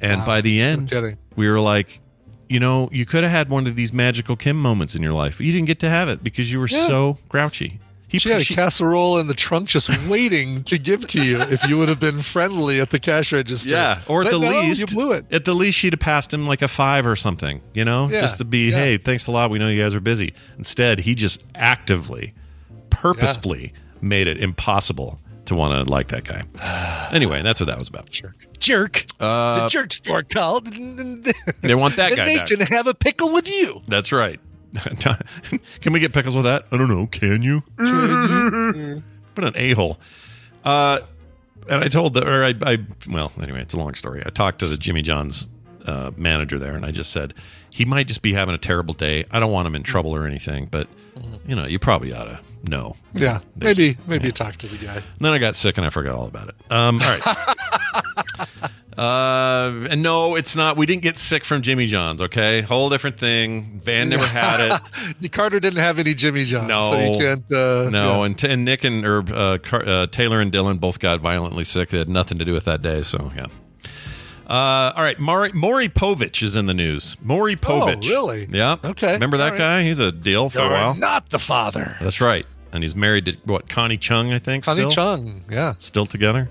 And 0.00 0.20
Wow, 0.20 0.26
by 0.26 0.40
the 0.40 0.62
end, 0.62 0.88
kidding. 0.88 1.18
we 1.36 1.50
were 1.50 1.60
like, 1.60 2.00
you 2.48 2.58
know, 2.58 2.88
you 2.90 3.04
could 3.04 3.22
have 3.22 3.30
had 3.30 3.50
one 3.50 3.66
of 3.66 3.76
these 3.76 3.92
magical 3.92 4.34
Kim 4.34 4.56
moments 4.56 4.94
in 4.94 5.02
your 5.02 5.12
life. 5.12 5.42
You 5.42 5.52
didn't 5.52 5.66
get 5.66 5.78
to 5.80 5.90
have 5.90 6.08
it 6.08 6.24
because 6.24 6.50
you 6.50 6.58
were 6.58 6.68
Yeah. 6.68 6.86
so 6.86 7.18
grouchy. 7.28 7.80
He 8.12 8.18
She 8.18 8.28
had 8.28 8.42
a 8.42 8.44
she- 8.44 8.54
casserole 8.54 9.18
in 9.18 9.26
the 9.26 9.34
trunk 9.34 9.68
just 9.70 9.88
waiting 10.06 10.62
to 10.64 10.78
give 10.78 11.06
to 11.08 11.24
you 11.24 11.40
if 11.40 11.64
you 11.66 11.78
would 11.78 11.88
have 11.88 11.98
been 11.98 12.20
friendly 12.22 12.78
at 12.80 12.90
the 12.90 12.98
cash 13.00 13.32
register. 13.32 13.70
yeah, 13.70 14.00
or 14.06 14.22
at 14.22 14.30
But 14.30 14.38
the 14.38 14.50
no, 14.50 14.60
least, 14.60 14.80
you 14.82 14.86
blew 14.96 15.12
it. 15.12 15.24
At 15.32 15.46
the 15.46 15.54
least, 15.54 15.78
she'd 15.78 15.94
have 15.94 16.00
passed 16.00 16.32
him 16.32 16.44
like 16.46 16.60
a 16.62 16.68
five 16.68 17.06
or 17.06 17.16
something, 17.16 17.62
you 17.72 17.84
know, 17.86 18.08
Yeah, 18.10 18.20
just 18.20 18.36
to 18.38 18.44
be, 18.44 18.70
yeah. 18.70 18.76
hey, 18.76 18.98
thanks 18.98 19.26
a 19.26 19.30
lot. 19.32 19.50
We 19.50 19.58
know 19.58 19.68
you 19.68 19.82
guys 19.82 19.94
are 19.94 20.00
busy. 20.00 20.34
Instead, 20.58 21.00
he 21.00 21.14
just 21.14 21.42
actively, 21.54 22.34
purposefully 22.90 23.72
made 24.00 24.26
it 24.26 24.36
impossible 24.38 25.18
to 25.46 25.54
want 25.54 25.86
to 25.86 25.90
like 25.90 26.08
that 26.08 26.24
guy. 26.24 26.42
Anyway, 27.12 27.42
that's 27.42 27.60
what 27.60 27.66
that 27.66 27.78
was 27.78 27.88
about. 27.88 28.08
Jerk. 28.08 28.46
Jerk. 28.58 29.04
Uh, 29.20 29.64
the 29.64 29.68
jerk 29.68 29.92
store 29.92 30.22
called. 30.22 30.66
They 31.60 31.74
want 31.74 31.96
that 31.96 32.16
guy 32.16 32.24
they 32.24 32.36
back. 32.38 32.46
can 32.48 32.60
have 32.60 32.86
a 32.86 32.94
pickle 32.94 33.30
with 33.34 33.46
you. 33.46 33.82
That's 33.86 34.12
right. 34.12 34.40
can 35.80 35.92
we 35.92 36.00
get 36.00 36.12
pickles 36.12 36.34
with 36.34 36.44
that? 36.44 36.66
I 36.72 36.76
don't 36.78 36.88
know. 36.88 37.06
Can 37.06 37.42
you? 37.42 37.62
what 39.34 39.44
an 39.46 39.52
a 39.56 39.72
hole. 39.74 39.98
Uh, 40.64 41.00
and 41.68 41.84
I 41.84 41.88
told 41.88 42.14
the, 42.14 42.26
or 42.26 42.44
I, 42.44 42.54
I, 42.62 42.78
well, 43.08 43.32
anyway, 43.40 43.60
it's 43.62 43.74
a 43.74 43.78
long 43.78 43.94
story. 43.94 44.22
I 44.24 44.30
talked 44.30 44.58
to 44.60 44.66
the 44.66 44.76
Jimmy 44.76 45.02
John's 45.02 45.48
uh, 45.86 46.10
manager 46.16 46.58
there, 46.58 46.74
and 46.74 46.84
I 46.84 46.90
just 46.90 47.10
said 47.12 47.34
he 47.70 47.84
might 47.84 48.06
just 48.06 48.22
be 48.22 48.32
having 48.32 48.54
a 48.54 48.58
terrible 48.58 48.94
day. 48.94 49.24
I 49.30 49.40
don't 49.40 49.52
want 49.52 49.66
him 49.66 49.74
in 49.74 49.82
trouble 49.82 50.14
or 50.14 50.26
anything, 50.26 50.66
but 50.66 50.88
you 51.46 51.54
know, 51.54 51.66
you 51.66 51.78
probably 51.78 52.12
ought 52.12 52.24
to 52.24 52.40
know. 52.64 52.96
Yeah. 53.14 53.40
This- 53.56 53.78
Maybe 53.78 53.96
maybe 54.06 54.30
talk 54.32 54.56
to 54.56 54.66
the 54.66 54.84
guy. 54.84 54.96
And 54.96 55.04
then 55.20 55.32
I 55.32 55.38
got 55.38 55.54
sick 55.54 55.76
and 55.76 55.86
I 55.86 55.90
forgot 55.90 56.14
all 56.14 56.26
about 56.26 56.48
it. 56.48 56.54
Um, 56.70 57.00
all 57.02 57.18
right. 57.18 57.36
uh, 58.98 59.86
and 59.90 60.02
no, 60.02 60.34
it's 60.36 60.54
not. 60.54 60.76
We 60.76 60.86
didn't 60.86 61.02
get 61.02 61.16
sick 61.18 61.44
from 61.44 61.62
Jimmy 61.62 61.86
John's. 61.86 62.20
Okay, 62.20 62.60
whole 62.60 62.88
different 62.90 63.18
thing. 63.18 63.80
Van 63.82 64.08
never 64.08 64.26
had 64.26 64.80
it. 65.20 65.32
Carter 65.32 65.60
didn't 65.60 65.80
have 65.80 65.98
any 65.98 66.14
Jimmy 66.14 66.44
Johns, 66.44 66.68
No. 66.68 66.90
so 66.90 66.98
you 66.98 67.18
can't. 67.18 67.52
Uh, 67.52 67.90
No, 67.90 68.18
yeah. 68.20 68.26
and, 68.26 68.38
t- 68.38 68.48
and 68.48 68.64
Nick 68.64 68.84
and 68.84 69.04
or 69.06 69.18
uh, 69.32 69.58
Car- 69.58 69.84
uh, 69.86 70.06
Taylor 70.08 70.40
and 70.40 70.52
Dylan 70.52 70.78
both 70.80 70.98
got 70.98 71.20
violently 71.20 71.64
sick. 71.64 71.88
They 71.90 71.98
had 71.98 72.08
nothing 72.08 72.38
to 72.38 72.44
do 72.44 72.52
with 72.52 72.64
that 72.66 72.82
day. 72.82 73.02
So 73.02 73.32
yeah. 73.34 73.46
Uh, 74.46 74.92
all 74.94 75.02
right, 75.02 75.18
Maury, 75.18 75.50
Maury 75.52 75.88
Povich 75.88 76.42
is 76.42 76.56
in 76.56 76.66
the 76.66 76.74
news. 76.74 77.16
Maury 77.22 77.56
Povich. 77.56 78.04
Oh, 78.06 78.10
really? 78.10 78.46
Yeah. 78.50 78.76
Okay. 78.84 79.14
Remember 79.14 79.38
that 79.38 79.52
right. 79.52 79.58
guy? 79.58 79.82
He's 79.84 79.98
a 79.98 80.12
deal 80.12 80.50
for 80.50 80.58
a 80.58 80.62
You're 80.64 80.72
while. 80.72 80.94
not 80.94 81.30
the 81.30 81.38
father. 81.38 81.96
That's 82.00 82.20
right. 82.20 82.44
And 82.72 82.82
he's 82.82 82.94
married 82.96 83.26
to 83.26 83.36
what? 83.44 83.68
Connie 83.68 83.96
Chung, 83.96 84.32
I 84.32 84.38
think. 84.38 84.64
Connie 84.64 84.80
still? 84.80 84.90
Chung. 84.90 85.44
Yeah. 85.50 85.74
Still 85.78 86.04
together. 86.06 86.50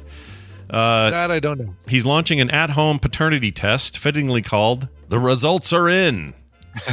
Uh, 0.72 1.10
that 1.10 1.30
I 1.32 1.40
don't 1.40 1.60
know. 1.60 1.76
He's 1.88 2.06
launching 2.06 2.40
an 2.40 2.50
at-home 2.50 2.98
paternity 3.00 3.52
test, 3.52 4.00
fittingly 4.00 4.42
called 4.42 4.88
"The 5.10 5.20
Results 5.20 5.74
Are 5.74 5.90
In." 5.90 6.34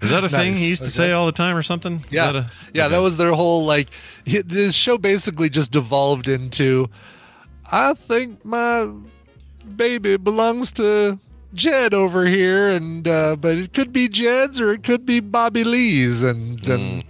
Is 0.00 0.10
that 0.10 0.22
a 0.22 0.28
thing 0.28 0.54
he 0.54 0.68
used 0.68 0.82
to 0.82 0.86
Okay. 0.88 1.08
say 1.08 1.12
all 1.12 1.26
the 1.26 1.32
time, 1.32 1.56
or 1.56 1.62
something? 1.62 2.04
Yeah, 2.10 2.26
that 2.32 2.36
a- 2.36 2.50
yeah, 2.72 2.84
okay. 2.86 2.94
that 2.94 3.00
was 3.02 3.16
their 3.16 3.32
whole 3.32 3.64
like. 3.64 3.88
hi- 4.30 4.42
This 4.44 4.74
show 4.74 4.96
basically 4.98 5.50
just 5.50 5.72
devolved 5.72 6.28
into, 6.28 6.88
I 7.70 7.94
think 7.94 8.44
my 8.44 8.88
baby 9.76 10.16
belongs 10.16 10.70
to 10.74 11.18
Jed 11.54 11.92
over 11.94 12.26
here, 12.26 12.68
and 12.68 13.06
uh, 13.08 13.34
but 13.36 13.56
it 13.58 13.72
could 13.72 13.92
be 13.92 14.08
Jed's 14.08 14.60
or 14.60 14.72
it 14.72 14.84
could 14.84 15.04
be 15.04 15.18
Bobby 15.18 15.64
Lee's, 15.64 16.22
and 16.22 16.60
then 16.60 17.02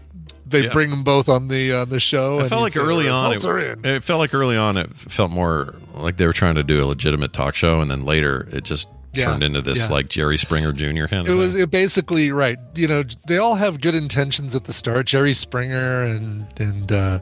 they. 0.52 0.64
Yeah. 0.64 0.72
bring 0.72 0.90
them 0.90 1.02
both 1.02 1.28
on 1.28 1.48
the 1.48 1.72
on 1.74 1.88
the 1.88 1.98
show. 2.00 2.38
It 2.40 2.48
felt 2.48 2.62
like 2.62 2.76
early 2.76 3.08
on. 3.08 3.32
It, 3.32 3.84
it 3.84 4.04
felt 4.04 4.18
like 4.20 4.32
early 4.34 4.56
on. 4.56 4.76
It 4.76 4.94
felt 4.94 5.30
more 5.32 5.74
like 5.94 6.16
they 6.16 6.26
were 6.26 6.32
trying 6.32 6.54
to 6.54 6.62
do 6.62 6.82
a 6.84 6.86
legitimate 6.86 7.32
talk 7.32 7.54
show, 7.54 7.80
and 7.80 7.90
then 7.90 8.04
later 8.04 8.48
it 8.52 8.64
just 8.64 8.88
Yeah, 9.12 9.26
turned 9.26 9.42
into 9.42 9.60
this 9.60 9.90
like 9.90 10.08
Jerry 10.08 10.38
Springer 10.38 10.72
Jr. 10.72 11.06
kind 11.06 11.26
of. 11.26 11.28
It 11.28 11.34
was 11.34 11.54
it 11.54 11.70
basically 11.70 12.30
right. 12.32 12.58
You 12.74 12.86
know, 12.88 13.02
they 13.26 13.38
all 13.38 13.56
have 13.56 13.80
good 13.80 13.94
intentions 13.94 14.54
at 14.56 14.64
the 14.64 14.72
start. 14.72 15.06
Jerry 15.06 15.34
Springer 15.34 16.02
and 16.02 16.46
and 16.60 16.92
uh, 16.92 17.18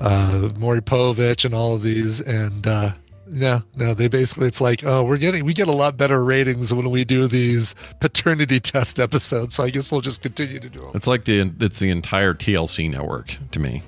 uh, 0.00 0.50
Maury 0.56 0.80
Povich 0.82 1.44
and 1.44 1.54
all 1.54 1.74
of 1.74 1.82
these, 1.82 2.20
and 2.20 2.66
uh, 2.66 2.92
no, 3.26 3.62
no, 3.76 3.94
they 3.94 4.08
basically 4.08 4.46
it's 4.48 4.60
like, 4.60 4.84
oh, 4.84 5.02
we're 5.04 5.16
getting 5.18 5.44
we 5.44 5.54
get 5.54 5.68
a 5.68 5.72
lot 5.72 5.96
better 5.96 6.24
ratings 6.24 6.72
when 6.72 6.90
we 6.90 7.04
do 7.04 7.26
these 7.26 7.74
paternity 8.00 8.60
test 8.72 9.00
episodes. 9.00 9.54
So 9.54 9.64
I 9.64 9.70
guess 9.70 9.90
we'll 9.92 10.00
just 10.00 10.22
continue 10.22 10.60
to 10.60 10.68
do 10.68 10.80
them. 10.80 10.90
It's 10.94 11.06
like 11.06 11.24
the 11.24 11.52
it's 11.60 11.78
the 11.80 11.90
entire 11.90 12.34
TLC 12.34 12.90
network 12.90 13.36
to 13.52 13.60
me. 13.60 13.82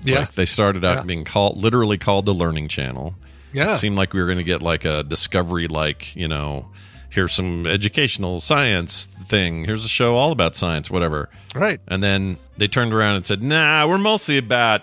It's 0.00 0.10
Yeah. 0.10 0.20
like 0.20 0.32
they 0.32 0.46
started 0.46 0.84
out 0.84 0.96
Yeah. 0.98 1.02
being 1.02 1.24
called 1.24 1.56
literally 1.56 1.98
called 1.98 2.26
the 2.26 2.34
Learning 2.34 2.68
Channel. 2.68 3.14
Yeah. 3.52 3.68
It 3.70 3.74
seemed 3.74 3.96
like 3.98 4.14
we 4.14 4.20
were 4.20 4.26
going 4.26 4.38
to 4.38 4.44
get 4.44 4.62
like 4.62 4.84
a 4.84 5.02
Discovery, 5.02 5.68
like 5.68 6.16
you 6.16 6.26
know, 6.28 6.68
here's 7.10 7.32
some 7.34 7.66
educational 7.66 8.40
science 8.40 9.04
thing. 9.04 9.64
Here's 9.64 9.84
a 9.84 9.88
show 9.88 10.16
all 10.16 10.32
about 10.32 10.56
science, 10.56 10.90
whatever. 10.90 11.28
Right. 11.54 11.78
And 11.86 12.02
then 12.02 12.38
they 12.56 12.66
turned 12.68 12.94
around 12.94 13.16
and 13.16 13.26
said, 13.26 13.42
"Nah, 13.42 13.86
we're 13.86 13.98
mostly 13.98 14.38
about 14.38 14.82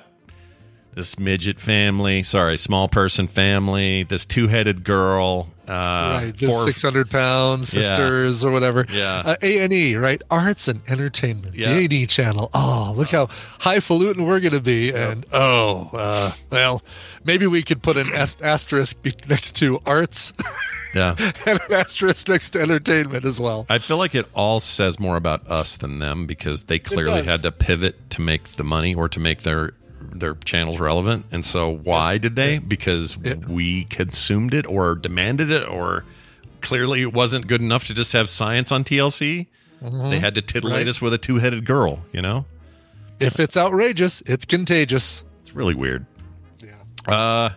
this 0.93 1.17
midget 1.19 1.59
family. 1.59 2.23
Sorry, 2.23 2.57
small 2.57 2.87
person 2.87 3.27
family. 3.27 4.03
This 4.03 4.25
two-headed 4.25 4.83
girl. 4.83 5.49
Uh, 5.67 6.21
right, 6.23 6.31
the 6.35 6.49
six 6.49 6.81
hundred 6.81 7.11
pounds 7.11 7.73
Yeah. 7.75 7.81
sisters 7.81 8.43
or 8.43 8.51
whatever. 8.51 8.87
Yeah. 8.91 9.21
uh, 9.23 9.35
A 9.43 9.59
and 9.59 9.71
E, 9.71 9.95
right? 9.95 10.19
Arts 10.31 10.67
and 10.67 10.81
entertainment. 10.87 11.53
Yeah. 11.55 11.73
The 11.73 11.79
A 11.79 11.83
and 11.83 11.93
E 11.93 12.05
channel. 12.07 12.49
Oh, 12.55 12.93
look 12.97 13.09
how 13.09 13.27
highfalutin 13.59 14.25
we're 14.25 14.39
going 14.39 14.53
to 14.53 14.61
be. 14.61 14.91
And 14.91 15.27
oh, 15.31 15.91
uh, 15.93 16.31
well, 16.49 16.81
maybe 17.23 17.45
we 17.45 17.61
could 17.61 17.83
put 17.83 17.97
an 17.97 18.09
asterisk 18.13 18.97
next 19.29 19.51
to 19.57 19.79
arts 19.85 20.33
Yeah. 20.95 21.13
and 21.45 21.59
an 21.69 21.73
asterisk 21.73 22.27
next 22.29 22.49
to 22.51 22.61
entertainment 22.61 23.23
as 23.23 23.39
well. 23.39 23.67
I 23.69 23.77
feel 23.77 23.97
like 23.97 24.15
it 24.15 24.25
all 24.33 24.59
says 24.59 24.99
more 24.99 25.17
about 25.17 25.47
us 25.51 25.77
than 25.77 25.99
them 25.99 26.25
because 26.25 26.63
they 26.63 26.79
clearly 26.79 27.21
had 27.21 27.43
to 27.43 27.51
pivot 27.51 28.09
to 28.09 28.21
make 28.21 28.45
the 28.53 28.63
money 28.63 28.95
or 28.95 29.07
to 29.09 29.19
make 29.19 29.43
their 29.43 29.73
their 30.01 30.35
channels 30.35 30.79
relevant. 30.79 31.25
And 31.31 31.43
so 31.45 31.69
why 31.69 32.17
did 32.17 32.35
they? 32.35 32.59
Because 32.59 33.17
we 33.17 33.83
consumed 33.85 34.53
it 34.53 34.65
or 34.67 34.95
demanded 34.95 35.51
it 35.51 35.67
or 35.67 36.03
clearly 36.61 37.01
it 37.01 37.13
wasn't 37.13 37.47
good 37.47 37.61
enough 37.61 37.85
to 37.85 37.93
just 37.93 38.13
have 38.13 38.27
science 38.29 38.71
on 38.71 38.83
TLC. 38.83 39.47
They 39.81 40.19
had 40.19 40.35
to 40.35 40.41
titillate 40.41 40.75
Right. 40.75 40.87
us 40.87 41.01
with 41.01 41.13
a 41.13 41.17
two-headed 41.17 41.65
girl, 41.65 42.03
you 42.11 42.21
know? 42.21 42.45
If 43.19 43.39
it's 43.39 43.55
outrageous, 43.55 44.21
it's 44.25 44.43
contagious. 44.45 45.23
It's 45.43 45.55
really 45.55 45.73
weird. 45.73 46.05
Uh, 47.07 47.49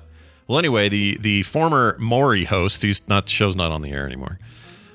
well, 0.47 0.59
anyway, 0.59 0.89
the 0.89 1.19
the 1.21 1.43
former 1.43 1.97
Maury 1.99 2.45
host, 2.45 2.83
he's 2.83 3.07
not 3.09 3.29
show's 3.29 3.57
not 3.57 3.71
on 3.73 3.83
the 3.83 3.91
air 3.91 4.07
anymore. 4.07 4.39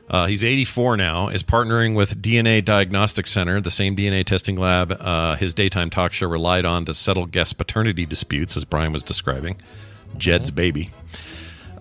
Uh, 0.10 0.26
he's 0.26 0.44
84 0.44 0.98
now. 0.98 1.28
Is 1.28 1.44
partnering 1.44 1.96
with 1.96 2.22
DNA 2.22 2.64
Diagnostic 2.64 3.28
Center, 3.28 3.60
the 3.60 3.72
same 3.72 3.96
DNA 3.96 4.26
testing 4.26 4.56
lab 4.56 4.92
uh, 5.00 5.36
his 5.36 5.54
daytime 5.54 5.90
talk 5.90 6.14
show 6.14 6.28
relied 6.28 6.66
on 6.66 6.86
to 6.86 6.94
settle 6.94 7.26
guest 7.26 7.58
paternity 7.58 8.06
disputes, 8.06 8.56
as 8.56 8.64
Brian 8.64 8.94
was 8.94 9.04
describing. 9.04 9.60
Jed's 10.18 10.52
baby. 10.52 10.92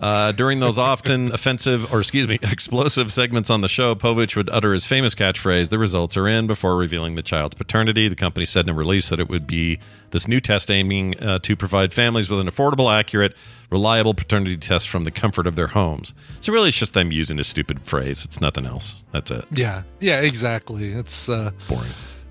Uh, 0.01 0.31
during 0.31 0.59
those 0.59 0.77
often 0.77 1.31
offensive, 1.31 1.91
or 1.91 1.99
excuse 1.99 2.27
me, 2.27 2.37
explosive 2.43 3.11
segments 3.11 3.49
on 3.49 3.61
the 3.61 3.67
show, 3.67 3.95
Povich 3.95 4.35
would 4.35 4.49
utter 4.49 4.73
his 4.73 4.85
famous 4.85 5.15
catchphrase, 5.15 5.69
The 5.69 5.79
results 5.79 6.15
are 6.17 6.27
in, 6.27 6.47
before 6.47 6.77
revealing 6.77 7.15
the 7.15 7.23
child's 7.23 7.55
paternity. 7.55 8.07
The 8.07 8.15
company 8.15 8.45
said 8.45 8.65
in 8.65 8.69
a 8.69 8.73
release 8.73 9.09
that 9.09 9.19
it 9.19 9.29
would 9.29 9.47
be 9.47 9.79
this 10.11 10.27
new 10.27 10.39
test 10.39 10.69
aiming 10.69 11.19
uh, 11.19 11.39
to 11.39 11.55
provide 11.55 11.93
families 11.93 12.29
with 12.29 12.39
an 12.39 12.47
affordable, 12.47 12.93
accurate, 12.95 13.35
reliable 13.71 14.13
paternity 14.13 14.57
test 14.57 14.87
from 14.87 15.03
the 15.03 15.11
comfort 15.11 15.47
of 15.47 15.55
their 15.55 15.67
homes. 15.67 16.13
So, 16.39 16.53
really, 16.53 16.69
it's 16.69 16.77
just 16.77 16.93
them 16.93 17.11
using 17.11 17.39
a 17.39 17.43
stupid 17.43 17.81
phrase. 17.81 18.23
It's 18.23 18.39
nothing 18.39 18.65
else. 18.65 19.03
That's 19.11 19.31
it. 19.31 19.45
Yeah, 19.51 19.83
yeah, 19.99 20.21
exactly. 20.21 20.93
It's 20.93 21.27
uh, 21.27 21.51
Boring. 21.67 21.89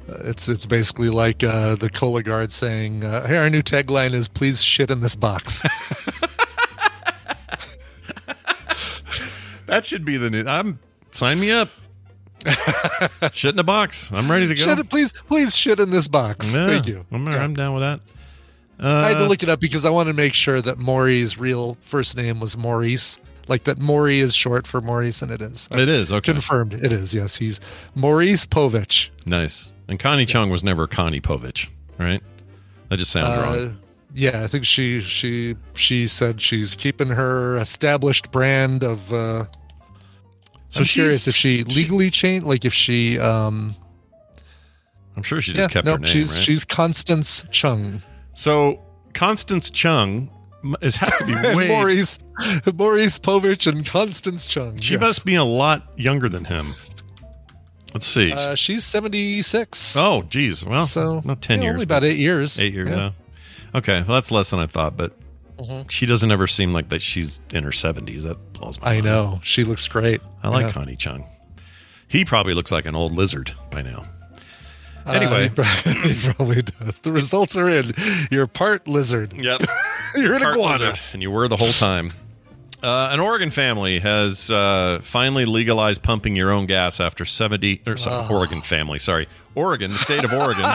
it's 0.08 0.48
it's 0.48 0.66
basically 0.66 1.10
like 1.10 1.42
uh, 1.42 1.74
the 1.74 1.90
Cologuard 1.90 2.52
saying, 2.52 3.04
uh, 3.04 3.26
"Hey, 3.26 3.36
our 3.36 3.50
new 3.50 3.62
tagline 3.62 4.14
is 4.14 4.28
please 4.28 4.62
shit 4.62 4.90
in 4.90 5.00
this 5.00 5.16
box." 5.16 5.64
That 9.66 9.84
should 9.84 10.04
be 10.04 10.16
the 10.16 10.30
new. 10.30 10.44
I'm 10.46 10.78
sign 11.12 11.40
me 11.40 11.50
up. 11.50 11.68
Shit 13.32 13.54
in 13.54 13.58
a 13.58 13.64
box. 13.64 14.10
I'm 14.12 14.30
ready 14.30 14.46
to 14.48 14.54
go. 14.54 14.62
Shit, 14.76 14.90
please, 14.90 15.12
please 15.12 15.56
shit 15.56 15.80
in 15.80 15.90
this 15.90 16.06
box. 16.06 16.54
Yeah, 16.54 16.66
Thank 16.66 16.86
you. 16.86 17.04
I'm, 17.10 17.26
I'm 17.26 17.54
down 17.54 17.74
with 17.74 17.82
that. 17.82 18.00
I 18.78 19.08
had 19.08 19.18
to 19.18 19.24
Uh, 19.24 19.28
look 19.28 19.42
it 19.42 19.48
up 19.48 19.58
because 19.58 19.84
I 19.84 19.90
wanted 19.90 20.12
to 20.12 20.16
make 20.16 20.34
sure 20.34 20.60
that 20.60 20.78
Maury's 20.78 21.38
real 21.38 21.76
first 21.80 22.16
name 22.16 22.38
was 22.40 22.56
Maurice. 22.56 23.18
Like 23.48 23.64
that 23.64 23.78
Maury 23.78 24.18
is 24.20 24.34
short 24.34 24.66
for 24.66 24.80
Maurice, 24.80 25.22
and 25.22 25.30
it 25.30 25.40
is. 25.40 25.68
It 25.72 25.88
is 25.88 26.12
okay. 26.12 26.32
Confirmed. 26.32 26.74
It 26.74 26.92
is. 26.92 27.14
Yes, 27.14 27.36
he's 27.36 27.58
Maurice 27.94 28.44
Povich. 28.44 29.10
Nice. 29.24 29.72
And 29.88 29.98
Connie 29.98 30.26
Chung 30.26 30.50
was 30.50 30.62
never 30.64 30.86
Connie 30.88 31.20
Povich, 31.20 31.68
right? 31.98 32.22
That 32.88 32.98
just 32.98 33.12
sounds 33.12 33.38
Uh, 33.38 33.42
wrong. 33.42 33.78
Yeah, 34.16 34.42
I 34.42 34.46
think 34.48 34.64
she 34.64 35.00
she 35.00 35.54
she 35.74 36.08
said 36.08 36.40
she's 36.40 36.74
keeping 36.74 37.08
her 37.08 37.56
established 37.58 38.30
brand 38.32 38.82
of. 38.82 39.12
Uh, 39.12 39.44
So 40.68 40.80
I'm 40.80 40.86
curious 40.86 41.28
if 41.28 41.34
she 41.36 41.58
she- 41.58 41.64
legally 41.64 42.10
changed, 42.10 42.44
like 42.46 42.64
if 42.64 42.74
she. 42.74 43.18
um 43.18 43.76
I'm 45.16 45.22
sure 45.22 45.40
she 45.40 45.52
Yeah, 45.52 45.58
just 45.58 45.70
kept 45.70 45.86
no, 45.86 45.92
her 45.92 45.98
name, 45.98 46.06
she's 46.12 46.34
right? 46.34 46.44
she's 46.44 46.64
Constance 46.64 47.44
Chung. 47.50 48.02
so 48.34 48.80
Constance 49.14 49.70
Chung 49.70 50.28
is 50.82 50.96
has 50.96 51.16
to 51.18 51.24
be 51.24 51.32
way. 51.56 51.68
Maurice 51.68 52.18
Maurice 52.74 53.18
Povich 53.18 53.66
and 53.70 53.86
Constance 53.86 54.44
Chung. 54.44 54.78
she 54.78 54.94
yes. 54.94 55.00
must 55.00 55.24
be 55.24 55.34
a 55.36 55.44
lot 55.44 55.78
younger 55.96 56.28
than 56.28 56.44
him. 56.44 56.74
Let's 57.94 58.06
see. 58.06 58.32
Uh, 58.32 58.54
she's 58.54 58.84
seventy 58.84 59.40
six. 59.42 59.96
oh, 59.96 60.22
geez. 60.28 60.64
Well, 60.64 60.84
so 60.84 61.22
not 61.24 61.40
ten 61.40 61.60
yeah, 61.60 61.66
years. 61.68 61.74
only 61.76 61.84
about 61.84 62.04
eight 62.04 62.18
years. 62.18 62.60
Eight 62.60 62.74
years. 62.74 62.90
Yeah. 62.90 63.12
Yeah. 63.76 63.78
Okay, 63.78 64.02
well, 64.06 64.14
that's 64.16 64.30
less 64.30 64.50
than 64.50 64.60
I 64.60 64.66
thought, 64.66 64.96
but 64.96 65.12
Mhm. 65.58 65.90
she 65.90 66.06
doesn't 66.06 66.30
ever 66.30 66.46
seem 66.46 66.72
like 66.72 66.88
that. 66.90 67.02
She's 67.02 67.40
in 67.52 67.64
her 67.64 67.72
seventies. 67.72 68.24
That 68.24 68.52
blows 68.52 68.80
my 68.80 68.86
mind. 68.94 69.06
I 69.08 69.10
mind. 69.10 69.32
know 69.32 69.40
she 69.44 69.64
looks 69.64 69.86
great. 69.88 70.20
I 70.42 70.48
like 70.48 70.66
Yeah. 70.66 70.72
Connie 70.72 70.96
Chung. 70.96 71.24
He 72.08 72.24
probably 72.24 72.54
looks 72.54 72.70
like 72.70 72.86
an 72.86 72.94
old 72.94 73.12
lizard 73.12 73.52
by 73.70 73.82
now. 73.82 74.04
Uh, 75.06 75.12
Anyway. 75.12 75.44
he 75.48 75.54
probably, 75.54 75.92
he 76.14 76.32
probably 76.32 76.62
does. 76.62 76.98
The 77.00 77.12
results 77.12 77.56
are 77.56 77.68
in. 77.68 77.92
You're 78.30 78.46
part 78.46 78.88
lizard. 78.88 79.32
Yep. 79.40 79.62
You're 80.16 80.34
an 80.34 80.42
Cart 80.42 80.54
iguana. 80.56 80.78
lizard, 80.78 81.00
and 81.12 81.22
you 81.22 81.30
were 81.30 81.46
the 81.48 81.56
whole 81.56 81.72
time. 81.72 82.12
Uh, 82.82 83.08
an 83.10 83.20
Oregon 83.20 83.50
family 83.50 84.00
has 84.00 84.50
uh, 84.50 84.98
finally 85.02 85.44
legalized 85.44 86.02
pumping 86.02 86.36
your 86.36 86.50
own 86.50 86.66
gas 86.66 87.00
after 87.00 87.24
70 87.24 87.82
or 87.86 87.96
sorry, 87.96 88.26
Oregon 88.32 88.60
family, 88.62 88.98
sorry. 88.98 89.26
Oregon, 89.56 89.90
the 89.90 89.98
state 89.98 90.22
of 90.22 90.32
Oregon, 90.32 90.74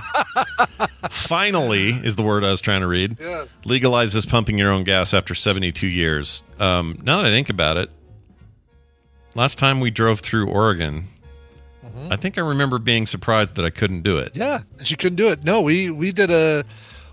finally 1.09 1.91
is 1.91 2.15
the 2.15 2.23
word 2.23 2.43
I 2.43 2.49
was 2.49 2.59
trying 2.59 2.81
to 2.81 2.87
read. 2.87 3.17
Yes. 3.19 3.53
Legalizes 3.63 4.27
pumping 4.27 4.57
your 4.57 4.71
own 4.71 4.83
gas 4.83 5.13
after 5.13 5.35
72 5.35 5.87
years. 5.87 6.43
Um, 6.59 6.99
now 7.03 7.17
that 7.17 7.25
I 7.25 7.29
think 7.29 7.49
about 7.49 7.77
it, 7.77 7.89
last 9.35 9.59
time 9.59 9.79
we 9.79 9.91
drove 9.91 10.19
through 10.19 10.49
Oregon, 10.49 11.05
I 12.09 12.15
think 12.15 12.37
I 12.37 12.41
remember 12.41 12.79
being 12.79 13.05
surprised 13.05 13.55
that 13.55 13.65
I 13.65 13.69
couldn't 13.69 14.01
do 14.01 14.17
it. 14.17 14.35
Yeah, 14.35 14.61
she 14.83 14.95
couldn't 14.95 15.17
do 15.17 15.29
it. 15.29 15.43
No, 15.43 15.61
we 15.61 15.91
we 15.91 16.11
did 16.11 16.31
a 16.31 16.63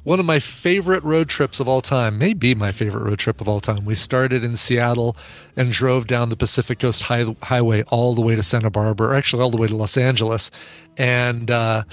one 0.05 0.20
of 0.20 0.26
my 0.26 0.38
favorite 0.38 1.03
road 1.05 1.28
trips 1.28 1.61
of 1.61 1.68
all 1.68 1.80
time. 1.80 2.18
Maybe 2.18 2.55
my 2.55 2.72
favorite 2.72 3.03
road 3.03 3.18
trip 3.18 3.40
of 3.40 3.49
all 3.49 3.61
time. 3.61 3.84
We 3.84 3.94
started 3.94 4.44
in 4.44 4.57
Seattle 4.57 5.16
and 5.57 5.72
drove 5.72 6.07
down 6.07 6.28
the 6.28 6.36
Pacific 6.36 6.78
Coast 6.78 7.05
high, 7.05 7.26
Highway 7.42 7.82
all 7.84 8.14
the 8.14 8.22
way 8.22 8.34
to 8.34 8.42
Santa 8.42 8.70
Barbara, 8.70 9.16
actually 9.16 9.42
all 9.42 9.51
the 9.51 9.57
way 9.57 9.68
to 9.68 9.76
Los 9.76 9.96
Angeles, 9.96 10.51
and 10.96 11.51
uh, 11.51 11.84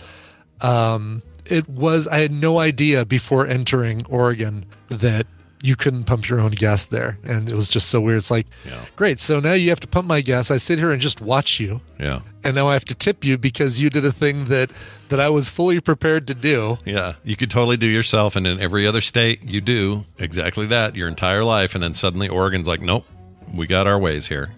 um, 0.61 1.23
it 1.45 1.67
was 1.69 2.07
I 2.07 2.19
had 2.19 2.31
no 2.31 2.59
idea 2.59 3.05
before 3.05 3.45
entering 3.45 4.05
Oregon 4.07 4.65
that 4.89 5.27
you 5.61 5.75
couldn't 5.75 6.03
pump 6.03 6.29
your 6.29 6.39
own 6.39 6.51
gas 6.51 6.85
there, 6.85 7.17
and 7.23 7.49
it 7.49 7.55
was 7.55 7.67
just 7.69 7.89
so 7.89 7.99
weird. 7.99 8.17
It's 8.19 8.29
like, 8.29 8.45
Yeah. 8.65 8.81
great. 8.95 9.19
So 9.19 9.39
now 9.39 9.53
you 9.53 9.69
have 9.69 9.79
to 9.79 9.87
pump 9.87 10.07
my 10.07 10.21
gas. 10.21 10.51
I 10.51 10.57
sit 10.57 10.77
here 10.79 10.91
and 10.91 11.01
just 11.01 11.21
watch 11.21 11.59
you 11.59 11.81
Yeah. 11.99 12.19
and 12.43 12.55
now 12.55 12.67
I 12.67 12.73
have 12.73 12.85
to 12.85 12.95
tip 12.95 13.23
you 13.25 13.37
because 13.37 13.79
you 13.79 13.89
did 13.89 14.05
a 14.05 14.11
thing 14.11 14.45
that 14.45 14.71
that 15.09 15.19
I 15.19 15.29
was 15.29 15.49
fully 15.49 15.79
prepared 15.79 16.27
to 16.27 16.33
do. 16.33 16.77
Yeah, 16.85 17.13
you 17.23 17.35
could 17.35 17.49
totally 17.51 17.77
do 17.77 17.87
yourself, 17.87 18.35
and 18.35 18.45
in 18.47 18.59
every 18.59 18.85
other 18.87 19.01
state, 19.01 19.43
you 19.43 19.61
do 19.61 20.05
exactly 20.17 20.65
that 20.67 20.95
your 20.95 21.07
entire 21.07 21.43
life, 21.43 21.73
and 21.75 21.83
then 21.83 21.93
suddenly 21.93 22.27
Oregon's 22.27 22.67
like, 22.67 22.81
nope, 22.81 23.05
we 23.53 23.67
got 23.67 23.85
our 23.87 23.97
ways 23.99 24.27
here. 24.27 24.49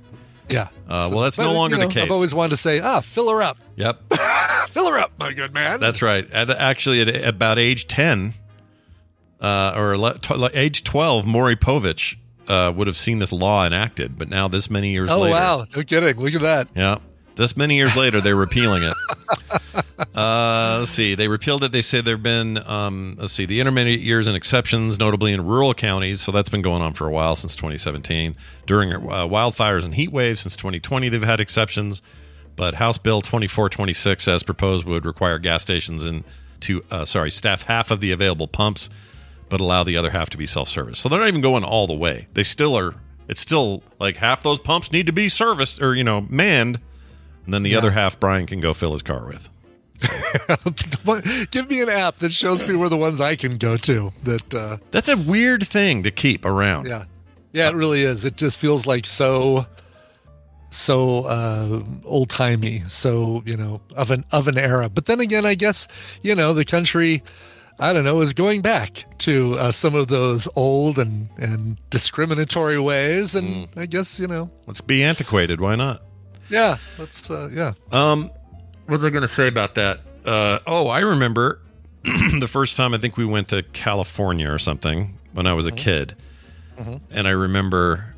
Yeah. 0.49 0.69
Uh, 0.87 1.09
well, 1.11 1.21
that's 1.21 1.35
but, 1.35 1.43
no 1.43 1.51
you 1.51 1.57
longer 1.57 1.75
the 1.77 1.87
case. 1.87 2.03
I've 2.03 2.11
always 2.11 2.33
wanted 2.33 2.51
to 2.51 2.57
say, 2.57 2.79
ah, 2.79 3.01
fill 3.01 3.29
her 3.29 3.41
up, 3.41 3.57
Yep, 3.75 4.13
fill 4.69 4.89
her 4.89 4.97
up, 4.97 5.11
my 5.19 5.33
good 5.33 5.53
man. 5.53 5.79
that's 5.81 6.01
right. 6.01 6.29
At, 6.31 6.49
actually, 6.49 7.01
at, 7.01 7.09
at 7.09 7.27
about 7.27 7.59
age 7.59 7.87
ten, 7.87 8.33
uh, 9.41 9.73
or 9.75 9.97
le- 9.97 10.17
t- 10.19 10.47
age 10.53 10.83
twelve, 10.83 11.25
Maury 11.27 11.55
Povich 11.55 12.17
uh, 12.47 12.71
would 12.75 12.87
have 12.87 12.97
seen 12.97 13.19
this 13.19 13.31
law 13.31 13.65
enacted, 13.65 14.17
but 14.17 14.29
now 14.29 14.47
this 14.47 14.69
many 14.69 14.91
years 14.91 15.09
later. 15.09 15.19
oh 15.19 15.23
later, 15.23 15.33
wow, 15.35 15.65
no 15.75 15.83
kidding. 15.83 16.17
Look 16.17 16.33
at 16.33 16.41
that. 16.41 16.67
Yeah. 16.75 16.97
This 17.35 17.55
many 17.55 17.77
years 17.77 17.95
later, 17.95 18.19
they're 18.19 18.35
repealing 18.35 18.83
it. 18.83 18.97
Uh, 20.15 20.77
let's 20.79 20.91
see. 20.91 21.13
They 21.15 21.27
repealed 21.27 21.63
it. 21.63 21.71
They 21.71 21.81
say 21.81 22.01
there 22.01 22.15
have 22.15 22.23
been, 22.23 22.57
um, 22.67 23.15
let's 23.19 23.33
see, 23.33 23.45
the 23.45 23.59
intermediate 23.59 23.99
years 23.99 24.27
and 24.27 24.35
exceptions, 24.35 24.97
notably 24.99 25.31
in 25.31 25.45
rural 25.45 25.73
counties. 25.75 26.21
So 26.21 26.31
that's 26.31 26.49
been 26.49 26.61
going 26.63 26.81
on 26.81 26.93
for 26.93 27.07
a 27.07 27.11
while 27.11 27.35
since 27.35 27.55
2017. 27.55 28.35
During 28.65 28.93
uh, 28.93 28.99
wildfires 28.99 29.85
and 29.85 29.93
heat 29.93 30.11
waves 30.11 30.41
since 30.41 30.55
2020, 30.55 31.09
they've 31.09 31.21
had 31.23 31.39
exceptions. 31.39 32.01
But 32.55 32.75
House 32.75 32.97
Bill 32.97 33.21
2426, 33.21 34.27
as 34.27 34.43
proposed, 34.43 34.85
would 34.85 35.05
require 35.05 35.37
gas 35.37 35.61
stations 35.61 36.03
and 36.03 36.23
to, 36.61 36.83
uh, 36.89 37.05
sorry, 37.05 37.29
staff 37.29 37.63
half 37.63 37.91
of 37.91 37.99
the 37.99 38.11
available 38.11 38.47
pumps, 38.47 38.89
but 39.49 39.59
allow 39.59 39.83
the 39.83 39.97
other 39.97 40.09
half 40.11 40.29
to 40.31 40.37
be 40.37 40.45
self 40.45 40.69
service. 40.69 40.99
So 40.99 41.09
they're 41.09 41.19
not 41.19 41.27
even 41.27 41.41
going 41.41 41.63
all 41.63 41.87
the 41.87 41.93
way. 41.93 42.27
They 42.33 42.43
still 42.43 42.77
are. 42.77 42.95
It's 43.27 43.41
still 43.41 43.83
like 43.99 44.17
half 44.17 44.43
those 44.43 44.59
pumps 44.59 44.91
need 44.91 45.05
to 45.07 45.11
be 45.11 45.27
serviced 45.29 45.81
or, 45.81 45.95
you 45.95 46.03
know, 46.03 46.21
manned. 46.29 46.79
And 47.45 47.53
then 47.53 47.63
the 47.63 47.75
other 47.75 47.91
half 47.91 48.19
Brian 48.19 48.45
can 48.45 48.59
go 48.59 48.73
fill 48.73 48.93
his 48.93 49.01
car 49.01 49.25
with. 49.25 49.49
Give 51.51 51.69
me 51.69 51.81
an 51.81 51.89
app 51.89 52.17
that 52.17 52.31
shows 52.31 52.65
me 52.67 52.75
where 52.75 52.89
the 52.89 52.97
ones 52.97 53.19
I 53.19 53.35
can 53.35 53.57
go 53.57 53.77
to. 53.77 54.13
That 54.23 54.55
uh, 54.55 54.77
That's 54.91 55.09
a 55.09 55.17
weird 55.17 55.65
thing 55.65 56.03
to 56.03 56.11
keep 56.11 56.45
around. 56.45 56.87
yeah, 56.87 57.05
yeah, 57.53 57.69
it 57.69 57.75
really 57.75 58.03
is. 58.03 58.23
It 58.23 58.37
just 58.37 58.59
feels 58.59 58.85
like 58.85 59.05
so, 59.05 59.65
so 60.69 61.23
uh, 61.25 61.83
old 62.05 62.29
timey. 62.29 62.83
So 62.87 63.41
you 63.45 63.57
know 63.57 63.81
of 63.95 64.11
an 64.11 64.25
of 64.31 64.47
an 64.47 64.57
era. 64.57 64.89
But 64.89 65.05
then 65.07 65.19
again, 65.19 65.45
I 65.45 65.55
guess 65.55 65.87
you 66.21 66.35
know 66.35 66.53
the 66.53 66.65
country. 66.65 67.23
I 67.79 67.93
don't 67.93 68.03
know, 68.03 68.21
is 68.21 68.33
going 68.33 68.61
back 68.61 69.05
to 69.19 69.53
uh, 69.59 69.71
some 69.71 69.93
of 69.93 70.07
those 70.07 70.47
old 70.55 70.97
and, 70.97 71.29
and 71.37 71.77
discriminatory 71.89 72.79
ways. 72.79 73.35
And 73.35 73.67
I 73.75 73.85
guess, 73.85 74.19
you 74.19 74.27
know, 74.27 74.49
Let's 74.65 74.81
be 74.81 75.03
antiquated. 75.03 75.61
Why 75.61 75.75
not? 75.75 76.01
yeah, 76.49 76.77
let's, 76.97 77.29
uh, 77.29 77.49
yeah. 77.53 77.73
Um, 77.91 78.31
what 78.85 78.93
was 78.93 79.05
I 79.05 79.09
going 79.09 79.21
to 79.21 79.27
say 79.27 79.47
about 79.47 79.75
that? 79.75 79.99
Uh, 80.25 80.59
oh, 80.65 80.87
I 80.87 80.99
remember 80.99 81.59
the 82.03 82.47
first 82.49 82.77
time 82.77 82.93
I 82.93 82.97
think 82.97 83.17
we 83.17 83.25
went 83.25 83.49
to 83.49 83.63
California 83.63 84.49
or 84.51 84.57
something 84.57 85.17
when 85.33 85.45
I 85.45 85.53
was 85.53 85.65
a 85.67 85.71
kid, 85.71 86.15
and 87.11 87.27
I 87.27 87.31
remember, 87.31 88.15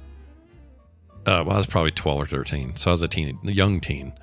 uh, 1.25 1.43
well, 1.45 1.51
I 1.51 1.57
was 1.57 1.65
probably 1.65 1.91
twelve 1.91 2.21
or 2.21 2.25
thirteen, 2.25 2.75
so 2.75 2.91
I 2.91 2.93
was 2.93 3.01
a 3.01 3.07
teen, 3.07 3.39
a 3.45 3.51
young 3.51 3.79
teen, 3.79 4.13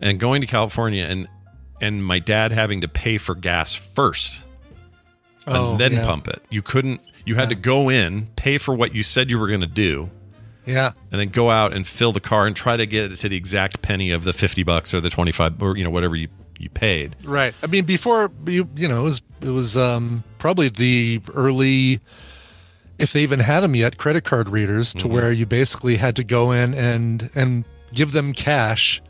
and 0.00 0.18
going 0.20 0.40
to 0.42 0.46
California 0.46 1.04
and 1.04 1.28
and 1.80 2.04
my 2.04 2.18
dad 2.18 2.52
having 2.52 2.80
to 2.82 2.88
pay 2.88 3.18
for 3.18 3.34
gas 3.34 3.74
first 3.74 4.46
and 5.46 5.56
Oh, 5.56 5.76
then 5.76 5.92
yeah. 5.92 6.04
pump 6.04 6.28
it. 6.28 6.42
You 6.50 6.62
couldn't. 6.62 7.00
You 7.24 7.34
had 7.36 7.48
to 7.48 7.54
go 7.54 7.88
in, 7.90 8.28
pay 8.36 8.58
for 8.58 8.74
what 8.74 8.94
you 8.94 9.02
said 9.02 9.30
you 9.30 9.38
were 9.38 9.48
going 9.48 9.60
to 9.60 9.66
do, 9.66 10.10
Yeah. 10.64 10.92
and 11.10 11.20
then 11.20 11.28
go 11.30 11.50
out 11.50 11.72
and 11.72 11.86
fill 11.86 12.12
the 12.12 12.20
car 12.20 12.46
and 12.46 12.54
try 12.54 12.76
to 12.76 12.86
get 12.86 13.10
it 13.12 13.16
to 13.16 13.28
the 13.28 13.36
exact 13.36 13.82
penny 13.82 14.10
of 14.12 14.24
the 14.24 14.32
50 14.32 14.62
bucks 14.62 14.92
or 14.94 15.00
the 15.00 15.10
25 15.10 15.62
or 15.62 15.76
you 15.76 15.84
know 15.84 15.90
whatever 15.90 16.14
you 16.16 16.28
you 16.58 16.70
paid 16.70 17.14
Right. 17.22 17.52
I 17.62 17.66
mean, 17.66 17.84
before 17.84 18.30
you, 18.46 18.68
you 18.76 18.88
know, 18.88 19.00
it 19.00 19.04
was 19.04 19.22
it 19.42 19.48
was 19.50 19.76
um, 19.76 20.24
probably 20.38 20.68
the 20.70 21.20
early, 21.34 22.00
if 22.98 23.12
they 23.12 23.22
even 23.22 23.40
had 23.40 23.60
them 23.60 23.74
yet, 23.76 23.98
credit 23.98 24.24
card 24.24 24.48
readers 24.48 24.94
to 24.94 25.06
where 25.08 25.30
you 25.32 25.44
basically 25.46 25.96
had 25.96 26.16
to 26.16 26.24
go 26.24 26.52
in 26.52 26.72
and 26.74 27.28
and 27.34 27.64
give 27.92 28.12
them 28.12 28.32
cash, 28.32 29.02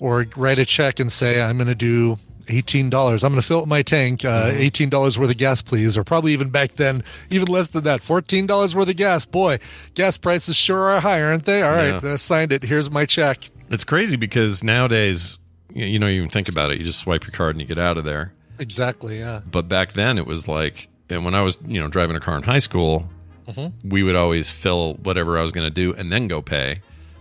or 0.00 0.26
write 0.36 0.58
a 0.58 0.64
check 0.64 0.98
and 0.98 1.12
say, 1.12 1.40
"I'm 1.40 1.56
going 1.58 1.68
to 1.68 1.74
do." 1.74 2.18
Eighteen 2.50 2.90
dollars. 2.90 3.22
I'm 3.24 3.30
going 3.32 3.40
to 3.40 3.46
fill 3.46 3.62
up 3.62 3.68
my 3.68 3.82
tank. 3.82 4.24
Uh, 4.24 4.46
mm-hmm. 4.48 4.58
Eighteen 4.58 4.88
dollars 4.90 5.18
worth 5.18 5.30
of 5.30 5.36
gas, 5.36 5.62
please, 5.62 5.96
or 5.96 6.04
probably 6.04 6.32
even 6.32 6.50
back 6.50 6.74
then, 6.74 7.02
even 7.30 7.48
less 7.48 7.68
than 7.68 7.84
that. 7.84 8.02
Fourteen 8.02 8.46
dollars 8.46 8.74
worth 8.74 8.88
of 8.88 8.96
gas. 8.96 9.24
Boy, 9.24 9.58
gas 9.94 10.16
prices 10.16 10.56
sure 10.56 10.90
are 10.90 11.00
high, 11.00 11.22
aren't 11.22 11.44
they? 11.44 11.62
All 11.62 11.70
right, 11.72 12.02
Yeah. 12.02 12.12
I 12.12 12.16
signed 12.16 12.52
it. 12.52 12.62
Here's 12.64 12.90
my 12.90 13.06
check. 13.06 13.50
it's 13.70 13.84
crazy 13.84 14.16
because 14.16 14.64
nowadays 14.64 15.38
you 15.72 15.98
know 16.00 16.08
you 16.08 16.16
even 16.18 16.28
think 16.28 16.48
about 16.48 16.72
it 16.72 16.78
you 16.78 16.84
just 16.84 16.98
swipe 16.98 17.22
your 17.24 17.30
card 17.30 17.54
and 17.54 17.60
you 17.60 17.66
get 17.68 17.78
out 17.78 17.96
of 17.96 18.04
there 18.04 18.32
Exactly. 18.58 19.20
Yeah. 19.20 19.40
but 19.48 19.68
back 19.68 19.92
then 19.92 20.18
it 20.18 20.26
was 20.26 20.48
like 20.48 20.88
and 21.08 21.24
when 21.24 21.36
i 21.36 21.42
was 21.42 21.56
you 21.64 21.80
know 21.80 21.86
driving 21.86 22.16
a 22.16 22.20
car 22.20 22.36
in 22.36 22.42
high 22.42 22.58
school 22.58 23.08
mm-hmm. 23.46 23.88
we 23.88 24.02
would 24.02 24.16
always 24.16 24.50
fill 24.50 24.94
whatever 24.94 25.38
i 25.38 25.42
was 25.42 25.52
going 25.52 25.64
to 25.64 25.70
do 25.70 25.94
and 25.94 26.10
then 26.10 26.26
go 26.26 26.42
pay 26.42 26.80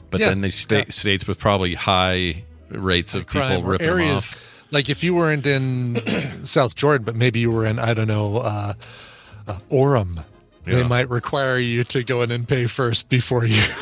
but 0.10 0.20
Yeah, 0.20 0.30
then 0.30 0.42
the 0.42 0.50
sta- 0.50 0.78
yeah. 0.78 0.86
states 0.90 1.28
with 1.28 1.38
probably 1.38 1.76
high 1.76 2.44
rates 2.70 3.14
of 3.14 3.28
people 3.28 3.42
crime 3.42 3.64
ripping 3.64 3.88
areas 3.88 4.26
off 4.26 4.36
like 4.72 4.90
if 4.90 5.04
you 5.04 5.14
weren't 5.16 5.46
in 5.46 6.02
South 6.44 6.76
Jordan, 6.76 7.04
but 7.06 7.16
maybe 7.16 7.40
you 7.40 7.52
were 7.52 7.66
in 7.66 7.80
I 7.80 7.94
don't 7.94 8.08
know 8.08 8.38
uh, 8.38 8.74
uh, 9.48 9.58
Orem, 9.72 10.24
they 10.66 10.84
might 10.84 11.10
require 11.10 11.58
you 11.58 11.84
to 11.86 12.04
go 12.04 12.22
in 12.22 12.32
and 12.32 12.48
pay 12.48 12.68
first 12.68 13.10
before 13.10 13.46
you. 13.46 13.62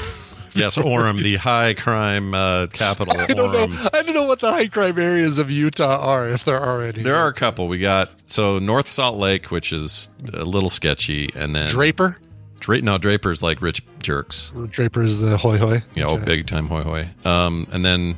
yes 0.54 0.76
orem 0.76 1.22
the 1.22 1.36
high 1.36 1.74
crime 1.76 2.34
uh, 2.34 2.66
capital 2.68 3.16
I 3.16 3.28
don't 3.28 3.52
orem 3.52 3.70
know. 3.72 3.90
I 3.94 4.02
don't 4.02 4.16
know 4.16 4.24
what 4.24 4.40
the 4.40 4.52
high 4.52 4.68
crime 4.68 4.98
areas 4.98 5.38
of 5.38 5.52
Utah 5.52 6.00
are, 6.00 6.28
if 6.28 6.44
there 6.46 6.60
are 6.60 6.82
any. 6.82 7.04
There 7.04 7.16
are 7.16 7.28
a 7.28 7.34
couple. 7.34 7.68
We 7.68 7.78
got 7.80 8.10
so 8.26 8.58
North 8.60 8.88
Salt 8.88 9.18
Lake, 9.18 9.52
which 9.52 9.72
is 9.72 10.10
a 10.34 10.44
little 10.46 10.70
sketchy, 10.70 11.30
and 11.36 11.56
then 11.56 11.68
Draper. 11.70 12.18
Dra- 12.60 12.82
no, 12.82 12.98
Draper's 12.98 13.44
like 13.44 13.62
rich 13.62 13.84
jerks. 14.02 14.52
Draper 14.72 15.04
is 15.04 15.20
the 15.20 15.38
hoy 15.38 15.58
hoy. 15.58 15.82
Yeah, 15.94 16.06
know, 16.06 16.10
Okay. 16.12 16.26
big 16.26 16.48
time 16.48 16.68
hoy 16.68 16.82
hoy. 16.82 17.10
Um, 17.24 17.68
and 17.72 17.86
then 17.86 18.18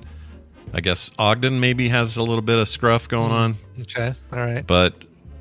I 0.73 0.81
guess 0.81 1.11
Ogden 1.17 1.59
maybe 1.59 1.89
has 1.89 2.17
a 2.17 2.23
little 2.23 2.41
bit 2.41 2.59
of 2.59 2.67
scruff 2.67 3.07
going 3.07 3.31
on, 3.31 3.55
Okay, 3.81 4.13
all 4.31 4.39
right. 4.39 4.65
but 4.65 4.93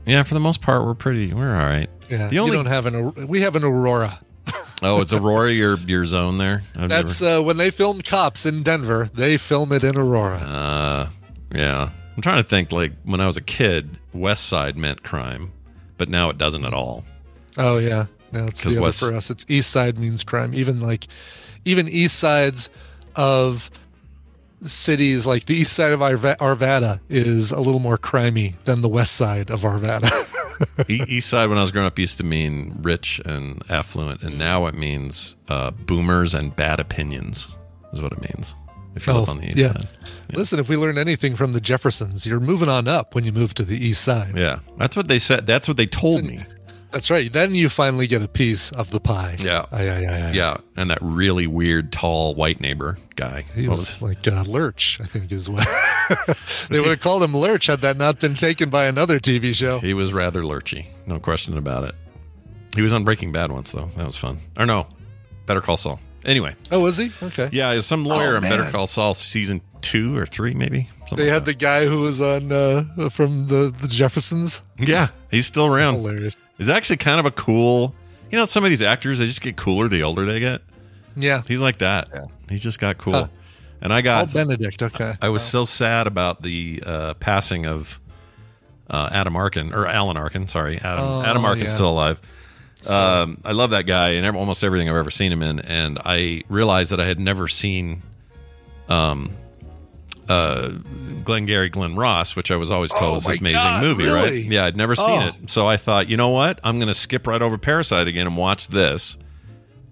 yeah, 0.07 0.23
for 0.23 0.35
the 0.35 0.41
most 0.41 0.61
part, 0.63 0.85
we're 0.85 0.95
pretty. 0.95 1.33
We're 1.35 1.55
all 1.55 1.67
right. 1.67 1.89
Yeah, 2.09 2.29
The 2.29 2.39
only 2.39 2.53
you 2.53 2.57
don't 2.63 2.67
have 2.67 2.87
an. 2.87 3.27
We 3.29 3.43
have 3.43 3.55
an 3.57 3.65
Aurora. 3.65 4.21
oh, 4.83 5.01
it's 5.03 5.13
Aurora, 5.13 5.53
your 5.53 5.77
your 5.81 6.07
zone 6.07 6.39
there. 6.39 6.63
I've 6.75 6.89
That's 6.89 7.21
uh, 7.21 7.43
when 7.43 7.59
they 7.59 7.71
filmed 7.71 8.05
Cops 8.07 8.47
in 8.47 8.63
Denver. 8.63 9.11
They 9.13 9.37
film 9.37 9.73
it 9.73 9.85
in 9.85 9.97
Aurora. 9.97 10.37
uh, 10.39 11.09
yeah. 11.55 11.91
I'm 12.17 12.23
trying 12.23 12.43
to 12.43 12.49
think. 12.49 12.73
Like 12.73 12.93
when 13.05 13.21
I 13.21 13.27
was 13.27 13.37
a 13.37 13.43
kid, 13.43 13.99
West 14.15 14.47
Side 14.47 14.77
meant 14.77 15.03
crime, 15.03 15.53
but 15.99 16.09
now 16.09 16.31
it 16.31 16.39
doesn't 16.39 16.65
at 16.65 16.73
all. 16.73 17.05
Oh 17.59 17.77
yeah, 17.79 18.07
no, 18.33 18.47
it's 18.47 18.63
the 18.63 18.71
other 18.71 18.81
West- 18.81 19.01
for 19.01 19.15
us. 19.15 19.31
It's 19.31 19.45
East 19.49 19.71
Side 19.71 19.99
means 19.99 20.25
crime. 20.25 20.55
Even 20.55 20.81
like, 20.81 21.07
even 21.67 21.87
East 21.89 22.19
sides 22.19 22.71
of 23.15 23.71
cities, 24.63 25.27
like 25.27 25.47
the 25.47 25.55
East 25.55 25.73
side 25.73 25.93
of 25.93 26.01
Arva- 26.03 26.37
Arvada, 26.41 27.01
is 27.09 27.53
a 27.53 27.61
little 27.61 27.81
more 27.81 27.97
crimey 27.99 28.55
than 28.65 28.81
the 28.83 28.89
West 28.89 29.15
side 29.15 29.51
of 29.51 29.61
Arvada. 29.63 30.11
East 30.89 31.29
Side, 31.29 31.49
when 31.49 31.57
I 31.59 31.63
was 31.63 31.71
growing 31.71 31.87
up, 31.87 31.99
used 32.01 32.19
to 32.19 32.25
mean 32.25 32.77
rich 32.83 33.21
and 33.25 33.63
affluent, 33.71 34.23
and 34.23 34.39
now 34.39 34.67
it 34.67 34.75
means 34.75 35.37
uh, 35.49 35.71
boomers 35.71 36.35
and 36.35 36.55
bad 36.57 36.81
opinions. 36.81 37.57
Is 37.93 38.03
what 38.03 38.13
it 38.13 38.21
means. 38.21 38.55
If 38.97 39.07
you 39.07 39.13
live 39.13 39.29
on 39.29 39.39
the 39.39 39.47
East 39.47 39.59
Oh, 39.59 39.61
yeah. 39.63 39.73
Side, 39.73 39.89
Listen, 40.33 40.59
if 40.59 40.69
we 40.69 40.77
learn 40.77 40.99
anything 40.99 41.37
from 41.37 41.53
the 41.53 41.61
Jeffersons, 41.61 42.27
you're 42.27 42.41
moving 42.41 42.69
on 42.69 42.89
up 42.89 43.15
when 43.15 43.23
you 43.25 43.31
move 43.33 43.55
to 43.55 43.63
the 43.63 43.77
East 43.77 44.03
side. 44.03 44.37
yeah, 44.37 44.59
that's 44.77 44.97
what 44.97 45.07
they 45.07 45.21
said. 45.21 45.47
That's 45.47 45.69
what 45.69 45.77
they 45.77 45.87
told 45.87 46.25
me. 46.25 46.41
That's 46.91 47.11
right. 47.11 47.33
Then 47.33 47.55
you 47.55 47.69
finally 47.69 48.07
get 48.07 48.23
a 48.23 48.29
piece 48.29 48.73
of 48.73 48.91
the 48.91 49.01
pie. 49.01 49.37
Yeah. 49.39 49.67
Ah, 49.71 49.81
yeah, 49.81 49.99
yeah, 49.99 50.19
yeah. 50.19 50.33
Yeah, 50.33 50.57
and 50.77 50.91
that 50.91 50.99
really 51.03 51.47
weird, 51.47 51.93
tall 51.93 52.35
white 52.35 52.61
neighbor 52.61 52.97
guy. 53.17 53.45
He 53.55 53.69
What 53.69 53.79
was 53.79 54.01
like 54.03 54.27
uh, 54.27 54.45
Lurch, 54.47 54.99
I 55.01 55.05
think 55.05 55.31
is 55.31 55.51
what 55.51 55.67
they 56.71 56.81
would 56.81 56.89
have 56.89 57.01
called 57.01 57.23
him 57.23 57.35
Lurch 57.37 57.67
had 57.67 57.81
that 57.83 57.97
not 57.97 58.21
been 58.21 58.35
taken 58.37 58.71
by 58.71 58.87
another 58.87 59.19
TV 59.21 59.55
show. 59.55 59.79
He 59.81 59.93
was 59.95 60.13
rather 60.13 60.43
lurchy, 60.43 60.87
no 61.07 61.19
question 61.21 61.59
about 61.59 61.85
it. 61.85 61.95
He 62.75 62.83
was 62.83 62.93
on 62.93 63.05
Breaking 63.05 63.33
Bad 63.33 63.51
once, 63.53 63.73
though. 63.73 63.87
That 63.97 64.07
was 64.07 64.17
fun. 64.17 64.39
Or 64.59 64.65
no, 64.67 64.87
Better 65.47 65.61
Call 65.61 65.77
Saul. 65.77 66.01
Anyway, 66.25 66.55
Oh, 66.73 66.81
was 66.81 66.97
he? 66.97 67.11
Okay. 67.23 67.49
yeah, 67.53 67.73
he's 67.75 67.87
some 67.87 68.05
lawyer 68.05 68.33
Oh, 68.33 68.37
on 68.37 68.43
Better. 68.43 68.71
Call 68.71 68.87
Saul 68.87 69.15
season 69.15 69.61
two 69.83 70.17
or 70.17 70.27
three, 70.27 70.55
maybe. 70.55 70.89
They 71.15 71.25
like 71.25 71.33
had 71.33 71.45
the 71.45 71.55
guy 71.55 71.87
who 71.87 72.01
was 72.01 72.21
on 72.21 72.53
uh, 72.53 73.09
from 73.11 73.47
the, 73.47 73.75
the 73.81 73.89
Jeffersons. 73.89 74.63
yeah, 74.79 75.09
he's 75.31 75.47
still 75.47 75.67
around. 75.67 75.97
Hilarious. 75.97 76.37
He's 76.57 76.69
actually 76.69 76.99
kind 76.99 77.21
of 77.21 77.27
a 77.27 77.31
cool. 77.31 77.95
You 78.31 78.39
know, 78.39 78.45
some 78.45 78.65
of 78.65 78.71
these 78.71 78.83
actors 78.83 79.19
they 79.19 79.25
just 79.25 79.41
get 79.41 79.57
cooler 79.57 79.89
the 79.89 80.03
older 80.03 80.25
they 80.25 80.41
get. 80.41 80.61
Yeah. 81.17 81.43
He's 81.47 81.61
like 81.61 81.79
that. 81.79 82.11
He 82.49 82.59
just 82.59 82.79
got 82.79 82.99
cool. 82.99 83.15
Huh. 83.15 83.29
And 83.81 83.93
I 83.93 84.03
Paul 84.03 84.27
got 84.27 84.35
Benedict. 84.35 84.83
Okay. 84.83 85.15
I 85.21 85.29
was 85.29 85.43
so 85.43 85.65
sad 85.65 86.07
about 86.07 86.43
the 86.43 86.83
uh, 86.85 87.15
passing 87.15 87.67
of 87.67 88.01
uh, 88.91 89.09
Adam 89.13 89.37
Arkin 89.37 89.73
or 89.73 89.87
Alan 89.87 90.17
Arkin. 90.17 90.47
Sorry, 90.47 90.79
Adam. 90.79 91.05
Oh, 91.05 91.23
Adam 91.23 91.45
Arkin's 91.45 91.71
yeah. 91.71 91.77
still 91.77 91.91
alive. 91.91 92.21
Um, 92.89 93.41
I 93.45 93.53
love 93.53 93.71
that 93.71 93.87
guy 93.87 94.11
and 94.11 94.37
almost 94.37 94.63
everything 94.63 94.89
I've 94.89 94.97
ever 94.97 95.11
seen 95.11 95.33
him 95.33 95.43
in. 95.43 95.61
And 95.61 95.99
I 96.05 96.43
realized 96.49 96.91
that 96.91 97.01
I 97.01 97.07
had 97.07 97.19
never 97.19 97.49
seen, 97.49 98.03
um, 98.89 99.33
uh, 100.29 100.69
Glengarry 101.25 101.69
Glen 101.69 101.95
Ross, 101.97 102.37
which 102.37 102.51
I 102.51 102.57
was 102.57 102.71
always 102.71 102.91
told 102.93 103.15
Oh 103.15 103.17
is 103.17 103.25
my 103.27 103.33
this 103.33 103.41
amazing 103.41 103.59
God, 103.61 103.83
movie, 103.83 104.05
really? 104.05 104.15
right? 104.17 104.45
Yeah, 104.45 104.65
I'd 104.67 104.77
never 104.77 104.95
seen 104.95 105.07
Oh. 105.23 105.27
it, 105.29 105.51
so 105.51 105.67
I 105.67 105.77
thought, 105.77 106.09
you 106.09 106.17
know 106.17 106.29
what, 106.31 106.61
I'm 106.65 106.79
going 106.79 106.89
to 106.89 106.95
skip 106.95 107.27
right 107.27 107.41
over 107.41 107.57
Parasite 107.59 108.07
again 108.09 108.27
and 108.27 108.37
watch 108.37 108.69
this. 108.69 109.17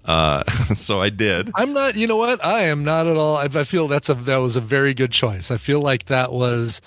Uh, 0.05 0.45
so 0.75 1.01
I 1.03 1.11
did. 1.11 1.51
I'm 1.55 1.73
not. 1.73 1.97
You 1.97 2.07
know 2.07 2.17
what? 2.17 2.45
I 2.45 2.61
am 2.65 2.85
not 2.85 3.07
at 3.07 3.17
all. 3.17 3.37
I, 3.37 3.45
I 3.47 3.65
feel 3.65 3.89
that's 3.89 4.09
a 4.09 4.15
that 4.15 4.37
was 4.37 4.55
a 4.57 4.61
very 4.61 4.95
good 4.95 5.11
choice. 5.11 5.51
I 5.51 5.57
feel 5.57 5.81
like 5.81 6.05
that 6.07 6.33
was 6.33 6.81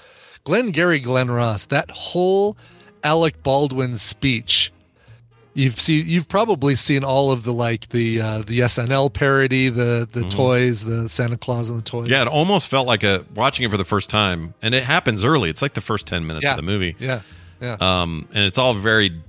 Glengarry 0.45 0.99
Glen 1.01 1.29
Ross. 1.29 1.65
That 1.65 1.91
whole 1.91 2.55
Alec 3.03 3.43
Baldwin 3.43 3.97
speech. 3.97 4.71
You've 5.55 5.79
seen. 5.79 6.05
You've 6.07 6.27
probably 6.29 6.75
seen 6.75 7.03
all 7.03 7.31
of 7.31 7.43
the 7.43 7.51
like 7.53 7.89
the 7.89 8.21
uh, 8.21 8.37
the 8.39 8.59
SNL 8.59 9.11
parody, 9.11 9.69
the 9.69 10.07
the 10.09 10.27
toys, 10.29 10.85
the 10.85 11.09
Santa 11.09 11.37
Claus 11.37 11.69
and 11.69 11.77
the 11.79 11.83
toys. 11.83 12.03
Mm-hmm. 12.05 12.13
Yeah, 12.13 12.21
it 12.21 12.27
almost 12.27 12.67
felt 12.67 12.87
like 12.87 13.03
a 13.03 13.25
watching 13.35 13.65
it 13.65 13.71
for 13.71 13.77
the 13.77 13.83
first 13.83 14.09
time, 14.09 14.53
and 14.61 14.73
it 14.75 14.83
happens 14.83 15.25
early. 15.25 15.49
It's 15.49 15.61
like 15.61 15.73
the 15.73 15.81
first 15.81 16.05
ten 16.07 16.25
minutes 16.27 16.43
Yeah. 16.43 16.51
of 16.51 16.57
the 16.57 16.63
movie. 16.63 16.95
yeah, 16.99 17.21
yeah. 17.59 17.77
um, 17.81 18.27
and 18.33 18.45
it's 18.45 18.57
all 18.57 18.73
very 18.73 19.21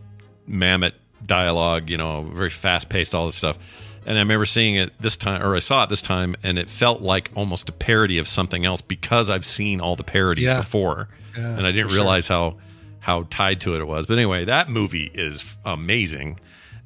mammoth 0.46 0.92
dialogue, 1.24 1.88
you 1.90 1.96
know, 1.96 2.22
very 2.34 2.50
fast 2.50 2.88
paced, 2.88 3.14
all 3.14 3.26
this 3.26 3.36
stuff. 3.36 3.58
And 4.06 4.16
I 4.16 4.20
remember 4.22 4.46
seeing 4.46 4.76
it 4.76 4.90
this 5.00 5.16
time, 5.16 5.42
or 5.42 5.54
I 5.54 5.58
saw 5.58 5.84
it 5.84 5.90
this 5.90 6.02
time, 6.02 6.34
and 6.42 6.58
it 6.58 6.68
felt 6.70 7.00
like 7.02 7.30
almost 7.34 7.68
a 7.68 7.72
parody 7.72 8.18
of 8.18 8.26
something 8.28 8.64
else 8.64 8.80
because 8.80 9.30
I've 9.30 9.44
seen 9.46 9.80
all 9.80 9.94
the 9.96 10.04
parodies 10.04 10.48
Yeah. 10.48 10.56
before, 10.58 11.08
Yeah, 11.36 11.56
and 11.56 11.66
I 11.66 11.70
didn't 11.72 11.88
for 11.88 11.94
sure. 11.94 12.02
realize 12.02 12.28
how 12.28 12.56
how 13.01 13.26
tied 13.30 13.61
to 13.62 13.74
it 13.74 13.80
it 13.80 13.86
was. 13.86 14.07
But 14.07 14.14
anyway, 14.18 14.44
that 14.44 14.68
movie 14.68 15.11
is 15.14 15.57
amazing, 15.64 16.38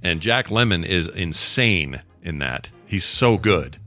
and 0.03 0.21
Jack 0.21 0.47
Lemmon 0.49 0.85
is 0.85 1.09
insane 1.09 2.03
in 2.23 2.39
that. 2.39 2.71
He's 2.87 3.05
so 3.05 3.37
good. 3.37 3.79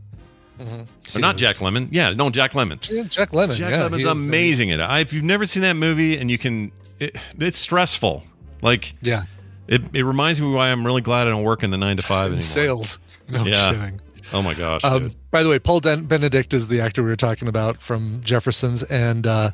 But 0.58 1.22
not. 1.22 1.38
Jack 1.38 1.58
Lemmon. 1.58 1.90
Yeah, 1.92 2.12
no, 2.12 2.30
Jack 2.30 2.52
Lemmon. 2.54 2.88
Yeah, 2.90 3.04
Jack 3.04 3.30
Lemmon. 3.32 3.56
Jack 3.56 3.72
yeah, 3.72 3.88
Lemmon's 3.88 4.06
amazing 4.06 4.72
at 4.72 4.80
it. 4.80 4.84
I, 4.84 5.00
if 5.02 5.14
you've 5.14 5.24
never 5.24 5.46
seen 5.46 5.62
that 5.64 5.76
movie 5.76 6.18
and 6.18 6.32
you 6.32 6.38
can, 6.38 6.72
it, 7.00 7.16
it's 7.40 7.60
stressful. 7.60 8.24
Like 8.64 8.96
Yeah, 9.02 9.24
it, 9.68 9.84
it 9.94 10.02
reminds 10.04 10.42
me 10.42 10.50
why 10.50 10.70
I'm 10.72 10.84
really 10.86 11.02
glad 11.02 11.28
I 11.28 11.30
don't 11.30 11.44
work 11.44 11.62
in 11.62 11.70
the 11.70 11.78
nine 11.78 11.98
to 11.98 12.04
five 12.04 12.26
anymore. 12.32 12.42
sales. 12.42 12.98
No 13.30 13.44
Yeah. 13.46 13.72
kidding. 13.72 14.02
Oh 14.34 14.42
my 14.42 14.56
gosh. 14.56 14.84
Um, 14.84 15.12
by 15.32 15.44
the 15.44 15.50
way, 15.50 15.60
Paul 15.60 15.80
Den- 15.80 16.06
Benedict 16.06 16.54
is 16.54 16.68
the 16.68 16.82
actor 16.82 17.04
we 17.04 17.10
were 17.10 17.16
talking 17.16 17.48
about 17.48 17.82
from 17.82 18.22
Jeffersons, 18.24 18.82
and 18.84 19.26
uh, 19.28 19.52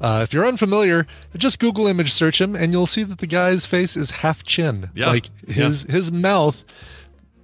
uh, 0.00 0.20
if 0.22 0.32
you're 0.32 0.46
unfamiliar, 0.46 1.06
just 1.36 1.58
Google 1.60 1.86
image 1.86 2.12
search 2.12 2.40
him, 2.40 2.56
and 2.56 2.72
you'll 2.72 2.86
see 2.86 3.02
that 3.04 3.18
the 3.18 3.26
guy's 3.26 3.66
face 3.66 3.96
is 3.96 4.10
half 4.10 4.42
chin. 4.42 4.90
Yeah. 4.94 5.08
like 5.08 5.28
his 5.48 5.82
his 5.84 6.10
mouth. 6.10 6.64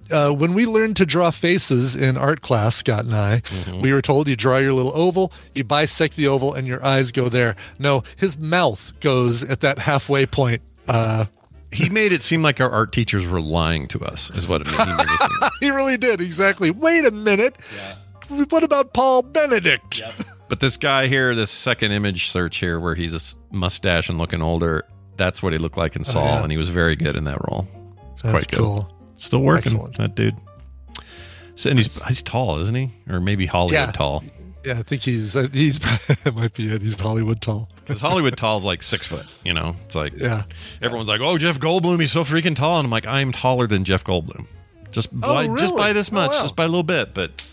Uh, 0.09 0.29
when 0.31 0.53
we 0.53 0.65
learned 0.65 0.95
to 0.95 1.05
draw 1.05 1.29
faces 1.31 1.93
in 1.93 2.15
art 2.15 2.39
class, 2.41 2.77
Scott 2.77 3.03
and 3.03 3.13
I, 3.13 3.41
Mm-hmm. 3.41 3.81
we 3.81 3.91
were 3.91 4.01
told 4.01 4.29
you 4.29 4.37
draw 4.37 4.57
your 4.57 4.71
little 4.71 4.95
oval, 4.95 5.33
you 5.53 5.65
bisect 5.65 6.15
the 6.15 6.27
oval, 6.27 6.53
and 6.53 6.65
your 6.65 6.81
eyes 6.85 7.11
go 7.11 7.27
there. 7.27 7.57
No, 7.77 8.03
his 8.15 8.37
mouth 8.37 8.93
goes 9.01 9.43
at 9.43 9.59
that 9.59 9.79
halfway 9.79 10.25
point. 10.25 10.61
Uh, 10.87 11.25
he 11.73 11.89
made 11.89 12.13
it 12.13 12.21
seem 12.21 12.41
like 12.41 12.61
our 12.61 12.69
art 12.71 12.93
teachers 12.93 13.27
were 13.27 13.41
lying 13.41 13.85
to 13.89 13.99
us. 13.99 14.31
Is 14.31 14.47
what 14.47 14.61
it 14.61 14.67
made, 14.67 14.77
he 14.87 14.93
made 14.93 14.99
it 15.09 15.19
seem. 15.19 15.49
he 15.59 15.71
really 15.71 15.97
did 15.97 16.21
exactly. 16.21 16.71
Wait 16.71 17.03
a 17.05 17.11
minute. 17.11 17.57
Yeah. 17.75 18.45
What 18.45 18.63
about 18.63 18.93
Paul 18.93 19.23
Benedict? 19.23 20.01
But 20.49 20.59
this 20.61 20.77
guy 20.77 21.07
here, 21.07 21.35
this 21.35 21.51
second 21.51 21.91
image 21.91 22.29
search 22.29 22.57
here, 22.57 22.79
where 22.79 22.95
he's 22.95 23.13
a 23.13 23.55
mustache 23.55 24.09
and 24.09 24.17
looking 24.17 24.41
older, 24.41 24.85
that's 25.17 25.43
what 25.43 25.51
he 25.53 25.59
looked 25.59 25.77
like 25.77 25.95
in 25.95 26.03
Saul, 26.03 26.23
Oh, 26.23 26.27
yeah. 26.27 26.43
and 26.43 26.51
he 26.51 26.57
was 26.57 26.69
very 26.69 26.95
good 26.95 27.15
in 27.15 27.25
that 27.25 27.39
role. 27.49 27.67
It's 28.13 28.21
That's 28.23 28.33
quite 28.33 28.47
good. 28.49 28.57
cool. 28.59 28.93
Still 29.17 29.41
working, 29.41 29.73
Excellent. 29.73 29.97
that 29.97 30.15
dude. 30.15 30.35
So, 31.55 31.69
and 31.71 31.79
he's 31.79 32.01
he's 32.07 32.21
tall, 32.21 32.59
isn't 32.59 32.75
he? 32.75 32.91
Or 33.09 33.19
maybe 33.19 33.45
Hollywood 33.47 33.73
Yeah. 33.87 33.91
tall. 33.91 34.23
Yeah, 34.63 34.79
I 34.79 34.83
think 34.83 35.01
he's 35.01 35.35
uh, 35.35 35.47
he's 35.51 35.79
that 36.23 36.33
might 36.35 36.53
be 36.53 36.67
it. 36.71 36.81
He's 36.81 36.99
Hollywood 36.99 37.41
tall. 37.41 37.69
Because 37.81 37.99
Hollywood 37.99 38.37
tall 38.37 38.57
is 38.57 38.65
like 38.65 38.83
six 38.83 39.07
foot. 39.07 39.25
You 39.43 39.53
know, 39.53 39.75
it's 39.85 39.95
like 39.95 40.13
Yeah. 40.15 40.43
everyone's 40.81 41.09
like, 41.09 41.21
"Oh, 41.21 41.37
Jeff 41.37 41.59
Goldblum, 41.59 41.99
he's 41.99 42.11
so 42.11 42.23
freaking 42.23 42.55
tall," 42.55 42.77
and 42.79 42.85
I'm 42.85 42.91
like, 42.91 43.07
"I'm 43.07 43.31
taller 43.31 43.65
than 43.65 43.83
Jeff 43.85 44.03
Goldblum, 44.03 44.45
just 44.91 45.09
Oh, 45.15 45.19
by, 45.33 45.47
just 45.55 45.75
by 45.75 45.93
this 45.93 46.09
Oh, 46.11 46.15
much, 46.15 46.31
wow. 46.31 46.41
just 46.43 46.55
by 46.55 46.65
a 46.65 46.67
little 46.67 46.83
bit." 46.83 47.13
But 47.15 47.43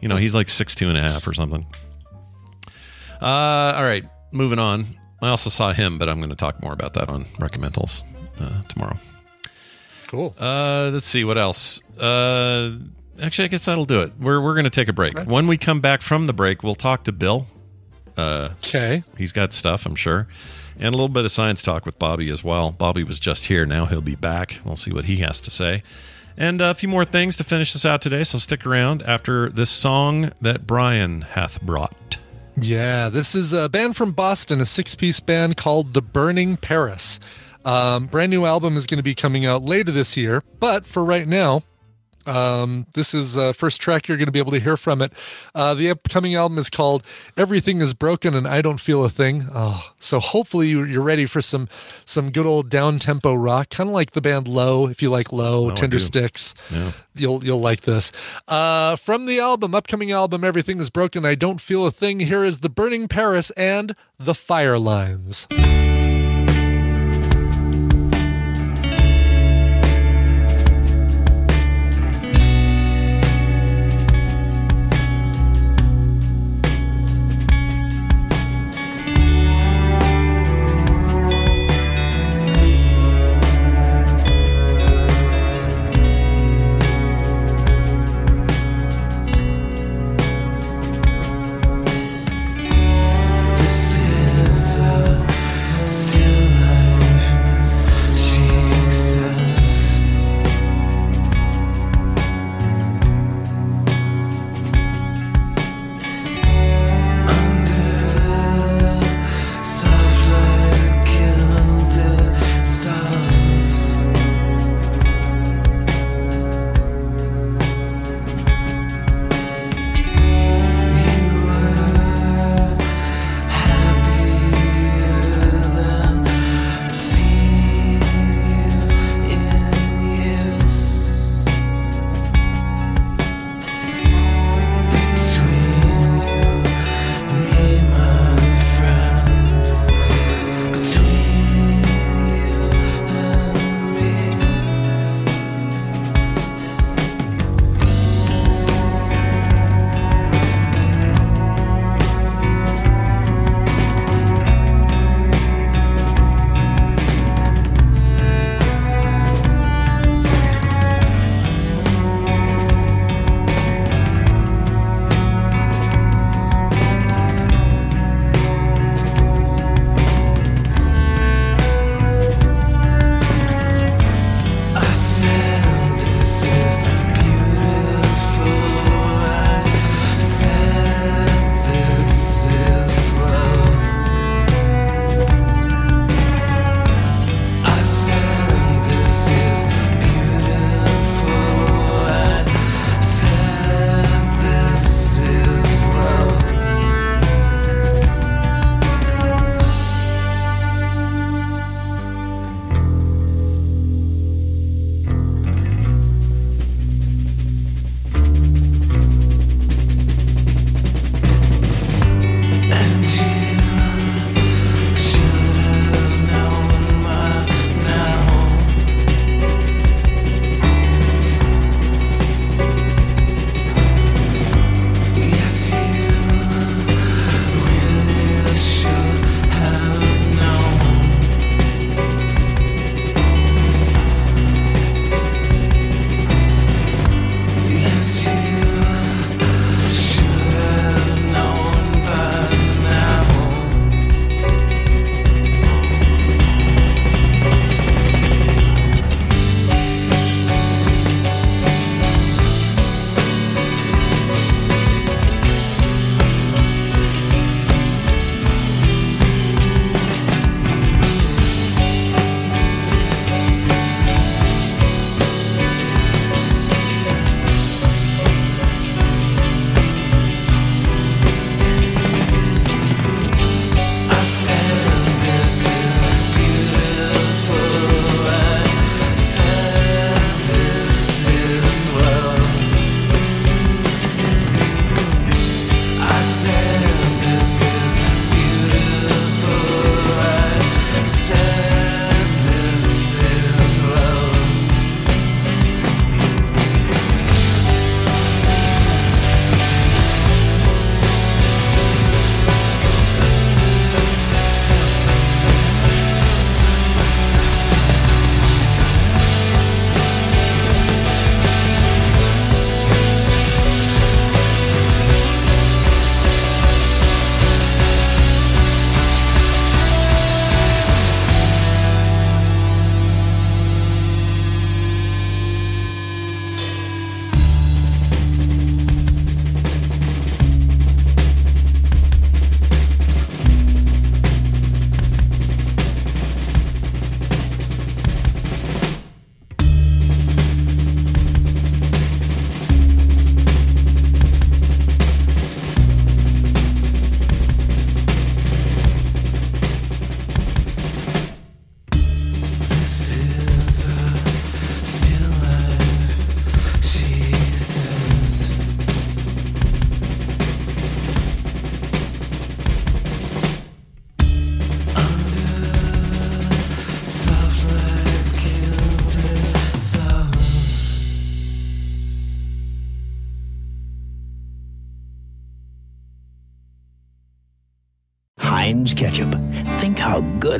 you 0.00 0.08
know, 0.08 0.16
he's 0.16 0.34
like 0.34 0.48
six 0.48 0.74
two 0.74 0.88
and 0.88 0.96
a 0.96 1.02
half 1.02 1.26
or 1.26 1.34
something. 1.34 1.66
Uh, 3.22 3.74
all 3.76 3.84
right, 3.84 4.04
moving 4.32 4.58
on. 4.58 4.86
I 5.22 5.28
also 5.28 5.48
saw 5.50 5.72
him, 5.72 5.98
but 5.98 6.08
I'm 6.08 6.18
going 6.18 6.30
to 6.30 6.36
talk 6.36 6.60
more 6.62 6.72
about 6.72 6.94
that 6.94 7.08
on 7.08 7.24
recommendals 7.38 8.02
uh, 8.40 8.62
tomorrow. 8.68 8.96
Cool. 10.08 10.34
Uh, 10.38 10.90
let's 10.92 11.06
see 11.06 11.24
what 11.24 11.38
else. 11.38 11.80
Uh, 11.96 12.76
actually, 13.22 13.44
I 13.44 13.48
guess 13.48 13.64
that'll 13.64 13.84
do 13.84 14.00
it. 14.00 14.12
We're 14.20 14.40
we're 14.42 14.54
going 14.54 14.64
to 14.64 14.70
take 14.70 14.88
a 14.88 14.92
break. 14.92 15.16
When 15.20 15.46
we 15.46 15.56
come 15.56 15.80
back 15.80 16.02
from 16.02 16.26
the 16.26 16.32
break, 16.32 16.62
we'll 16.62 16.74
talk 16.74 17.04
to 17.04 17.12
Bill. 17.12 17.46
Uh, 18.16 18.50
Okay. 18.64 19.04
He's 19.16 19.32
got 19.32 19.52
stuff, 19.52 19.86
I'm 19.86 19.94
sure. 19.94 20.26
And 20.76 20.88
a 20.88 20.90
little 20.98 21.08
bit 21.08 21.24
of 21.24 21.30
science 21.30 21.62
talk 21.62 21.86
with 21.86 21.98
Bobby 21.98 22.28
as 22.30 22.42
well. 22.42 22.72
Bobby 22.72 23.04
was 23.04 23.20
just 23.20 23.46
here. 23.46 23.64
Now 23.64 23.86
he'll 23.86 24.00
be 24.00 24.16
back. 24.16 24.58
We'll 24.64 24.76
see 24.76 24.92
what 24.92 25.04
he 25.04 25.16
has 25.18 25.40
to 25.42 25.50
say. 25.50 25.82
And 26.36 26.60
a 26.60 26.74
few 26.74 26.88
more 26.88 27.04
things 27.04 27.36
to 27.36 27.44
finish 27.44 27.72
this 27.72 27.84
out 27.86 28.02
today. 28.02 28.24
So 28.24 28.38
stick 28.38 28.66
around 28.66 29.02
after 29.02 29.48
this 29.50 29.70
song 29.70 30.32
that 30.40 30.66
Brian 30.66 31.22
hath 31.22 31.62
brought. 31.62 32.18
Yeah, 32.56 33.08
this 33.08 33.34
is 33.34 33.52
a 33.52 33.68
band 33.68 33.96
from 33.96 34.12
Boston, 34.12 34.60
a 34.60 34.66
six-piece 34.66 35.20
band 35.20 35.56
called 35.56 35.94
The 35.94 36.02
Burning 36.02 36.56
Paris. 36.58 37.18
Um, 37.64 38.06
brand 38.06 38.30
new 38.30 38.44
album 38.44 38.76
is 38.76 38.86
going 38.86 38.98
to 38.98 39.02
be 39.02 39.14
coming 39.14 39.46
out 39.46 39.62
later 39.62 39.90
this 39.90 40.16
year, 40.16 40.42
but 40.60 40.86
for 40.86 41.04
right 41.04 41.26
now, 41.26 41.62
um, 42.26 42.86
this 42.94 43.14
is 43.14 43.36
uh, 43.36 43.52
first 43.52 43.80
track 43.80 44.08
you're 44.08 44.16
going 44.16 44.26
to 44.26 44.32
be 44.32 44.38
able 44.38 44.52
to 44.52 44.60
hear 44.60 44.76
from 44.76 45.02
it. 45.02 45.12
Uh, 45.54 45.74
the 45.74 45.90
upcoming 45.90 46.34
album 46.34 46.58
is 46.58 46.70
called 46.70 47.04
"Everything 47.36 47.80
Is 47.80 47.94
Broken 47.94 48.34
and 48.34 48.46
I 48.46 48.62
Don't 48.62 48.78
Feel 48.80 49.04
a 49.04 49.08
Thing." 49.10 49.48
Oh, 49.54 49.90
so 49.98 50.20
hopefully 50.20 50.68
you- 50.68 50.84
you're 50.84 51.02
ready 51.02 51.26
for 51.26 51.42
some 51.42 51.68
some 52.04 52.30
good 52.30 52.46
old 52.46 52.68
down 52.70 52.98
tempo 52.98 53.34
rock, 53.34 53.70
kind 53.70 53.88
of 53.90 53.94
like 53.94 54.12
the 54.12 54.20
band 54.20 54.46
Low. 54.48 54.86
If 54.86 55.02
you 55.02 55.10
like 55.10 55.32
Low, 55.32 55.70
I 55.70 55.74
Tender. 55.74 55.98
Sticks, 55.98 56.54
Yeah. 56.70 56.92
you'll 57.14 57.44
you'll 57.44 57.60
like 57.60 57.82
this. 57.82 58.12
Uh, 58.48 58.96
from 58.96 59.26
the 59.26 59.38
album, 59.40 59.74
upcoming 59.74 60.10
album, 60.12 60.44
"Everything 60.44 60.80
Is 60.80 60.90
Broken, 60.90 61.24
I 61.24 61.34
Don't 61.34 61.60
Feel 61.60 61.86
a 61.86 61.90
Thing." 61.90 62.20
Here 62.20 62.44
is 62.44 62.58
"The 62.58 62.68
Burning 62.70 63.08
Paris" 63.08 63.50
and 63.52 63.94
"The 64.18 64.34
Fire 64.34 64.78
Lines." 64.78 65.46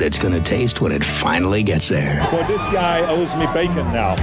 Good 0.03 0.07
it's 0.07 0.19
going 0.19 0.33
to 0.33 0.41
taste 0.41 0.81
when 0.81 0.91
it 0.91 1.03
finally 1.03 1.63
gets 1.63 1.87
there. 1.87 2.19
Well, 2.31 2.45
this 2.47 2.67
guy 2.67 3.07
owes 3.09 3.35
me 3.35 3.45
bacon 3.53 3.85
now. 3.93 4.15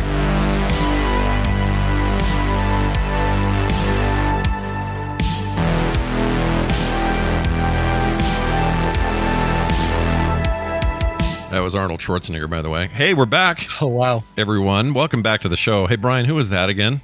That 11.50 11.62
was 11.62 11.74
Arnold 11.74 12.00
Schwarzenegger, 12.00 12.48
by 12.48 12.62
the 12.62 12.70
way. 12.70 12.86
Hey, 12.86 13.14
we're 13.14 13.26
back. 13.26 13.66
Oh, 13.80 13.88
wow. 13.88 14.22
Everyone, 14.36 14.92
welcome 14.92 15.22
back 15.22 15.40
to 15.40 15.48
the 15.48 15.56
show. 15.56 15.86
Hey, 15.86 15.96
Brian, 15.96 16.26
who 16.26 16.34
was 16.34 16.50
that 16.50 16.68
again? 16.68 17.00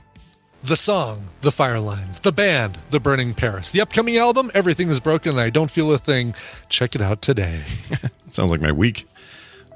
The 0.62 0.76
song, 0.76 1.26
The 1.40 1.52
Fire 1.52 1.80
Lines, 1.80 2.20
the 2.20 2.32
band, 2.32 2.78
The 2.90 3.00
Burning 3.00 3.34
Paris, 3.34 3.70
the 3.70 3.80
upcoming 3.80 4.16
album, 4.16 4.50
Everything 4.52 4.88
is 4.88 5.00
Broken 5.00 5.32
and 5.32 5.40
I 5.40 5.48
Don't 5.50 5.70
Feel 5.70 5.92
a 5.92 5.98
Thing. 5.98 6.34
Check 6.68 6.94
it 6.94 7.00
out 7.00 7.22
today. 7.22 7.62
Sounds 8.30 8.50
like 8.50 8.60
my 8.60 8.72
week. 8.72 9.06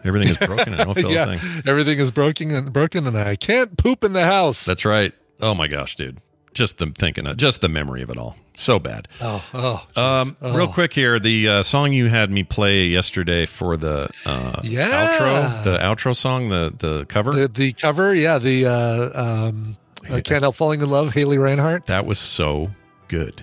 Everything 0.05 0.29
is 0.29 0.39
broken. 0.39 0.75
I 0.75 0.85
don't 0.85 0.95
feel 0.97 1.11
yeah, 1.11 1.37
thing. 1.37 1.63
everything 1.67 1.99
is 1.99 2.11
broken 2.11 2.51
and 2.55 2.73
broken, 2.73 3.07
and 3.07 3.19
I 3.19 3.37
can't 3.37 3.77
poop 3.77 4.03
in 4.03 4.13
the 4.15 4.25
house. 4.25 4.65
That's 4.65 4.85
right. 4.85 5.13
Oh 5.41 5.55
my 5.55 5.69
gosh, 5.69 5.95
dude. 5.97 6.19
Just 6.53 6.79
the 6.79 6.87
thinking 6.87 7.27
of 7.27 7.37
just 7.37 7.61
the 7.61 7.69
memory 7.69 8.03
of 8.03 8.11
it 8.11 8.17
all. 8.17 8.37
So 8.55 8.79
bad. 8.81 9.07
oh, 9.21 9.45
oh, 9.55 9.87
Um, 9.95 10.37
jeez. 10.43 10.55
real 10.57 10.69
Oh. 10.69 10.73
quick 10.73 10.93
here, 10.93 11.19
the 11.21 11.49
uh, 11.49 11.63
song 11.63 11.93
you 11.93 12.09
had 12.09 12.31
me 12.31 12.43
play 12.43 12.87
yesterday 12.87 13.47
for 13.47 13.77
the 13.77 14.09
uh, 14.27 14.61
Yeah. 14.65 15.13
outro, 15.13 15.65
the 15.65 15.79
outro 15.79 16.17
song, 16.17 16.49
the 16.49 16.73
the 16.77 17.07
cover. 17.07 17.33
The, 17.33 17.47
the 17.49 17.73
cover, 17.75 18.15
yeah, 18.15 18.39
the 18.39 18.67
uh, 18.67 19.23
um, 19.49 19.77
I 20.11 20.21
Can't 20.23 20.43
Help 20.43 20.57
Falling 20.57 20.81
in 20.81 20.91
Love, 20.91 21.13
Haley 21.13 21.39
Reinhart. 21.39 21.87
that 21.87 22.05
was 22.07 22.19
so 22.19 22.71
good. 23.09 23.43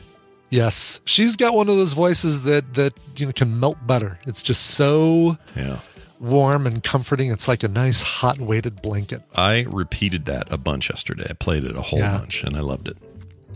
Yes, 0.50 1.02
she's 1.06 1.36
got 1.36 1.54
one 1.54 1.68
of 1.70 1.76
those 1.76 1.94
voices 1.94 2.44
that 2.44 2.74
that 2.76 2.94
you 3.18 3.26
know 3.26 3.32
can 3.34 3.60
melt 3.60 3.78
butter. 3.86 4.18
It's 4.26 4.42
just 4.42 4.62
so 4.66 5.38
Yeah. 5.56 5.80
warm 6.20 6.66
and 6.66 6.82
comforting. 6.82 7.32
It's 7.32 7.48
like 7.48 7.64
a 7.64 7.68
nice 7.68 8.02
hot 8.02 8.40
weighted 8.40 8.82
blanket. 8.82 9.24
I 9.36 9.66
repeated 9.70 10.26
that 10.26 10.52
a 10.52 10.58
bunch 10.58 10.90
yesterday. 10.90 11.28
I 11.30 11.34
played 11.34 11.64
it 11.66 11.76
a 11.76 11.82
whole 11.82 12.00
Yeah. 12.00 12.18
bunch 12.20 12.44
and 12.44 12.56
I 12.56 12.62
loved 12.62 12.88
it. 12.88 12.98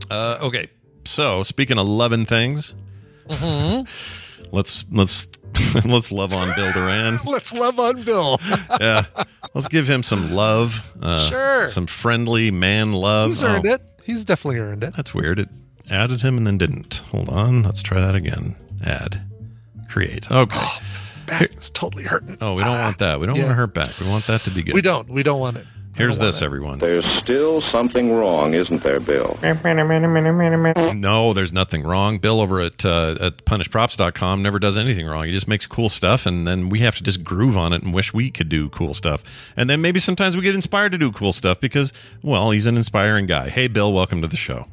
Uh, 0.09 0.37
okay, 0.41 0.67
so 1.05 1.43
speaking 1.43 1.77
of 1.79 1.87
loving 1.87 2.25
things, 2.25 2.75
let's 4.51 4.85
let's 4.91 5.27
let's 5.85 6.11
love 6.11 6.33
on 6.33 6.53
Bill 6.55 6.71
Doran. 6.73 7.19
Let's 7.25 7.53
love 7.53 7.77
on 7.79 8.03
Bill. 8.03 8.39
yeah, 8.81 9.03
let's 9.53 9.67
give 9.67 9.85
him 9.87 10.01
some 10.01 10.31
love. 10.31 10.93
Uh, 11.01 11.27
Sure. 11.29 11.67
some 11.67 11.87
friendly 11.87 12.51
man 12.51 12.93
love. 12.93 13.29
He's 13.31 13.43
earned 13.43 13.67
Oh, 13.67 13.73
it. 13.73 13.81
He's 14.03 14.23
definitely 14.25 14.59
earned 14.59 14.83
it. 14.83 14.93
That's 14.95 15.13
weird. 15.13 15.39
It 15.39 15.49
added 15.89 16.21
him 16.21 16.37
and 16.37 16.45
then 16.45 16.57
didn't. 16.57 16.95
Hold 17.11 17.29
on, 17.29 17.63
let's 17.63 17.81
try 17.81 17.99
that 18.01 18.15
again. 18.15 18.55
Add, 18.83 19.21
create. 19.89 20.29
Okay. 20.31 20.67
Back 21.25 21.55
is 21.55 21.69
totally 21.69 22.03
hurting. 22.03 22.37
Oh, 22.41 22.55
we 22.55 22.63
don't 22.63 22.79
want 22.79 22.97
that. 22.97 23.19
We 23.19 23.25
don't 23.25 23.35
yeah. 23.35 23.43
want 23.43 23.51
to 23.51 23.55
hurt 23.55 23.73
back. 23.73 23.99
We 23.99 24.07
want 24.07 24.27
that 24.27 24.41
to 24.41 24.51
be 24.51 24.63
good. 24.63 24.75
We 24.75 24.81
don't. 24.81 25.09
We 25.09 25.23
don't 25.23 25.39
want 25.39 25.57
it. 25.57 25.65
Here's 25.93 26.17
this, 26.17 26.41
it. 26.41 26.45
everyone. 26.45 26.79
There's 26.79 27.05
still 27.05 27.59
something 27.59 28.13
wrong, 28.13 28.53
isn't 28.53 28.81
there, 28.81 28.99
Bill? 28.99 29.37
No, 30.93 31.33
there's 31.33 31.51
nothing 31.51 31.83
wrong. 31.83 32.17
Bill 32.17 32.39
over 32.39 32.61
at 32.61 32.85
uh, 32.85 33.17
at 33.19 33.45
punishedprops.com 33.45 34.41
never 34.41 34.57
does 34.57 34.77
anything 34.77 35.05
wrong. 35.05 35.25
He 35.25 35.31
just 35.31 35.49
makes 35.49 35.65
cool 35.65 35.89
stuff, 35.89 36.25
and 36.25 36.47
then 36.47 36.69
we 36.69 36.79
have 36.79 36.95
to 36.95 37.03
just 37.03 37.23
groove 37.23 37.57
on 37.57 37.73
it 37.73 37.83
and 37.83 37.93
wish 37.93 38.13
we 38.13 38.31
could 38.31 38.47
do 38.47 38.69
cool 38.69 38.93
stuff. 38.93 39.23
And 39.57 39.69
then 39.69 39.81
maybe 39.81 39.99
sometimes 39.99 40.37
we 40.37 40.43
get 40.43 40.55
inspired 40.55 40.93
to 40.93 40.97
do 40.97 41.11
cool 41.11 41.33
stuff 41.33 41.59
because, 41.59 41.91
well, 42.21 42.51
he's 42.51 42.67
an 42.67 42.77
inspiring 42.77 43.25
guy. 43.25 43.49
Hey, 43.49 43.67
Bill, 43.67 43.91
welcome 43.91 44.21
to 44.21 44.27
the 44.27 44.37
show. 44.37 44.67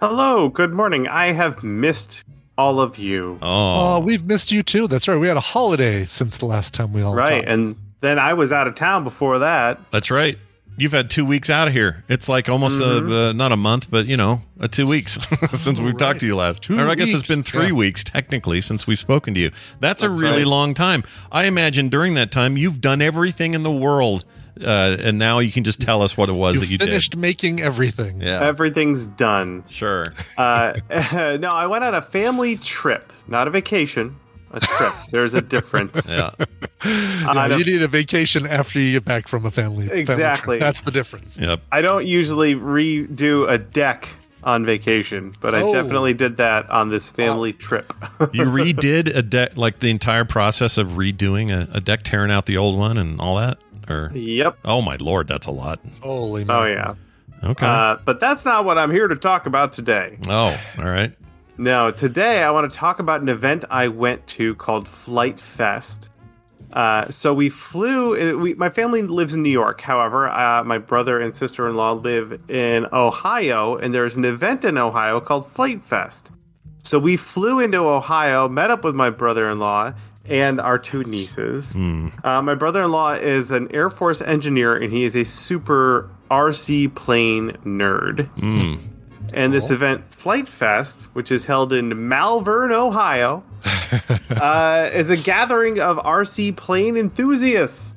Hello, 0.00 0.48
good 0.50 0.72
morning. 0.74 1.08
I 1.08 1.32
have 1.32 1.62
missed 1.62 2.22
all 2.58 2.80
of 2.80 2.98
you. 2.98 3.38
Oh, 3.40 3.96
Oh, 3.96 4.00
we've 4.00 4.24
missed 4.24 4.52
you 4.52 4.62
too. 4.62 4.88
That's 4.88 5.08
right. 5.08 5.16
We 5.16 5.26
had 5.28 5.36
a 5.36 5.40
holiday 5.40 6.04
since 6.04 6.36
the 6.38 6.46
last 6.46 6.74
time 6.74 6.92
we 6.92 7.02
all 7.02 7.14
right, 7.14 7.38
talked. 7.40 7.48
and 7.48 7.76
then 8.02 8.18
I 8.18 8.34
was 8.34 8.52
out 8.52 8.66
of 8.66 8.74
town 8.74 9.04
before 9.04 9.38
that. 9.40 9.80
that's 9.90 10.10
right. 10.10 10.38
You've 10.78 10.92
had 10.92 11.08
two 11.08 11.24
weeks 11.24 11.48
out 11.48 11.68
of 11.68 11.72
here. 11.72 12.04
It's 12.06 12.28
like 12.28 12.50
almost 12.50 12.78
Mm-hmm. 12.82 13.10
a, 13.10 13.28
uh, 13.30 13.32
not 13.32 13.50
a 13.52 13.56
month, 13.56 13.90
but 13.90 14.04
you 14.04 14.18
know, 14.18 14.42
a 14.60 14.68
two 14.68 14.86
weeks 14.86 15.16
since 15.52 15.80
we've 15.80 15.96
talked 15.96 16.20
to 16.20 16.26
you 16.26 16.36
last. 16.36 16.62
Two 16.64 16.78
or 16.78 16.82
I 16.88 16.94
guess 16.94 17.14
it's 17.14 17.26
been 17.34 17.42
three 17.42 17.68
yeah. 17.68 17.72
weeks 17.72 18.04
technically 18.04 18.60
since 18.60 18.86
we've 18.86 18.98
spoken 18.98 19.32
to 19.32 19.40
you. 19.40 19.50
That's, 19.80 20.02
a 20.02 20.10
really 20.10 20.38
right. 20.42 20.46
long 20.46 20.74
time. 20.74 21.04
I 21.32 21.46
imagine 21.46 21.88
during 21.88 22.12
that 22.14 22.30
time 22.30 22.58
you've 22.58 22.82
done 22.82 23.00
everything 23.00 23.54
in 23.54 23.62
the 23.62 23.72
world, 23.72 24.26
uh, 24.64 24.96
and 25.00 25.18
now 25.18 25.38
you 25.38 25.52
can 25.52 25.64
just 25.64 25.80
tell 25.80 26.02
us 26.02 26.16
what 26.16 26.28
it 26.28 26.32
was 26.32 26.54
You 26.54 26.60
that 26.60 26.70
you 26.70 26.78
finished 26.78 27.16
making 27.16 27.60
everything. 27.60 28.20
Yeah, 28.20 28.42
Everything's 28.42 29.06
done. 29.06 29.64
sure. 29.68 30.06
Uh, 30.38 30.74
no, 31.40 31.50
I 31.50 31.66
went 31.66 31.84
on 31.84 31.94
a 31.94 32.02
family 32.02 32.56
trip, 32.56 33.12
not 33.28 33.46
a 33.48 33.50
vacation. 33.50 34.16
A 34.52 34.60
trip. 34.60 34.92
There's 35.10 35.34
a 35.34 35.42
difference. 35.42 36.10
Yeah, 36.12 36.30
Yeah, 36.84 37.24
I 37.28 37.48
don't- 37.48 37.58
you 37.58 37.64
need 37.64 37.82
a 37.82 37.88
vacation 37.88 38.46
after 38.46 38.78
you 38.80 38.92
get 38.92 39.04
back 39.04 39.26
from 39.28 39.44
a 39.44 39.50
family. 39.50 39.88
family 39.88 40.04
trip. 40.04 40.16
Exactly. 40.18 40.58
That's 40.58 40.82
the 40.82 40.92
difference. 40.92 41.36
yep. 41.38 41.60
I 41.72 41.80
don't 41.82 42.06
usually 42.06 42.54
redo 42.54 43.50
a 43.50 43.58
deck 43.58 44.08
on 44.44 44.64
vacation, 44.64 45.34
but 45.40 45.56
I 45.56 45.62
Oh. 45.62 45.72
definitely 45.74 46.14
did 46.14 46.36
that 46.36 46.70
on 46.70 46.88
this 46.90 47.08
family 47.08 47.52
trip. 47.52 47.92
You 48.32 48.44
redid 48.44 49.14
a 49.14 49.20
deck, 49.20 49.56
like 49.56 49.80
the 49.80 49.90
entire 49.90 50.24
process 50.24 50.78
of 50.78 50.90
redoing 50.90 51.50
a, 51.50 51.68
a 51.76 51.80
deck, 51.80 52.04
tearing 52.04 52.30
out 52.30 52.46
the 52.46 52.56
old 52.56 52.78
one, 52.78 52.96
and 52.96 53.20
all 53.20 53.36
that. 53.38 53.58
Or 53.88 54.10
yep. 54.14 54.58
oh 54.64 54.82
my 54.82 54.96
lord, 54.96 55.28
that's 55.28 55.46
a 55.46 55.50
lot. 55.50 55.80
Holy 56.02 56.44
man. 56.44 56.56
Oh 56.56 56.64
yeah. 56.64 56.94
Okay. 57.44 57.66
Uh, 57.66 57.96
but 58.04 58.18
that's 58.18 58.44
not 58.44 58.64
what 58.64 58.78
I'm 58.78 58.90
here 58.90 59.08
to 59.08 59.16
talk 59.16 59.46
about 59.46 59.72
today. 59.72 60.18
oh, 60.28 60.58
all 60.78 60.84
right. 60.84 61.12
No, 61.58 61.90
today 61.90 62.42
I 62.42 62.50
want 62.50 62.70
to 62.70 62.76
talk 62.76 62.98
about 62.98 63.22
an 63.22 63.28
event 63.28 63.64
I 63.70 63.88
went 63.88 64.26
to 64.28 64.54
called 64.56 64.86
Flite 64.88 65.40
Fest. 65.40 66.10
Uh, 66.72 67.08
so 67.08 67.32
we 67.32 67.48
flew. 67.48 68.14
uh, 68.16 68.38
We, 68.38 68.54
my 68.54 68.68
family 68.68 69.02
lives 69.02 69.34
in 69.34 69.42
New 69.42 69.50
York. 69.50 69.80
However, 69.80 70.28
uh, 70.28 70.64
my 70.64 70.78
brother 70.78 71.20
and 71.20 71.34
sister 71.34 71.68
in 71.68 71.76
law 71.76 71.92
live 71.92 72.38
in 72.50 72.86
Ohio, 72.92 73.76
and 73.76 73.94
there's 73.94 74.16
an 74.16 74.24
event 74.24 74.64
in 74.64 74.76
Ohio 74.76 75.20
called 75.20 75.46
Flite 75.46 75.80
Fest. 75.82 76.30
So 76.82 76.98
we 76.98 77.16
flew 77.16 77.60
into 77.60 77.78
Ohio, 77.78 78.48
met 78.48 78.70
up 78.70 78.84
with 78.84 78.94
my 78.94 79.10
brother 79.10 79.50
in 79.50 79.58
law 79.58 79.94
and 80.28 80.60
our 80.60 80.78
two 80.78 81.02
nieces. 81.04 81.74
Uh, 82.24 82.42
my 82.42 82.54
brother 82.54 82.84
in 82.84 82.90
law 82.90 83.14
is 83.14 83.50
an 83.50 83.72
Air 83.74 83.90
Force 83.90 84.20
engineer, 84.20 84.76
and 84.76 84.92
he 84.92 85.04
is 85.04 85.14
a 85.16 85.24
super 85.24 86.10
RC 86.30 86.94
plane 86.94 87.52
nerd. 87.64 88.28
And 89.34 89.52
this 89.52 89.70
event, 89.70 90.04
Flite 90.12 90.48
Fest, 90.48 91.04
which 91.12 91.32
is 91.32 91.44
held 91.44 91.72
in 91.72 92.08
Malvern, 92.08 92.72
Ohio, 92.72 93.42
uh, 94.30 94.88
is 94.92 95.10
a 95.10 95.16
gathering 95.16 95.80
of 95.80 95.96
RC 95.98 96.56
plane 96.56 96.96
enthusiasts. 96.96 97.96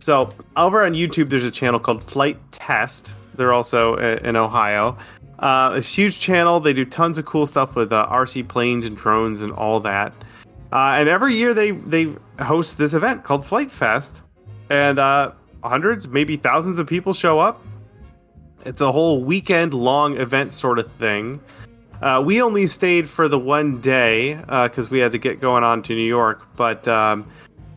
So, 0.00 0.30
over 0.56 0.84
on 0.84 0.92
YouTube, 0.92 1.30
there's 1.30 1.44
a 1.44 1.50
channel 1.50 1.80
called 1.80 2.02
Flite 2.02 2.38
Test. 2.52 3.14
They're 3.34 3.52
also 3.52 3.96
in 3.96 4.36
Ohio. 4.36 4.96
Uh, 5.38 5.74
it's 5.76 5.88
a 5.88 5.92
huge 5.92 6.18
channel. 6.20 6.60
They 6.60 6.72
do 6.72 6.84
tons 6.84 7.18
of 7.18 7.24
cool 7.26 7.46
stuff 7.46 7.76
with 7.76 7.92
uh, 7.92 8.06
RC 8.10 8.48
planes 8.48 8.86
and 8.86 8.96
drones 8.96 9.40
and 9.42 9.52
all 9.52 9.80
that. 9.80 10.12
Uh, 10.72 10.96
and 10.98 11.08
every 11.08 11.34
year 11.34 11.54
they 11.54 11.70
they 11.70 12.14
host 12.40 12.78
this 12.78 12.94
event 12.94 13.24
called 13.24 13.44
Flite 13.44 13.70
Fest, 13.70 14.22
and 14.70 14.98
uh, 14.98 15.32
hundreds, 15.62 16.08
maybe 16.08 16.36
thousands 16.36 16.78
of 16.78 16.86
people 16.86 17.14
show 17.14 17.38
up. 17.38 17.64
It's 18.64 18.80
a 18.80 18.90
whole 18.90 19.22
weekend 19.22 19.74
long 19.74 20.16
event 20.16 20.52
sort 20.52 20.78
of 20.78 20.90
thing. 20.92 21.40
Uh, 22.02 22.22
we 22.24 22.42
only 22.42 22.66
stayed 22.66 23.08
for 23.08 23.28
the 23.28 23.38
one 23.38 23.80
day 23.80 24.34
because 24.34 24.90
we 24.90 24.98
had 24.98 25.12
to 25.12 25.18
get 25.18 25.40
going 25.40 25.64
on 25.64 25.82
to 25.82 25.94
New 25.94 26.06
York. 26.06 26.46
But 26.56 26.86
um, 26.88 27.30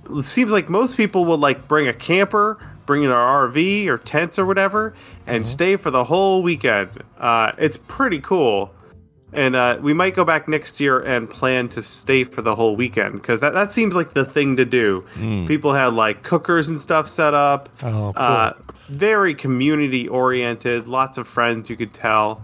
it 0.10 0.26
seems 0.26 0.52
like 0.52 0.70
most 0.70 0.98
people 0.98 1.26
will 1.26 1.38
like 1.38 1.68
bring 1.68 1.88
a 1.88 1.94
camper, 1.94 2.58
bring 2.86 3.02
their 3.04 3.12
RV 3.12 3.88
or 3.88 3.98
tents 3.98 4.38
or 4.38 4.46
whatever, 4.46 4.94
and 5.28 5.48
stay 5.48 5.76
for 5.76 5.92
the 5.92 6.04
whole 6.04 6.42
weekend. 6.42 6.90
Uh, 7.18 7.52
it's 7.58 7.78
pretty 7.88 8.20
cool. 8.20 8.74
And 9.32 9.56
uh, 9.56 9.78
we 9.82 9.94
might 9.94 10.16
go 10.16 10.26
back 10.26 10.48
next 10.48 10.80
year 10.80 11.00
and 11.02 11.30
plan 11.30 11.70
to 11.70 11.84
stay 11.84 12.24
for 12.24 12.42
the 12.42 12.56
whole 12.56 12.76
weekend 12.76 13.14
because 13.14 13.42
that, 13.42 13.54
that 13.54 13.72
seems 13.72 13.94
like 13.96 14.14
the 14.14 14.26
thing 14.26 14.56
to 14.58 14.66
do. 14.66 15.04
People 15.48 15.74
had 15.74 15.94
like 15.94 16.24
cookers 16.24 16.68
and 16.68 16.80
stuff 16.82 17.08
set 17.08 17.34
up. 17.36 17.70
Oh, 17.84 18.12
cool. 18.12 18.14
Uh, 18.16 18.54
very 18.90 19.36
community 19.36 20.08
oriented. 20.08 20.88
Lots 20.88 21.18
of 21.20 21.28
friends 21.28 21.70
you 21.70 21.76
could 21.78 21.94
tell. 21.94 22.42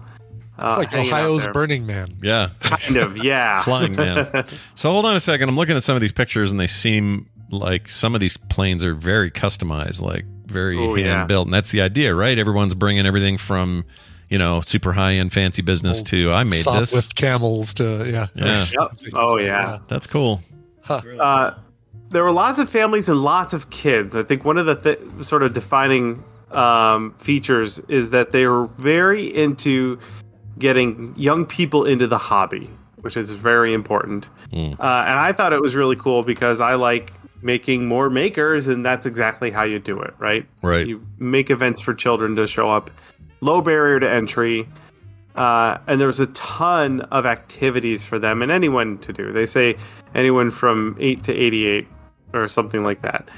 Uh, 0.58 0.76
it's 0.80 0.92
like 0.92 1.06
Ohio's. 1.06 1.48
Burning 1.48 1.86
Man. 1.86 2.16
Yeah. 2.22 2.50
Kind 2.60 2.96
of, 2.98 3.16
yeah. 3.16 3.62
Flying 3.64 3.96
man. 3.96 4.44
so 4.76 4.90
hold 4.92 5.04
on 5.06 5.16
a 5.16 5.20
second. 5.20 5.48
I'm 5.48 5.56
looking 5.56 5.74
at 5.76 5.82
some 5.82 5.96
of 5.96 6.00
these 6.00 6.12
pictures 6.12 6.50
and 6.52 6.60
they 6.60 6.66
seem 6.68 7.28
like 7.50 7.88
some 7.88 8.14
of 8.14 8.20
these 8.20 8.36
planes 8.36 8.84
are 8.84 8.94
very 8.94 9.30
customized, 9.30 10.02
like 10.02 10.24
very 10.46 10.78
Oh, 10.78 10.94
hand 10.94 10.98
yeah. 11.06 11.24
built. 11.24 11.48
And 11.48 11.52
that's 11.54 11.72
the 11.72 11.80
idea, 11.80 12.14
right? 12.14 12.38
Everyone's 12.38 12.74
bringing 12.74 13.06
everything 13.06 13.36
from, 13.38 13.84
you 14.28 14.38
know, 14.38 14.60
super 14.60 14.92
high 14.92 15.14
end 15.14 15.32
fancy 15.32 15.62
business 15.62 16.02
to 16.04 16.32
I 16.32 16.44
made 16.44 16.64
this. 16.64 16.92
with 16.92 17.14
camels 17.14 17.74
to 17.74 18.10
yeah. 18.10 18.26
yeah. 18.34 18.66
Yep. 18.72 18.90
Oh 19.14 19.38
yeah. 19.38 19.78
That's 19.88 20.06
cool. 20.06 20.40
Uh, 20.88 21.54
there 22.10 22.22
were 22.22 22.32
lots 22.32 22.58
of 22.58 22.70
families 22.70 23.08
and 23.08 23.22
lots 23.22 23.52
of 23.52 23.70
kids. 23.70 24.14
I 24.14 24.22
think 24.22 24.44
one 24.44 24.58
of 24.58 24.66
the 24.66 24.76
th- 24.76 25.24
sort 25.24 25.42
of 25.42 25.52
defining 25.54 26.22
um, 26.52 27.12
features 27.18 27.80
is 27.88 28.10
that 28.10 28.30
they 28.32 28.46
were 28.46 28.66
very 28.66 29.34
into 29.34 29.98
getting 30.58 31.12
young 31.16 31.44
people 31.44 31.84
into 31.84 32.06
the 32.06 32.18
hobby. 32.18 32.70
which 33.06 33.16
is 33.16 33.30
very 33.30 33.72
important. 33.72 34.28
Uh, 34.52 34.56
and 34.80 35.20
I 35.20 35.32
thought 35.32 35.52
it 35.52 35.60
was 35.60 35.76
really 35.76 35.94
cool 35.96 36.24
because 36.24 36.60
I 36.60 36.74
like 36.74 37.12
making 37.42 37.86
more 37.86 38.10
makers, 38.10 38.66
and 38.66 38.84
that's 38.84 39.06
exactly 39.06 39.50
how 39.52 39.62
you 39.62 39.78
do 39.78 40.00
it, 40.00 40.12
right? 40.18 40.44
Right. 40.62 40.88
You 40.88 41.06
make 41.18 41.48
events 41.50 41.80
for 41.80 41.94
children 41.94 42.34
to 42.34 42.48
show 42.48 42.68
up, 42.68 42.90
low 43.40 43.60
barrier 43.60 44.00
to 44.00 44.10
entry. 44.10 44.68
Uh, 45.34 45.76
and 45.86 46.00
there's 46.00 46.18
a 46.20 46.26
ton 46.28 47.02
of 47.02 47.26
activities 47.26 48.04
for 48.04 48.18
them 48.18 48.40
and 48.40 48.50
anyone 48.50 48.96
to 48.98 49.12
do. 49.12 49.32
They 49.32 49.44
say 49.44 49.76
anyone 50.14 50.50
from 50.50 50.96
8 50.98 51.24
to 51.24 51.34
88 51.34 51.86
or 52.32 52.48
something 52.48 52.82
like 52.82 53.02
that. 53.02 53.28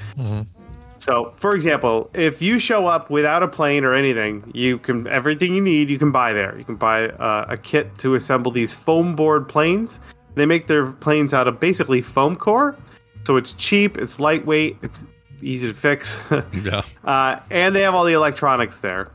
So, 0.99 1.31
for 1.31 1.55
example, 1.55 2.09
if 2.13 2.41
you 2.41 2.59
show 2.59 2.87
up 2.87 3.09
without 3.09 3.41
a 3.43 3.47
plane 3.47 3.83
or 3.83 3.93
anything, 3.95 4.49
you 4.53 4.77
can 4.79 5.07
everything 5.07 5.53
you 5.55 5.61
need 5.61 5.89
you 5.89 5.97
can 5.97 6.11
buy 6.11 6.33
there. 6.33 6.57
You 6.57 6.65
can 6.65 6.75
buy 6.75 7.07
uh, 7.09 7.45
a 7.49 7.57
kit 7.57 7.97
to 7.99 8.15
assemble 8.15 8.51
these 8.51 8.73
foam 8.73 9.15
board 9.15 9.47
planes. 9.47 9.99
They 10.35 10.45
make 10.45 10.67
their 10.67 10.91
planes 10.91 11.33
out 11.33 11.47
of 11.47 11.59
basically 11.59 12.01
foam 12.01 12.35
core, 12.35 12.77
so 13.25 13.35
it's 13.37 13.53
cheap, 13.53 13.97
it's 13.97 14.19
lightweight, 14.19 14.77
it's 14.81 15.05
easy 15.41 15.67
to 15.69 15.73
fix, 15.73 16.21
Yeah. 16.53 16.81
uh, 17.05 17.39
and 17.49 17.73
they 17.75 17.81
have 17.81 17.95
all 17.95 18.03
the 18.05 18.13
electronics 18.13 18.79
there. 18.79 19.09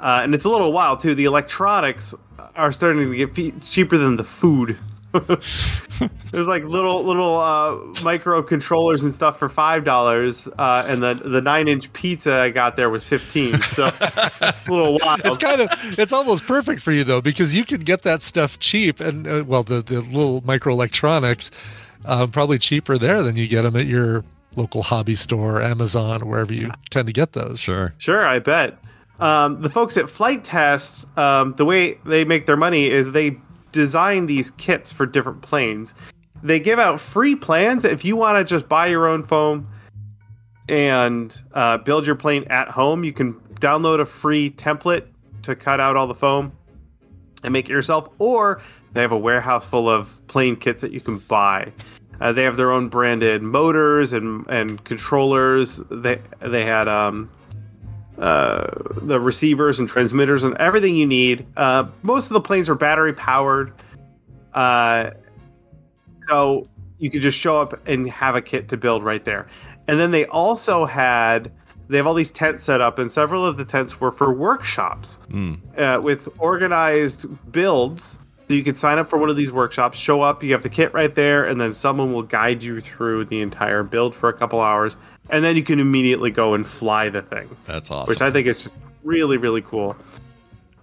Uh, 0.00 0.20
and 0.22 0.34
it's 0.34 0.44
a 0.44 0.48
little 0.48 0.72
wild 0.72 1.00
too. 1.00 1.14
The 1.14 1.24
electronics 1.24 2.14
are 2.56 2.72
starting 2.72 3.10
to 3.10 3.16
get 3.16 3.34
fe- 3.34 3.52
cheaper 3.62 3.98
than 3.98 4.16
the 4.16 4.24
food. 4.24 4.78
There's 6.30 6.46
like 6.46 6.62
little 6.62 7.04
little 7.04 7.36
uh, 7.38 7.72
microcontrollers 8.00 9.02
and 9.02 9.12
stuff 9.12 9.40
for 9.40 9.48
five 9.48 9.82
dollars, 9.84 10.46
uh, 10.56 10.84
and 10.86 11.02
the 11.02 11.14
the 11.14 11.40
nine 11.40 11.66
inch 11.66 11.92
pizza 11.92 12.32
I 12.32 12.50
got 12.50 12.76
there 12.76 12.88
was 12.88 13.04
fifteen. 13.04 13.60
So 13.60 13.86
a 14.00 14.54
little 14.68 14.98
wild. 15.02 15.22
It's 15.24 15.36
kind 15.36 15.62
of 15.62 15.70
it's 15.98 16.12
almost 16.12 16.46
perfect 16.46 16.80
for 16.80 16.92
you 16.92 17.02
though 17.02 17.20
because 17.20 17.56
you 17.56 17.64
can 17.64 17.80
get 17.80 18.02
that 18.02 18.22
stuff 18.22 18.60
cheap 18.60 19.00
and 19.00 19.26
uh, 19.26 19.44
well 19.44 19.64
the 19.64 19.82
the 19.82 20.00
little 20.00 20.42
microelectronics 20.42 21.50
um, 22.04 22.30
probably 22.30 22.58
cheaper 22.58 22.96
there 22.96 23.22
than 23.22 23.34
you 23.34 23.48
get 23.48 23.62
them 23.62 23.74
at 23.74 23.86
your 23.86 24.24
local 24.56 24.82
hobby 24.82 25.14
store, 25.14 25.60
Amazon, 25.62 26.28
wherever 26.28 26.52
you 26.52 26.70
tend 26.90 27.06
to 27.06 27.12
get 27.12 27.32
those. 27.32 27.60
Sure. 27.60 27.94
Sure, 27.98 28.26
I 28.26 28.38
bet. 28.38 28.78
Um, 29.20 29.60
the 29.60 29.68
folks 29.68 29.96
at 29.96 30.08
Flite 30.08 30.44
Tests, 30.44 31.04
um, 31.16 31.54
the 31.56 31.64
way 31.64 31.94
they 32.04 32.24
make 32.24 32.46
their 32.46 32.56
money 32.56 32.86
is 32.86 33.12
they 33.12 33.36
design 33.70 34.26
these 34.26 34.50
kits 34.52 34.90
for 34.90 35.06
different 35.06 35.42
planes. 35.42 35.94
They 36.42 36.58
give 36.58 36.78
out 36.78 37.00
free 37.00 37.36
plans 37.36 37.84
if 37.84 38.04
you 38.04 38.16
want 38.16 38.38
to 38.38 38.44
just 38.44 38.68
buy 38.68 38.86
your 38.86 39.06
own 39.06 39.22
foam 39.22 39.68
and 40.68 41.38
uh, 41.52 41.78
build 41.78 42.06
your 42.06 42.14
plane 42.14 42.44
at 42.48 42.68
home. 42.68 43.04
You 43.04 43.12
can 43.12 43.34
download 43.60 44.00
a 44.00 44.06
free 44.06 44.50
template 44.50 45.06
to 45.42 45.54
cut 45.54 45.80
out 45.80 45.96
all 45.96 46.06
the 46.06 46.14
foam 46.14 46.52
and 47.42 47.52
make 47.52 47.68
it 47.68 47.72
yourself, 47.72 48.08
or 48.18 48.62
they 48.92 49.02
have 49.02 49.12
a 49.12 49.18
warehouse 49.18 49.66
full 49.66 49.88
of 49.88 50.26
plane 50.28 50.56
kits 50.56 50.80
that 50.80 50.92
you 50.92 51.00
can 51.00 51.18
buy. 51.18 51.72
Uh, 52.20 52.32
they 52.32 52.42
have 52.44 52.56
their 52.56 52.70
own 52.70 52.88
branded 52.88 53.42
motors 53.42 54.12
and 54.12 54.46
and 54.48 54.82
controllers. 54.84 55.78
They 55.90 56.20
they 56.40 56.64
had 56.64 56.88
um, 56.88 57.30
uh, 58.20 58.66
the 59.02 59.18
receivers 59.18 59.80
and 59.80 59.88
transmitters 59.88 60.44
and 60.44 60.56
everything 60.58 60.94
you 60.94 61.06
need. 61.06 61.46
Uh, 61.56 61.86
most 62.02 62.26
of 62.26 62.34
the 62.34 62.40
planes 62.40 62.68
are 62.68 62.74
battery 62.74 63.14
powered, 63.14 63.72
uh, 64.54 65.10
so 66.28 66.68
you 66.98 67.10
could 67.10 67.22
just 67.22 67.38
show 67.38 67.60
up 67.60 67.88
and 67.88 68.08
have 68.10 68.36
a 68.36 68.42
kit 68.42 68.68
to 68.68 68.76
build 68.76 69.02
right 69.02 69.24
there. 69.24 69.48
And 69.88 69.98
then 69.98 70.10
they 70.10 70.26
also 70.26 70.84
had 70.84 71.50
they 71.88 71.96
have 71.96 72.06
all 72.06 72.14
these 72.14 72.30
tents 72.30 72.62
set 72.62 72.80
up, 72.80 73.00
and 73.00 73.10
several 73.10 73.44
of 73.44 73.56
the 73.56 73.64
tents 73.64 74.00
were 74.00 74.12
for 74.12 74.32
workshops 74.32 75.18
uh, 75.76 76.00
with 76.00 76.28
organized 76.38 77.26
builds. 77.50 78.20
So 78.46 78.54
you 78.54 78.62
could 78.62 78.76
sign 78.76 78.98
up 78.98 79.08
for 79.08 79.18
one 79.18 79.28
of 79.28 79.36
these 79.36 79.50
workshops, 79.50 79.98
show 79.98 80.22
up, 80.22 80.42
you 80.42 80.52
have 80.52 80.62
the 80.62 80.68
kit 80.68 80.92
right 80.92 81.12
there, 81.14 81.44
and 81.44 81.60
then 81.60 81.72
someone 81.72 82.12
will 82.12 82.22
guide 82.22 82.62
you 82.62 82.80
through 82.80 83.24
the 83.24 83.40
entire 83.40 83.82
build 83.82 84.14
for 84.14 84.28
a 84.28 84.32
couple 84.32 84.60
hours, 84.60 84.96
and 85.30 85.44
then 85.44 85.56
you 85.56 85.62
can 85.62 85.80
immediately 85.80 86.30
go 86.30 86.54
and 86.54 86.66
fly 86.66 87.08
the 87.08 87.22
thing 87.22 87.48
That's 87.66 87.90
awesome. 87.90 88.12
which 88.12 88.22
I 88.22 88.30
think 88.30 88.46
is 88.46 88.62
just 88.62 88.76
really, 89.02 89.36
really 89.36 89.62
cool. 89.62 89.96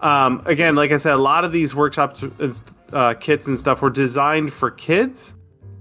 Um, 0.02 0.42
again, 0.46 0.76
like 0.76 0.92
I 0.92 0.98
said, 0.98 1.14
a 1.14 1.18
lot 1.18 1.44
of 1.44 1.52
these 1.52 1.74
workshops 1.74 2.22
and 2.22 2.62
uh, 2.94 3.14
kits 3.16 3.48
and 3.48 3.58
stuff 3.58 3.82
were 3.82 3.90
designed 3.90 4.54
for 4.54 4.72
kids. 4.72 5.36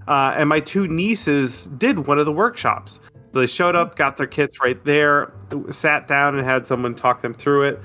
Uh, 0.07 0.33
and 0.35 0.47
my 0.49 0.59
two 0.59 0.87
nieces 0.87 1.65
did 1.77 2.07
one 2.07 2.17
of 2.17 2.25
the 2.25 2.31
workshops. 2.31 2.99
So 3.33 3.41
they 3.41 3.47
showed 3.47 3.75
up, 3.75 3.95
got 3.95 4.17
their 4.17 4.27
kits 4.27 4.59
right 4.61 4.83
there, 4.85 5.33
sat 5.69 6.07
down, 6.07 6.37
and 6.37 6.47
had 6.47 6.65
someone 6.65 6.95
talk 6.95 7.21
them 7.21 7.33
through 7.33 7.63
it. 7.63 7.81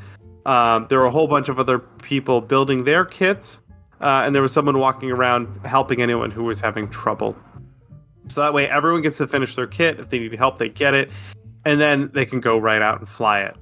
Um, 0.47 0.87
there 0.89 0.99
were 0.99 1.07
a 1.07 1.11
whole 1.11 1.27
bunch 1.27 1.49
of 1.49 1.59
other 1.59 1.79
people 1.79 2.41
building 2.41 2.85
their 2.85 3.05
kits, 3.05 3.61
uh, 4.01 4.23
and 4.25 4.35
there 4.35 4.43
was 4.43 4.53
someone 4.53 4.79
walking 4.79 5.11
around 5.11 5.61
helping 5.65 6.01
anyone 6.01 6.31
who 6.31 6.45
was 6.45 6.61
having 6.61 6.89
trouble. 6.89 7.37
So 8.29 8.41
that 8.41 8.55
way, 8.55 8.69
everyone 8.69 9.03
gets 9.03 9.19
to 9.19 9.27
finish 9.27 9.57
their 9.57 9.67
kit. 9.67 10.01
If 10.01 10.11
they 10.11 10.19
need 10.19 10.35
help, 10.35 10.59
they 10.59 10.69
get 10.69 10.95
it, 10.95 11.11
and 11.65 11.81
then 11.81 12.11
they 12.15 12.25
can 12.25 12.41
go 12.41 12.59
right 12.59 12.83
out 12.83 12.99
and 12.99 13.09
fly 13.09 13.41
it. 13.41 13.57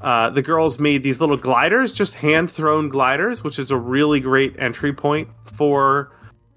Uh, 0.00 0.28
the 0.28 0.42
girls 0.42 0.78
made 0.78 1.02
these 1.02 1.20
little 1.20 1.36
gliders, 1.36 1.92
just 1.92 2.14
hand 2.14 2.50
thrown 2.50 2.88
gliders, 2.88 3.42
which 3.42 3.58
is 3.58 3.70
a 3.70 3.76
really 3.76 4.20
great 4.20 4.54
entry 4.58 4.92
point 4.92 5.28
for 5.44 6.12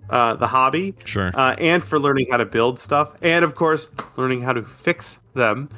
uh, 0.10 0.36
the 0.36 0.47
hobby. 0.47 0.93
Sure. 1.05 1.32
Uh, 1.34 1.55
and 1.58 1.84
for 1.84 1.99
learning 1.99 2.28
how 2.30 2.38
to 2.38 2.45
build 2.45 2.80
stuff. 2.80 3.14
And 3.22 3.45
of 3.45 3.55
course, 3.55 3.89
learning 4.18 4.41
how 4.41 4.53
to 4.53 4.64
fix 4.64 5.20
them. 5.34 5.70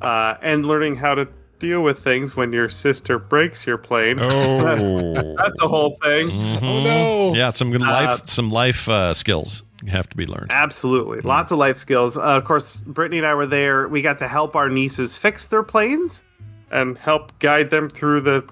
Uh, 0.00 0.34
and 0.40 0.66
learning 0.66 0.94
how 0.96 1.14
to 1.14 1.26
deal 1.58 1.82
with 1.82 1.98
things 1.98 2.36
when 2.36 2.52
your 2.52 2.68
sister 2.68 3.18
breaks 3.18 3.66
your 3.66 3.78
plane. 3.78 4.18
Oh. 4.22 4.62
that's, 4.62 5.36
that's 5.36 5.62
a 5.62 5.68
whole 5.68 5.96
thing. 6.02 6.30
Oh 6.30 6.82
no! 6.82 7.34
Yeah, 7.34 7.50
some 7.50 7.70
good 7.70 7.80
life, 7.80 8.20
Uh, 8.22 8.26
some 8.26 8.50
life 8.50 8.88
uh, 8.88 9.14
skills 9.14 9.64
have 9.90 10.08
to 10.10 10.16
be 10.16 10.26
learned. 10.26 10.50
Absolutely. 10.52 11.20
Lots 11.20 11.52
of 11.52 11.58
life 11.58 11.78
skills. 11.78 12.16
Uh, 12.16 12.20
of 12.22 12.44
course, 12.44 12.82
Brittany 12.82 13.18
and 13.18 13.26
I 13.26 13.34
were 13.34 13.46
there. 13.46 13.88
We 13.88 14.02
got 14.02 14.18
to 14.20 14.28
help 14.28 14.56
our 14.56 14.68
nieces 14.68 15.16
fix 15.16 15.46
their 15.46 15.62
planes 15.62 16.22
and 16.70 16.98
help 16.98 17.38
guide 17.38 17.70
them 17.70 17.88
through 17.88 18.20
the 18.22 18.48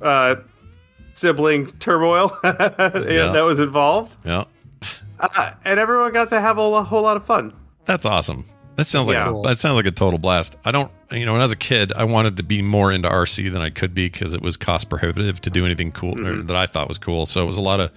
uh, 0.00 0.36
sibling 1.12 1.66
turmoil 1.78 2.36
that 2.42 3.42
was 3.46 3.60
involved. 3.60 4.16
Yeah, 4.24 4.44
Uh, 5.20 5.52
and 5.64 5.78
everyone 5.78 6.12
got 6.12 6.28
to 6.30 6.40
have 6.40 6.56
a 6.56 6.62
lo- 6.62 6.82
whole 6.82 7.02
lot 7.02 7.16
of 7.16 7.24
fun. 7.24 7.52
that's 7.84 8.04
awesome. 8.06 8.44
That 8.76 8.86
sounds 8.86 9.06
like 9.06 9.16
Yeah. 9.16 9.38
a, 9.38 9.42
that 9.42 9.58
sounds 9.58 9.76
like 9.76 9.84
a 9.86 9.90
total 9.90 10.18
blast. 10.18 10.56
I 10.64 10.70
don't, 10.70 10.90
you 11.10 11.26
know, 11.26 11.32
when 11.32 11.42
I 11.42 11.44
was 11.44 11.52
a 11.52 11.56
kid, 11.56 11.92
I 11.92 12.04
wanted 12.04 12.38
to 12.38 12.42
be 12.42 12.62
more 12.62 12.90
into 12.90 13.06
RC 13.08 13.52
than 13.52 13.60
I 13.60 13.68
could 13.68 13.94
be 13.94 14.08
because 14.08 14.32
it 14.32 14.40
was 14.40 14.56
cost 14.56 14.88
prohibitive 14.88 15.40
to 15.42 15.50
do 15.50 15.66
anything 15.66 15.92
cool 15.92 16.14
Mm-hmm. 16.16 16.46
that 16.46 16.56
I 16.56 16.66
thought 16.66 16.88
was 16.88 16.96
cool. 16.98 17.26
So 17.26 17.42
it 17.42 17.46
was 17.46 17.58
a 17.58 17.62
lot 17.62 17.80
of 17.80 17.92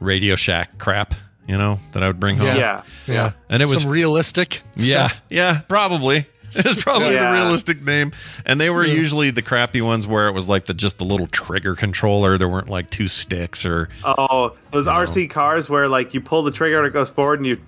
Radio 0.00 0.34
Shack 0.34 0.78
crap, 0.78 1.14
you 1.50 1.58
know, 1.58 1.80
that 1.92 2.02
I 2.02 2.06
would 2.06 2.20
bring 2.20 2.36
home. 2.36 2.46
Yeah. 2.46 2.56
Yeah. 2.56 2.82
Yeah, 3.06 3.32
And 3.48 3.60
it 3.62 3.68
was 3.68 3.82
some 3.82 3.90
realistic. 3.90 4.62
Yeah, 4.76 5.08
stuff. 5.08 5.22
yeah, 5.28 5.60
probably. 5.68 6.26
It's 6.52 6.82
probably 6.82 7.14
Yeah. 7.14 7.30
the 7.30 7.42
realistic 7.42 7.80
name. 7.82 8.10
And 8.44 8.60
they 8.60 8.70
were 8.70 8.84
usually 8.84 9.30
the 9.30 9.40
crappy 9.42 9.80
ones 9.80 10.04
where 10.08 10.26
it 10.26 10.32
was 10.32 10.48
like 10.48 10.64
the 10.64 10.74
just 10.74 10.98
the 10.98 11.04
little 11.04 11.28
trigger 11.28 11.76
controller. 11.76 12.38
There 12.38 12.48
weren't 12.48 12.68
like 12.68 12.90
two 12.90 13.06
sticks 13.06 13.64
or 13.64 13.88
Oh, 14.04 14.56
those 14.72 14.88
RC 14.88 15.30
cars 15.30 15.68
where 15.70 15.86
like 15.88 16.12
you 16.12 16.20
pull 16.20 16.42
the 16.42 16.50
trigger 16.50 16.78
and 16.78 16.86
it 16.88 16.92
goes 16.92 17.08
forward 17.08 17.38
and 17.38 17.46
you 17.46 17.60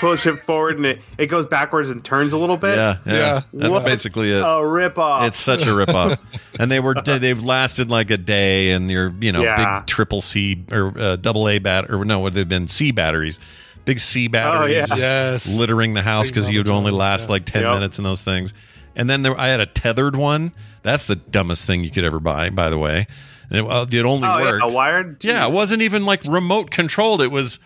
push 0.00 0.26
it 0.26 0.36
forward 0.36 0.76
and 0.76 0.86
it, 0.86 1.02
it 1.18 1.26
goes 1.26 1.46
backwards 1.46 1.90
and 1.90 2.04
turns 2.04 2.32
a 2.32 2.38
little 2.38 2.56
bit. 2.56 2.76
yeah, 2.76 2.96
yeah. 3.04 3.12
Yeah. 3.14 3.42
That's 3.52 3.70
What 3.70 3.84
basically 3.84 4.32
it. 4.32 4.40
A 4.44 4.66
rip 4.66 4.98
off. 4.98 5.24
It's 5.26 5.38
such 5.38 5.66
a 5.66 5.74
rip 5.74 5.90
off. 5.90 6.18
and 6.58 6.70
they 6.70 6.80
were 6.80 6.94
they 7.04 7.34
lasted 7.34 7.90
like 7.90 8.10
a 8.10 8.16
day 8.16 8.70
and 8.70 8.88
they're, 8.88 9.12
you 9.20 9.32
know, 9.32 9.42
Yeah. 9.42 9.80
big 9.80 9.86
triple 9.86 10.20
C 10.20 10.64
or 10.72 10.98
uh, 10.98 11.16
double 11.16 11.48
A 11.48 11.58
bat 11.58 11.90
or 11.90 12.04
no, 12.04 12.20
would 12.20 12.32
they've 12.34 12.48
been 12.48 12.68
C 12.68 12.90
batteries. 12.92 13.38
Big 13.84 13.98
C 13.98 14.28
batteries 14.28 14.88
yeah. 14.90 14.96
Yes. 14.96 15.58
littering 15.58 15.94
the 15.94 16.02
house 16.02 16.28
because 16.28 16.50
you'd 16.50 16.68
only 16.68 16.92
last 16.92 17.28
yeah. 17.28 17.32
like 17.32 17.44
10 17.46 17.62
Yep. 17.62 17.74
minutes 17.74 17.98
in 17.98 18.04
those 18.04 18.22
things. 18.22 18.54
And 18.96 19.08
then 19.08 19.22
there, 19.22 19.38
I 19.38 19.48
had 19.48 19.60
a 19.60 19.66
tethered 19.66 20.16
one. 20.16 20.52
That's 20.82 21.06
the 21.06 21.16
dumbest 21.16 21.66
thing 21.66 21.84
you 21.84 21.90
could 21.90 22.04
ever 22.04 22.20
buy, 22.20 22.50
by 22.50 22.68
the 22.70 22.78
way. 22.78 23.06
And 23.50 23.58
it, 23.66 23.94
it 23.94 24.04
only 24.04 24.28
oh, 24.28 24.38
yeah, 24.38 24.44
worked. 24.44 24.70
a 24.70 24.74
wired. 24.74 25.24
Yeah, 25.24 25.46
it 25.46 25.52
wasn't 25.52 25.82
even 25.82 26.04
like 26.06 26.24
remote 26.24 26.70
controlled. 26.70 27.20
It 27.20 27.30
was 27.30 27.58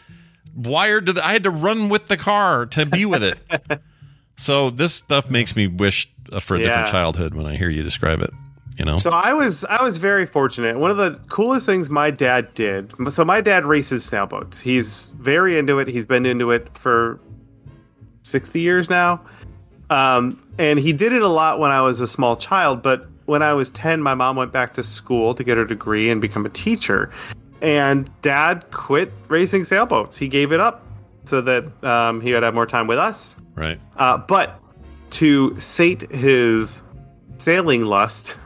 wired 0.55 1.07
to 1.07 1.13
the. 1.13 1.25
I 1.25 1.33
had 1.33 1.43
to 1.45 1.51
run 1.51 1.89
with 1.89 2.07
the 2.07 2.17
car 2.17 2.67
to 2.67 2.87
be 2.87 3.05
with 3.05 3.23
it. 3.23 3.39
so 4.37 4.71
this 4.71 4.95
stuff 4.95 5.31
makes 5.31 5.57
me 5.57 5.67
wish 5.67 6.09
for 6.41 6.57
a 6.57 6.59
different 6.59 6.89
childhood 6.89 7.35
when 7.35 7.47
I 7.47 7.57
hear 7.57 7.69
you 7.69 7.83
describe 7.83 8.21
it. 8.21 8.31
You 8.79 8.85
know, 8.85 8.99
So 8.99 9.11
I 9.11 9.33
was 9.33 9.65
I 9.67 9.83
was 9.85 9.99
very 9.99 10.27
fortunate. 10.27 10.79
One 10.79 10.91
of 10.91 10.97
the 10.97 11.13
coolest 11.29 11.65
things 11.65 11.89
my 11.89 12.11
dad 12.11 12.53
did. 12.55 12.93
So 13.11 13.25
my 13.25 13.41
dad 13.41 13.65
races 13.65 14.05
sailboats. 14.05 14.61
He's 14.61 15.07
very 15.15 15.57
into 15.59 15.79
it. 15.79 15.87
He's 15.87 16.07
been 16.07 16.27
into 16.27 16.51
it 16.51 16.77
for 16.77 17.21
sixty 18.23 18.61
years 18.61 18.91
now, 18.91 19.25
um, 19.91 20.45
and 20.59 20.81
he 20.81 20.93
did 20.93 21.13
it 21.13 21.23
a 21.23 21.29
lot 21.29 21.61
when 21.61 21.71
I 21.71 21.83
was 21.83 22.01
a 22.01 22.09
small 22.09 22.37
child. 22.37 22.83
But 22.83 23.07
when 23.27 23.43
I 23.43 23.53
was 23.53 23.71
ten, 23.71 24.03
my 24.03 24.15
mom 24.15 24.35
went 24.35 24.51
back 24.51 24.75
to 24.75 24.83
school 24.83 25.37
to 25.37 25.45
get 25.45 25.57
her 25.57 25.65
degree 25.65 26.11
and 26.11 26.21
become 26.21 26.45
a 26.45 26.51
teacher. 26.51 27.13
And 27.65 28.11
dad 28.21 28.71
quit 28.71 29.11
racing 29.29 29.65
sailboats. 29.65 30.19
He 30.19 30.29
gave 30.29 30.53
it 30.53 30.61
up 30.61 30.85
so 31.25 31.41
that 31.41 31.83
um, 31.83 32.21
he 32.21 32.35
would 32.35 32.43
have 32.43 32.53
more 32.53 32.67
time 32.67 32.87
with 32.87 32.99
us. 32.99 33.37
right? 33.55 33.81
Uh, 33.97 34.19
but 34.19 34.61
to 35.13 35.59
sate 35.59 36.03
his 36.13 36.83
sailing 37.39 37.87
lust, 37.87 38.37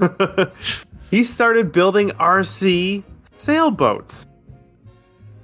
he 1.11 1.25
started 1.25 1.73
building 1.73 2.11
RC 2.11 3.03
sailboats. 3.39 4.25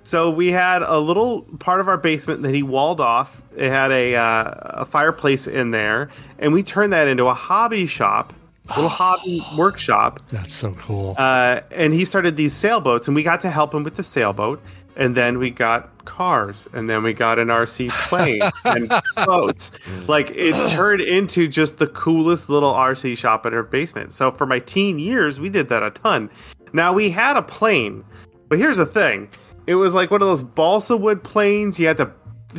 So 0.04 0.30
we 0.30 0.52
had 0.52 0.82
a 0.82 1.00
little 1.00 1.42
part 1.58 1.80
of 1.80 1.88
our 1.88 1.98
basement 1.98 2.42
that 2.42 2.54
he 2.54 2.62
walled 2.62 3.00
off. 3.00 3.42
It 3.56 3.70
had 3.70 3.90
a 3.90 4.14
uh, 4.14 4.54
a 4.82 4.84
fireplace 4.84 5.48
in 5.48 5.72
there, 5.72 6.10
and 6.38 6.52
we 6.52 6.62
turned 6.62 6.92
that 6.92 7.08
into 7.08 7.26
a 7.26 7.34
hobby 7.34 7.86
shop, 7.86 8.32
little 8.68 8.88
hobby 8.88 9.44
workshop. 9.56 10.20
That's 10.30 10.54
so 10.54 10.72
cool. 10.72 11.14
Uh, 11.18 11.60
and 11.70 11.92
he 11.92 12.04
started 12.04 12.36
these 12.36 12.52
sailboats, 12.52 13.08
and 13.08 13.14
we 13.14 13.22
got 13.22 13.40
to 13.42 13.50
help 13.50 13.74
him 13.74 13.82
with 13.82 13.96
the 13.96 14.02
sailboat. 14.02 14.62
And 14.96 15.16
then 15.16 15.38
we 15.38 15.50
got 15.50 16.04
cars, 16.04 16.68
and 16.72 16.88
then 16.88 17.02
we 17.02 17.14
got 17.14 17.40
an 17.40 17.48
RC 17.48 17.90
plane 18.08 18.42
and 18.64 18.88
boats. 19.26 19.72
Like 20.06 20.30
it 20.30 20.54
turned 20.70 21.00
into 21.00 21.48
just 21.48 21.78
the 21.78 21.88
coolest 21.88 22.48
little 22.48 22.72
RC 22.72 23.18
shop 23.18 23.44
in 23.44 23.54
our 23.54 23.64
basement. 23.64 24.12
So 24.12 24.30
for 24.30 24.46
my 24.46 24.60
teen 24.60 25.00
years, 25.00 25.40
we 25.40 25.48
did 25.48 25.68
that 25.70 25.82
a 25.82 25.90
ton. 25.90 26.30
Now 26.72 26.92
we 26.92 27.10
had 27.10 27.36
a 27.36 27.42
plane, 27.42 28.04
but 28.48 28.58
here's 28.58 28.76
the 28.76 28.86
thing: 28.86 29.28
it 29.66 29.74
was 29.74 29.94
like 29.94 30.12
one 30.12 30.22
of 30.22 30.28
those 30.28 30.42
balsa 30.42 30.96
wood 30.96 31.24
planes. 31.24 31.76
You 31.78 31.88
had 31.88 31.98
to. 31.98 32.12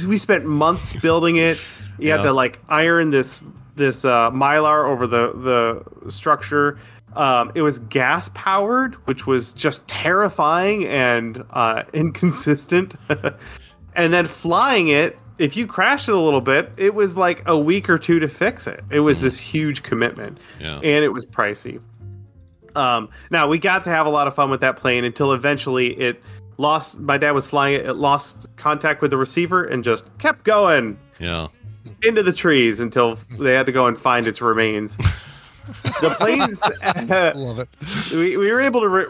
We 0.06 0.18
spent 0.18 0.44
months 0.44 0.92
building 0.94 1.38
it. 1.38 1.62
You 2.00 2.12
had 2.12 2.24
to 2.24 2.34
like 2.34 2.60
iron 2.68 3.12
this 3.12 3.42
this 3.76 4.06
uh, 4.06 4.32
mylar 4.32 4.86
over 4.88 5.06
the 5.08 5.84
the 6.04 6.10
structure. 6.12 6.78
Um, 7.16 7.52
it 7.56 7.62
was 7.62 7.80
gas 7.80 8.30
powered, 8.34 8.96
which 9.08 9.26
was 9.26 9.54
just 9.54 9.88
terrifying 9.88 10.86
and 10.86 11.44
uh, 11.52 11.84
inconsistent. 11.94 12.96
and 13.96 14.14
then 14.14 14.26
flying 14.26 14.90
it, 14.90 15.18
if 15.38 15.56
you 15.56 15.66
crashed 15.66 16.10
it 16.10 16.14
a 16.16 16.20
little 16.20 16.42
bit, 16.42 16.74
it 16.78 16.94
was 16.94 17.16
like 17.16 17.42
a 17.48 17.58
week 17.58 17.90
or 17.90 17.98
two 17.98 18.20
to 18.20 18.28
fix 18.28 18.68
it. 18.68 18.84
It 18.90 19.00
was 19.00 19.22
this 19.22 19.40
huge 19.40 19.82
commitment, 19.84 20.40
Yeah. 20.60 20.76
and 20.76 21.06
it 21.06 21.14
was 21.14 21.26
pricey. 21.26 21.80
Um, 22.76 23.08
now 23.32 23.48
we 23.48 23.60
got 23.60 23.86
to 23.86 23.90
have 23.90 24.06
a 24.06 24.10
lot 24.10 24.28
of 24.28 24.36
fun 24.36 24.50
with 24.50 24.60
that 24.60 24.76
plane 24.76 25.06
until 25.06 25.32
eventually 25.32 25.98
it 25.98 26.22
lost. 26.58 27.00
My 27.00 27.18
dad 27.18 27.32
was 27.32 27.48
flying 27.48 27.76
it; 27.76 27.86
it 27.86 27.94
lost 27.94 28.48
contact 28.58 29.02
with 29.02 29.12
the 29.12 29.18
receiver 29.18 29.64
and 29.64 29.84
just 29.86 30.06
kept 30.18 30.44
going 30.44 30.98
Yeah. 31.20 31.48
Into 32.06 32.24
the 32.24 32.34
trees 32.34 32.80
until 32.80 33.16
they 33.40 33.54
had 33.54 33.66
to 33.66 33.72
go 33.72 33.88
and 33.88 33.98
find 33.98 34.28
its 34.28 34.42
remains. 34.42 34.96
the 36.02 36.14
planes, 36.18 36.62
Love 37.36 37.60
it. 37.60 37.70
we, 38.12 38.38
we 38.38 38.52
were 38.52 38.62
able 38.62 38.82
to 38.82 38.88
re- 38.90 39.06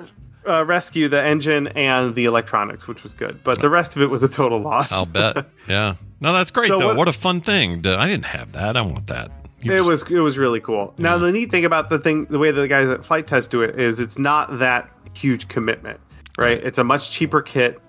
uh, 0.47 0.63
rescue 0.65 1.07
the 1.09 1.21
engine 1.21 1.67
and 1.69 2.15
the 2.15 2.25
electronics, 2.25 2.87
which 2.87 3.03
was 3.03 3.13
good, 3.13 3.43
but 3.43 3.59
the 3.59 3.69
rest 3.69 3.95
of 3.95 4.01
it 4.01 4.09
was 4.09 4.23
a 4.23 4.27
total 4.29 4.59
loss. 4.59 4.91
I'll 4.93 5.05
bet. 5.05 5.45
Yeah. 5.67 5.95
No, 6.21 6.31
that's 6.31 6.51
great 6.51 6.67
So 6.69 6.79
though. 6.79 6.87
what- 6.87 6.97
What, 6.97 7.07
a 7.09 7.13
fun 7.13 7.41
thing. 7.41 7.85
I 7.85 8.07
didn't 8.07 8.25
have 8.25 8.53
that. 8.53 8.77
I 8.77 8.81
want 8.81 9.07
that. 9.07 9.31
You 9.61 9.73
It 9.73 9.77
just- 9.77 9.89
was 9.89 10.03
it 10.11 10.19
was 10.19 10.37
really 10.37 10.59
cool. 10.61 10.93
Now 10.97 11.17
the 11.17 11.31
neat 11.31 11.51
thing 11.51 11.65
about 11.65 11.89
the 11.89 11.99
thing, 11.99 12.25
the 12.25 12.39
way 12.39 12.51
that 12.51 12.61
the 12.61 12.67
guys 12.67 12.87
at 12.87 13.03
Flite 13.03 13.27
Test 13.27 13.51
do 13.51 13.61
it 13.61 13.77
is 13.79 13.99
it's 13.99 14.17
not 14.17 14.59
that 14.59 14.89
huge 15.13 15.47
commitment, 15.49 15.99
right? 16.37 16.63
It's 16.63 16.77
a 16.77 16.83
much 16.83 17.11
cheaper 17.11 17.41
kit, 17.41 17.79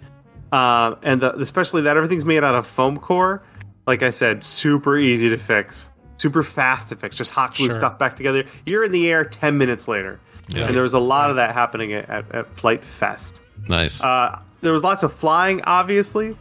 um, 0.52 0.96
and 1.02 1.20
the, 1.20 1.34
especially 1.36 1.82
that 1.82 1.96
everything's 1.96 2.24
made 2.24 2.42
out 2.42 2.54
of 2.54 2.66
foam 2.66 2.96
core. 2.96 3.42
Like 3.86 4.02
I 4.02 4.10
said, 4.10 4.42
super 4.42 4.98
easy 4.98 5.28
to 5.28 5.36
fix, 5.38 5.90
super 6.16 6.42
fast 6.42 6.88
to 6.88 6.96
fix. 6.96 7.16
Just 7.16 7.30
hot 7.30 7.54
glue 7.54 7.66
Sure. 7.68 7.78
stuff 7.78 7.98
back 7.98 8.16
together. 8.16 8.44
You're 8.64 8.84
in 8.84 8.92
the 8.92 9.08
air 9.10 9.24
ten 9.24 9.56
minutes 9.58 9.86
later, 9.88 10.18
Yeah. 10.48 10.66
and 10.66 10.74
there 10.74 10.82
was 10.82 10.94
a 10.94 10.98
lot 10.98 11.30
of 11.30 11.36
that 11.36 11.54
happening 11.54 11.92
at, 11.92 12.08
at, 12.10 12.34
at 12.34 12.54
Flite 12.54 12.84
Fest. 12.84 13.40
nice. 13.68 14.02
Uh, 14.02 14.40
there 14.62 14.72
was 14.72 14.82
lots 14.82 15.02
of 15.02 15.12
flying, 15.12 15.62
obviously. 15.62 16.36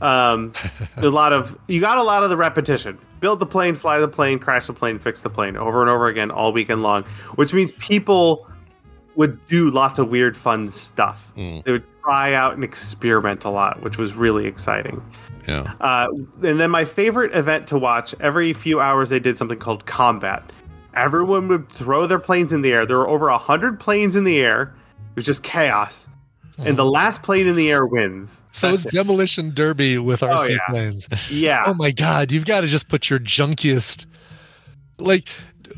Um, 0.00 0.52
a 0.96 1.08
lot 1.08 1.32
of 1.32 1.58
you 1.68 1.80
got 1.80 1.98
a 1.98 2.02
lot 2.02 2.22
of 2.22 2.30
the 2.30 2.36
repetition. 2.36 2.98
Build 3.20 3.40
the 3.40 3.46
plane, 3.46 3.74
fly 3.74 3.98
the 3.98 4.08
plane, 4.08 4.38
crash 4.38 4.66
the 4.66 4.72
plane, 4.74 4.98
fix 4.98 5.20
the 5.22 5.30
plane, 5.30 5.56
over 5.56 5.80
and 5.80 5.90
over 5.90 6.06
again 6.08 6.30
all 6.30 6.52
weekend 6.52 6.82
long. 6.82 7.02
Which 7.36 7.52
means 7.54 7.72
people 7.72 8.46
would 9.16 9.44
do 9.46 9.70
lots 9.70 9.98
of 9.98 10.08
weird, 10.08 10.36
fun 10.36 10.68
stuff. 10.68 11.30
They 11.34 11.62
would 11.66 11.84
try 12.04 12.34
out 12.34 12.54
and 12.54 12.62
experiment 12.62 13.44
a 13.44 13.50
lot, 13.50 13.82
which 13.82 13.98
was 13.98 14.14
really 14.14 14.46
exciting. 14.46 15.02
yeah. 15.48 15.74
Uh, 15.80 16.08
and 16.42 16.60
then 16.60 16.70
my 16.70 16.84
favorite 16.84 17.34
event 17.34 17.66
to 17.68 17.78
watch 17.78 18.14
every 18.20 18.52
few 18.52 18.80
hours 18.80 19.10
they 19.10 19.18
did 19.20 19.36
something 19.38 19.58
called 19.58 19.86
combat. 19.86 20.52
Everyone 20.94 21.48
would 21.48 21.68
throw 21.68 22.06
their 22.06 22.18
planes 22.18 22.52
in 22.52 22.62
the 22.62 22.72
air. 22.72 22.86
There 22.86 22.96
were 22.98 23.08
over 23.08 23.28
a 23.28 23.38
hundred 23.38 23.78
planes 23.80 24.16
in 24.16 24.24
the 24.24 24.38
air. 24.38 24.74
It 25.10 25.16
was 25.16 25.24
just 25.26 25.42
chaos. 25.42 26.08
And 26.58 26.78
the 26.78 26.86
last 26.86 27.22
plane 27.22 27.46
in 27.46 27.54
the 27.54 27.70
air 27.70 27.84
wins. 27.84 28.42
So 28.52 28.72
it's 28.72 28.84
demolition 28.86 29.52
derby 29.52 29.98
with 29.98 30.20
RC 30.20 30.38
Oh, 30.38 30.44
yeah. 30.46 30.58
planes. 30.70 31.08
Yeah. 31.30 31.64
Oh 31.66 31.74
my 31.74 31.90
god, 31.90 32.32
you've 32.32 32.46
got 32.46 32.62
to 32.62 32.66
just 32.66 32.88
put 32.88 33.10
your 33.10 33.18
junkiest 33.18 34.06
like 34.98 35.28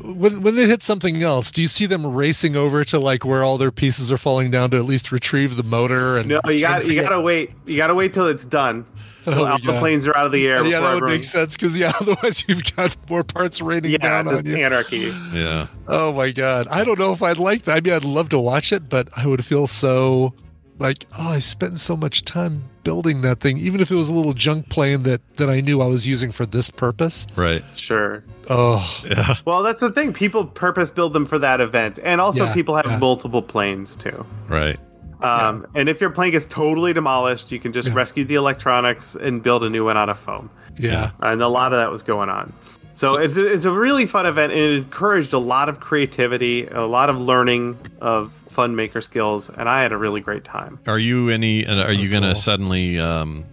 when 0.01 0.41
when 0.41 0.55
they 0.55 0.65
hit 0.67 0.83
something 0.83 1.21
else, 1.23 1.51
do 1.51 1.61
you 1.61 1.67
see 1.67 1.85
them 1.85 2.05
racing 2.05 2.55
over 2.55 2.83
to 2.85 2.99
like 2.99 3.25
where 3.25 3.43
all 3.43 3.57
their 3.57 3.71
pieces 3.71 4.11
are 4.11 4.17
falling 4.17 4.51
down 4.51 4.69
to 4.71 4.77
at 4.77 4.85
least 4.85 5.11
retrieve 5.11 5.55
the 5.57 5.63
motor 5.63 6.17
and 6.17 6.27
No, 6.29 6.41
you 6.47 6.59
got 6.61 6.81
to 6.81 6.93
you 6.93 7.01
gotta 7.01 7.21
wait. 7.21 7.51
You 7.65 7.77
gotta 7.77 7.95
wait 7.95 8.13
till 8.13 8.27
it's 8.27 8.45
done. 8.45 8.85
Oh 9.27 9.33
Till 9.33 9.43
my 9.45 9.51
all 9.51 9.59
the 9.59 9.77
planes 9.79 10.07
are 10.07 10.15
out 10.15 10.25
of 10.25 10.31
the 10.31 10.47
air. 10.47 10.55
Yeah, 10.55 10.63
before 10.63 10.71
that 10.71 10.81
would 10.81 10.87
everyone- 10.95 11.11
make 11.11 11.23
sense 11.25 11.55
because 11.57 11.77
yeah, 11.77 11.91
otherwise 12.01 12.45
you've 12.47 12.73
got 12.75 12.95
more 13.09 13.23
parts 13.25 13.61
raining 13.61 13.91
Yeah, 13.91 13.97
down 13.97 14.29
just 14.29 14.45
on 14.45 14.49
you. 14.49 14.63
anarchy. 14.65 15.13
Yeah. 15.33 15.67
Oh 15.89 16.13
my 16.13 16.31
god, 16.31 16.67
I 16.71 16.85
don't 16.85 16.97
know 16.97 17.11
if 17.11 17.21
I'd 17.21 17.37
like 17.37 17.63
that. 17.65 17.77
I 17.77 17.81
mean, 17.81 17.93
I'd 17.93 18.05
love 18.05 18.29
to 18.29 18.39
watch 18.39 18.71
it, 18.71 18.87
but 18.89 19.09
I 19.17 19.27
would 19.27 19.43
feel 19.43 19.67
so 19.67 20.33
like, 20.79 21.05
oh, 21.19 21.31
I 21.31 21.39
spent 21.39 21.81
so 21.81 21.97
much 21.97 22.23
time 22.23 22.68
building 22.83 23.21
that 23.21 23.39
thing, 23.39 23.57
even 23.57 23.79
if 23.81 23.91
it 23.91 23.95
was 23.95 24.09
a 24.09 24.13
little 24.13 24.33
junk 24.33 24.69
plane 24.69 25.03
that 25.03 25.21
that 25.37 25.49
I 25.49 25.61
knew 25.61 25.81
I 25.81 25.87
was 25.87 26.07
using 26.07 26.31
for 26.31 26.45
this 26.45 26.69
purpose. 26.69 27.27
Right. 27.35 27.63
Sure. 27.75 28.23
Oh, 28.49 28.81
Yeah. 29.07 29.35
Well, 29.45 29.63
that's 29.63 29.81
the 29.81 29.91
thing. 29.91 30.13
People 30.13 30.45
purpose 30.45 30.89
build 30.91 31.13
them 31.13 31.25
for 31.25 31.37
that 31.39 31.61
event, 31.61 31.99
and 32.03 32.19
also 32.21 32.45
Yeah, 32.45 32.53
people 32.53 32.75
have 32.75 32.85
yeah. 32.85 32.97
multiple 32.97 33.41
planes 33.41 33.95
too. 33.95 34.25
Right. 34.47 34.79
Um, 35.21 35.65
And 35.75 35.89
if 35.89 35.99
your 35.99 36.09
plane 36.11 36.31
gets 36.31 36.45
totally 36.45 36.93
demolished, 36.93 37.51
you 37.51 37.59
can 37.59 37.73
just 37.73 37.89
rescue 37.89 38.23
the 38.23 38.35
electronics 38.35 39.15
and 39.15 39.43
build 39.43 39.63
a 39.65 39.69
new 39.69 39.83
one 39.83 39.97
out 39.97 40.07
of 40.09 40.17
foam. 40.17 40.49
yeah. 40.77 41.11
and 41.21 41.41
a 41.41 41.47
lot 41.49 41.73
of 41.73 41.79
that 41.79 41.91
was 41.91 42.01
going 42.03 42.29
on. 42.29 42.53
So, 42.99 43.17
it's, 43.17 43.37
a, 43.37 43.49
it's 43.49 43.65
a 43.65 43.71
really 43.71 44.05
fun 44.05 44.25
event, 44.25 44.51
and 44.51 44.61
it 44.61 44.73
encouraged 44.75 45.31
a 45.33 45.39
lot 45.39 45.69
of 45.69 45.79
creativity, 45.79 46.67
a 46.67 46.85
lot 46.85 47.09
of 47.09 47.19
learning 47.21 47.77
of 48.01 48.33
fun 48.49 48.75
maker 48.75 48.99
skills, 48.99 49.49
and 49.49 49.69
I 49.69 49.81
had 49.81 49.93
a 49.93 49.97
really 49.97 50.19
great 50.19 50.43
time. 50.43 50.79
Are 50.85 50.99
you 50.99 51.29
any? 51.29 51.65
Are 51.65 51.93
you 51.93 52.09
going 52.09 52.23
to 52.23 52.29
cool. 52.29 52.35
suddenly? 52.35 52.99
Um, 52.99 53.45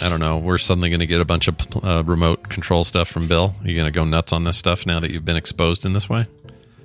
I 0.00 0.08
don't 0.08 0.20
know. 0.20 0.38
We're 0.38 0.56
suddenly 0.56 0.88
going 0.88 1.00
to 1.00 1.06
get 1.06 1.20
a 1.20 1.26
bunch 1.26 1.46
of 1.46 1.56
uh, 1.82 2.02
remote 2.06 2.48
control 2.48 2.84
stuff 2.84 3.08
from 3.08 3.26
Bill. 3.26 3.54
Are 3.62 3.68
you 3.68 3.76
going 3.76 3.92
to 3.92 3.96
go 3.96 4.04
nuts 4.04 4.32
on 4.32 4.44
this 4.44 4.56
stuff 4.56 4.86
now 4.86 4.98
that 5.00 5.10
you've 5.10 5.26
been 5.26 5.36
exposed 5.36 5.84
in 5.84 5.92
this 5.92 6.08
way? 6.08 6.26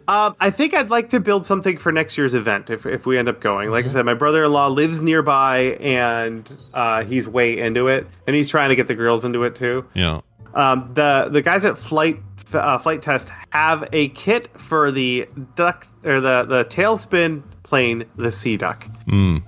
Um, 0.08 0.36
I 0.40 0.52
think 0.52 0.74
I'd 0.74 0.90
like 0.90 1.10
to 1.10 1.20
build 1.20 1.46
something 1.46 1.78
for 1.78 1.92
next 1.92 2.18
year's 2.18 2.34
event 2.34 2.70
if, 2.70 2.86
if 2.86 3.06
we 3.06 3.18
end 3.18 3.28
up 3.30 3.40
going. 3.40 3.72
Like 3.72 3.86
I 3.86 3.88
said, 3.88 4.06
my 4.06 4.14
brother 4.14 4.44
in 4.44 4.52
law 4.52 4.68
lives 4.68 5.02
nearby, 5.02 5.78
and 5.80 6.58
uh, 6.74 7.04
he's 7.06 7.28
way 7.28 7.58
into 7.58 7.88
it, 7.88 8.06
and 8.28 8.36
he's 8.36 8.50
trying 8.50 8.70
to 8.70 8.76
get 8.76 8.88
the 8.88 8.96
girls 8.96 9.26
into 9.26 9.44
it 9.46 9.56
too. 9.56 9.86
Yeah. 9.94 10.22
Um, 10.56 10.92
the 10.94 11.28
the 11.32 11.42
guys 11.42 11.66
at 11.66 11.78
Flite 11.78 12.18
uh, 12.54 12.78
Flite 12.78 13.02
Test 13.02 13.30
have 13.50 13.88
a 13.92 14.10
kit 14.10 14.50
for 14.58 14.92
the 14.92 15.28
duck 15.56 15.88
or 16.04 16.22
the 16.22 16.44
the 16.46 16.66
tailspin 16.66 17.44
plane, 17.64 18.06
the 18.16 18.32
Sea 18.32 18.56
Duck. 18.58 18.88
Mm. 19.08 19.44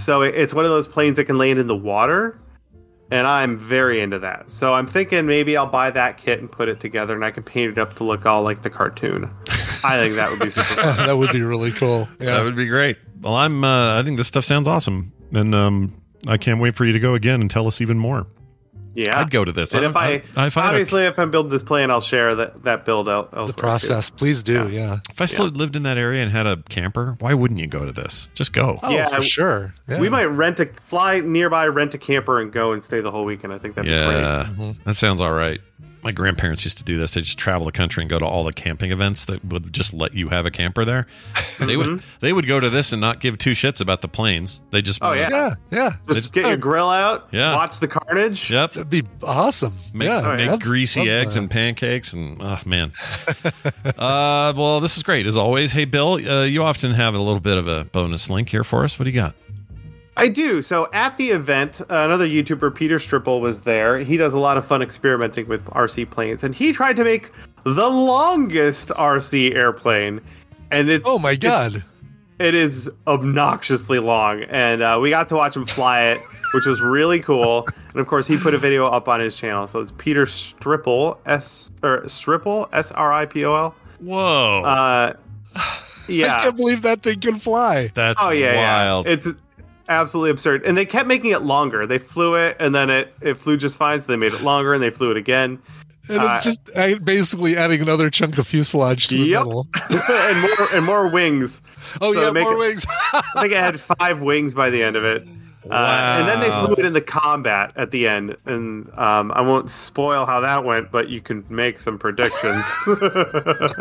So 0.00 0.22
it- 0.22 0.34
it's 0.34 0.54
one 0.54 0.64
of 0.64 0.70
those 0.70 0.86
planes 0.88 1.16
that 1.16 1.24
can 1.24 1.36
land 1.38 1.58
in 1.58 1.66
the 1.66 1.76
water, 1.76 2.40
and 3.10 3.26
I'm 3.26 3.56
very 3.56 4.00
into 4.00 4.18
that. 4.20 4.50
So 4.50 4.74
I'm 4.74 4.86
thinking 4.86 5.26
maybe 5.26 5.56
I'll 5.56 5.66
buy 5.66 5.90
that 5.90 6.16
kit 6.16 6.38
and 6.40 6.50
put 6.50 6.68
it 6.68 6.80
together, 6.80 7.14
and 7.14 7.24
I 7.24 7.30
can 7.30 7.42
paint 7.42 7.72
it 7.72 7.78
up 7.78 7.94
to 7.94 8.04
look 8.04 8.24
all 8.26 8.42
like 8.42 8.62
the 8.62 8.70
cartoon. 8.70 9.28
I 9.84 9.98
think 9.98 10.14
that 10.16 10.30
would 10.30 10.40
be 10.40 10.50
super 10.50 10.64
fun. 10.74 11.06
that 11.06 11.16
would 11.18 11.32
be 11.32 11.42
really 11.42 11.70
cool. 11.72 12.08
Yeah. 12.18 12.36
That 12.38 12.44
would 12.44 12.56
be 12.56 12.66
great. 12.66 12.96
Well, 13.20 13.34
I'm. 13.34 13.62
Uh, 13.64 14.00
I 14.00 14.02
think 14.02 14.16
this 14.16 14.26
stuff 14.28 14.44
sounds 14.44 14.68
awesome, 14.68 15.12
and 15.32 15.54
um, 15.54 16.00
I 16.26 16.36
can't 16.38 16.60
wait 16.60 16.74
for 16.76 16.84
you 16.84 16.92
to 16.92 17.00
go 17.00 17.14
again 17.14 17.40
and 17.40 17.50
tell 17.50 17.66
us 17.66 17.80
even 17.80 17.98
more. 17.98 18.26
Yeah, 18.96 19.20
I'd 19.20 19.30
go 19.30 19.44
to 19.44 19.52
this. 19.52 19.74
And 19.74 19.84
I- 19.84 19.90
if 19.90 19.96
I, 19.96 20.06
I- 20.42 20.46
if 20.46 20.56
I 20.56 20.62
had 20.62 20.68
a- 20.68 20.70
obviously 20.72 21.04
if 21.04 21.18
I'm 21.18 21.30
building 21.30 21.50
this 21.52 21.62
plane, 21.62 21.90
I'll 21.90 22.00
share 22.00 22.34
that 22.34 22.64
that 22.64 22.84
build 22.84 23.08
out 23.08 23.26
elsewhere. 23.32 23.46
The 23.46 23.52
too. 23.52 23.60
process, 23.60 24.10
please 24.10 24.42
do. 24.42 24.68
Yeah. 24.70 24.98
If 25.10 25.20
I 25.20 25.26
still 25.26 25.46
lived 25.48 25.76
in 25.76 25.82
that 25.84 25.98
area 25.98 26.22
and 26.22 26.32
had 26.32 26.46
a 26.46 26.56
camper, 26.68 27.14
why 27.20 27.34
wouldn't 27.34 27.60
you 27.60 27.66
go 27.66 27.84
to 27.84 27.92
this? 27.92 28.28
Just 28.34 28.52
go. 28.52 28.80
Oh, 28.82 28.90
Yeah, 28.90 29.08
for 29.08 29.22
sure. 29.22 29.74
Yeah. 29.88 30.00
We 30.00 30.08
might 30.08 30.24
rent 30.24 30.60
a 30.60 30.66
fly 30.86 31.20
nearby, 31.20 31.66
rent 31.66 31.94
a 31.94 31.98
camper, 31.98 32.40
and 32.40 32.50
go 32.52 32.72
and 32.72 32.82
stay 32.82 33.00
the 33.00 33.10
whole 33.10 33.24
weekend. 33.24 33.52
I 33.52 33.58
think 33.58 33.74
that'd 33.74 33.88
be 33.88 33.94
great. 33.94 34.20
yeah, 34.20 34.72
that 34.84 34.94
sounds 34.94 35.20
all 35.20 35.32
right. 35.32 35.60
My 36.06 36.12
grandparents 36.12 36.62
used 36.64 36.78
to 36.78 36.84
do 36.84 36.98
this. 36.98 37.14
They 37.14 37.22
just 37.22 37.36
travel 37.36 37.66
the 37.66 37.72
country 37.72 38.00
and 38.00 38.08
go 38.08 38.16
to 38.20 38.24
all 38.24 38.44
the 38.44 38.52
camping 38.52 38.92
events 38.92 39.24
that 39.24 39.44
would 39.44 39.72
just 39.72 39.92
let 39.92 40.14
you 40.14 40.28
have 40.28 40.46
a 40.46 40.52
camper 40.52 40.84
there. 40.84 41.08
They 41.58 41.76
would 41.76 42.00
they 42.20 42.32
would 42.32 42.46
go 42.46 42.60
to 42.60 42.70
this 42.70 42.92
and 42.92 43.00
not 43.00 43.18
give 43.18 43.38
two 43.38 43.50
shits 43.52 43.80
about 43.80 44.02
the 44.02 44.06
planes. 44.08 44.60
They 44.70 44.82
just 44.82 45.00
Oh, 45.02 45.14
yeah. 45.14 45.30
Yeah. 45.32 45.54
Yeah. 45.72 45.92
Just 46.08 46.32
get 46.32 46.46
your 46.46 46.58
grill 46.58 46.88
out, 46.90 47.26
Yeah. 47.32 47.56
watch 47.56 47.80
the 47.80 47.88
carnage. 47.88 48.48
Yep. 48.48 48.74
That'd 48.74 48.88
be 48.88 49.02
awesome. 49.20 49.74
Make, 49.92 50.06
yeah. 50.06 50.36
make 50.36 50.48
Love- 50.48 50.60
greasy 50.60 51.00
love 51.00 51.08
eggs 51.08 51.34
that. 51.34 51.40
and 51.40 51.50
pancakes 51.50 52.12
and 52.12 52.40
oh 52.40 52.60
man. 52.64 52.92
uh, 53.98 54.52
well, 54.56 54.78
this 54.78 54.96
is 54.96 55.02
great 55.02 55.26
as 55.26 55.36
always. 55.36 55.72
Hey, 55.72 55.86
Bill, 55.86 56.12
uh, 56.24 56.44
you 56.44 56.62
often 56.62 56.92
have 56.92 57.16
a 57.16 57.20
little 57.20 57.40
bit 57.40 57.56
of 57.58 57.66
a 57.66 57.84
bonus 57.86 58.30
link 58.30 58.48
here 58.48 58.62
for 58.62 58.84
us. 58.84 58.96
What 58.96 59.06
do 59.06 59.10
you 59.10 59.16
got? 59.16 59.34
I 60.16 60.28
do. 60.28 60.62
So 60.62 60.88
at 60.92 61.16
the 61.18 61.30
event, 61.30 61.80
uh, 61.82 61.84
another 61.88 62.26
YouTuber, 62.26 62.74
Peter 62.74 62.98
Sripol, 62.98 63.40
was 63.40 63.60
there. 63.62 63.98
He 63.98 64.16
does 64.16 64.32
a 64.34 64.38
lot 64.38 64.56
of 64.56 64.66
fun 64.66 64.80
experimenting 64.80 65.46
with 65.46 65.64
RC 65.66 66.10
planes, 66.10 66.42
and 66.42 66.54
he 66.54 66.72
tried 66.72 66.96
to 66.96 67.04
make 67.04 67.32
the 67.64 67.88
longest 67.88 68.88
RC 68.90 69.54
airplane. 69.54 70.20
And 70.70 70.88
it's 70.88 71.06
Oh 71.06 71.18
my 71.18 71.36
god. 71.36 71.84
It 72.38 72.54
is 72.54 72.90
obnoxiously 73.06 73.98
long, 73.98 74.42
and 74.42 74.82
uh, 74.82 74.98
we 75.00 75.08
got 75.08 75.28
to 75.28 75.36
watch 75.36 75.56
him 75.56 75.64
fly 75.64 76.02
it, 76.02 76.18
which 76.52 76.66
was 76.66 76.82
really 76.82 77.20
cool. 77.20 77.66
And 77.92 77.96
of 78.00 78.06
course, 78.06 78.26
he 78.26 78.36
put 78.36 78.52
a 78.52 78.58
video 78.58 78.84
up 78.84 79.08
on 79.08 79.20
his 79.20 79.36
channel. 79.36 79.66
So 79.66 79.80
it's 79.80 79.92
Peter 79.96 80.26
Sripol 80.26 81.16
S 81.24 81.70
or 81.82 82.02
Sripol 82.02 82.68
S 82.74 82.92
R 82.92 83.10
I 83.10 83.24
P 83.24 83.44
O 83.46 83.54
L. 83.54 83.74
Whoa! 84.00 84.62
Uh, 84.64 85.12
yeah, 86.08 86.36
I 86.36 86.40
can't 86.40 86.56
believe 86.56 86.82
that 86.82 87.02
thing 87.02 87.20
can 87.20 87.38
fly. 87.38 87.90
That's 87.94 88.20
oh 88.22 88.30
yeah, 88.30 88.56
wild. 88.56 89.06
yeah. 89.06 89.12
It's 89.12 89.28
absolutely 89.88 90.30
absurd. 90.30 90.64
And 90.64 90.76
they 90.76 90.84
kept 90.86 91.06
making 91.08 91.30
it 91.32 91.42
longer. 91.42 91.86
They 91.86 91.98
flew 91.98 92.34
it, 92.34 92.56
and 92.60 92.74
then 92.74 92.90
it 92.90 93.14
it 93.20 93.34
flew 93.34 93.56
just 93.56 93.76
fine. 93.76 94.00
So 94.00 94.06
they 94.08 94.16
made 94.16 94.32
it 94.34 94.42
longer, 94.42 94.72
and 94.74 94.82
they 94.82 94.90
flew 94.90 95.10
it 95.10 95.16
again. 95.16 95.58
And 96.08 96.22
it's 96.22 96.38
Uh, 96.38 96.40
just 96.42 96.70
uh, 96.74 96.94
basically 97.02 97.56
adding 97.56 97.80
another 97.82 98.10
chunk 98.10 98.38
of 98.38 98.46
fuselage 98.46 99.08
to 99.08 99.16
the 99.16 99.24
Yep. 99.24 99.44
middle. 99.44 99.68
and 99.90 100.40
more 100.40 100.68
and 100.74 100.84
more 100.86 101.08
wings. 101.08 101.62
Oh 102.00 102.12
So 102.12 102.20
yeah, 102.22 102.30
make 102.30 102.42
more 102.44 102.54
it- 102.54 102.58
wings. 102.58 102.84
I 103.12 103.22
think 103.42 103.52
it 103.52 103.58
had 103.58 103.80
five 103.80 104.20
wings 104.20 104.54
by 104.54 104.70
the 104.70 104.82
end 104.82 104.96
of 104.96 105.04
it. 105.04 105.26
Uh, 105.68 105.74
and 106.20 106.28
then 106.28 106.38
they 106.38 106.48
flew 106.64 106.74
it 106.78 106.84
into 106.86 107.00
combat 107.00 107.72
at 107.74 107.90
the 107.90 108.06
end, 108.06 108.36
and 108.46 108.88
um, 108.96 109.32
I 109.32 109.40
won't 109.40 109.68
spoil 109.68 110.24
how 110.24 110.38
that 110.42 110.62
went, 110.64 110.92
but 110.92 111.08
you 111.08 111.20
can 111.20 111.44
make 111.48 111.80
some 111.80 111.98
predictions. 111.98 112.64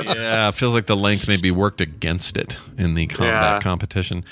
yeah, 0.03 0.49
feels 0.51 0.73
like 0.73 0.87
the 0.87 0.95
length 0.95 1.27
maybe 1.27 1.51
worked 1.51 1.81
against 1.81 2.37
it 2.37 2.57
in 2.77 2.95
the 2.95 3.05
combat 3.07 3.43
Yeah. 3.55 3.59
competition. 3.59 4.25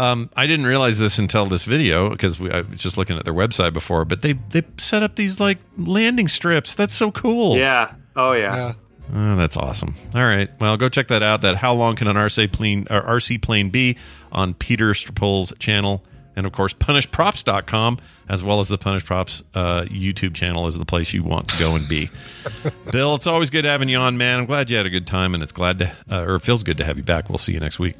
Um, 0.00 0.30
I 0.34 0.46
didn't 0.46 0.64
realize 0.64 0.98
this 0.98 1.18
until 1.18 1.44
this 1.44 1.66
video 1.66 2.08
because 2.08 2.40
I 2.40 2.62
was 2.62 2.80
just 2.80 2.96
looking 2.96 3.18
at 3.18 3.26
their 3.26 3.34
website 3.34 3.74
before. 3.74 4.06
But 4.06 4.22
they 4.22 4.32
they 4.32 4.62
set 4.78 5.02
up 5.02 5.16
these 5.16 5.38
like 5.38 5.58
landing 5.76 6.26
strips. 6.26 6.74
That's 6.74 6.94
so 6.94 7.10
cool. 7.10 7.56
yeah. 7.58 7.92
Oh 8.16 8.32
yeah. 8.32 8.56
Yeah. 8.56 8.72
Oh, 9.12 9.36
that's 9.36 9.58
awesome. 9.58 9.94
All 10.14 10.22
right. 10.22 10.48
Well, 10.58 10.76
go 10.78 10.88
check 10.88 11.08
that 11.08 11.22
out. 11.22 11.42
That 11.42 11.56
how 11.56 11.74
long 11.74 11.96
can 11.96 12.06
an 12.06 12.16
RC 12.16 12.50
plane 12.50 12.86
or 12.88 13.02
RC 13.02 13.42
plane 13.42 13.68
be 13.68 13.98
on 14.32 14.54
Peter 14.54 14.92
Sripol's 14.92 15.52
channel. 15.58 16.02
And 16.36 16.46
of 16.46 16.52
course, 16.52 16.72
punishedprops.com, 16.72 17.98
as 18.28 18.42
well 18.42 18.60
as 18.60 18.68
the 18.68 18.78
Punished 18.78 19.04
Props 19.04 19.42
uh, 19.52 19.82
YouTube 19.82 20.32
channel, 20.32 20.66
is 20.68 20.78
the 20.78 20.86
place 20.86 21.12
you 21.12 21.24
want 21.24 21.48
to 21.48 21.58
go 21.58 21.74
and 21.74 21.86
be. 21.88 22.08
Bill, 22.92 23.16
it's 23.16 23.26
always 23.26 23.50
good 23.50 23.64
having 23.66 23.88
you 23.88 23.98
on, 23.98 24.16
man. 24.16 24.38
I'm 24.38 24.46
glad 24.46 24.70
you 24.70 24.76
had 24.76 24.86
a 24.86 24.90
good 24.90 25.08
time, 25.08 25.34
and 25.34 25.42
it's 25.42 25.52
glad 25.52 25.80
to, 25.80 25.92
uh, 26.10 26.22
or 26.22 26.36
it 26.36 26.40
feels 26.40 26.62
good 26.62 26.78
to 26.78 26.84
have 26.84 26.96
you 26.96 27.02
back. 27.02 27.28
We'll 27.28 27.36
see 27.36 27.52
you 27.52 27.60
next 27.60 27.78
week. 27.80 27.96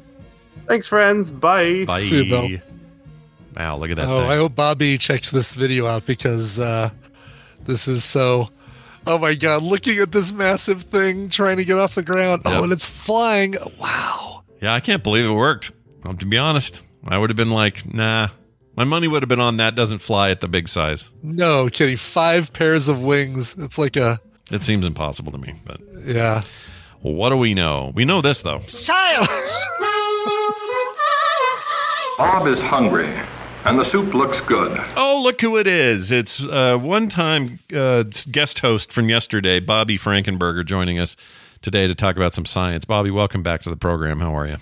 Thanks, 0.71 0.87
friends. 0.87 1.31
Bye. 1.31 1.83
Bye. 1.83 1.99
See 1.99 2.23
you, 2.23 2.29
Bill. 2.29 2.61
Wow, 3.57 3.75
look 3.75 3.89
at 3.89 3.97
that 3.97 4.07
Oh, 4.07 4.21
thing. 4.21 4.29
I 4.31 4.37
hope 4.37 4.55
Bobby 4.55 4.97
checks 4.97 5.29
this 5.29 5.53
video 5.53 5.85
out 5.85 6.05
because 6.05 6.61
uh, 6.61 6.91
this 7.65 7.89
is 7.89 8.05
so. 8.05 8.49
Oh 9.05 9.17
my 9.19 9.35
god! 9.35 9.63
Looking 9.63 9.97
at 9.97 10.13
this 10.13 10.31
massive 10.31 10.83
thing 10.83 11.27
trying 11.27 11.57
to 11.57 11.65
get 11.65 11.77
off 11.77 11.95
the 11.95 12.03
ground. 12.03 12.43
Yep. 12.45 12.53
Oh, 12.53 12.63
and 12.63 12.71
it's 12.71 12.85
flying. 12.85 13.57
Wow. 13.81 14.43
Yeah, 14.61 14.73
I 14.73 14.79
can't 14.79 15.03
believe 15.03 15.25
it 15.25 15.33
worked. 15.33 15.73
Um, 16.05 16.15
to 16.19 16.25
be 16.25 16.37
honest, 16.37 16.81
I 17.05 17.17
would 17.17 17.29
have 17.29 17.35
been 17.37 17.51
like, 17.51 17.93
nah. 17.93 18.29
My 18.77 18.85
money 18.85 19.09
would 19.09 19.23
have 19.23 19.27
been 19.29 19.41
on 19.41 19.57
that 19.57 19.75
doesn't 19.75 19.97
fly 19.99 20.29
at 20.29 20.39
the 20.39 20.47
big 20.47 20.69
size. 20.69 21.11
No 21.21 21.67
kidding. 21.67 21.97
Five 21.97 22.53
pairs 22.53 22.87
of 22.87 23.03
wings. 23.03 23.55
It's 23.57 23.77
like 23.77 23.97
a 23.97 24.21
It 24.49 24.63
seems 24.63 24.85
impossible 24.85 25.33
to 25.33 25.37
me, 25.37 25.55
but 25.65 25.81
yeah. 26.05 26.43
well, 27.03 27.13
what 27.13 27.31
do 27.31 27.35
we 27.35 27.53
know? 27.55 27.91
We 27.93 28.05
know 28.05 28.21
this 28.21 28.41
though. 28.41 28.61
Silence. 28.67 29.61
Bob 32.17 32.47
is 32.47 32.59
hungry, 32.59 33.11
and 33.65 33.79
the 33.79 33.89
soup 33.91 34.13
looks 34.13 34.39
good. 34.47 34.77
Oh, 34.95 35.21
look 35.23 35.41
who 35.41 35.57
it 35.57 35.67
is. 35.67 36.11
It's 36.11 36.45
uh, 36.45 36.77
one 36.77 37.09
time 37.09 37.59
uh, 37.73 38.03
guest 38.31 38.59
host 38.59 38.91
from 38.91 39.09
yesterday, 39.09 39.59
Bobby 39.59 39.97
Frankenberger, 39.97 40.65
joining 40.65 40.99
us 40.99 41.15
today 41.61 41.87
to 41.87 41.95
talk 41.95 42.17
about 42.17 42.33
some 42.33 42.45
science. 42.45 42.85
Bobby, 42.85 43.11
welcome 43.11 43.43
back 43.43 43.61
to 43.61 43.69
the 43.69 43.77
program. 43.77 44.19
How 44.19 44.35
are 44.35 44.47
you? 44.47 44.57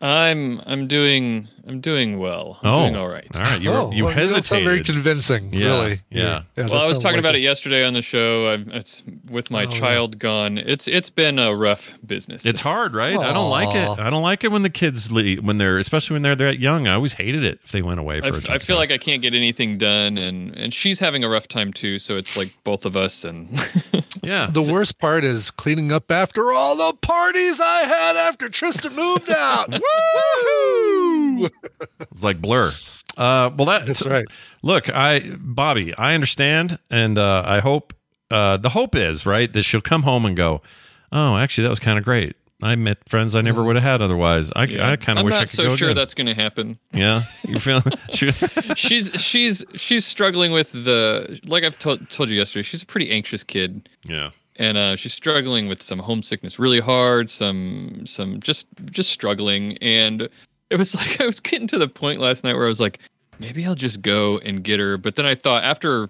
I'm 0.00 0.60
I'm 0.66 0.88
doing 0.88 1.46
I'm 1.66 1.80
doing 1.80 2.18
well. 2.18 2.58
I'm 2.62 2.74
oh, 2.74 2.78
doing 2.82 2.96
all 2.96 3.08
right. 3.08 3.26
All 3.34 3.40
right. 3.40 3.60
You, 3.60 3.70
oh, 3.70 3.90
you 3.92 4.04
well, 4.04 4.12
you 4.20 4.28
don't 4.28 4.42
sound 4.44 4.64
very 4.64 4.82
convincing. 4.82 5.52
Yeah, 5.52 5.66
Really. 5.66 6.00
yeah. 6.10 6.42
that 6.54 6.70
well, 6.70 6.84
I 6.84 6.88
was 6.88 6.98
talking 6.98 7.12
like 7.16 7.20
about 7.20 7.34
it. 7.36 7.38
it 7.38 7.42
yesterday 7.42 7.84
on 7.84 7.92
the 7.94 8.02
show. 8.02 8.48
I've, 8.48 8.68
it's 8.68 9.02
with 9.30 9.50
my 9.50 9.64
Oh, 9.66 9.70
yeah. 9.70 9.78
child 9.78 10.18
gone. 10.18 10.58
It's 10.58 10.88
it's 10.88 11.08
been 11.08 11.38
a 11.38 11.54
rough 11.54 11.94
business. 12.04 12.44
It's 12.44 12.60
hard, 12.60 12.94
right? 12.94 13.16
I 13.16 13.32
don't 13.32 13.50
like 13.50 13.74
it. 13.76 13.98
I 14.00 14.10
don't 14.10 14.22
like 14.24 14.42
it 14.42 14.50
when 14.50 14.62
the 14.62 14.70
kids 14.70 15.12
leave, 15.12 15.44
when 15.44 15.58
they're, 15.58 15.78
especially 15.78 16.14
when 16.14 16.22
they're 16.22 16.34
that 16.34 16.58
young. 16.58 16.86
I 16.88 16.94
always 16.94 17.12
hated 17.12 17.44
it 17.44 17.60
if 17.64 17.70
they 17.70 17.82
went 17.82 18.00
away 18.00 18.20
for 18.20 18.26
I, 18.26 18.28
a 18.30 18.32
f- 18.36 18.42
chunk 18.44 18.50
I 18.50 18.58
feel 18.58 18.76
time. 18.76 18.80
like 18.80 18.90
I 18.90 18.98
can't 18.98 19.22
get 19.22 19.34
anything 19.34 19.78
done, 19.78 20.18
and 20.18 20.56
and 20.56 20.74
she's 20.74 20.98
having 20.98 21.22
a 21.22 21.28
rough 21.28 21.46
time 21.46 21.72
too. 21.72 21.98
So 22.00 22.16
it's 22.16 22.36
like 22.36 22.52
both 22.64 22.84
of 22.84 22.96
us, 22.96 23.24
and 23.24 23.48
yeah. 24.22 24.48
The 24.50 24.62
worst 24.62 24.98
part 24.98 25.22
is 25.22 25.50
cleaning 25.52 25.92
up 25.92 26.10
after 26.10 26.52
all 26.52 26.76
the 26.76 26.96
parties 26.98 27.60
I 27.60 27.82
had 27.82 28.16
after 28.16 28.48
Tristan 28.48 28.96
moved 28.96 29.30
out. 29.30 29.70
Woo! 29.70 31.01
It's 32.10 32.22
like 32.22 32.40
blur. 32.40 32.72
Uh, 33.16 33.50
well, 33.56 33.66
that, 33.66 33.86
That's 33.86 34.06
right. 34.06 34.26
Look, 34.62 34.88
I 34.88 35.36
Bobby, 35.38 35.94
I 35.96 36.14
understand, 36.14 36.78
and 36.90 37.18
uh, 37.18 37.42
I 37.46 37.60
hope 37.60 37.94
uh, 38.30 38.56
the 38.56 38.70
hope 38.70 38.94
is 38.94 39.26
right 39.26 39.52
that 39.52 39.62
she'll 39.62 39.80
come 39.80 40.02
home 40.02 40.24
and 40.24 40.36
go, 40.36 40.62
"Oh, 41.10 41.36
actually, 41.36 41.64
that 41.64 41.70
was 41.70 41.78
kind 41.78 41.98
of 41.98 42.04
great. 42.04 42.36
I 42.62 42.76
met 42.76 43.08
friends 43.08 43.34
I 43.34 43.40
never 43.40 43.62
would 43.64 43.76
have 43.76 43.82
had 43.82 44.02
otherwise. 44.02 44.52
I, 44.54 44.64
yeah. 44.64 44.90
I 44.90 44.96
kind 44.96 45.18
of 45.18 45.24
wish 45.24 45.34
I'm 45.34 45.40
wish 45.40 45.40
not 45.40 45.40
I 45.40 45.44
could 45.44 45.50
so 45.50 45.68
go 45.68 45.76
sure 45.76 45.88
again." 45.88 45.96
that's 45.96 46.14
going 46.14 46.28
to 46.28 46.34
happen. 46.34 46.78
yeah, 46.92 47.24
you 47.46 47.58
feel? 47.58 47.82
she's 48.76 49.10
she's 49.20 49.64
she's 49.74 50.06
struggling 50.06 50.52
with 50.52 50.72
the 50.72 51.40
like 51.46 51.64
I've 51.64 51.78
told 51.78 52.08
told 52.08 52.28
you 52.28 52.36
yesterday. 52.36 52.62
She's 52.62 52.82
a 52.82 52.86
pretty 52.86 53.10
anxious 53.10 53.42
kid. 53.42 53.88
yeah, 54.04 54.30
and 54.56 54.78
uh, 54.78 54.96
she's 54.96 55.12
struggling 55.12 55.66
with 55.66 55.82
some 55.82 55.98
homesickness 55.98 56.58
really 56.58 56.80
hard 56.80 57.28
some 57.30 58.04
some 58.06 58.40
just 58.40 58.66
just 58.90 59.10
struggling 59.10 59.76
and 59.78 60.28
it 60.72 60.78
was 60.78 60.94
like 61.00 61.20
i 61.20 61.26
was 61.26 61.38
getting 61.38 61.68
to 61.68 61.78
the 61.78 61.86
point 61.86 62.18
last 62.20 62.42
night 62.42 62.54
where 62.54 62.64
i 62.64 62.68
was 62.68 62.80
like 62.80 62.98
maybe 63.38 63.64
i'll 63.66 63.74
just 63.74 64.02
go 64.02 64.38
and 64.38 64.64
get 64.64 64.80
her. 64.80 64.96
But 64.96 65.16
then 65.16 65.26
i 65.26 65.34
thought 65.34 65.62
after 65.62 66.08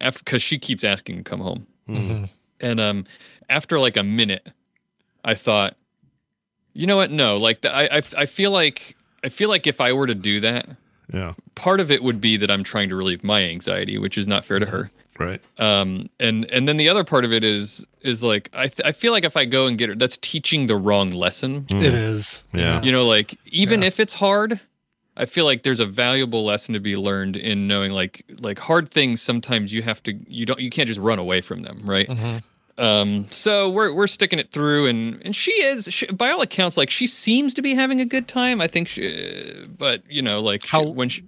after 0.00 0.18
because 0.24 0.42
she 0.42 0.58
keeps 0.58 0.84
asking 0.84 1.18
to 1.18 1.22
come 1.22 1.40
home. 1.40 1.66
Mhm. 1.88 2.28
and 2.60 2.80
um 2.80 3.04
after 3.48 3.78
like 3.78 3.96
a 3.96 4.02
minute 4.02 4.48
i 5.24 5.34
thought 5.34 5.76
you 6.74 6.86
know 6.86 6.96
what? 6.96 7.10
No 7.10 7.36
like 7.36 7.60
the, 7.60 7.74
I, 7.74 7.98
I 7.98 8.02
i 8.18 8.26
feel 8.26 8.50
like 8.50 8.96
i 9.24 9.28
feel 9.28 9.48
like 9.48 9.66
if 9.66 9.80
i 9.80 9.92
were 9.92 10.06
to 10.06 10.14
do 10.14 10.40
that 10.40 10.66
yeah, 11.12 11.34
part 11.56 11.80
of 11.80 11.90
it 11.90 12.02
would 12.02 12.20
be 12.20 12.38
that 12.38 12.50
i'm 12.50 12.64
trying 12.64 12.88
to 12.88 12.96
relieve 12.96 13.22
my 13.22 13.42
anxiety 13.42 13.98
which 13.98 14.16
is 14.16 14.26
not 14.26 14.44
fair 14.44 14.58
to 14.58 14.66
her 14.66 14.90
right. 15.18 15.40
um 15.58 16.08
and 16.20 16.44
and 16.46 16.66
then 16.68 16.76
the 16.76 16.88
other 16.88 17.04
part 17.04 17.24
of 17.24 17.32
it 17.32 17.44
is 17.44 17.86
is 18.00 18.22
like 18.22 18.48
i 18.54 18.68
th- 18.68 18.80
i 18.84 18.92
feel 18.92 19.12
like 19.12 19.24
if 19.24 19.36
i 19.36 19.44
go 19.44 19.66
and 19.66 19.78
get 19.78 19.88
her 19.88 19.94
that's 19.94 20.16
teaching 20.18 20.66
the 20.66 20.76
wrong 20.76 21.10
lesson 21.10 21.64
It 21.70 21.94
is. 21.94 22.44
Yeah. 22.52 22.80
you 22.82 22.90
know 22.92 23.06
like 23.06 23.38
even 23.46 23.82
if 23.82 24.00
it's 24.00 24.14
hard 24.14 24.58
i 25.16 25.24
feel 25.26 25.44
like 25.44 25.62
there's 25.62 25.80
a 25.80 25.86
valuable 25.86 26.44
lesson 26.44 26.72
to 26.74 26.80
be 26.80 26.96
learned 26.96 27.36
in 27.36 27.66
knowing 27.68 27.92
like 27.92 28.24
like 28.38 28.58
hard 28.58 28.90
things 28.90 29.20
sometimes 29.22 29.72
you 29.72 29.82
have 29.82 30.02
to 30.04 30.12
you 30.26 30.46
don't 30.46 30.60
you 30.60 30.70
can't 30.70 30.88
just 30.88 31.00
run 31.00 31.18
away 31.18 31.40
from 31.40 31.62
them 31.62 31.80
right 31.84 32.08
um 32.78 33.26
so 33.30 33.68
we're 33.68 33.92
we're 33.94 34.06
sticking 34.06 34.38
it 34.38 34.50
through 34.50 34.86
and 34.86 35.20
and 35.26 35.36
she 35.36 35.52
is 35.52 35.88
she, 35.92 36.06
by 36.06 36.30
all 36.30 36.40
accounts 36.40 36.76
like 36.78 36.88
she 36.88 37.06
seems 37.06 37.52
to 37.52 37.60
be 37.60 37.74
having 37.74 38.00
a 38.00 38.04
good 38.06 38.26
time 38.26 38.62
i 38.62 38.66
think 38.66 38.88
she 38.88 39.66
but 39.76 40.02
you 40.08 40.22
know 40.22 40.40
like 40.40 40.62
she, 40.64 40.68
How- 40.70 40.88
when 40.88 41.10
she 41.10 41.22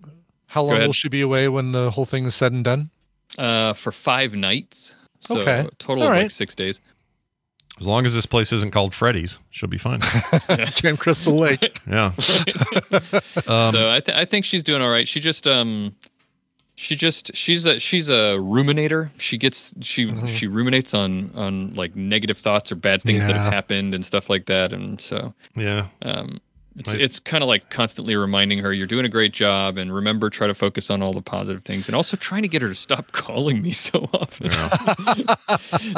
How 0.47 0.63
long 0.63 0.79
will 0.81 0.93
she 0.95 1.09
be 1.09 1.21
away 1.21 1.49
when 1.49 1.73
the 1.73 1.91
whole 1.91 2.07
thing 2.07 2.25
is 2.25 2.35
said 2.35 2.53
and 2.53 2.65
done? 2.65 2.91
Uh 3.39 3.73
for 3.75 3.93
five 3.93 4.35
nights 4.35 4.97
so 5.21 5.39
Okay. 5.41 5.67
total 5.79 6.05
All 6.05 6.11
of 6.13 6.17
like 6.17 6.31
six 6.31 6.55
days 6.55 6.81
As 7.81 7.87
long 7.87 8.05
as 8.05 8.15
this 8.15 8.27
place 8.27 8.53
isn't 8.53 8.71
called 8.73 8.95
Freddy's, 8.95 9.39
she'll 9.51 9.69
be 9.69 9.79
fine. 9.79 10.01
Camp 10.77 10.99
Crystal 11.01 11.35
Lake. 11.37 11.77
yeah. 11.91 12.13
Um, 13.49 13.73
so 13.75 13.91
I, 13.91 14.01
th- 14.01 14.17
I 14.17 14.25
think 14.25 14.45
she's 14.45 14.63
doing 14.63 14.81
all 14.81 14.91
right. 14.91 15.09
She 15.09 15.19
just 15.21 15.47
um, 15.49 15.95
she 16.77 16.95
just 16.97 17.35
she's 17.37 17.65
a 17.67 17.79
she's 17.81 18.09
a 18.09 18.37
ruminator. 18.39 19.11
She 19.19 19.39
gets 19.39 19.75
she 19.81 20.15
she 20.29 20.47
ruminates 20.47 20.95
on 20.95 21.31
on 21.35 21.75
like 21.75 21.97
negative 21.97 22.39
thoughts 22.39 22.71
or 22.71 22.77
bad 22.77 23.03
things 23.03 23.21
that 23.27 23.35
have 23.37 23.53
happened 23.53 23.95
and 23.95 24.05
stuff 24.05 24.31
like 24.31 24.47
that. 24.47 24.73
And 24.73 25.01
so 25.01 25.35
yeah. 25.57 25.89
um, 26.03 26.39
it's 26.77 26.91
I- 26.95 26.97
it's 26.99 27.19
kind 27.21 27.43
of 27.43 27.49
like 27.49 27.71
constantly 27.71 28.17
reminding 28.17 28.59
her 28.61 28.73
you're 28.73 28.87
doing 28.87 29.05
a 29.05 29.09
great 29.09 29.33
job 29.33 29.79
and 29.79 29.95
remember 29.95 30.31
try 30.31 30.47
to 30.47 30.55
focus 30.55 30.91
on 30.91 31.03
all 31.03 31.13
the 31.13 31.23
positive 31.23 31.63
things 31.65 31.89
and 31.89 31.95
also 31.95 32.17
trying 32.17 32.43
to 32.43 32.49
get 32.49 32.63
her 32.63 32.69
to 32.69 32.75
stop 32.75 33.13
calling 33.13 33.63
me 33.63 33.73
so 33.73 34.09
often. 34.13 34.49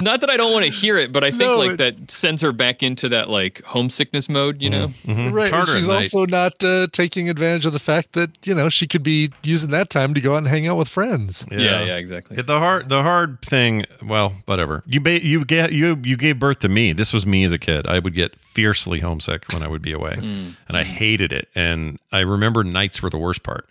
Not 0.03 0.21
that 0.21 0.31
I 0.31 0.37
don't 0.37 0.53
want 0.53 0.65
to 0.65 0.71
hear 0.71 0.97
it, 0.99 1.13
but 1.13 1.25
I 1.25 1.31
think 1.31 1.41
No, 1.43 1.59
like 1.59 1.71
it- 1.73 1.79
that 1.79 2.11
sends 2.11 2.43
her 2.43 2.53
back 2.53 2.83
into 2.83 3.09
that 3.11 3.29
like 3.29 3.63
homesickness 3.65 4.29
mode. 4.29 4.61
You 4.63 4.71
know. 4.71 4.89
Mhm. 5.07 5.33
Right. 5.33 5.45
It's 5.47 5.53
and 5.53 5.55
harder 5.55 5.73
she's 5.75 5.89
at 5.89 5.93
night. 5.93 5.97
also 6.15 6.27
not 6.27 6.65
uh, 6.65 6.87
taking 6.93 7.29
advantage 7.29 7.67
of 7.67 7.73
the 7.73 7.79
fact 7.79 8.13
that, 8.13 8.47
you 8.47 8.55
know, 8.55 8.69
she 8.69 8.87
could 8.87 9.03
be 9.03 9.31
using 9.43 9.71
that 9.71 9.91
time 9.91 10.15
to 10.15 10.21
go 10.21 10.35
out 10.35 10.39
and 10.39 10.49
hang 10.49 10.67
out 10.67 10.77
with 10.77 10.89
friends. 10.89 11.47
Yeah. 11.51 11.85
Yeah. 11.85 11.97
exactly. 11.97 12.37
The 12.41 12.59
hard, 12.59 12.89
the 12.89 13.03
hard 13.03 13.41
thing. 13.43 13.85
Well, 14.03 14.35
whatever. 14.47 14.83
You 14.87 15.01
ba- 15.01 15.25
you 15.25 15.45
get 15.45 15.73
you 15.73 15.99
you 16.05 16.17
gave 16.17 16.39
birth 16.39 16.61
to 16.61 16.69
me. 16.69 16.93
This 16.93 17.13
was 17.13 17.27
me 17.27 17.45
as 17.45 17.53
a 17.53 17.59
kid. 17.59 17.87
I 17.87 17.99
would 17.99 18.15
get 18.15 18.35
fiercely 18.57 19.01
homesick 19.01 19.45
when 19.53 19.63
I 19.63 19.69
would 19.69 19.83
be 19.83 19.93
away, 19.93 20.15
Mm. 20.15 20.57
and 20.67 20.77
I 20.77 20.83
hated 20.83 21.31
it. 21.33 21.49
And 21.55 21.99
I 22.11 22.21
remember 22.21 22.65
nights 22.65 23.03
were 23.03 23.11
the 23.11 23.19
worst 23.19 23.43
part. 23.43 23.69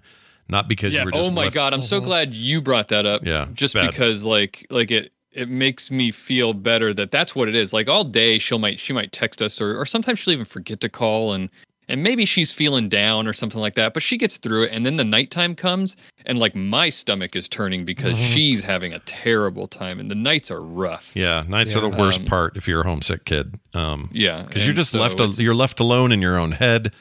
Not 0.47 0.67
because 0.67 0.93
yeah. 0.93 0.99
you 0.99 1.05
were 1.05 1.11
just 1.11 1.31
oh 1.31 1.33
my 1.33 1.45
left- 1.45 1.55
god, 1.55 1.73
I'm 1.73 1.81
so 1.81 1.99
glad 1.99 2.35
you 2.35 2.61
brought 2.61 2.89
that 2.89 3.07
up. 3.07 3.25
Yeah, 3.25 3.47
Just 3.53 3.73
bad. 3.73 3.89
because 3.89 4.23
like 4.25 4.67
like 4.69 4.91
it 4.91 5.11
it 5.31 5.49
makes 5.49 5.89
me 5.89 6.11
feel 6.11 6.53
better 6.53 6.93
that 6.93 7.09
that's 7.11 7.35
what 7.35 7.49
it 7.49 7.55
is. 7.55 7.73
Like 7.73 7.87
all 7.89 8.03
day 8.03 8.37
she'll 8.37 8.59
might 8.59 8.79
she 8.79 8.93
might 8.93 9.11
text 9.11 9.41
us 9.41 9.59
or 9.59 9.75
or 9.79 9.87
sometimes 9.87 10.19
she'll 10.19 10.33
even 10.33 10.45
forget 10.45 10.79
to 10.81 10.89
call 10.89 11.33
and 11.33 11.49
and 11.87 12.03
maybe 12.03 12.25
she's 12.25 12.51
feeling 12.51 12.89
down 12.89 13.27
or 13.27 13.33
something 13.33 13.59
like 13.61 13.75
that, 13.75 13.93
but 13.93 14.03
she 14.03 14.17
gets 14.17 14.37
through 14.37 14.63
it. 14.63 14.71
And 14.71 14.85
then 14.85 14.97
the 14.97 15.03
nighttime 15.03 15.55
comes, 15.55 15.95
and 16.25 16.39
like 16.39 16.55
my 16.55 16.89
stomach 16.89 17.35
is 17.35 17.47
turning 17.47 17.85
because 17.85 18.15
Mhm. 18.17 18.31
she's 18.31 18.63
having 18.63 18.93
a 18.93 18.99
terrible 18.99 19.67
time, 19.67 19.99
and 19.99 20.09
the 20.09 20.15
nights 20.15 20.49
are 20.51 20.61
rough. 20.61 21.11
Yeah, 21.15 21.43
nights 21.47 21.75
are 21.75 21.81
the 21.81 21.89
worst 21.89 22.19
Um, 22.21 22.25
part 22.25 22.57
if 22.57 22.67
you're 22.67 22.81
a 22.81 22.85
homesick 22.87 23.25
kid. 23.25 23.59
Um, 23.73 24.09
Yeah, 24.11 24.43
because 24.43 24.65
you're 24.65 24.75
just 24.75 24.91
so 24.91 24.99
left. 24.99 25.19
it's- 25.19 25.39
You're 25.39 25.55
left 25.55 25.79
alone 25.79 26.11
in 26.11 26.21
your 26.21 26.39
own 26.39 26.53
head. 26.53 26.91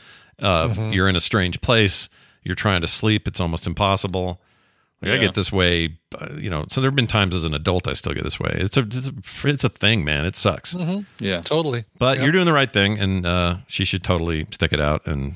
Uh, 0.40 0.68
Mhm. 0.68 0.94
You're 0.94 1.08
in 1.08 1.16
a 1.16 1.20
strange 1.20 1.60
place. 1.60 2.08
You're 2.42 2.54
trying 2.56 2.80
to 2.80 2.86
sleep. 2.86 3.26
It's 3.28 3.40
almost 3.40 3.66
impossible. 3.66 4.40
Like 5.04 5.20
I 5.20 5.22
get 5.22 5.34
this 5.34 5.52
way, 5.52 5.96
uh, 6.20 6.28
you 6.36 6.50
know. 6.50 6.64
So 6.70 6.80
there 6.80 6.88
have 6.90 6.96
been 6.96 7.06
times 7.06 7.34
as 7.34 7.44
an 7.44 7.54
adult 7.54 7.86
I 7.86 7.92
still 7.92 8.14
get 8.14 8.24
this 8.24 8.38
way. 8.40 8.50
It's 8.54 8.76
a 8.76 8.80
it's 8.80 9.08
a, 9.08 9.12
it's 9.48 9.64
a 9.64 9.68
thing, 9.68 10.04
man. 10.04 10.24
It 10.26 10.36
sucks. 10.36 10.74
Mhm. 10.74 11.06
Yeah, 11.20 11.40
Totally. 11.42 11.84
But 11.98 12.16
Yep. 12.18 12.22
you're 12.24 12.32
doing 12.32 12.46
the 12.46 12.52
right 12.52 12.72
thing, 12.72 12.98
and 12.98 13.24
uh, 13.26 13.56
she 13.66 13.84
should 13.84 14.02
totally 14.04 14.46
stick 14.50 14.72
it 14.72 14.80
out. 14.80 15.06
And 15.06 15.34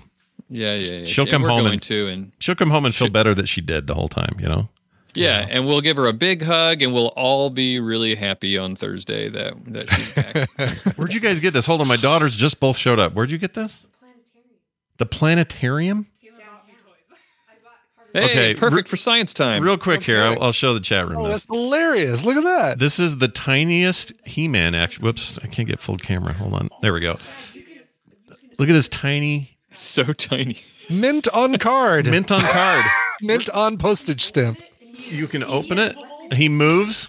Yeah, 0.51 0.75
yeah, 0.75 0.93
yeah. 1.01 1.07
she'll 1.07 1.25
And 1.25 1.31
come 1.31 1.43
home 1.43 1.63
going 1.63 1.73
and 1.75 1.83
to, 1.83 2.09
and 2.09 2.33
she'll 2.41 2.55
come 2.55 2.71
home 2.71 2.85
and 2.87 2.95
feel 2.95 3.11
better 3.11 3.35
that 3.35 3.49
she 3.49 3.61
did 3.61 3.87
the 3.87 3.95
whole 3.95 4.09
time. 4.09 4.37
You 4.41 4.49
know. 4.49 4.69
yeah, 5.15 5.47
and 5.51 5.67
we'll 5.67 5.81
give 5.81 5.97
her 5.97 6.07
a 6.07 6.13
big 6.13 6.43
hug, 6.43 6.81
and 6.83 6.93
we'll 6.95 7.09
all 7.17 7.51
be 7.51 7.81
really 7.81 8.15
happy 8.15 8.57
on 8.57 8.77
Thursday 8.77 9.29
that 9.29 9.55
that 9.67 9.91
she's 9.91 10.15
back. 10.15 10.97
Where'd 10.97 11.13
you 11.13 11.21
guys 11.21 11.41
get 11.41 11.53
this? 11.53 11.67
Hold 11.67 11.81
on, 11.81 11.89
my 11.89 11.97
daughters 11.97 12.37
just 12.37 12.61
both 12.61 12.77
showed 12.77 12.99
up. 12.99 13.13
Where'd 13.15 13.31
you 13.31 13.39
get 13.39 13.55
this? 13.55 13.85
The 14.99 15.07
planetarium. 15.07 16.07
Hey, 18.23 18.31
Okay, 18.31 18.55
perfect 18.55 18.89
re- 18.89 18.91
for 18.91 18.97
science 18.97 19.33
time. 19.35 19.63
Real 19.63 19.79
quick 19.79 20.03
here, 20.03 20.23
I'll, 20.23 20.43
I'll 20.45 20.53
show 20.53 20.75
the 20.75 20.81
chat 20.81 21.09
room 21.09 21.19
Oh, 21.19 21.25
this. 21.29 21.45
that's 21.45 21.47
hilarious. 21.47 22.25
Look 22.25 22.37
at 22.37 22.45
that. 22.45 22.79
This 22.79 22.99
is 22.99 23.19
the 23.19 23.29
tiniest 23.29 24.13
He-Man 24.25 24.75
action. 24.75 25.03
Whoops, 25.05 25.39
I 25.43 25.47
can't 25.47 25.69
get 25.69 25.81
full 25.81 25.97
camera. 25.99 26.33
Hold 26.35 26.55
on. 26.55 26.69
There 26.83 26.93
we 26.93 27.01
go. 27.01 27.19
Look 28.59 28.69
at 28.69 28.73
this 28.73 28.89
tiny 28.89 29.57
so 29.73 30.13
tiny. 30.13 30.63
Mint 30.91 31.29
on 31.33 31.59
card. 31.59 32.07
mint 32.11 32.31
on 32.33 32.41
card. 32.41 32.85
Mint 33.21 33.49
on 33.51 33.79
postage 33.79 34.25
stamp. 34.25 34.61
You 34.81 35.27
can 35.29 35.43
open 35.45 35.79
it. 35.79 35.97
He 36.33 36.49
moves. 36.49 37.09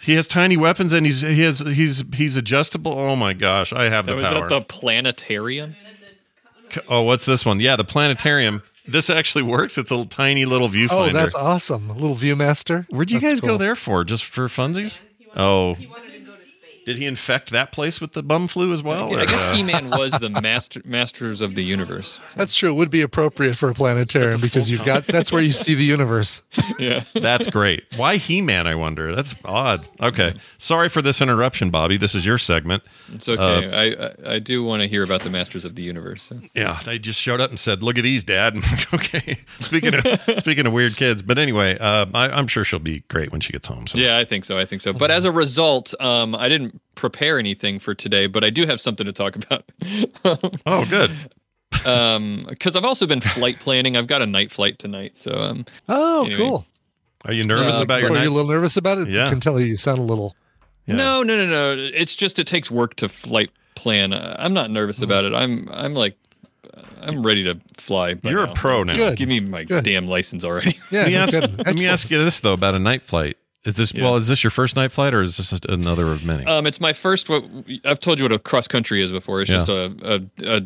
He 0.00 0.14
has 0.14 0.28
tiny 0.28 0.56
weapons 0.56 0.92
and 0.92 1.04
he's 1.04 1.20
he 1.22 1.42
has 1.42 1.58
he's 1.60 2.04
he's 2.14 2.36
adjustable. 2.36 2.92
Oh 2.96 3.16
my 3.16 3.32
gosh, 3.32 3.72
I 3.72 3.88
have 3.88 4.06
the 4.06 4.12
That 4.14 4.18
was 4.18 4.28
power. 4.28 4.44
at 4.44 4.48
the 4.50 4.60
planetarium. 4.60 5.74
Oh, 6.88 7.02
what's 7.02 7.24
this 7.24 7.44
one? 7.44 7.60
Yeah, 7.60 7.76
the 7.76 7.84
planetarium. 7.84 8.62
This 8.86 9.10
actually 9.10 9.42
works. 9.42 9.78
It's 9.78 9.90
a 9.90 10.04
tiny 10.06 10.44
little 10.44 10.68
viewfinder. 10.68 11.10
Oh, 11.10 11.12
that's 11.12 11.34
awesome. 11.34 11.90
A 11.90 11.94
little 11.94 12.16
Viewmaster. 12.16 12.86
Where'd 12.90 13.10
you 13.10 13.20
That's 13.20 13.34
guys 13.34 13.40
go 13.40 13.56
there 13.56 13.74
for? 13.74 14.04
Just 14.04 14.24
for 14.24 14.46
funsies? 14.48 15.00
Oh. 15.36 15.76
Did 16.86 16.98
he 16.98 17.06
infect 17.06 17.50
that 17.50 17.72
place 17.72 18.00
with 18.00 18.12
the 18.12 18.22
bum 18.22 18.46
flu 18.46 18.72
as 18.72 18.80
well? 18.80 19.12
I 19.12 19.22
or, 19.22 19.26
guess 19.26 19.42
uh, 19.42 19.54
He-Man 19.54 19.90
was 19.98 20.12
the 20.12 20.30
master 20.30 20.80
masters 20.84 21.40
of 21.40 21.56
the 21.56 21.64
universe. 21.64 22.20
That's 22.36 22.54
true. 22.54 22.70
It 22.70 22.74
would 22.74 22.92
be 22.92 23.02
appropriate 23.02 23.56
for 23.56 23.68
a 23.68 23.74
planetarium 23.74 24.40
because 24.40 24.70
you've 24.70 24.84
got 24.84 25.04
that's 25.04 25.32
where 25.32 25.42
you 25.42 25.50
see 25.66 25.74
the 25.74 25.82
universe. 25.82 26.42
Yeah. 26.78 27.02
That's 27.12 27.48
great. 27.48 27.82
Why 27.96 28.18
He 28.18 28.40
Man, 28.40 28.68
I 28.68 28.76
wonder? 28.76 29.16
That's 29.16 29.34
odd. 29.44 29.88
Okay. 30.00 30.34
Sorry 30.58 30.88
for 30.88 31.02
this 31.02 31.20
interruption, 31.20 31.70
Bobby. 31.70 31.96
This 31.96 32.14
is 32.14 32.24
your 32.24 32.38
segment. 32.38 32.84
It's 33.12 33.28
okay. 33.28 33.68
I, 33.68 34.06
I 34.06 34.34
I 34.36 34.38
do 34.38 34.62
want 34.62 34.82
to 34.82 34.86
hear 34.86 35.02
about 35.02 35.22
the 35.22 35.30
masters 35.30 35.64
of 35.64 35.74
the 35.74 35.82
universe. 35.82 36.22
so. 36.22 36.40
Yeah, 36.54 36.78
they 36.84 37.00
just 37.00 37.20
showed 37.20 37.40
up 37.40 37.50
and 37.50 37.58
said, 37.58 37.82
"Look 37.82 37.98
at 37.98 38.04
these, 38.04 38.22
Dad." 38.22 38.54
I'm 38.54 38.60
like, 38.92 38.94
okay. 38.94 39.38
Speaking 39.58 39.94
of 39.94 40.38
speaking 40.38 40.68
of 40.68 40.72
weird 40.72 40.96
kids, 40.96 41.20
but 41.20 41.36
anyway, 41.36 41.76
uh, 41.78 42.06
I, 42.14 42.28
I'm 42.28 42.46
sure 42.46 42.62
she'll 42.62 42.78
be 42.78 43.00
great 43.08 43.32
when 43.32 43.40
she 43.40 43.52
gets 43.52 43.66
home. 43.66 43.88
So 43.88 43.98
Yeah, 43.98 44.18
I 44.18 44.24
think 44.24 44.44
so. 44.44 44.56
I 44.56 44.64
think 44.64 44.82
so. 44.82 44.92
But 44.92 45.10
as 45.10 45.24
a 45.24 45.32
result, 45.32 45.92
um, 46.00 46.36
I 46.36 46.48
didn't 46.48 46.75
prepare 46.94 47.38
anything 47.38 47.78
for 47.78 47.94
today, 47.94 48.26
but 48.26 48.42
I 48.44 48.50
do 48.50 48.66
have 48.66 48.80
something 48.80 49.06
to 49.06 49.12
talk 49.12 49.36
about. 49.44 49.64
oh, 50.66 50.84
good. 50.86 51.16
Um, 51.84 52.46
because 52.48 52.76
I've 52.76 52.84
also 52.84 53.06
been 53.06 53.20
flight 53.20 53.58
planning. 53.60 53.96
I've 53.96 54.06
got 54.06 54.22
a 54.22 54.26
night 54.26 54.50
flight 54.50 54.78
tonight, 54.78 55.16
so 55.16 55.32
um. 55.32 55.64
Oh, 55.88 56.24
Anyway. 56.24 56.36
cool. 56.36 56.66
Are 57.24 57.32
you 57.32 57.44
nervous 57.44 57.80
Uh, 57.80 57.84
about 57.84 58.00
your 58.02 58.10
Are 58.10 58.14
night? 58.14 58.22
you 58.24 58.30
a 58.30 58.34
little 58.34 58.50
nervous 58.50 58.76
about 58.76 58.98
it? 58.98 59.08
Yeah. 59.08 59.24
I 59.26 59.28
can 59.28 59.40
tell 59.40 59.58
you, 59.60 59.66
you 59.66 59.76
sound 59.76 59.98
a 59.98 60.02
little. 60.02 60.34
No, 60.86 61.22
no, 61.24 61.36
no, 61.36 61.46
no. 61.46 61.82
It's 61.92 62.14
just 62.14 62.38
it 62.38 62.46
takes 62.46 62.70
work 62.70 62.94
to 62.96 63.08
flight 63.08 63.50
plan. 63.74 64.12
Uh, 64.12 64.36
I'm 64.38 64.54
not 64.54 64.70
nervous 64.70 65.02
about 65.02 65.24
it. 65.24 65.34
I'm 65.34 65.68
I'm 65.72 65.94
like 65.94 66.16
I'm 67.00 67.22
ready 67.26 67.42
to 67.44 67.58
fly. 67.76 68.14
by 68.14 68.30
You're 68.30 68.44
a 68.44 68.52
pro 68.52 68.84
now. 68.84 68.94
Good. 68.94 69.18
Give 69.18 69.28
me 69.28 69.40
my 69.40 69.64
Good. 69.64 69.84
damn 69.84 70.06
license 70.06 70.44
already. 70.44 70.78
Yeah. 70.92 71.00
let 71.02 71.08
me 71.08 71.16
ask, 71.16 71.34
let 71.66 71.74
me 71.76 71.86
ask 71.88 72.10
you 72.10 72.18
this 72.22 72.38
though 72.40 72.52
about 72.52 72.74
a 72.74 72.78
night 72.78 73.02
flight. 73.02 73.36
Is 73.66 73.76
this 73.76 73.92
Yeah. 73.92 74.04
well? 74.04 74.16
Is 74.16 74.28
this 74.28 74.42
your 74.44 74.50
first 74.50 74.76
night 74.76 74.92
flight, 74.92 75.12
or 75.12 75.22
is 75.22 75.36
this 75.36 75.52
another 75.68 76.06
of 76.12 76.24
many? 76.24 76.44
Um, 76.46 76.66
it's 76.66 76.80
my 76.80 76.92
first. 76.92 77.28
What 77.28 77.44
I've 77.84 78.00
told 78.00 78.18
you 78.18 78.24
what 78.24 78.32
a 78.32 78.38
cross 78.38 78.66
country 78.68 79.02
is 79.02 79.10
before. 79.12 79.40
It's 79.42 79.50
Yeah. 79.50 79.56
just 79.56 79.68
a, 79.68 80.20
a 80.44 80.56
a 80.58 80.62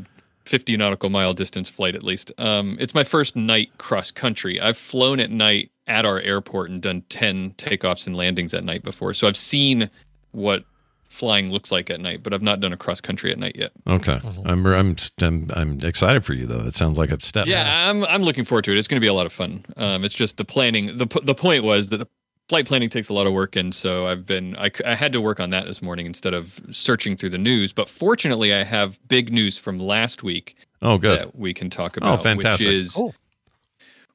50 0.46 0.76
nautical 0.76 1.10
mile 1.10 1.32
distance 1.34 1.68
flight 1.68 1.94
at 1.94 2.02
least. 2.02 2.32
Um, 2.38 2.76
it's 2.80 2.94
my 2.94 3.04
first 3.04 3.36
night 3.36 3.70
cross 3.78 4.10
country. 4.10 4.60
I've 4.60 4.76
flown 4.76 5.20
at 5.20 5.30
night 5.30 5.70
at 5.86 6.04
our 6.04 6.20
airport 6.20 6.70
and 6.70 6.80
done 6.80 7.02
10 7.08 7.54
takeoffs 7.58 8.06
and 8.06 8.16
landings 8.16 8.54
at 8.54 8.64
night 8.64 8.82
before. 8.82 9.12
So 9.14 9.26
I've 9.28 9.36
seen 9.36 9.90
what 10.32 10.64
flying 11.08 11.50
looks 11.50 11.72
like 11.72 11.90
at 11.90 12.00
night, 12.00 12.22
but 12.22 12.32
I've 12.32 12.42
not 12.42 12.60
done 12.60 12.72
a 12.72 12.76
cross 12.76 13.00
country 13.00 13.32
at 13.32 13.38
night 13.38 13.56
yet. 13.56 13.72
okay, 13.86 14.20
I'm, 14.44 14.64
I'm 14.66 14.96
I'm 15.20 15.48
I'm 15.54 15.78
excited 15.82 16.24
for 16.24 16.34
you 16.34 16.46
though. 16.46 16.60
That 16.62 16.74
sounds 16.74 16.98
like 16.98 17.10
a 17.10 17.20
step. 17.20 17.46
Yeah, 17.46 17.88
I'm 17.90 18.04
I'm 18.04 18.22
looking 18.22 18.44
forward 18.44 18.64
to 18.66 18.72
it. 18.72 18.78
It's 18.78 18.86
going 18.88 19.00
to 19.00 19.04
be 19.04 19.08
a 19.08 19.14
lot 19.14 19.26
of 19.26 19.32
fun. 19.32 19.64
Um, 19.76 20.04
it's 20.04 20.14
just 20.14 20.36
the 20.36 20.44
planning. 20.44 20.96
the 20.96 21.06
The 21.24 21.34
point 21.34 21.64
was 21.64 21.88
that 21.88 21.96
the 21.98 22.06
flight 22.50 22.66
planning 22.66 22.90
takes 22.90 23.08
a 23.08 23.14
lot 23.14 23.26
of 23.28 23.32
work, 23.32 23.54
and 23.54 23.72
so 23.74 24.06
I've 24.06 24.26
been—I 24.26 24.94
had 24.94 25.12
to 25.12 25.20
work 25.20 25.38
on 25.38 25.50
that 25.50 25.66
this 25.66 25.80
morning 25.80 26.04
instead 26.04 26.34
of 26.34 26.60
searching 26.70 27.16
through 27.16 27.30
the 27.30 27.38
news. 27.38 27.72
But 27.72 27.88
fortunately, 27.88 28.52
I 28.52 28.64
have 28.64 28.98
big 29.08 29.32
news 29.32 29.56
from 29.56 29.78
last 29.78 30.22
week 30.24 30.56
Oh, 30.82 30.98
good. 30.98 31.20
that 31.20 31.36
we 31.38 31.54
can 31.54 31.70
talk 31.70 31.96
about 31.96 32.18
Oh, 32.18 32.22
fantastic. 32.22 32.66
Which 32.66 32.74
is 32.74 32.92
Cool. 32.92 33.14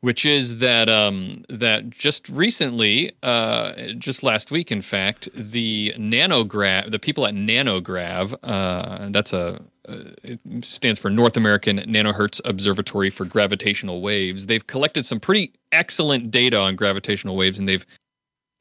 which 0.01 0.25
is 0.25 0.57
that 0.59 0.89
um 0.89 1.43
that 1.49 1.89
just 1.89 2.27
recently 2.29 3.13
uh 3.23 3.71
just 3.97 4.21
last 4.21 4.51
week 4.51 4.69
in 4.71 4.81
fact 4.81 5.29
the 5.33 5.93
NANOGrav 5.97 6.91
the 6.91 6.99
people 6.99 7.25
at 7.25 7.33
NANOGrav 7.33 8.35
uh 8.43 9.09
that's 9.11 9.31
a 9.33 9.61
uh, 9.87 9.97
it 10.23 10.39
stands 10.61 10.99
for 10.99 11.09
North 11.11 11.37
American 11.37 11.77
Nanohertz 11.81 12.41
Observatory 12.43 13.11
for 13.11 13.23
Gravitational 13.23 14.01
Waves. 14.01 14.47
They've 14.47 14.65
collected 14.65 15.05
some 15.05 15.19
pretty 15.19 15.53
excellent 15.71 16.31
data 16.31 16.57
on 16.57 16.75
gravitational 16.75 17.35
waves, 17.35 17.59
and 17.59 17.67
they've 17.69 17.85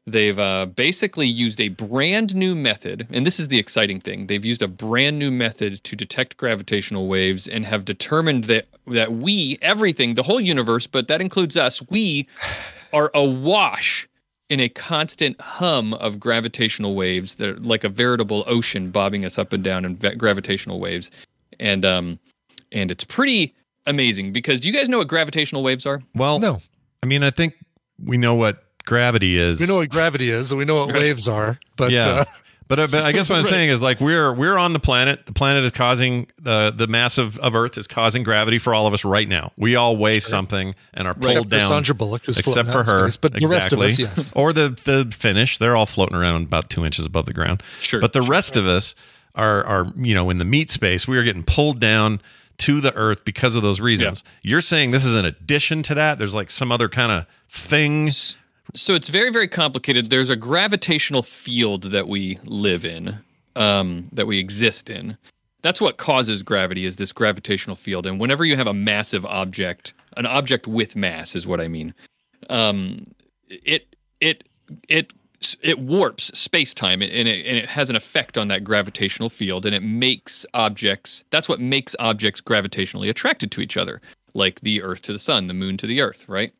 they've 0.06 0.38
uh, 0.38 0.66
basically 0.66 1.26
used 1.26 1.60
a 1.60 1.68
brand 1.68 2.34
new 2.34 2.54
method. 2.54 3.06
And 3.10 3.26
this 3.26 3.40
is 3.40 3.48
the 3.48 3.58
exciting 3.58 4.00
thing: 4.00 4.26
they've 4.26 4.44
used 4.44 4.62
a 4.62 4.68
brand 4.68 5.18
new 5.18 5.30
method 5.30 5.82
to 5.84 5.96
detect 5.96 6.36
gravitational 6.36 7.08
waves, 7.08 7.48
and 7.48 7.64
have 7.66 7.84
determined 7.84 8.44
that 8.44 8.66
that 8.86 9.12
we, 9.14 9.58
everything, 9.62 10.14
the 10.14 10.22
whole 10.22 10.40
universe, 10.40 10.86
but 10.86 11.08
that 11.08 11.20
includes 11.20 11.56
us, 11.56 11.82
we 11.88 12.26
are 12.92 13.10
awash 13.14 14.08
in 14.50 14.60
a 14.60 14.68
constant 14.68 15.40
hum 15.40 15.94
of 15.94 16.20
gravitational 16.20 16.94
waves 16.94 17.36
that 17.36 17.48
are 17.48 17.56
like 17.60 17.82
a 17.82 17.88
veritable 17.88 18.44
ocean 18.46 18.90
bobbing 18.90 19.24
us 19.24 19.38
up 19.38 19.52
and 19.54 19.64
down 19.64 19.84
in 19.86 19.96
ve- 19.96 20.14
gravitational 20.16 20.78
waves 20.78 21.10
and 21.58 21.84
um 21.84 22.18
and 22.70 22.90
it's 22.90 23.04
pretty 23.04 23.54
amazing 23.86 24.32
because 24.34 24.60
do 24.60 24.68
you 24.68 24.74
guys 24.74 24.86
know 24.88 24.98
what 24.98 25.08
gravitational 25.08 25.62
waves 25.62 25.86
are 25.86 26.02
Well, 26.14 26.38
No. 26.38 26.60
I 27.02 27.06
mean, 27.06 27.22
I 27.22 27.30
think 27.30 27.54
we 28.02 28.16
know 28.18 28.34
what 28.34 28.63
gravity 28.84 29.36
is. 29.36 29.60
We 29.60 29.66
know 29.66 29.76
what 29.76 29.88
gravity 29.88 30.30
is, 30.30 30.52
and 30.52 30.58
we 30.58 30.64
know 30.64 30.84
what 30.86 30.94
waves 30.94 31.28
are, 31.28 31.58
but 31.76 31.90
yeah. 31.90 32.06
uh, 32.06 32.24
but, 32.66 32.78
uh, 32.78 32.86
but 32.86 33.04
I 33.04 33.12
guess 33.12 33.28
what 33.28 33.36
I'm 33.36 33.44
Right. 33.44 33.50
saying 33.50 33.68
is 33.70 33.82
like 33.82 34.00
we're 34.00 34.32
we're 34.32 34.56
on 34.56 34.72
the 34.72 34.78
planet. 34.80 35.26
The 35.26 35.32
planet 35.32 35.64
is 35.64 35.72
causing 35.72 36.28
uh, 36.44 36.70
the 36.70 36.86
mass 36.86 37.18
of, 37.18 37.38
of 37.40 37.54
Earth 37.54 37.76
is 37.76 37.86
causing 37.86 38.22
gravity 38.22 38.58
for 38.58 38.74
all 38.74 38.86
of 38.86 38.94
us 38.94 39.04
right 39.04 39.28
now. 39.28 39.52
We 39.56 39.76
all 39.76 39.96
weigh 39.96 40.20
something 40.20 40.74
and 40.94 41.06
are 41.06 41.14
pulled 41.14 41.24
Except 41.32 41.44
for 41.44 41.50
down. 41.50 41.68
Sandra 41.68 41.94
Bullock, 41.94 42.24
who's 42.24 42.38
except 42.38 42.70
for 42.70 42.82
her, 42.84 43.10
space, 43.10 43.16
but 43.18 43.34
the 43.34 43.46
rest 43.46 43.72
of 43.72 43.80
us, 43.80 43.98
yes. 43.98 44.30
Or 44.36 44.52
the 44.52 44.70
the 44.70 45.14
Finnish, 45.14 45.58
they're 45.58 45.76
all 45.76 45.86
floating 45.86 46.16
around 46.16 46.46
about 46.46 46.70
two 46.70 46.84
inches 46.84 47.04
above 47.06 47.26
the 47.26 47.34
ground. 47.34 47.62
Sure, 47.80 48.00
But 48.00 48.12
the 48.12 48.22
rest 48.22 48.56
of 48.56 48.66
us 48.66 48.94
are 49.34 49.64
are 49.64 49.92
you 49.96 50.14
know 50.14 50.30
in 50.30 50.38
the 50.38 50.44
meat 50.44 50.70
space. 50.70 51.06
We 51.06 51.18
are 51.18 51.24
getting 51.24 51.42
pulled 51.44 51.80
down 51.80 52.20
to 52.56 52.80
the 52.80 52.94
Earth 52.94 53.24
because 53.24 53.56
of 53.56 53.62
those 53.62 53.80
reasons. 53.80 54.22
You're 54.42 54.60
saying 54.60 54.92
this 54.92 55.04
is 55.04 55.16
an 55.16 55.24
addition 55.26 55.82
to 55.84 55.94
that. 55.96 56.18
There's 56.18 56.34
like 56.34 56.50
some 56.50 56.70
other 56.72 56.88
kind 56.88 57.10
of 57.12 57.26
things. 57.48 58.36
So 58.74 58.94
it's 58.94 59.08
very 59.08 59.30
very 59.30 59.48
complicated. 59.48 60.10
There's 60.10 60.30
a 60.30 60.36
gravitational 60.36 61.22
field 61.22 61.84
that 61.84 62.08
we 62.08 62.38
live 62.44 62.84
in 62.84 63.18
um 63.56 64.08
that 64.12 64.26
we 64.26 64.38
exist 64.38 64.90
in. 64.90 65.16
That's 65.62 65.80
what 65.80 65.96
causes 65.96 66.42
gravity 66.42 66.84
is 66.84 66.96
this 66.96 67.12
gravitational 67.12 67.76
field. 67.76 68.06
And 68.06 68.20
whenever 68.20 68.44
you 68.44 68.56
have 68.56 68.66
a 68.66 68.74
massive 68.74 69.24
object 69.24 69.94
an 70.16 70.26
object 70.26 70.66
with 70.66 70.96
mass 70.96 71.34
is 71.34 71.46
what 71.46 71.60
i 71.60 71.68
mean 71.68 71.94
um 72.50 73.04
it 73.48 73.96
it 74.20 74.44
it 74.88 75.12
it 75.62 75.78
warps 75.78 76.36
space-time 76.38 77.02
and 77.02 77.28
it, 77.28 77.46
and 77.46 77.58
it 77.58 77.66
has 77.66 77.90
an 77.90 77.96
effect 77.96 78.38
on 78.38 78.48
that 78.48 78.64
gravitational 78.64 79.28
field 79.28 79.66
and 79.66 79.74
it 79.74 79.82
makes 79.82 80.46
objects 80.54 81.24
that's 81.30 81.48
what 81.48 81.60
makes 81.60 81.94
objects 81.98 82.40
gravitationally 82.40 83.08
attracted 83.08 83.50
to 83.50 83.60
each 83.60 83.76
other 83.76 84.00
like 84.34 84.60
the 84.60 84.82
earth 84.82 85.02
to 85.02 85.12
the 85.12 85.18
sun 85.18 85.46
the 85.46 85.54
moon 85.54 85.76
to 85.76 85.86
the 85.86 86.00
earth 86.00 86.28
right 86.28 86.52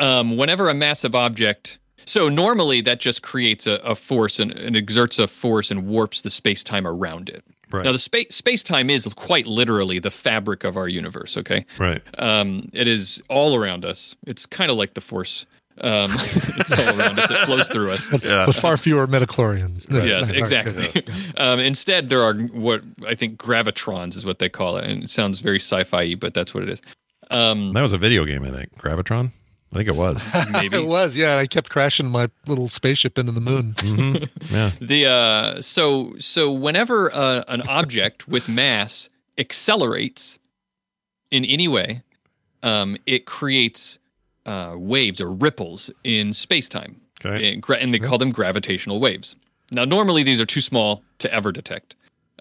um, 0.00 0.36
whenever 0.36 0.68
a 0.68 0.74
massive 0.74 1.14
object 1.14 1.78
so 2.06 2.28
normally 2.28 2.80
that 2.80 3.00
just 3.00 3.22
creates 3.22 3.66
a, 3.66 3.74
a 3.84 3.94
force 3.94 4.40
and, 4.40 4.52
and 4.52 4.76
exerts 4.76 5.18
a 5.18 5.26
force 5.26 5.70
and 5.70 5.86
warps 5.86 6.22
the 6.22 6.30
space-time 6.30 6.86
around 6.86 7.28
it 7.28 7.44
Right. 7.70 7.84
Now, 7.84 7.92
the 7.92 7.98
space 7.98 8.34
space 8.34 8.62
time 8.62 8.88
is 8.88 9.06
quite 9.14 9.46
literally 9.46 9.98
the 9.98 10.10
fabric 10.10 10.64
of 10.64 10.76
our 10.76 10.88
universe. 10.88 11.36
Okay. 11.36 11.66
Right. 11.78 12.02
Um, 12.16 12.70
it 12.72 12.88
is 12.88 13.22
all 13.28 13.54
around 13.54 13.84
us. 13.84 14.16
It's 14.26 14.46
kind 14.46 14.70
of 14.70 14.76
like 14.76 14.94
the 14.94 15.00
Force. 15.00 15.44
Um, 15.80 16.10
it's 16.56 16.72
all 16.72 16.98
around 16.98 17.18
us. 17.18 17.30
It 17.30 17.44
flows 17.44 17.68
through 17.68 17.92
us. 17.92 18.08
But 18.10 18.54
far 18.54 18.76
fewer 18.76 19.06
midichlorians. 19.06 19.88
No, 19.90 20.02
yes, 20.02 20.28
not- 20.28 20.36
exactly. 20.36 21.06
um, 21.36 21.60
instead, 21.60 22.08
there 22.08 22.22
are 22.22 22.34
what 22.34 22.82
I 23.06 23.14
think 23.14 23.38
gravitrons 23.38 24.16
is 24.16 24.24
what 24.24 24.38
they 24.38 24.48
call 24.48 24.78
it, 24.78 24.84
and 24.84 25.04
it 25.04 25.10
sounds 25.10 25.40
very 25.40 25.60
sci-fi, 25.60 26.14
but 26.14 26.34
that's 26.34 26.54
what 26.54 26.62
it 26.62 26.70
is. 26.70 26.82
Um, 27.30 27.72
That 27.72 27.82
was 27.82 27.92
a 27.92 27.98
video 27.98 28.24
game, 28.24 28.44
I 28.44 28.50
think. 28.50 28.76
Gravitron? 28.78 29.30
I 29.72 29.76
think 29.76 29.88
it 29.88 29.96
was. 29.96 30.24
maybe 30.52 30.76
it 30.82 30.86
was, 30.86 31.16
yeah. 31.16 31.36
I 31.36 31.46
kept 31.46 31.68
crashing 31.70 32.08
my 32.10 32.28
little 32.46 32.68
spaceship 32.68 33.18
into 33.18 33.32
the 33.32 33.40
moon. 33.40 33.74
Mm-hmm. 33.74 34.24
Yeah. 34.54 34.70
The 34.80 35.06
uh, 35.06 35.60
so 35.62 36.14
so 36.18 36.50
whenever 36.50 37.12
uh, 37.14 37.44
an 37.48 37.60
object 37.62 38.26
with 38.28 38.48
mass 38.48 39.10
accelerates 39.36 40.38
in 41.30 41.44
any 41.44 41.68
way, 41.68 42.02
um, 42.62 42.96
it 43.04 43.26
creates 43.26 43.98
uh, 44.46 44.74
waves 44.78 45.20
or 45.20 45.30
ripples 45.30 45.90
in 46.04 46.32
space-time, 46.32 46.98
Okay. 47.22 47.52
and, 47.52 47.62
gra- 47.62 47.76
and 47.76 47.92
they 47.92 47.98
call 47.98 48.16
them 48.16 48.30
gravitational 48.30 49.00
waves. 49.00 49.36
Now, 49.70 49.84
normally 49.84 50.22
these 50.22 50.40
are 50.40 50.46
too 50.46 50.62
small 50.62 51.02
to 51.18 51.30
ever 51.32 51.52
detect, 51.52 51.94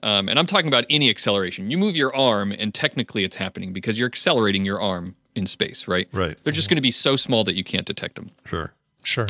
um, 0.04 0.30
and 0.30 0.38
I'm 0.38 0.46
talking 0.46 0.68
about 0.68 0.86
any 0.90 1.10
acceleration. 1.10 1.70
You 1.72 1.78
move 1.78 1.96
your 1.96 2.16
arm, 2.16 2.52
and 2.52 2.74
technically 2.74 3.24
it's 3.24 3.36
happening 3.36 3.74
because 3.74 3.98
you're 3.98 4.08
accelerating 4.08 4.66
your 4.66 4.82
arm 4.82 5.16
in 5.36 5.46
space, 5.46 5.88
right? 5.88 6.08
Right. 6.12 6.38
They're 6.44 6.54
just 6.54 6.70
going 6.70 6.78
to 6.78 6.82
be 6.82 6.92
so 6.92 7.16
small 7.16 7.44
that 7.44 7.56
you 7.56 7.64
can't 7.64 7.86
detect 7.86 8.16
them. 8.16 8.32
Sure. 8.46 8.74
Sure. 9.04 9.28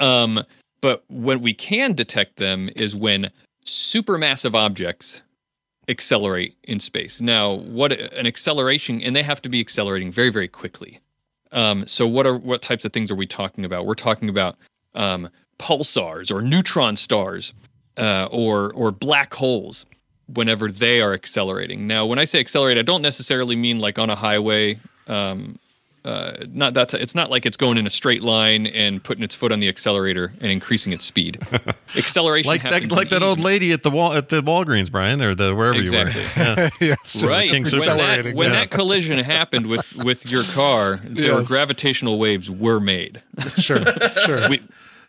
Um, 0.00 0.42
but 0.80 1.04
when 1.08 1.40
we 1.40 1.54
can 1.54 1.92
detect 1.94 2.36
them 2.36 2.70
is 2.74 2.96
when 2.96 3.30
supermassive 3.64 4.54
objects 4.54 5.22
accelerate 5.88 6.56
in 6.64 6.78
space. 6.78 7.20
Now, 7.20 7.54
what 7.54 7.92
an 7.92 8.26
acceleration, 8.26 9.02
and 9.02 9.14
they 9.14 9.22
have 9.22 9.42
to 9.42 9.48
be 9.48 9.60
accelerating 9.60 10.10
very, 10.10 10.30
very 10.30 10.48
quickly. 10.48 11.00
Um, 11.52 11.86
so, 11.86 12.06
what 12.06 12.26
are 12.26 12.36
what 12.36 12.62
types 12.62 12.84
of 12.84 12.92
things 12.92 13.10
are 13.10 13.14
we 13.14 13.26
talking 13.26 13.64
about? 13.64 13.86
We're 13.86 13.94
talking 13.94 14.28
about 14.28 14.56
um, 14.94 15.28
pulsars 15.58 16.32
or 16.32 16.40
neutron 16.40 16.96
stars, 16.96 17.52
uh, 17.98 18.26
or 18.30 18.72
or 18.72 18.90
black 18.90 19.34
holes. 19.34 19.86
Whenever 20.34 20.70
they 20.70 21.00
are 21.00 21.12
accelerating. 21.14 21.86
Now, 21.86 22.06
when 22.06 22.18
I 22.18 22.24
say 22.24 22.40
accelerate, 22.40 22.78
I 22.78 22.82
don't 22.82 23.02
necessarily 23.02 23.56
mean 23.56 23.78
like 23.78 23.98
on 23.98 24.10
a 24.10 24.16
highway. 24.16 24.78
Um, 25.08 25.58
uh, 26.04 26.32
not 26.52 26.74
that 26.74 26.92
it's 26.94 27.14
not 27.14 27.30
like 27.30 27.46
it's 27.46 27.56
going 27.56 27.78
in 27.78 27.86
a 27.86 27.90
straight 27.90 28.22
line 28.22 28.66
and 28.66 29.02
putting 29.04 29.22
its 29.22 29.36
foot 29.36 29.52
on 29.52 29.60
the 29.60 29.68
accelerator 29.68 30.32
and 30.40 30.50
increasing 30.50 30.92
its 30.92 31.04
speed. 31.04 31.38
Acceleration 31.96 32.48
Like 32.48 32.62
that, 32.64 32.90
like 32.90 33.08
that 33.10 33.18
in 33.18 33.22
old 33.22 33.38
lady 33.38 33.70
at 33.70 33.84
the 33.84 33.90
wall 33.90 34.12
at 34.12 34.28
the 34.28 34.42
Walgreens, 34.42 34.90
Brian, 34.90 35.22
or 35.22 35.36
the 35.36 35.54
wherever 35.54 35.78
Exactly. 35.78 36.20
you 36.20 36.28
were. 36.54 36.60
Yeah. 36.62 36.70
yes, 36.80 37.12
just 37.12 37.24
right 37.24 37.52
when, 37.52 37.62
that, 37.62 38.34
when 38.34 38.50
yeah. 38.50 38.58
that 38.58 38.70
collision 38.72 39.20
happened 39.20 39.66
with 39.66 39.94
with 39.94 40.28
your 40.28 40.42
car 40.42 41.00
there 41.04 41.34
were 41.34 41.40
Yes. 41.40 41.48
gravitational 41.48 42.18
waves 42.18 42.50
were 42.50 42.80
made 42.80 43.22
Sure, 43.58 43.84
sure. 44.24 44.48
we 44.50 44.60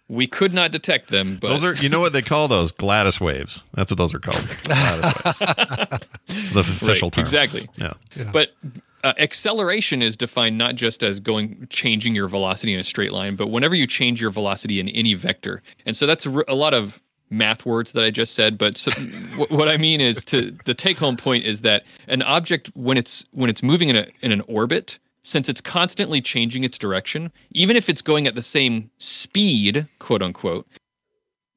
we 0.10 0.28
could 0.28 0.54
not 0.54 0.72
detect 0.72 1.10
them 1.10 1.38
but 1.42 1.48
Those 1.50 1.64
are, 1.66 1.74
you 1.76 1.90
know 1.90 2.00
what 2.00 2.14
they 2.14 2.22
call 2.22 2.48
those? 2.48 2.72
Gladys 2.72 3.20
waves. 3.22 3.64
That's 3.74 3.92
what 3.92 3.98
those 3.98 4.14
are 4.14 4.20
called. 4.20 4.46
Gladys 4.64 5.04
waves. 5.26 6.06
It's 6.30 6.52
the 6.54 6.60
official 6.62 7.08
Right, 7.08 7.14
term. 7.14 7.22
exactly 7.24 7.68
Yeah. 7.78 7.94
but 8.32 8.50
uh, 9.04 9.14
acceleration 9.18 10.02
is 10.02 10.16
defined 10.16 10.58
not 10.58 10.76
just 10.76 11.04
as 11.04 11.20
going 11.20 11.68
changing 11.70 12.16
your 12.16 12.28
velocity 12.28 12.74
in 12.74 12.80
a 12.80 12.84
straight 12.84 13.12
line 13.12 13.36
but 13.36 13.48
whenever 13.48 13.76
you 13.76 13.86
change 13.88 14.22
your 14.22 14.32
velocity 14.32 14.80
in 14.80 14.88
any 14.90 15.14
vector 15.14 15.62
and 15.86 15.98
so 15.98 16.06
that's 16.06 16.26
a 16.26 16.54
lot 16.56 16.74
of 16.74 17.02
math 17.30 17.66
words 17.66 17.92
that 17.94 18.04
i 18.04 18.10
just 18.12 18.34
said 18.36 18.58
but 18.58 18.78
so, 18.78 18.92
wh- 19.38 19.52
what 19.52 19.68
i 19.68 19.76
mean 19.76 20.00
is 20.00 20.24
to 20.24 20.56
the 20.66 20.74
take 20.74 20.98
home 20.98 21.18
point 21.18 21.44
is 21.44 21.64
that 21.64 21.84
an 22.08 22.22
object 22.22 22.70
when 22.76 22.98
it's 22.98 23.26
when 23.32 23.50
it's 23.50 23.62
moving 23.64 23.90
in 23.90 23.96
a 23.98 24.08
in 24.22 24.32
an 24.32 24.42
orbit 24.48 25.00
since 25.24 25.50
it's 25.50 25.62
constantly 25.62 26.22
changing 26.22 26.64
its 26.64 26.78
direction 26.78 27.32
even 27.52 27.76
if 27.76 27.90
it's 27.90 28.02
going 28.02 28.28
at 28.28 28.36
the 28.36 28.42
same 28.42 28.90
speed 28.98 29.88
quote 30.00 30.22
unquote 30.22 30.68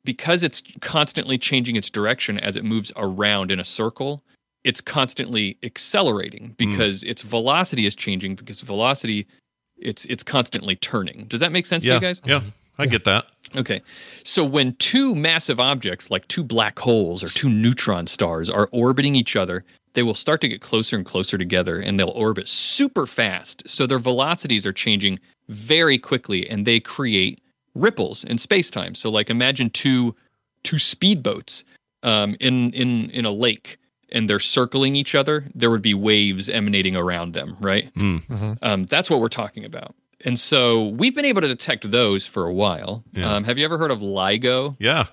because 0.05 0.43
it's 0.43 0.62
constantly 0.80 1.36
changing 1.36 1.76
its 1.76 1.90
direction 1.90 2.38
as 2.40 2.56
it 2.56 2.64
moves 2.64 2.93
around 2.97 3.51
in 3.51 3.60
a 3.60 3.64
circle 3.64 4.22
it's 4.64 4.80
constantly 4.80 5.56
accelerating 5.62 6.48
hmm. 6.48 6.52
because 6.56 7.02
its 7.05 7.22
velocity 7.22 7.86
is 7.86 7.94
changing 7.94 8.34
because 8.34 8.60
velocity 8.60 9.26
it's 9.76 10.05
it's 10.06 10.22
constantly 10.22 10.76
turning 10.76 11.24
does 11.28 11.40
that 11.40 11.52
make 11.52 11.66
sense 11.66 11.84
Yeah. 11.84 11.94
to 11.94 11.97
you 11.97 12.01
guys 12.01 12.20
Yeah. 12.24 12.40
I 12.78 12.86
get 12.86 13.05
that. 13.05 13.26
okay 13.56 13.80
so 14.22 14.44
when 14.44 14.74
two 14.74 15.14
massive 15.14 15.59
objects 15.60 16.10
like 16.10 16.26
two 16.28 16.44
black 16.44 16.78
holes 16.78 17.24
or 17.24 17.28
two 17.28 17.48
neutron 17.48 18.06
stars 18.06 18.51
are 18.51 18.68
orbiting 18.70 19.14
each 19.14 19.34
other 19.34 19.64
they 19.97 20.02
will 20.02 20.14
start 20.14 20.43
to 20.43 20.48
get 20.48 20.60
closer 20.60 20.94
and 20.94 21.06
closer 21.06 21.39
together 21.39 21.81
and 21.81 21.98
they'll 21.98 22.10
orbit 22.10 22.47
super 22.47 23.06
fast. 23.06 23.66
So 23.66 23.86
their 23.86 23.98
velocities 23.98 24.66
are 24.66 24.73
changing 24.73 25.18
very 25.48 25.97
quickly 25.97 26.48
and 26.48 26.66
they 26.66 26.81
create 26.81 27.40
ripples 27.74 28.23
in 28.23 28.36
space-time. 28.36 28.94
So 28.94 29.10
like 29.10 29.31
imagine 29.31 29.70
two 29.70 30.14
two 30.64 30.77
speedboats 30.77 31.64
um, 32.02 32.36
in 32.40 32.73
in 32.73 33.10
in 33.10 33.24
a 33.24 33.31
lake 33.31 33.78
and 34.12 34.28
they're 34.28 34.39
circling 34.39 34.94
each 34.94 35.14
other. 35.14 35.47
There 35.55 35.70
would 35.70 35.82
be 35.82 35.94
waves 35.94 36.51
emanating 36.51 36.94
around 36.94 37.32
them 37.32 37.56
right? 37.59 37.93
Mm. 37.94 38.59
um, 38.60 38.85
that's 38.85 39.09
what 39.09 39.20
we're 39.20 39.28
talking 39.28 39.64
about. 39.64 39.94
And 40.27 40.39
so 40.39 40.89
we've 40.89 41.14
been 41.14 41.24
able 41.24 41.40
to 41.40 41.48
detect 41.48 41.90
those 41.90 42.27
for 42.27 42.44
a 42.44 42.52
while. 42.52 43.02
Yeah. 43.12 43.35
um, 43.35 43.44
have 43.44 43.56
you 43.56 43.64
ever 43.64 43.78
heard 43.78 43.90
of 43.90 44.01
LIGO? 44.01 44.77
Yeah. 44.78 45.06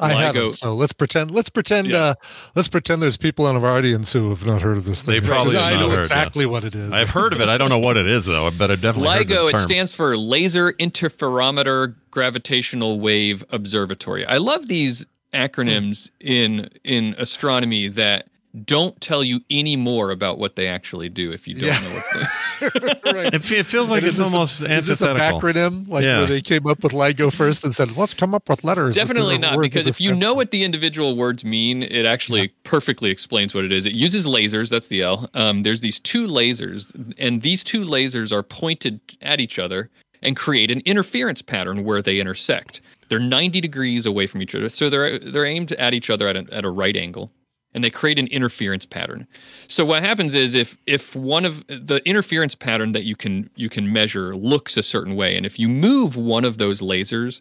I 0.00 0.12
LIGO. 0.12 0.16
haven't. 0.18 0.50
So 0.52 0.74
let's 0.74 0.92
pretend. 0.92 1.30
Let's 1.30 1.48
pretend. 1.50 1.88
Yeah. 1.88 1.98
Uh, 1.98 2.14
let's 2.54 2.68
pretend 2.68 3.02
there's 3.02 3.16
people 3.16 3.48
in 3.48 3.56
our 3.56 3.66
audience 3.66 4.12
who 4.12 4.30
have 4.30 4.46
not 4.46 4.62
heard 4.62 4.76
of 4.76 4.84
this 4.84 5.02
They 5.02 5.20
thing. 5.20 5.28
probably 5.28 5.52
Because 5.52 5.64
have 5.64 5.72
I 5.72 5.76
not 5.76 5.80
know 5.88 5.90
heard, 5.90 5.98
exactly 6.00 6.46
what 6.46 6.64
it 6.64 6.74
is. 6.74 6.92
I've 6.92 7.10
heard 7.10 7.32
of 7.32 7.40
it. 7.40 7.48
I 7.48 7.58
don't 7.58 7.68
know 7.68 7.78
what 7.78 7.96
it 7.96 8.06
is 8.06 8.24
though, 8.26 8.50
but 8.50 8.70
I've 8.70 8.80
definitely 8.80 9.08
heard 9.10 9.26
LIGO, 9.26 9.50
the 9.50 9.56
it 9.58 9.62
stands 9.62 9.92
for 9.94 10.16
Laser 10.16 10.72
Interferometer 10.74 11.94
Gravitational 12.10 13.00
Wave 13.00 13.44
Observatory. 13.50 14.24
I 14.26 14.36
love 14.38 14.68
these 14.68 15.04
acronyms 15.34 16.10
in 16.20 16.68
in 16.84 17.14
astronomy 17.18 17.88
that 17.88 18.28
don't 18.66 19.00
tell 19.00 19.22
you 19.24 19.40
any 19.50 19.76
more 19.76 20.10
about 20.10 20.38
what 20.38 20.56
they 20.56 20.66
actually 20.66 21.08
do 21.08 21.32
if 21.32 21.46
you 21.48 21.54
don't 21.54 21.64
Yeah. 21.68 21.80
know 21.80 21.94
what 21.94 23.04
they 23.04 23.12
right. 23.12 23.34
It, 23.34 23.50
it 23.52 23.66
feels 23.66 23.90
like 23.90 24.02
And 24.02 24.08
it's 24.08 24.18
is 24.18 24.24
this 24.24 24.32
a- 24.32 24.34
almost 24.34 24.62
is 24.62 24.86
this 24.86 25.00
a 25.02 25.08
antithetical. 25.10 25.40
acronym 25.40 25.88
like 25.88 26.04
Yeah. 26.04 26.18
where 26.18 26.26
they 26.26 26.40
came 26.40 26.66
up 26.66 26.82
with 26.82 26.92
LIGO 26.92 27.32
first 27.32 27.64
and 27.64 27.74
said, 27.74 27.96
"Let's 27.96 28.14
come 28.14 28.34
up 28.34 28.48
with 28.48 28.64
letters." 28.64 28.94
Definitely 28.96 29.36
the 29.36 29.40
not, 29.42 29.60
because 29.60 29.86
if 29.86 30.00
you 30.00 30.14
know 30.14 30.34
what 30.34 30.50
the 30.50 30.64
individual 30.64 31.16
words 31.16 31.44
mean, 31.44 31.82
it 31.82 32.04
actually 32.04 32.48
perfectly 32.64 33.10
explains 33.10 33.54
what 33.54 33.64
it 33.64 33.72
is. 33.72 33.86
It 33.86 33.92
uses 33.94 34.26
lasers, 34.26 34.70
that's 34.70 34.88
the 34.88 35.02
L. 35.02 35.28
Um, 35.34 35.62
there's 35.62 35.80
these 35.80 36.00
two 36.00 36.26
lasers, 36.26 36.90
and 37.18 37.42
these 37.42 37.62
two 37.64 37.82
lasers 37.84 38.32
are 38.32 38.42
pointed 38.42 39.00
at 39.22 39.40
each 39.40 39.58
other 39.58 39.88
and 40.22 40.36
create 40.36 40.70
an 40.70 40.80
interference 40.84 41.40
pattern 41.42 41.84
where 41.84 42.02
they 42.02 42.18
intersect. 42.18 42.80
They're 43.08 43.20
90 43.20 43.60
degrees 43.60 44.04
away 44.04 44.26
from 44.26 44.42
each 44.42 44.54
other, 44.54 44.68
so 44.68 44.90
they're 44.90 45.18
they're 45.18 45.46
aimed 45.46 45.72
at 45.72 45.94
each 45.94 46.10
other 46.10 46.26
at 46.28 46.36
a, 46.36 46.44
at 46.52 46.64
a 46.64 46.70
right 46.70 46.96
angle, 46.96 47.30
and 47.74 47.84
they 47.84 47.90
create 47.90 48.18
an 48.18 48.26
interference 48.28 48.86
pattern. 48.86 49.26
So 49.68 49.84
what 49.84 50.02
happens 50.02 50.34
is 50.34 50.54
if 50.54 50.76
if 50.86 51.14
one 51.14 51.44
of 51.44 51.66
the 51.68 52.00
interference 52.04 52.54
pattern 52.54 52.92
that 52.92 53.04
you 53.04 53.14
can 53.16 53.48
you 53.56 53.68
can 53.68 53.92
measure 53.92 54.34
looks 54.36 54.76
a 54.76 54.82
certain 54.82 55.16
way, 55.16 55.36
and 55.36 55.44
if 55.46 55.58
you 55.58 55.68
move 55.68 56.16
one 56.16 56.44
of 56.44 56.58
those 56.58 56.80
lasers 56.80 57.40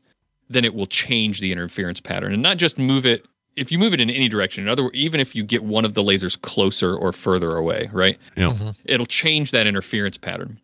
then 0.50 0.64
it 0.64 0.74
will 0.74 0.86
change 0.86 1.42
the 1.42 1.52
interference 1.52 2.00
pattern 2.00 2.32
and 2.34 2.42
not 2.42 2.56
just 2.58 2.78
move 2.78 3.06
it 3.06 3.26
if 3.58 3.70
you 3.70 3.78
move 3.78 3.94
it 3.94 4.00
in 4.00 4.10
any 4.10 4.30
direction 4.30 4.64
in 4.64 4.70
other 4.70 4.84
words 4.84 4.96
even 4.96 5.20
if 5.20 5.36
you 5.36 5.44
get 5.44 5.62
one 5.62 5.84
of 5.84 5.94
the 5.94 6.02
lasers 6.02 6.42
closer 6.42 6.96
or 6.96 7.12
further 7.12 7.58
away 7.58 7.90
right 7.92 8.18
Yeah. 8.38 8.72
it'll 8.86 9.06
change 9.06 9.52
that 9.52 9.68
interference 9.68 10.18
pattern 10.18 10.58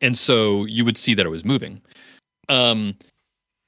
and 0.00 0.16
so 0.16 0.66
you 0.66 0.84
would 0.84 0.96
see 0.96 1.14
that 1.14 1.26
it 1.26 1.30
was 1.30 1.44
moving 1.44 1.80
um, 2.48 2.94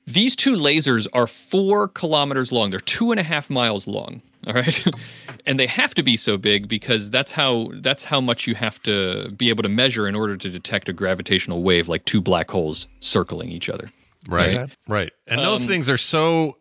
these 0.07 0.37
two 0.37 0.55
lasers 0.57 1.07
are 1.13 1.27
four 1.27 1.89
kilometers 1.89 2.53
long 2.53 2.71
they're 2.71 2.81
two 2.81 3.11
and 3.11 3.19
a 3.19 3.23
half 3.23 3.49
miles 3.51 3.87
long 3.87 4.21
all 4.47 4.53
right 4.53 4.85
and 5.47 5.59
they 5.59 5.67
have 5.67 5.95
to 5.95 6.03
be 6.03 6.17
so 6.17 6.37
big 6.37 6.69
because 6.69 7.11
that's 7.11 7.33
how 7.33 7.71
that's 7.81 8.05
how 8.05 8.21
much 8.21 8.47
you 8.47 8.55
have 8.55 8.83
to 8.83 9.31
be 9.39 9.49
able 9.49 9.63
to 9.63 9.69
measure 9.69 10.07
in 10.07 10.15
order 10.15 10.37
to 10.37 10.51
detect 10.51 10.89
a 10.89 10.93
gravitational 10.93 11.63
wave 11.63 11.89
like 11.89 12.05
two 12.05 12.21
black 12.21 12.51
holes 12.51 12.87
circling 13.01 13.51
each 13.51 13.69
other 13.69 13.91
Right. 14.27 14.57
Right. 14.57 14.71
Right. 14.89 15.13
And 15.27 15.43
those 15.43 15.65
Um, 15.65 15.69
things 15.69 15.89
are 15.91 15.99
so. 15.99 16.57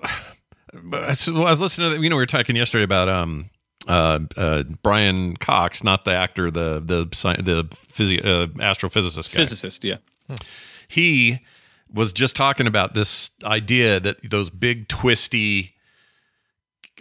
So 1.13 1.43
I 1.43 1.49
was 1.49 1.59
listening 1.59 1.95
to 1.97 2.01
you 2.03 2.09
know 2.09 2.15
we 2.15 2.21
were 2.21 2.25
talking 2.27 2.55
yesterday 2.55 2.83
about 2.83 3.09
um 3.09 3.49
uh 3.87 4.19
uh 4.37 4.63
Brian 4.83 5.35
Cox, 5.35 5.83
not 5.83 6.05
the 6.05 6.13
actor, 6.13 6.51
the 6.51 6.79
the 6.79 7.07
sci- 7.11 7.41
the 7.41 7.63
physi- 7.63 8.23
uh, 8.23 8.47
astrophysicist 8.61 9.33
guy. 9.33 9.37
physicist 9.39 9.83
yeah 9.83 9.97
He 10.87 11.39
was 11.93 12.13
just 12.13 12.35
talking 12.35 12.67
about 12.67 12.93
this 12.93 13.31
idea 13.43 13.99
that 13.99 14.29
those 14.29 14.49
big 14.49 14.87
twisty 14.87 15.75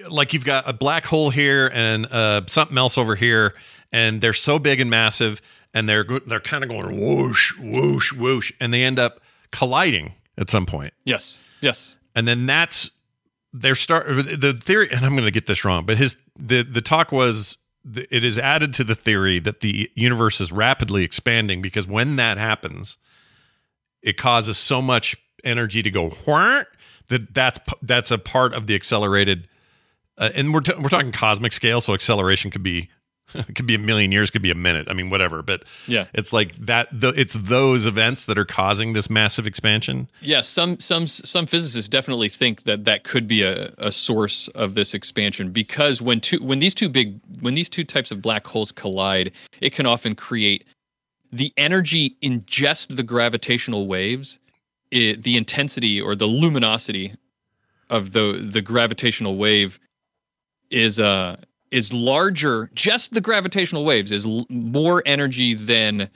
like 0.08 0.32
you've 0.32 0.44
got 0.44 0.68
a 0.68 0.72
black 0.72 1.04
hole 1.04 1.30
here 1.30 1.70
and 1.72 2.06
uh, 2.06 2.42
something 2.46 2.78
else 2.78 2.98
over 2.98 3.14
here, 3.14 3.54
and 3.92 4.20
they're 4.20 4.32
so 4.32 4.58
big 4.58 4.80
and 4.80 4.90
massive, 4.90 5.40
and 5.74 5.88
they're 5.88 6.04
they're 6.26 6.40
kind 6.40 6.62
of 6.62 6.70
going 6.70 7.00
whoosh, 7.00 7.56
whoosh, 7.58 8.12
whoosh, 8.12 8.52
and 8.60 8.72
they 8.72 8.84
end 8.84 8.98
up 8.98 9.20
colliding 9.50 10.14
at 10.36 10.50
some 10.50 10.66
point. 10.66 10.92
Yes. 11.04 11.42
Yes. 11.60 11.98
And 12.14 12.26
then 12.28 12.46
that's 12.46 12.90
they're 13.52 13.74
start 13.74 14.06
the 14.08 14.58
theory, 14.60 14.88
and 14.90 15.04
I'm 15.04 15.14
going 15.14 15.24
to 15.24 15.30
get 15.30 15.46
this 15.46 15.64
wrong, 15.64 15.84
but 15.86 15.96
his 15.96 16.16
the 16.38 16.62
the 16.62 16.80
talk 16.80 17.12
was 17.12 17.58
it 17.94 18.24
is 18.24 18.38
added 18.38 18.74
to 18.74 18.84
the 18.84 18.94
theory 18.94 19.38
that 19.38 19.60
the 19.60 19.90
universe 19.94 20.40
is 20.40 20.52
rapidly 20.52 21.04
expanding 21.04 21.62
because 21.62 21.86
when 21.86 22.16
that 22.16 22.36
happens, 22.36 22.98
it 24.02 24.16
causes 24.16 24.56
so 24.58 24.80
much 24.82 25.16
energy 25.44 25.82
to 25.82 25.90
go 25.90 26.10
that 27.08 27.32
that's 27.34 27.58
that's 27.82 28.10
a 28.10 28.18
part 28.18 28.54
of 28.54 28.66
the 28.66 28.74
accelerated. 28.74 29.48
Uh, 30.16 30.30
and 30.34 30.52
we're 30.52 30.60
t- 30.60 30.72
we're 30.78 30.88
talking 30.88 31.12
cosmic 31.12 31.52
scale, 31.52 31.80
so 31.80 31.94
acceleration 31.94 32.50
could 32.50 32.62
be 32.62 32.88
could 33.54 33.66
be 33.66 33.74
a 33.74 33.78
million 33.78 34.10
years, 34.10 34.30
could 34.30 34.42
be 34.42 34.50
a 34.50 34.54
minute. 34.54 34.88
I 34.90 34.94
mean, 34.94 35.10
whatever. 35.10 35.42
But 35.42 35.64
Yeah. 35.86 36.06
it's 36.14 36.32
like 36.32 36.54
that. 36.56 36.88
The, 36.90 37.08
it's 37.10 37.34
those 37.34 37.84
events 37.86 38.24
that 38.24 38.38
are 38.38 38.44
causing 38.46 38.94
this 38.94 39.08
massive 39.10 39.46
expansion. 39.46 40.08
Yeah, 40.22 40.40
some 40.40 40.78
some 40.80 41.06
some 41.06 41.46
physicists 41.46 41.88
definitely 41.88 42.30
think 42.30 42.62
that 42.64 42.84
that 42.86 43.04
could 43.04 43.28
be 43.28 43.42
a, 43.42 43.72
a 43.78 43.92
source 43.92 44.48
of 44.48 44.74
this 44.74 44.92
expansion 44.94 45.50
because 45.52 46.00
when 46.02 46.20
two 46.20 46.42
when 46.42 46.58
these 46.58 46.74
two 46.74 46.88
big 46.88 47.20
when 47.40 47.54
these 47.54 47.68
two 47.68 47.84
types 47.84 48.10
of 48.10 48.20
black 48.22 48.46
holes 48.46 48.72
collide, 48.72 49.30
it 49.60 49.72
can 49.74 49.86
often 49.86 50.14
create 50.14 50.64
the 51.32 51.52
energy 51.56 52.16
in 52.20 52.44
just 52.46 52.94
the 52.96 53.02
gravitational 53.02 53.86
waves, 53.86 54.38
it, 54.90 55.22
the 55.22 55.36
intensity 55.36 56.00
or 56.00 56.14
the 56.16 56.26
luminosity 56.26 57.14
of 57.90 58.12
the 58.12 58.48
the 58.52 58.60
gravitational 58.62 59.36
wave 59.36 59.78
is 60.70 61.00
uh 61.00 61.36
is 61.70 61.92
larger 61.92 62.70
just 62.74 63.12
the 63.14 63.20
gravitational 63.20 63.84
waves 63.84 64.12
is 64.12 64.26
l- 64.26 64.46
more 64.50 65.02
energy 65.06 65.54
than 65.54 66.08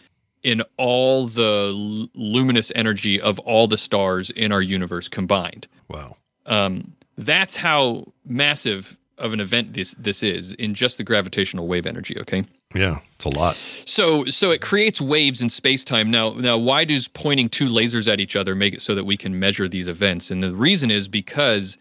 in 0.43 0.63
all 0.77 1.27
the 1.27 1.73
l- 1.75 2.09
luminous 2.15 2.71
energy 2.75 3.21
of 3.21 3.39
all 3.41 3.67
the 3.67 3.79
stars 3.79 4.31
in 4.31 4.53
our 4.53 4.61
universe 4.63 5.09
combined 5.09 5.67
Wow. 5.89 6.17
um 6.47 6.93
that's 7.17 7.57
how 7.57 8.05
massive 8.27 8.99
of 9.19 9.33
an 9.33 9.41
event 9.41 9.73
this 9.75 9.95
this 9.99 10.23
is 10.23 10.53
in 10.55 10.75
just 10.75 10.99
the 10.99 11.05
gravitational 11.05 11.67
wave 11.69 11.87
energy 11.87 12.19
okay 12.21 12.45
Yeah, 12.75 13.01
it's 13.17 13.25
a 13.25 13.29
lot. 13.29 13.57
so 13.85 14.25
so 14.27 14.51
it 14.51 14.61
creates 14.61 15.01
waves 15.01 15.41
in 15.41 15.49
space-time. 15.51 16.11
Now 16.11 16.33
now 16.35 16.57
why 16.57 16.85
does 16.85 17.09
pointing 17.09 17.49
two 17.49 17.69
lasers 17.69 18.11
at 18.13 18.21
each 18.21 18.37
other 18.37 18.55
make 18.55 18.75
it 18.75 18.83
so 18.83 18.95
that 18.95 19.05
we 19.05 19.17
can 19.17 19.39
measure 19.39 19.69
these 19.69 19.89
events? 19.89 20.31
And 20.31 20.43
the 20.43 20.55
reason 20.55 20.91
is 20.91 21.09
because 21.09 21.77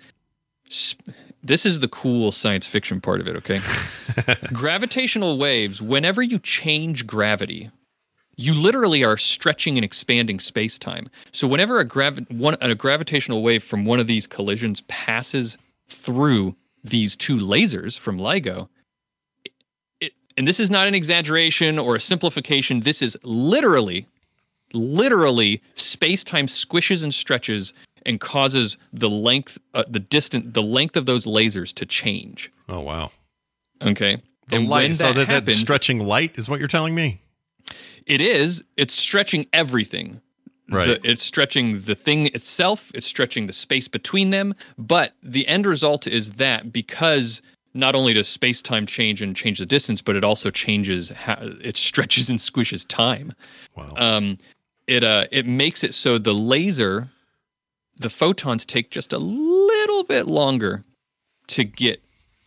sp- 0.70 1.02
this 1.44 1.66
is 1.66 1.80
the 1.80 1.88
cool 1.88 2.32
science 2.32 2.68
fiction 2.68 3.02
part 3.02 3.20
of 3.20 3.28
it, 3.28 3.36
okay? 3.38 3.60
Gravitational 4.54 5.38
waves, 5.40 5.82
whenever 5.82 6.22
you 6.22 6.38
change 6.40 7.08
gravity, 7.08 7.72
you 8.38 8.54
literally 8.54 9.04
are 9.04 9.18
stretching 9.18 9.78
and 9.78 9.84
expanding 9.84 10.40
space-time. 10.40 11.08
So 11.32 11.48
whenever 11.48 11.80
a 11.80 11.86
gravi- 11.86 12.26
one 12.30 12.58
a 12.62 12.76
gravitational 12.76 13.42
wave 13.44 13.64
from 13.64 13.86
one 13.86 14.00
of 14.00 14.08
these 14.08 14.28
collisions 14.28 14.82
passes 14.88 15.58
through 15.88 16.56
these 16.84 17.16
two 17.16 17.38
lasers 17.38 17.98
from 17.98 18.20
LIGO, 18.20 18.68
and 20.38 20.48
this 20.48 20.60
is 20.60 20.70
not 20.72 20.88
an 20.88 20.96
exaggeration 20.96 21.78
or 21.80 21.96
a 21.96 22.00
simplification. 22.00 22.82
This 22.82 23.02
is 23.02 23.18
literally, 23.24 24.08
literally, 24.74 25.62
space 25.76 26.24
time 26.24 26.48
squishes 26.48 27.04
and 27.04 27.14
stretches 27.14 27.74
and 28.06 28.20
causes 28.20 28.78
the 28.94 29.10
length, 29.10 29.58
uh, 29.74 29.84
the 29.88 30.00
distant, 30.00 30.54
the 30.54 30.64
length 30.64 30.96
of 30.96 31.06
those 31.06 31.26
lasers 31.26 31.74
to 31.76 31.86
change. 31.86 32.52
Oh 32.70 32.80
wow. 32.80 33.12
Okay. 33.82 34.18
The 34.48 34.56
and 34.58 34.68
light. 34.70 34.84
when 34.84 34.94
so 34.94 35.08
that 35.08 35.14
that, 35.14 35.28
that 35.28 35.34
happens, 35.34 35.60
stretching 35.60 36.00
light 36.00 36.38
is 36.38 36.50
what 36.50 36.60
you're 36.60 36.68
telling 36.68 36.96
me. 36.96 37.20
it 38.06 38.22
is. 38.22 38.64
It's 38.78 38.94
stretching 38.94 39.46
everything. 39.54 40.22
Right. 40.70 41.02
The- 41.02 41.10
it's 41.10 41.24
stretching 41.24 41.82
the 41.82 41.96
thing 41.96 42.28
itself. 42.28 42.92
It's 42.94 43.06
stretching 43.08 43.46
the 43.46 43.54
space 43.54 43.88
between 43.88 44.30
them. 44.30 44.56
But 44.78 45.14
the 45.22 45.48
end 45.48 45.66
result 45.66 46.08
is 46.08 46.32
that 46.32 46.72
because 46.72 47.42
not 47.74 47.96
only 47.96 48.14
does 48.14 48.28
space 48.28 48.62
time 48.62 48.86
change 48.86 49.22
and 49.22 49.36
change 49.36 49.60
the 49.60 49.66
distance, 49.66 50.02
but 50.02 50.16
it 50.16 50.24
also 50.24 50.50
changes 50.50 51.10
how 51.10 51.38
it 51.62 51.78
stretches 51.78 52.30
and 52.30 52.40
squishes 52.40 52.86
time. 52.88 53.34
Wow. 53.76 53.94
Um, 53.96 54.38
it 54.88 55.04
uh, 55.04 55.26
it 55.32 55.48
makes 55.48 55.84
it 55.84 55.94
so 55.94 56.18
the 56.18 56.34
laser, 56.34 57.10
the 57.98 58.10
photons 58.10 58.66
take 58.66 58.90
just 58.90 59.14
a 59.14 59.18
little 59.18 60.04
bit 60.04 60.28
longer 60.28 60.84
to 61.48 61.64
get 61.64 62.02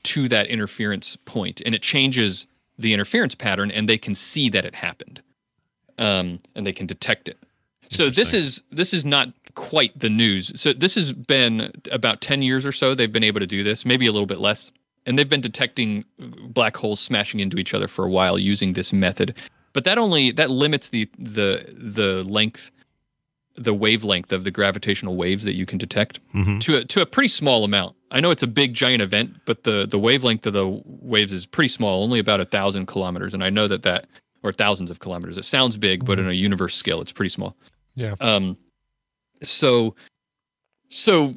to 0.04 0.28
that 0.28 0.46
interference 0.48 1.16
point, 1.24 1.62
and 1.64 1.74
it 1.74 1.82
changes 1.82 2.46
the 2.78 2.92
interference 2.92 3.34
pattern, 3.34 3.70
and 3.70 3.88
they 3.88 3.98
can 3.98 4.14
see 4.14 4.50
that 4.50 4.64
it 4.64 4.74
happened, 4.74 5.22
um, 5.98 6.40
and 6.54 6.66
they 6.66 6.72
can 6.72 6.86
detect 6.86 7.28
it. 7.28 7.38
So 7.88 8.10
this 8.10 8.34
is 8.34 8.62
this 8.70 8.92
is 8.92 9.04
not 9.04 9.28
quite 9.54 9.98
the 9.98 10.10
news. 10.10 10.60
So 10.60 10.72
this 10.72 10.96
has 10.96 11.12
been 11.12 11.72
about 11.92 12.20
ten 12.20 12.42
years 12.42 12.66
or 12.66 12.72
so. 12.72 12.94
They've 12.94 13.12
been 13.12 13.24
able 13.24 13.40
to 13.40 13.46
do 13.46 13.62
this, 13.62 13.84
maybe 13.86 14.06
a 14.06 14.12
little 14.12 14.26
bit 14.26 14.40
less, 14.40 14.70
and 15.06 15.18
they've 15.18 15.28
been 15.28 15.40
detecting 15.40 16.04
black 16.18 16.76
holes 16.76 17.00
smashing 17.00 17.40
into 17.40 17.58
each 17.58 17.74
other 17.74 17.88
for 17.88 18.04
a 18.04 18.10
while 18.10 18.38
using 18.38 18.72
this 18.72 18.92
method. 18.92 19.34
But 19.72 19.84
that 19.84 19.98
only 19.98 20.30
that 20.32 20.50
limits 20.50 20.90
the 20.90 21.08
the 21.18 21.66
the 21.76 22.22
length, 22.24 22.70
the 23.56 23.74
wavelength 23.74 24.32
of 24.32 24.44
the 24.44 24.50
gravitational 24.50 25.16
waves 25.16 25.44
that 25.44 25.54
you 25.54 25.66
can 25.66 25.78
detect 25.78 26.20
Mhm. 26.34 26.60
to 26.60 26.76
a, 26.78 26.84
to 26.86 27.00
a 27.02 27.06
pretty 27.06 27.28
small 27.28 27.64
amount. 27.64 27.96
I 28.10 28.20
know 28.20 28.30
it's 28.30 28.42
a 28.42 28.46
big 28.48 28.74
giant 28.74 29.02
event, 29.02 29.36
but 29.46 29.64
the 29.64 29.86
the 29.86 29.98
wavelength 29.98 30.46
of 30.46 30.52
the 30.52 30.80
waves 30.86 31.32
is 31.32 31.44
pretty 31.46 31.68
small, 31.68 32.02
only 32.04 32.18
about 32.20 32.40
a 32.40 32.44
thousand 32.44 32.86
kilometers. 32.86 33.34
And 33.34 33.42
I 33.44 33.50
know 33.50 33.66
that 33.68 33.82
that 33.82 34.06
or 34.42 34.52
thousands 34.52 34.90
of 34.90 34.98
kilometers. 35.00 35.38
It 35.38 35.44
sounds 35.44 35.76
big, 35.76 36.04
but 36.04 36.18
in 36.18 36.28
a 36.28 36.32
universe 36.32 36.74
scale, 36.74 37.00
it's 37.00 37.12
pretty 37.12 37.30
small. 37.30 37.56
Yeah. 37.96 38.14
Um, 38.20 38.58
so, 39.42 39.94
so 40.90 41.34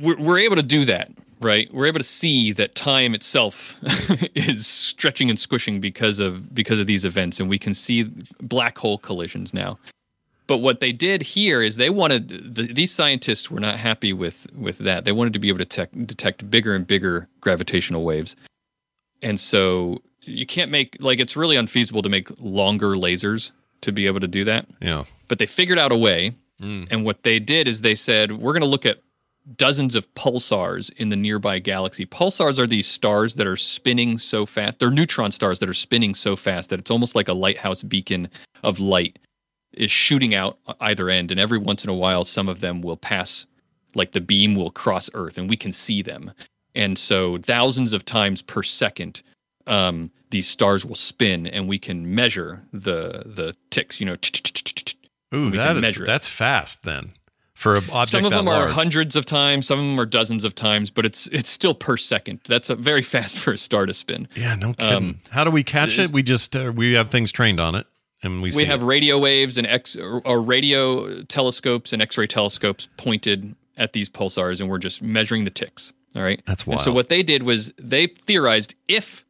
we're, 0.00 0.16
we're 0.16 0.38
able 0.38 0.56
to 0.56 0.62
do 0.62 0.84
that, 0.84 1.10
right? 1.40 1.72
We're 1.72 1.86
able 1.86 1.98
to 1.98 2.04
see 2.04 2.52
that 2.52 2.74
time 2.74 3.14
itself 3.14 3.76
is 4.34 4.66
stretching 4.66 5.28
and 5.30 5.38
squishing 5.38 5.80
because 5.80 6.18
of 6.18 6.54
because 6.54 6.80
of 6.80 6.86
these 6.86 7.04
events, 7.04 7.40
and 7.40 7.48
we 7.48 7.58
can 7.58 7.74
see 7.74 8.04
black 8.42 8.78
hole 8.78 8.98
collisions 8.98 9.52
now. 9.54 9.78
But 10.48 10.58
what 10.58 10.78
they 10.78 10.92
did 10.92 11.22
here 11.22 11.60
is 11.60 11.74
they 11.74 11.90
wanted 11.90 12.54
the, 12.54 12.72
these 12.72 12.92
scientists 12.92 13.50
were 13.50 13.58
not 13.60 13.78
happy 13.78 14.12
with 14.12 14.46
with 14.56 14.78
that. 14.78 15.04
They 15.04 15.12
wanted 15.12 15.32
to 15.32 15.38
be 15.40 15.48
able 15.48 15.58
to 15.58 15.64
detect, 15.64 16.06
detect 16.06 16.48
bigger 16.50 16.74
and 16.74 16.86
bigger 16.86 17.26
gravitational 17.40 18.04
waves, 18.04 18.36
and 19.22 19.40
so 19.40 20.00
you 20.22 20.46
can't 20.46 20.70
make 20.70 20.96
like 21.00 21.18
it's 21.20 21.36
really 21.36 21.56
unfeasible 21.56 22.02
to 22.02 22.08
make 22.08 22.28
longer 22.38 22.94
lasers 22.94 23.52
to 23.82 23.92
be 23.92 24.06
able 24.06 24.18
to 24.20 24.26
do 24.26 24.42
that 24.44 24.66
Yeah. 24.80 25.04
but 25.28 25.38
they 25.38 25.46
figured 25.46 25.78
out 25.78 25.92
a 25.92 25.96
way. 25.96 26.34
Mm. 26.60 26.88
And 26.90 27.04
what 27.04 27.22
they 27.22 27.38
did 27.38 27.68
is 27.68 27.82
they 27.82 27.94
said, 27.94 28.32
we're 28.32 28.52
going 28.54 28.62
to 28.62 28.66
look 28.66 28.86
at 28.86 29.02
dozens 29.54 29.94
of 29.94 30.12
pulsars 30.14 30.90
in 30.96 31.08
the 31.08 31.16
nearby 31.16 31.58
galaxy. 31.58 32.04
Pulsars 32.04 32.58
are 32.58 32.66
these 32.66 32.86
stars 32.86 33.36
that 33.36 33.46
are 33.46 33.56
spinning 33.56 34.18
so 34.18 34.44
fast. 34.44 34.78
They're 34.78 34.90
neutron 34.90 35.30
stars 35.30 35.60
that 35.60 35.68
are 35.68 35.74
spinning 35.74 36.14
so 36.14 36.34
fast 36.34 36.70
that 36.70 36.80
it's 36.80 36.90
almost 36.90 37.14
like 37.14 37.28
a 37.28 37.32
lighthouse 37.32 37.82
beacon 37.82 38.28
of 38.62 38.80
light 38.80 39.18
is 39.72 39.90
shooting 39.90 40.34
out 40.34 40.58
either 40.80 41.10
end. 41.10 41.30
And 41.30 41.38
every 41.38 41.58
once 41.58 41.84
in 41.84 41.90
a 41.90 41.94
while, 41.94 42.24
some 42.24 42.48
of 42.48 42.60
them 42.60 42.80
will 42.82 42.96
pass, 42.96 43.46
like 43.94 44.12
the 44.12 44.20
beam 44.20 44.54
will 44.54 44.70
cross 44.70 45.08
Earth 45.14 45.38
and 45.38 45.48
we 45.48 45.56
can 45.56 45.72
see 45.72 46.02
them. 46.02 46.32
And 46.74 46.98
so 46.98 47.38
thousands 47.38 47.92
of 47.92 48.04
times 48.04 48.42
per 48.42 48.62
second, 48.62 49.22
um, 49.66 50.10
these 50.30 50.48
stars 50.48 50.84
will 50.84 50.96
spin 50.96 51.46
and 51.46 51.68
we 51.68 51.78
can 51.78 52.14
measure 52.14 52.62
the 52.72 53.22
the 53.26 53.56
ticks, 53.70 54.00
you 54.00 54.06
know, 54.06 54.16
Ooh, 55.34 55.50
that 55.50 55.76
is 55.76 55.96
that's 56.04 56.28
fast 56.28 56.82
then 56.82 57.12
for 57.56 57.76
an 57.76 57.84
object 57.90 58.10
some 58.10 58.24
of 58.24 58.30
that 58.30 58.36
them 58.36 58.48
are 58.48 58.68
hundreds 58.68 59.16
of 59.16 59.24
times 59.24 59.66
some 59.66 59.78
of 59.78 59.84
them 59.84 59.98
are 59.98 60.06
dozens 60.06 60.44
of 60.44 60.54
times 60.54 60.90
but 60.90 61.06
it's 61.06 61.26
it's 61.28 61.48
still 61.48 61.74
per 61.74 61.96
second 61.96 62.38
that's 62.46 62.70
a 62.70 62.76
very 62.76 63.02
fast 63.16 63.38
for 63.38 63.52
a 63.52 63.58
star 63.58 63.86
to 63.86 63.94
spin 63.94 64.28
Yeah, 64.36 64.54
no 64.54 64.74
kidding. 64.74 64.94
Um, 64.94 65.20
How 65.30 65.42
do 65.42 65.50
we 65.50 65.64
catch 65.64 65.98
it? 65.98 66.12
We 66.12 66.22
just 66.22 66.54
uh, 66.54 66.72
we 66.74 66.92
have 66.92 67.10
things 67.10 67.32
trained 67.32 67.58
on 67.58 67.74
it, 67.74 67.86
and 68.22 68.36
we, 68.42 68.48
we, 68.48 68.50
see 68.50 68.64
have 68.66 68.82
it. 68.82 68.86
radio 68.86 69.18
waves 69.18 69.56
and 69.56 69.66
x 69.66 69.96
or, 69.96 70.20
or 70.26 70.40
radio 70.42 71.22
telescopes 71.22 71.92
and 71.92 72.02
x-ray 72.02 72.26
telescopes 72.26 72.88
pointed 72.98 73.54
at 73.76 73.92
these 73.92 74.08
pulsars 74.10 74.60
and 74.60 74.68
we're 74.68 74.78
just 74.78 75.02
measuring 75.02 75.44
the 75.44 75.50
ticks 75.50 75.92
all 76.14 76.22
right 76.22 76.42
That's 76.46 76.66
and 76.66 76.78
so 76.78 76.92
what 76.92 77.08
they 77.08 77.22
did 77.22 77.42
was 77.42 77.72
they 77.78 78.06
theorized 78.06 78.74
if 78.88 79.24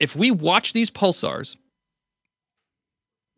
if 0.00 0.16
we 0.16 0.30
watch 0.30 0.72
these 0.72 0.90
pulsars 0.90 1.56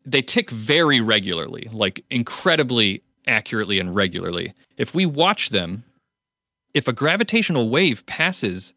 they 0.05 0.21
tick 0.21 0.49
very 0.49 0.99
regularly 0.99 1.67
like 1.71 2.03
incredibly 2.09 3.03
accurately 3.27 3.79
and 3.79 3.95
regularly 3.95 4.53
if 4.77 4.93
we 4.95 5.05
watch 5.05 5.49
them 5.49 5.83
if 6.73 6.87
a 6.87 6.93
gravitational 6.93 7.69
wave 7.69 8.05
passes 8.05 8.73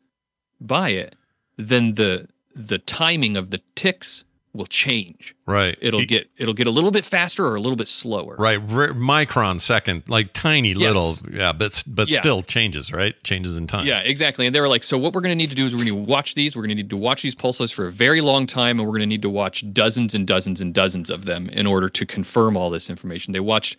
by 0.61 0.91
it 0.91 1.15
then 1.57 1.95
the 1.95 2.27
the 2.55 2.79
timing 2.79 3.37
of 3.37 3.51
the 3.51 3.59
ticks 3.75 4.25
will 4.55 4.67
change 4.67 5.35
right. 5.47 5.79
it'll 5.81 6.03
E- 6.03 6.07
get 6.07 6.29
it'll 6.37 6.53
get 6.53 6.67
a 6.67 6.71
little 6.71 6.91
bit 6.91 7.07
faster 7.07 7.47
or 7.47 7.55
a 7.55 7.61
little 7.61 7.77
bit 7.77 7.89
slower 7.89 8.37
right 8.39 8.59
r- 8.69 8.89
micron 8.89 9.59
second, 9.59 10.03
like 10.09 10.31
tiny 10.35 10.73
Yes. 10.73 10.79
little, 10.79 11.15
yeah, 11.33 11.53
but 11.55 11.83
but 11.87 12.11
Yeah. 12.11 12.21
still 12.21 12.43
changes, 12.43 12.93
right? 12.93 13.15
Changes 13.25 13.57
in 13.57 13.67
time. 13.67 13.87
Yeah, 13.87 14.01
exactly. 14.01 14.45
And 14.45 14.55
they 14.55 14.61
were 14.61 14.69
like, 14.69 14.83
so 14.83 14.99
what 14.99 15.15
we're 15.15 15.23
going 15.23 15.31
to 15.33 15.37
need 15.37 15.49
to 15.49 15.55
do 15.57 15.65
is 15.65 15.73
we're 15.75 15.85
going 15.85 16.05
to 16.05 16.11
watch 16.13 16.35
these. 16.35 16.55
We're 16.55 16.63
going 16.63 16.77
to 16.77 16.83
need 16.83 16.91
to 16.91 16.99
watch 16.99 17.23
these 17.23 17.35
pulsars 17.35 17.73
for 17.73 17.87
a 17.87 17.91
very 17.91 18.21
long 18.21 18.47
time, 18.47 18.79
and 18.79 18.87
we're 18.87 18.93
going 18.99 19.01
to 19.01 19.07
need 19.07 19.23
to 19.23 19.31
watch 19.31 19.65
dozens 19.73 20.15
and 20.15 20.27
dozens 20.27 20.61
and 20.61 20.75
dozens 20.75 21.09
of 21.09 21.25
them 21.25 21.49
in 21.51 21.67
order 21.67 21.89
to 21.89 22.05
confirm 22.05 22.55
all 22.55 22.69
this 22.69 22.91
information. 22.91 23.33
They 23.33 23.41
watched 23.41 23.79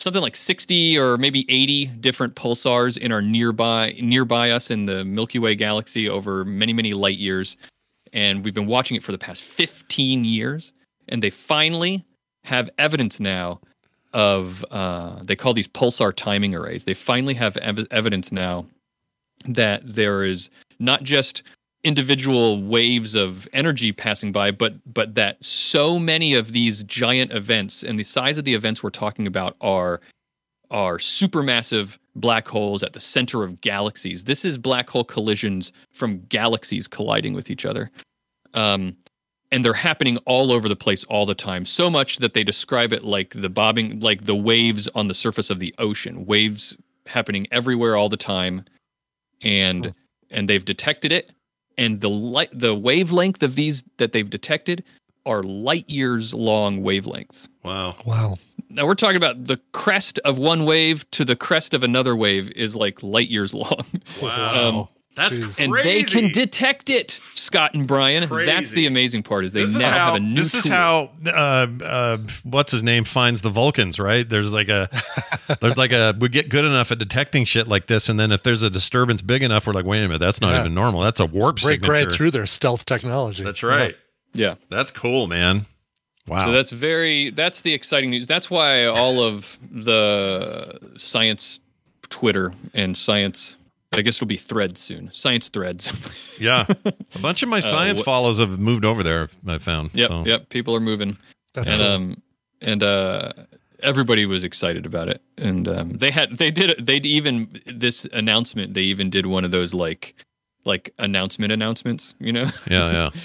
something 0.00 0.22
like 0.22 0.34
60 0.34 0.98
or 0.98 1.18
maybe 1.18 1.44
80 1.48 1.86
different 2.00 2.34
pulsars 2.34 2.96
in 2.96 3.12
our 3.12 3.22
nearby 3.22 3.94
nearby 4.00 4.50
us 4.50 4.70
in 4.70 4.86
the 4.86 5.04
Milky 5.04 5.38
Way 5.38 5.54
galaxy 5.54 6.08
over 6.08 6.44
many 6.44 6.72
many 6.72 6.94
light 6.94 7.18
years. 7.18 7.56
And 8.12 8.44
we've 8.44 8.54
been 8.54 8.66
watching 8.66 8.96
it 8.96 9.04
for 9.04 9.12
the 9.12 9.18
past 9.18 9.44
15 9.44 10.24
years. 10.24 10.72
And 11.08 11.22
they 11.22 11.30
finally 11.30 12.04
have 12.44 12.70
evidence 12.78 13.20
now 13.20 13.60
of 14.12 14.64
uh, 14.70 15.22
they 15.22 15.36
call 15.36 15.54
these 15.54 15.68
pulsar 15.68 16.14
timing 16.14 16.54
arrays. 16.54 16.84
They 16.84 16.94
finally 16.94 17.34
have 17.34 17.56
ev- 17.58 17.86
evidence 17.90 18.32
now 18.32 18.66
that 19.46 19.82
there 19.84 20.24
is 20.24 20.50
not 20.78 21.02
just 21.02 21.42
individual 21.82 22.62
waves 22.62 23.14
of 23.14 23.48
energy 23.54 23.90
passing 23.90 24.32
by 24.32 24.50
but 24.50 24.74
but 24.92 25.14
that 25.14 25.42
so 25.42 25.98
many 25.98 26.34
of 26.34 26.52
these 26.52 26.84
giant 26.84 27.32
events 27.32 27.82
and 27.82 27.98
the 27.98 28.04
size 28.04 28.36
of 28.36 28.44
the 28.44 28.52
events 28.52 28.82
we're 28.82 28.90
talking 28.90 29.26
about 29.26 29.56
are 29.62 30.00
are 30.70 30.98
supermassive 30.98 31.98
black 32.14 32.46
holes 32.46 32.82
at 32.82 32.92
the 32.92 33.00
center 33.00 33.42
of 33.42 33.60
galaxies. 33.60 34.24
This 34.24 34.44
is 34.44 34.56
black 34.58 34.88
hole 34.88 35.04
collisions 35.04 35.72
from 35.90 36.20
galaxies 36.28 36.86
colliding 36.86 37.34
with 37.34 37.50
each 37.50 37.66
other. 37.66 37.90
Um, 38.54 38.96
and 39.52 39.64
they're 39.64 39.72
happening 39.72 40.16
all 40.26 40.52
over 40.52 40.68
the 40.68 40.76
place 40.76 41.02
all 41.04 41.26
the 41.26 41.34
time 41.34 41.64
so 41.64 41.90
much 41.90 42.18
that 42.18 42.34
they 42.34 42.44
describe 42.44 42.92
it 42.92 43.02
like 43.02 43.34
the 43.34 43.48
bobbing 43.48 43.98
like 43.98 44.24
the 44.24 44.34
waves 44.34 44.86
on 44.94 45.08
the 45.08 45.14
surface 45.14 45.50
of 45.50 45.58
the 45.58 45.74
ocean 45.78 46.24
waves 46.24 46.76
happening 47.06 47.48
everywhere 47.50 47.96
all 47.96 48.08
the 48.08 48.16
time. 48.16 48.64
And 49.42 49.92
and 50.30 50.48
they've 50.48 50.64
detected 50.64 51.10
it 51.10 51.32
and 51.78 52.00
the 52.00 52.10
light 52.10 52.50
the 52.52 52.74
wavelength 52.74 53.42
of 53.42 53.54
these 53.54 53.84
that 53.98 54.12
they've 54.12 54.30
detected 54.30 54.84
are 55.26 55.42
light 55.42 55.88
years 55.88 56.32
long 56.34 56.82
wavelengths 56.82 57.48
Wow. 57.62 57.94
Wow. 58.06 58.36
now 58.68 58.86
we're 58.86 58.94
talking 58.94 59.16
about 59.16 59.44
the 59.44 59.58
crest 59.72 60.18
of 60.24 60.38
one 60.38 60.64
wave 60.64 61.08
to 61.12 61.24
the 61.24 61.36
crest 61.36 61.74
of 61.74 61.82
another 61.82 62.16
wave 62.16 62.50
is 62.52 62.74
like 62.74 63.02
light 63.02 63.28
years 63.30 63.52
long 63.54 63.84
Wow. 64.22 64.68
Um, 64.68 64.88
That's 65.20 65.38
Jeez. 65.38 65.64
and 65.64 65.72
they 65.74 66.02
can 66.02 66.32
detect 66.32 66.88
it 66.90 67.18
scott 67.34 67.74
and 67.74 67.86
brian 67.86 68.28
that's 68.46 68.70
the 68.70 68.86
amazing 68.86 69.22
part 69.22 69.44
is 69.44 69.52
they 69.52 69.60
this 69.64 69.74
now 69.74 69.78
is 69.80 69.84
how 69.86 70.06
have 70.06 70.14
a 70.14 70.20
new 70.20 70.34
this 70.34 70.54
is 70.54 70.62
tool. 70.64 70.72
how 70.72 71.10
uh, 71.26 71.66
uh, 71.84 72.18
what's 72.44 72.72
his 72.72 72.82
name 72.82 73.04
finds 73.04 73.40
the 73.42 73.50
Vulcans, 73.50 73.98
right? 73.98 74.28
There's 74.28 74.52
like 74.54 74.68
a 74.68 74.88
there's 75.60 75.76
like 75.76 75.92
a 75.92 76.14
we 76.18 76.28
get 76.28 76.48
good 76.48 76.64
enough 76.64 76.90
at 76.92 76.98
detecting 76.98 77.44
shit 77.44 77.68
like 77.68 77.86
this, 77.86 78.08
and 78.08 78.18
then 78.18 78.32
if 78.32 78.42
there's 78.42 78.62
a 78.62 78.70
disturbance 78.70 79.20
big 79.22 79.42
enough, 79.42 79.66
we're 79.66 79.72
like, 79.72 79.84
wait 79.84 79.98
a 79.98 80.08
minute, 80.08 80.18
that's 80.18 80.40
not 80.40 80.52
Yeah. 80.54 80.60
even 80.60 80.74
normal. 80.74 81.00
That's 81.02 81.20
a 81.20 81.26
warp 81.26 81.60
Break 81.60 81.80
signature. 81.82 81.92
right 81.92 82.12
through 82.12 82.30
their 82.30 82.46
stealth 82.46 82.84
technology. 82.86 83.44
That's 83.44 83.62
right. 83.62 83.96
yeah 84.32 84.54
That's 84.70 84.90
cool, 84.90 85.26
man. 85.26 85.66
Wow. 86.26 86.38
So 86.38 86.52
that's 86.52 86.70
very 86.72 87.30
that's 87.30 87.60
the 87.62 87.74
exciting 87.74 88.10
news. 88.10 88.26
That's 88.26 88.50
why 88.50 88.84
all 88.86 89.20
of 89.22 89.58
the 89.70 90.78
science 90.96 91.60
Twitter 92.08 92.52
and 92.74 92.96
science 92.96 93.56
I 93.92 94.02
guess 94.02 94.16
it'll 94.16 94.26
be 94.26 94.36
threads 94.36 94.80
soon. 94.80 95.10
Science 95.12 95.48
threads. 95.48 95.92
yeah. 96.40 96.64
A 97.14 97.18
bunch 97.20 97.42
of 97.42 97.48
my 97.48 97.60
science 97.60 97.98
what- 98.00 98.04
follows 98.04 98.38
have 98.38 98.58
moved 98.58 98.84
over 98.84 99.02
there. 99.02 99.28
I 99.46 99.58
found. 99.58 99.90
yep, 99.94 100.08
so. 100.08 100.24
yep. 100.24 100.48
People 100.48 100.74
are 100.76 100.80
moving. 100.80 101.18
That's 101.54 101.72
and 101.72 101.80
cool. 101.80 101.88
um 101.90 102.22
and 102.62 102.82
uh 102.82 103.32
everybody 103.82 104.26
was 104.26 104.44
excited 104.44 104.86
about 104.86 105.08
it. 105.08 105.20
And 105.38 105.66
um 105.66 105.98
they 105.98 106.10
had 106.10 106.36
they 106.36 106.50
did 106.50 106.84
they 106.84 106.98
even 106.98 107.50
this 107.66 108.04
announcement, 108.12 108.74
they 108.74 108.82
even 108.82 109.10
did 109.10 109.26
one 109.26 109.44
of 109.44 109.50
those 109.50 109.74
like 109.74 110.14
like 110.64 110.94
announcement 110.98 111.52
announcements, 111.52 112.14
you 112.20 112.32
know? 112.32 112.48
Yeah, 112.68 112.92
yeah. 112.92 113.10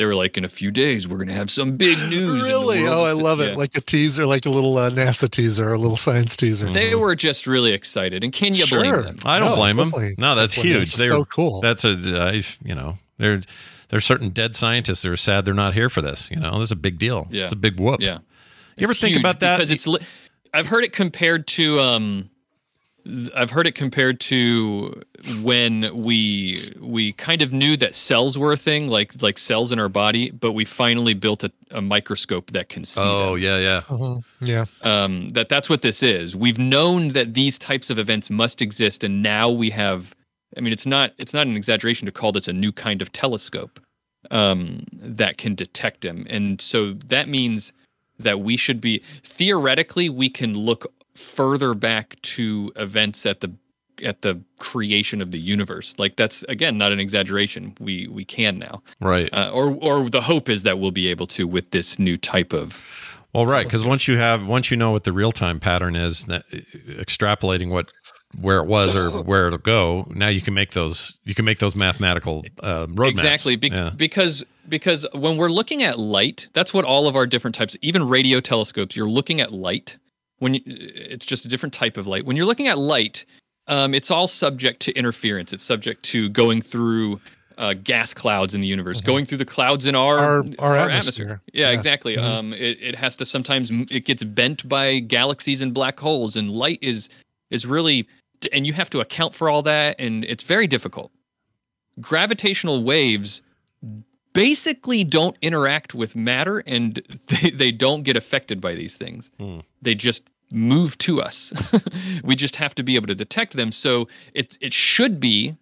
they 0.00 0.06
were 0.06 0.14
like 0.14 0.36
in 0.38 0.44
a 0.46 0.48
few 0.48 0.70
days 0.70 1.06
we're 1.06 1.18
gonna 1.18 1.34
have 1.34 1.50
some 1.50 1.76
big 1.76 1.98
news. 2.08 2.42
really? 2.42 2.86
Oh, 2.86 3.04
I 3.04 3.10
of- 3.12 3.18
love 3.18 3.40
it. 3.40 3.50
yeah. 3.50 3.54
Like 3.56 3.76
a 3.76 3.80
teaser, 3.82 4.24
like 4.24 4.46
a 4.46 4.50
little 4.50 4.76
uh, 4.78 4.88
NASA 4.90 5.30
teaser, 5.30 5.72
a 5.72 5.78
little 5.78 5.96
science 5.96 6.36
teaser. 6.36 6.72
They 6.72 6.94
were 6.94 7.14
just 7.14 7.46
really 7.46 7.72
excited, 7.72 8.24
and 8.24 8.32
can 8.32 8.54
you 8.54 8.66
blame 8.66 9.02
them? 9.02 9.18
I 9.24 9.38
don't 9.38 9.50
No, 9.50 9.56
blame 9.56 9.76
them. 9.76 9.90
No, 10.18 10.34
that's 10.34 10.54
Definitely. 10.56 10.70
huge. 10.78 10.82
It's 10.88 10.96
They're 10.96 11.08
so 11.08 11.24
cool. 11.26 11.60
That's 11.60 11.84
a, 11.84 11.90
I, 11.90 12.42
you 12.64 12.74
know, 12.74 12.96
there, 13.18 13.40
there's 13.90 14.04
certain 14.06 14.30
dead 14.30 14.56
scientists 14.56 15.02
that 15.02 15.10
are 15.10 15.16
sad 15.16 15.44
they're 15.44 15.52
not 15.54 15.74
here 15.74 15.88
for 15.90 16.00
this. 16.00 16.30
You 16.30 16.40
know, 16.40 16.58
this 16.58 16.68
is 16.68 16.72
a 16.72 16.76
big 16.76 16.98
deal. 16.98 17.28
Yeah. 17.30 17.42
It's 17.42 17.52
a 17.52 17.56
big 17.56 17.78
whoop. 17.78 18.00
Yeah. 18.00 18.18
You 18.76 18.84
ever 18.84 18.92
It's 18.92 19.00
think 19.00 19.16
about 19.18 19.40
that? 19.40 19.58
Because 19.58 19.70
it's 19.70 19.86
li- 19.86 20.00
I've 20.54 20.66
heard 20.66 20.84
it 20.84 20.92
compared 20.94 21.46
to 21.48 21.78
um 21.80 22.22
th- 22.22 22.30
I've 23.34 23.50
heard 23.50 23.66
it 23.66 23.74
compared 23.74 24.20
to 24.20 25.02
when 25.42 25.90
we 25.94 26.72
we 26.80 27.12
kind 27.12 27.42
of 27.42 27.52
knew 27.52 27.76
that 27.76 27.94
cells 27.94 28.36
were 28.38 28.52
a 28.52 28.56
thing, 28.56 28.88
like 28.88 29.20
like 29.22 29.38
cells 29.38 29.72
in 29.72 29.78
our 29.78 29.88
body, 29.88 30.30
but 30.30 30.52
we 30.52 30.64
finally 30.64 31.14
built 31.14 31.44
a, 31.44 31.52
a 31.70 31.80
microscope 31.80 32.50
that 32.52 32.68
can 32.68 32.84
see 32.84 33.02
oh, 33.04 33.34
them. 33.34 33.42
yeah, 33.42 33.58
yeah. 33.58 33.80
Mhm. 33.82 34.24
Yeah. 34.40 34.64
Um, 34.82 35.30
that 35.32 35.48
that's 35.48 35.68
what 35.68 35.82
this 35.82 36.02
is. 36.02 36.36
We've 36.36 36.58
known 36.58 37.08
that 37.08 37.34
these 37.34 37.58
types 37.58 37.90
of 37.90 37.98
events 37.98 38.30
must 38.30 38.62
exist, 38.62 39.04
and 39.04 39.22
now 39.22 39.50
we 39.50 39.70
have. 39.70 40.14
I 40.56 40.60
mean, 40.60 40.72
it's 40.72 40.86
not 40.86 41.12
it's 41.18 41.34
not 41.34 41.46
an 41.46 41.56
exaggeration 41.56 42.06
to 42.06 42.12
call 42.12 42.32
this 42.32 42.48
a 42.48 42.52
new 42.52 42.72
kind 42.72 43.02
of 43.02 43.12
telescope 43.12 43.80
um, 44.30 44.84
that 44.92 45.38
can 45.38 45.54
detect 45.54 46.02
them, 46.02 46.26
and 46.28 46.60
so 46.60 46.94
that 47.06 47.28
means 47.28 47.72
that 48.18 48.40
we 48.40 48.56
should 48.56 48.80
be 48.80 49.02
theoretically 49.22 50.08
we 50.08 50.28
can 50.28 50.54
look 50.54 50.92
further 51.20 51.74
back 51.74 52.20
to 52.22 52.72
events 52.76 53.26
at 53.26 53.40
the 53.40 53.52
at 54.02 54.22
the 54.22 54.40
creation 54.58 55.20
of 55.20 55.30
the 55.30 55.38
universe. 55.38 55.94
Like 55.98 56.16
that's 56.16 56.42
again 56.44 56.78
not 56.78 56.90
an 56.92 57.00
exaggeration. 57.00 57.74
We 57.80 58.06
we 58.08 58.24
can 58.24 58.58
now, 58.58 58.82
Right. 59.00 59.28
uh, 59.32 59.50
or 59.52 59.74
or 59.80 60.08
the 60.08 60.22
hope 60.22 60.48
is 60.48 60.62
that 60.62 60.78
we'll 60.78 60.90
be 60.90 61.08
able 61.08 61.26
to 61.28 61.46
with 61.46 61.70
this 61.70 61.98
new 61.98 62.16
type 62.16 62.52
of. 62.52 62.82
Well, 63.32 63.46
right, 63.46 63.64
because 63.64 63.84
once 63.84 64.08
you 64.08 64.16
have 64.16 64.44
once 64.44 64.70
you 64.72 64.76
know 64.76 64.90
what 64.90 65.04
the 65.04 65.12
real 65.12 65.30
time 65.30 65.60
pattern 65.60 65.94
is, 65.94 66.24
that, 66.26 66.44
extrapolating 66.50 67.70
what 67.70 67.92
where 68.40 68.58
it 68.58 68.66
was 68.66 68.96
or 68.96 69.10
where 69.22 69.46
it'll 69.46 69.58
go, 69.58 70.06
now 70.10 70.28
you 70.28 70.40
can 70.40 70.54
make 70.54 70.70
those 70.72 71.18
you 71.24 71.34
can 71.34 71.44
make 71.44 71.58
those 71.58 71.76
mathematical 71.76 72.44
uh, 72.62 72.86
roadmaps. 72.86 73.10
Exactly, 73.10 73.56
be- 73.56 73.68
yeah. 73.68 73.90
because 73.96 74.44
because 74.68 75.06
when 75.14 75.36
we're 75.36 75.48
looking 75.48 75.82
at 75.82 75.98
light, 75.98 76.48
that's 76.54 76.72
what 76.74 76.84
all 76.84 77.06
of 77.06 77.16
our 77.16 77.26
different 77.26 77.54
types, 77.54 77.76
even 77.82 78.08
radio 78.08 78.40
telescopes, 78.40 78.96
you're 78.96 79.08
looking 79.08 79.40
at 79.40 79.52
light. 79.52 79.96
When 80.40 80.54
you, 80.54 80.60
it's 80.66 81.24
just 81.26 81.44
a 81.44 81.48
different 81.48 81.72
type 81.72 81.96
of 81.96 82.06
light. 82.06 82.24
When 82.26 82.36
you're 82.36 82.46
looking 82.46 82.66
at 82.66 82.78
light, 82.78 83.24
um, 83.68 83.94
it's 83.94 84.10
all 84.10 84.26
subject 84.26 84.80
to 84.82 84.92
interference. 84.92 85.52
It's 85.52 85.62
subject 85.64 86.02
to 86.06 86.28
going 86.30 86.60
through 86.62 87.20
uh, 87.58 87.74
gas 87.74 88.14
clouds 88.14 88.54
in 88.54 88.62
the 88.62 88.66
universe, 88.66 89.02
going 89.02 89.26
through 89.26 89.36
the 89.38 89.44
clouds 89.44 89.84
in 89.84 89.94
our 89.94 90.42
Mm-hmm. 90.42 90.54
Our- 90.58 90.78
our 90.78 90.88
atmosphere. 90.88 91.42
Yeah, 91.52 91.68
Yeah. 91.70 91.76
exactly. 91.76 92.16
Mhm. 92.16 92.24
Um, 92.24 92.52
it, 92.54 92.78
it 92.80 92.94
has 92.96 93.16
to 93.16 93.26
sometimes 93.26 93.70
it 93.70 94.06
gets 94.06 94.24
bent 94.24 94.66
by 94.66 95.00
galaxies 95.00 95.60
and 95.60 95.74
black 95.74 96.00
holes, 96.00 96.36
and 96.36 96.48
light 96.50 96.78
is 96.80 97.10
is 97.50 97.66
really, 97.66 98.08
and 98.52 98.66
you 98.66 98.72
have 98.72 98.88
to 98.90 99.00
account 99.00 99.34
for 99.34 99.50
all 99.50 99.60
that, 99.62 99.96
and 99.98 100.24
it's 100.24 100.44
very 100.44 100.66
difficult. 100.66 101.12
Gravitational 102.00 102.82
waves 102.82 103.42
basically 104.32 105.04
don't 105.04 105.36
interact 105.42 105.94
with 105.94 106.16
matter, 106.16 106.58
and 106.66 107.02
they, 107.28 107.50
they 107.50 107.72
don't 107.72 108.02
get 108.02 108.16
affected 108.16 108.60
by 108.60 108.74
these 108.74 108.96
things. 108.96 109.30
Hmm. 109.38 109.60
They 109.82 109.94
just 109.94 110.28
move 110.50 110.98
to 110.98 111.20
us. 111.20 111.52
we 112.24 112.34
just 112.34 112.56
have 112.56 112.74
to 112.74 112.82
be 112.82 112.96
able 112.96 113.06
to 113.06 113.14
detect 113.14 113.54
them. 113.56 113.72
So 113.72 114.08
it 114.34 114.58
it 114.60 114.72
should 114.72 115.20
be 115.20 115.56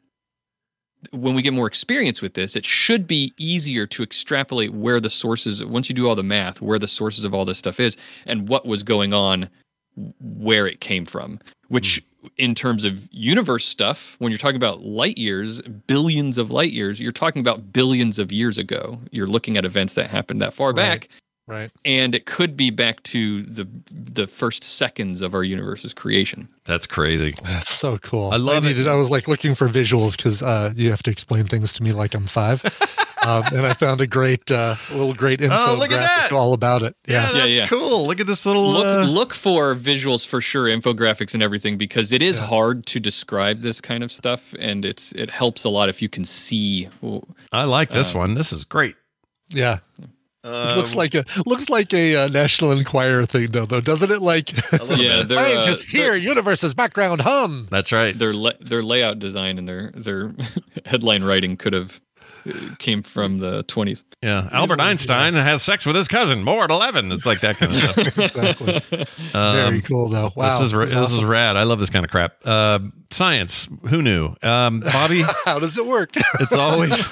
when 1.10 1.34
we 1.34 1.42
get 1.42 1.52
more 1.52 1.66
experience 1.66 2.20
with 2.20 2.34
this, 2.34 2.56
it 2.56 2.64
should 2.64 3.06
be 3.06 3.32
easier 3.36 3.86
to 3.86 4.02
extrapolate 4.02 4.72
where 4.72 5.00
the 5.00 5.10
sources, 5.10 5.64
once 5.64 5.88
you 5.88 5.94
do 5.94 6.08
all 6.08 6.16
the 6.16 6.22
math, 6.22 6.60
where 6.60 6.78
the 6.78 6.88
sources 6.88 7.24
of 7.24 7.32
all 7.32 7.44
this 7.44 7.58
stuff 7.58 7.78
is 7.78 7.96
and 8.26 8.48
what 8.48 8.66
was 8.66 8.82
going 8.82 9.12
on, 9.12 9.48
where 10.20 10.66
it 10.66 10.80
came 10.80 11.06
from. 11.06 11.38
Which, 11.68 12.02
in 12.36 12.54
terms 12.54 12.84
of 12.84 13.06
universe 13.12 13.64
stuff, 13.64 14.16
when 14.18 14.32
you're 14.32 14.38
talking 14.38 14.56
about 14.56 14.82
light 14.82 15.18
years, 15.18 15.62
billions 15.62 16.36
of 16.38 16.50
light 16.50 16.72
years, 16.72 17.00
you're 17.00 17.12
talking 17.12 17.40
about 17.40 17.72
billions 17.72 18.18
of 18.18 18.32
years 18.32 18.58
ago. 18.58 18.98
You're 19.12 19.26
looking 19.28 19.56
at 19.56 19.64
events 19.64 19.94
that 19.94 20.10
happened 20.10 20.42
that 20.42 20.52
far 20.52 20.72
back 20.72 21.08
Right. 21.46 21.70
and 21.86 22.14
it 22.14 22.26
could 22.26 22.58
be 22.58 22.68
back 22.68 23.02
to 23.04 23.42
the 23.44 23.66
the 23.90 24.26
first 24.26 24.62
seconds 24.62 25.22
of 25.22 25.34
our 25.34 25.42
universe's 25.42 25.94
creation. 25.94 26.46
That's 26.64 26.86
crazy. 26.86 27.34
That's 27.42 27.70
so 27.72 27.96
cool. 27.98 28.30
I 28.32 28.36
love 28.36 28.66
it. 28.66 28.68
needed, 28.68 28.86
I 28.86 28.96
was 28.96 29.10
like 29.10 29.28
looking 29.28 29.54
for 29.54 29.66
visuals 29.66 30.14
because 30.16 30.42
uh, 30.42 30.74
you 30.76 30.90
have 30.90 31.02
to 31.04 31.10
explain 31.10 31.44
things 31.46 31.72
to 31.74 31.82
me 31.82 31.92
like 31.92 32.14
I'm 32.14 32.26
five. 32.26 32.62
um, 33.28 33.44
and 33.52 33.66
I 33.66 33.74
found 33.74 34.00
a 34.00 34.06
great, 34.06 34.50
uh, 34.50 34.74
little 34.90 35.14
great 35.14 35.40
infographic 35.40 35.68
Oh, 35.68 35.74
look 35.74 35.92
at 35.92 36.00
that. 36.00 36.32
all 36.32 36.52
about 36.52 36.82
it. 36.82 36.96
Yeah, 37.06 37.26
Yeah. 37.32 37.38
that's 37.38 37.58
yeah. 37.58 37.66
cool. 37.66 38.06
Look 38.06 38.20
at 38.20 38.26
this 38.26 38.46
little. 38.46 38.72
Look 38.72 38.86
uh, 38.86 39.04
look 39.04 39.34
for 39.34 39.74
visuals 39.74 40.26
for 40.26 40.40
sure, 40.40 40.64
infographics 40.66 41.34
and 41.34 41.42
everything 41.42 41.76
because 41.78 42.12
it 42.12 42.22
is 42.22 42.38
hard 42.38 42.86
to 42.86 43.00
describe 43.00 43.60
this 43.60 43.80
kind 43.80 44.02
of 44.02 44.10
stuff, 44.10 44.54
and 44.58 44.84
it's 44.84 45.12
it 45.12 45.30
helps 45.30 45.64
a 45.64 45.68
lot 45.68 45.88
if 45.88 46.00
you 46.02 46.08
can 46.08 46.24
see. 46.24 46.88
I 47.52 47.64
like 47.64 47.90
this 47.90 48.14
uh, 48.14 48.18
one. 48.18 48.34
This 48.34 48.52
is 48.52 48.64
great. 48.64 48.96
Yeah. 49.48 49.78
Uh, 50.44 50.70
It 50.72 50.76
looks 50.76 50.94
like 50.94 51.14
a 51.16 51.24
looks 51.46 51.68
like 51.68 51.92
a 51.92 52.14
uh, 52.16 52.28
National 52.28 52.70
Enquirer 52.72 53.26
thing, 53.26 53.48
though, 53.50 53.66
though, 53.66 53.80
doesn't 53.80 54.10
it? 54.10 54.22
Like 54.22 54.52
Yeah, 54.72 55.22
they're, 55.22 55.36
uh, 55.38 55.42
scientists 55.42 55.82
here, 55.82 56.14
universe's 56.14 56.74
background 56.74 57.22
hum. 57.22 57.66
That's 57.70 57.90
right. 57.92 58.16
Their 58.16 58.32
la- 58.32 58.52
their 58.60 58.82
layout 58.82 59.18
design 59.18 59.58
and 59.58 59.68
their 59.68 59.90
their 59.96 60.32
headline 60.86 61.24
writing 61.24 61.56
could 61.56 61.72
have 61.72 62.00
came 62.78 63.02
from 63.02 63.38
the 63.38 63.64
20s. 63.64 64.04
Yeah, 64.22 64.48
Albert 64.52 64.80
Einstein 64.80 65.34
has 65.34 65.62
sex 65.62 65.86
with 65.86 65.96
his 65.96 66.08
cousin 66.08 66.42
more 66.42 66.64
at 66.64 66.70
11. 66.70 67.12
It's 67.12 67.26
like 67.26 67.40
that 67.40 67.56
kind 67.56 67.72
of 67.72 67.78
stuff. 67.78 67.98
exactly. 68.18 68.74
It's 68.90 69.32
very 69.32 69.80
cool 69.82 70.08
though. 70.08 70.32
Wow. 70.34 70.48
this 70.48 70.60
is 70.60 70.74
ra- 70.74 70.80
that's 70.80 70.94
this 70.94 71.12
is 71.12 71.24
rad. 71.24 71.56
I 71.56 71.62
love 71.64 71.78
this 71.78 71.90
kind 71.90 72.04
of 72.04 72.10
crap. 72.10 72.36
Uh, 72.44 72.80
science. 73.10 73.68
Who 73.88 74.02
knew? 74.02 74.34
Um, 74.42 74.80
Bobby, 74.80 75.22
How 75.44 75.58
does 75.58 75.78
it 75.78 75.86
work? 75.86 76.10
it's 76.40 76.52
always 76.54 77.06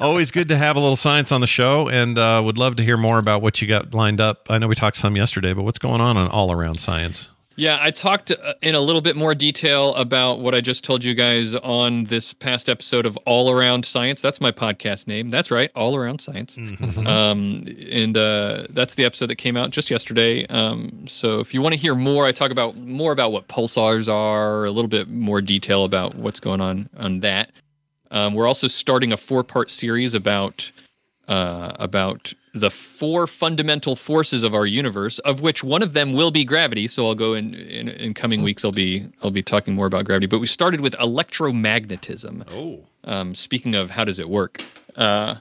always 0.00 0.30
good 0.30 0.48
to 0.48 0.56
have 0.56 0.76
a 0.76 0.80
little 0.80 0.96
science 0.96 1.32
on 1.32 1.40
the 1.40 1.46
show, 1.46 1.88
and 1.88 2.18
uh, 2.18 2.40
would 2.44 2.58
love 2.58 2.76
to 2.76 2.82
hear 2.82 2.96
more 2.96 3.18
about 3.18 3.42
what 3.42 3.60
you 3.60 3.68
got 3.68 3.94
lined 3.94 4.20
up. 4.20 4.46
I 4.50 4.58
know 4.58 4.68
we 4.68 4.74
talked 4.74 4.96
some 4.96 5.16
yesterday, 5.16 5.52
but 5.52 5.62
what's 5.62 5.78
going 5.78 6.00
on 6.00 6.16
on 6.16 6.28
all 6.28 6.52
around 6.52 6.80
science? 6.80 7.32
Yeah, 7.58 7.78
I 7.80 7.90
talked 7.90 8.30
uh, 8.30 8.52
in 8.60 8.74
a 8.74 8.80
little 8.80 9.00
bit 9.00 9.16
more 9.16 9.34
detail 9.34 9.94
about 9.94 10.40
what 10.40 10.54
I 10.54 10.60
just 10.60 10.84
told 10.84 11.02
you 11.02 11.14
guys 11.14 11.54
on 11.54 12.04
this 12.04 12.34
past 12.34 12.68
episode 12.68 13.06
of 13.06 13.16
All 13.24 13.50
Around 13.50 13.86
Science. 13.86 14.20
That's 14.20 14.42
my 14.42 14.52
podcast 14.52 15.06
name. 15.06 15.30
That's 15.30 15.50
right, 15.50 15.70
All 15.74 15.96
Around 15.96 16.20
Science. 16.20 16.58
Um, 17.06 17.66
and 17.90 18.16
uh, 18.16 18.66
that's 18.70 18.96
the 18.96 19.04
episode 19.04 19.26
that 19.26 19.36
came 19.36 19.56
out 19.56 19.70
just 19.70 19.90
yesterday. 19.90 20.44
Um, 20.46 21.06
so 21.06 21.40
if 21.40 21.54
you 21.54 21.62
want 21.62 21.72
to 21.74 21.78
hear 21.78 21.94
more, 21.94 22.26
I 22.26 22.32
talk 22.32 22.50
about 22.50 22.76
more 22.76 23.12
about 23.12 23.32
what 23.32 23.48
pulsars 23.48 24.12
are, 24.12 24.64
a 24.64 24.70
little 24.70 24.88
bit 24.88 25.08
more 25.08 25.40
detail 25.40 25.84
about 25.84 26.14
what's 26.16 26.40
going 26.40 26.60
on 26.60 26.88
on 26.96 27.20
that. 27.20 27.52
Um, 28.10 28.34
we're 28.34 28.46
also 28.46 28.66
starting 28.66 29.12
a 29.12 29.16
four-part 29.16 29.70
series 29.70 30.14
about 30.14 30.70
uh, 31.28 31.72
about 31.78 32.32
the 32.60 32.70
four 32.70 33.26
fundamental 33.26 33.94
forces 33.96 34.42
of 34.42 34.54
our 34.54 34.66
universe, 34.66 35.18
of 35.20 35.40
which 35.40 35.62
one 35.62 35.82
of 35.82 35.92
them 35.92 36.12
will 36.14 36.30
be 36.30 36.44
gravity. 36.44 36.86
So 36.86 37.06
I'll 37.06 37.14
go 37.14 37.34
in, 37.34 37.54
in 37.54 37.88
in 37.88 38.14
coming 38.14 38.42
weeks. 38.42 38.64
I'll 38.64 38.72
be 38.72 39.06
I'll 39.22 39.30
be 39.30 39.42
talking 39.42 39.74
more 39.74 39.86
about 39.86 40.04
gravity. 40.04 40.26
But 40.26 40.38
we 40.40 40.46
started 40.46 40.80
with 40.80 40.94
electromagnetism. 40.94 42.44
Oh, 42.50 42.84
Um, 43.04 43.34
speaking 43.34 43.74
of 43.74 43.90
how 43.90 44.04
does 44.04 44.18
it 44.18 44.28
work, 44.28 44.62
uh, 44.96 45.36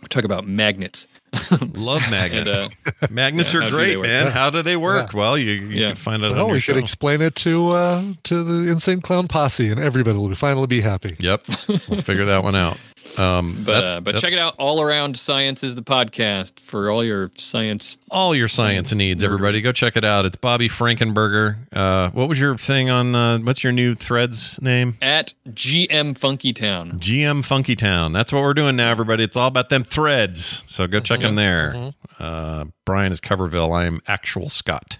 we 0.00 0.08
talk 0.08 0.24
about 0.24 0.46
magnets. 0.46 1.06
love 1.74 2.02
magnets. 2.10 2.58
And, 3.02 3.10
magnets 3.10 3.52
yeah, 3.52 3.66
are 3.66 3.70
great, 3.70 3.98
man. 4.00 4.26
Yeah. 4.26 4.30
How 4.30 4.48
do 4.48 4.62
they 4.62 4.76
work? 4.76 5.12
Well, 5.12 5.36
you, 5.36 5.50
you 5.52 5.66
Yeah. 5.80 5.88
can 5.88 5.96
find 5.96 6.24
out 6.24 6.30
on 6.32 6.36
Well, 6.38 6.46
your 6.46 6.54
we 6.54 6.60
show. 6.60 6.72
could 6.72 6.82
explain 6.82 7.20
it 7.20 7.34
to 7.36 7.70
uh, 7.72 8.02
to 8.24 8.42
the 8.44 8.70
insane 8.70 9.00
clown 9.02 9.28
posse, 9.28 9.68
and 9.68 9.78
everybody 9.80 10.16
will 10.16 10.34
finally 10.34 10.66
be 10.66 10.80
happy. 10.80 11.16
Yep, 11.18 11.42
we'll 11.88 12.00
figure 12.00 12.24
that 12.26 12.42
one 12.44 12.54
out. 12.56 12.78
Um, 13.16 13.62
But 13.64 13.88
uh, 13.88 14.00
but 14.00 14.16
check 14.16 14.32
it 14.32 14.38
out. 14.38 14.54
All 14.58 14.80
around 14.80 15.16
science 15.16 15.62
is 15.64 15.74
the 15.74 15.82
podcast 15.82 16.60
for 16.60 16.90
all 16.90 17.04
your 17.04 17.30
science. 17.36 17.98
all 18.10 18.34
your 18.34 18.48
science 18.48 18.92
needs. 18.94 19.22
Everybody, 19.22 19.60
go 19.60 19.72
check 19.72 19.96
it 19.96 20.04
out. 20.04 20.24
It's 20.24 20.36
Bobby 20.36 20.68
Frankenberger. 20.68 21.56
Uh, 21.72 22.10
what 22.10 22.28
was 22.28 22.38
your 22.40 22.56
thing 22.56 22.90
on? 22.90 23.14
Uh, 23.14 23.38
what's 23.38 23.62
your 23.64 23.72
new 23.72 23.94
Threads 23.94 24.60
name? 24.62 24.96
At 25.02 25.34
GM 25.48 26.16
Funky 26.18 26.52
Town. 26.52 26.98
GM 27.00 27.44
Funky 27.44 27.74
Town. 27.76 28.12
That's 28.12 28.32
what 28.32 28.42
we're 28.42 28.54
doing 28.54 28.76
now, 28.76 28.90
everybody. 28.90 29.24
It's 29.24 29.36
all 29.36 29.48
about 29.48 29.68
them 29.68 29.84
threads. 29.84 30.62
So 30.66 30.86
go 30.86 31.00
check 31.00 31.20
them 31.20 31.34
there. 31.36 31.92
Uh, 32.18 32.66
Brian 32.84 33.12
is 33.12 33.20
Coverville. 33.20 33.76
I 33.76 33.84
am 33.86 34.00
Actual 34.06 34.48
Scott, 34.48 34.98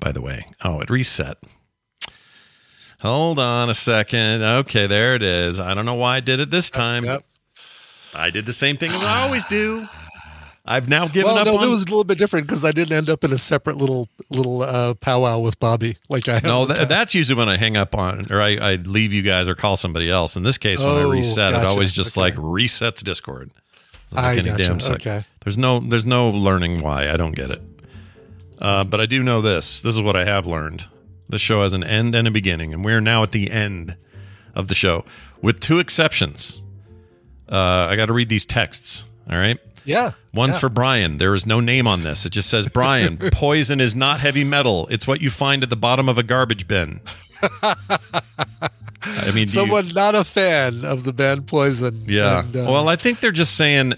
by 0.00 0.12
the 0.12 0.20
way. 0.20 0.46
Oh, 0.64 0.80
it 0.80 0.90
reset. 0.90 1.38
Hold 3.02 3.38
on 3.38 3.68
a 3.68 3.74
second. 3.74 4.42
Okay, 4.42 4.86
there 4.86 5.14
it 5.14 5.22
is. 5.22 5.58
I 5.60 5.74
don't 5.74 5.84
know 5.86 5.94
why 5.94 6.16
I 6.16 6.20
did 6.20 6.40
it 6.40 6.50
this 6.50 6.70
time. 6.70 7.04
Yep. 7.04 7.24
I 8.14 8.30
did 8.30 8.46
the 8.46 8.52
same 8.52 8.76
thing 8.76 8.90
as 8.92 9.02
I 9.02 9.22
always 9.26 9.44
do. 9.46 9.86
I've 10.64 10.88
now 10.88 11.08
given 11.08 11.24
Well, 11.24 11.38
up 11.38 11.46
no, 11.46 11.56
on 11.56 11.64
it 11.64 11.70
was 11.70 11.82
a 11.82 11.86
little 11.86 12.04
bit 12.04 12.18
different 12.18 12.46
because 12.46 12.64
I 12.64 12.70
didn't 12.70 12.96
end 12.96 13.10
up 13.10 13.24
in 13.24 13.32
a 13.32 13.38
separate 13.38 13.76
little 13.78 14.08
little 14.30 14.62
uh, 14.62 14.94
powwow 14.94 15.40
with 15.40 15.58
Bobby 15.58 15.96
like 16.08 16.28
I. 16.28 16.38
No, 16.44 16.66
th- 16.68 16.86
that's 16.86 17.16
usually 17.16 17.36
when 17.36 17.48
I 17.48 17.56
hang 17.56 17.76
up 17.76 17.96
on, 17.96 18.26
or 18.30 18.40
I, 18.40 18.50
I 18.56 18.74
leave 18.76 19.12
you 19.12 19.22
guys 19.22 19.48
or 19.48 19.56
call 19.56 19.74
somebody 19.76 20.08
else. 20.08 20.36
In 20.36 20.44
this 20.44 20.58
case, 20.58 20.80
when 20.80 20.90
I 20.94 21.02
Oh, 21.02 21.10
reset, 21.10 21.52
it 21.54 21.66
always 21.66 21.90
just 21.92 22.16
Okay. 22.16 22.20
like 22.20 22.34
resets 22.36 23.02
Discord. 23.02 23.50
I 24.14 24.36
gotcha. 24.36 24.56
damn. 24.56 24.78
Okay. 24.94 25.24
There's 25.42 25.58
no 25.58 25.80
there's 25.80 26.06
no 26.06 26.30
learning 26.30 26.80
why. 26.80 27.10
I 27.10 27.16
don't 27.16 27.32
get 27.34 27.50
it. 27.50 27.60
Uh, 28.60 28.84
but 28.84 29.00
I 29.00 29.06
do 29.06 29.20
know 29.24 29.40
this. 29.42 29.82
This 29.82 29.94
is 29.94 30.00
what 30.00 30.14
I 30.14 30.24
have 30.24 30.46
learned. 30.46 30.86
This 31.32 31.40
show 31.40 31.62
has 31.62 31.72
an 31.72 31.82
end 31.82 32.14
and 32.14 32.28
a 32.28 32.30
beginning, 32.30 32.74
and 32.74 32.84
we're 32.84 33.00
now 33.00 33.22
at 33.22 33.30
the 33.30 33.50
end 33.50 33.96
of 34.54 34.68
the 34.68 34.74
show, 34.74 35.06
with 35.40 35.60
two 35.60 35.78
exceptions. 35.78 36.60
Uh, 37.50 37.88
I 37.88 37.96
got 37.96 38.06
to 38.06 38.12
read 38.12 38.28
these 38.28 38.44
texts. 38.44 39.06
All 39.30 39.38
right. 39.38 39.58
yeah. 39.86 40.12
One's 40.34 40.56
yeah. 40.56 40.60
for 40.60 40.68
Brian. 40.68 41.16
There 41.16 41.32
is 41.32 41.46
no 41.46 41.58
name 41.58 41.86
on 41.86 42.02
this. 42.02 42.26
It 42.26 42.32
just 42.32 42.50
says 42.50 42.68
Brian. 42.68 43.16
Poison 43.32 43.80
is 43.80 43.96
not 43.96 44.20
heavy 44.20 44.44
metal. 44.44 44.86
It's 44.90 45.06
what 45.06 45.22
you 45.22 45.30
find 45.30 45.62
at 45.62 45.70
the 45.70 45.76
bottom 45.76 46.06
of 46.06 46.18
a 46.18 46.22
garbage 46.22 46.68
bin. 46.68 47.00
I 47.62 47.76
mean, 49.28 49.32
do 49.32 49.40
you- 49.40 49.48
someone 49.48 49.88
not 49.88 50.14
a 50.14 50.24
fan 50.24 50.84
of 50.84 51.04
the 51.04 51.14
band 51.14 51.46
Poison. 51.46 52.04
yeah. 52.06 52.40
And, 52.40 52.54
uh, 52.54 52.66
well, 52.68 52.90
I 52.90 52.96
think 52.96 53.20
they're 53.20 53.32
just 53.32 53.56
saying 53.56 53.94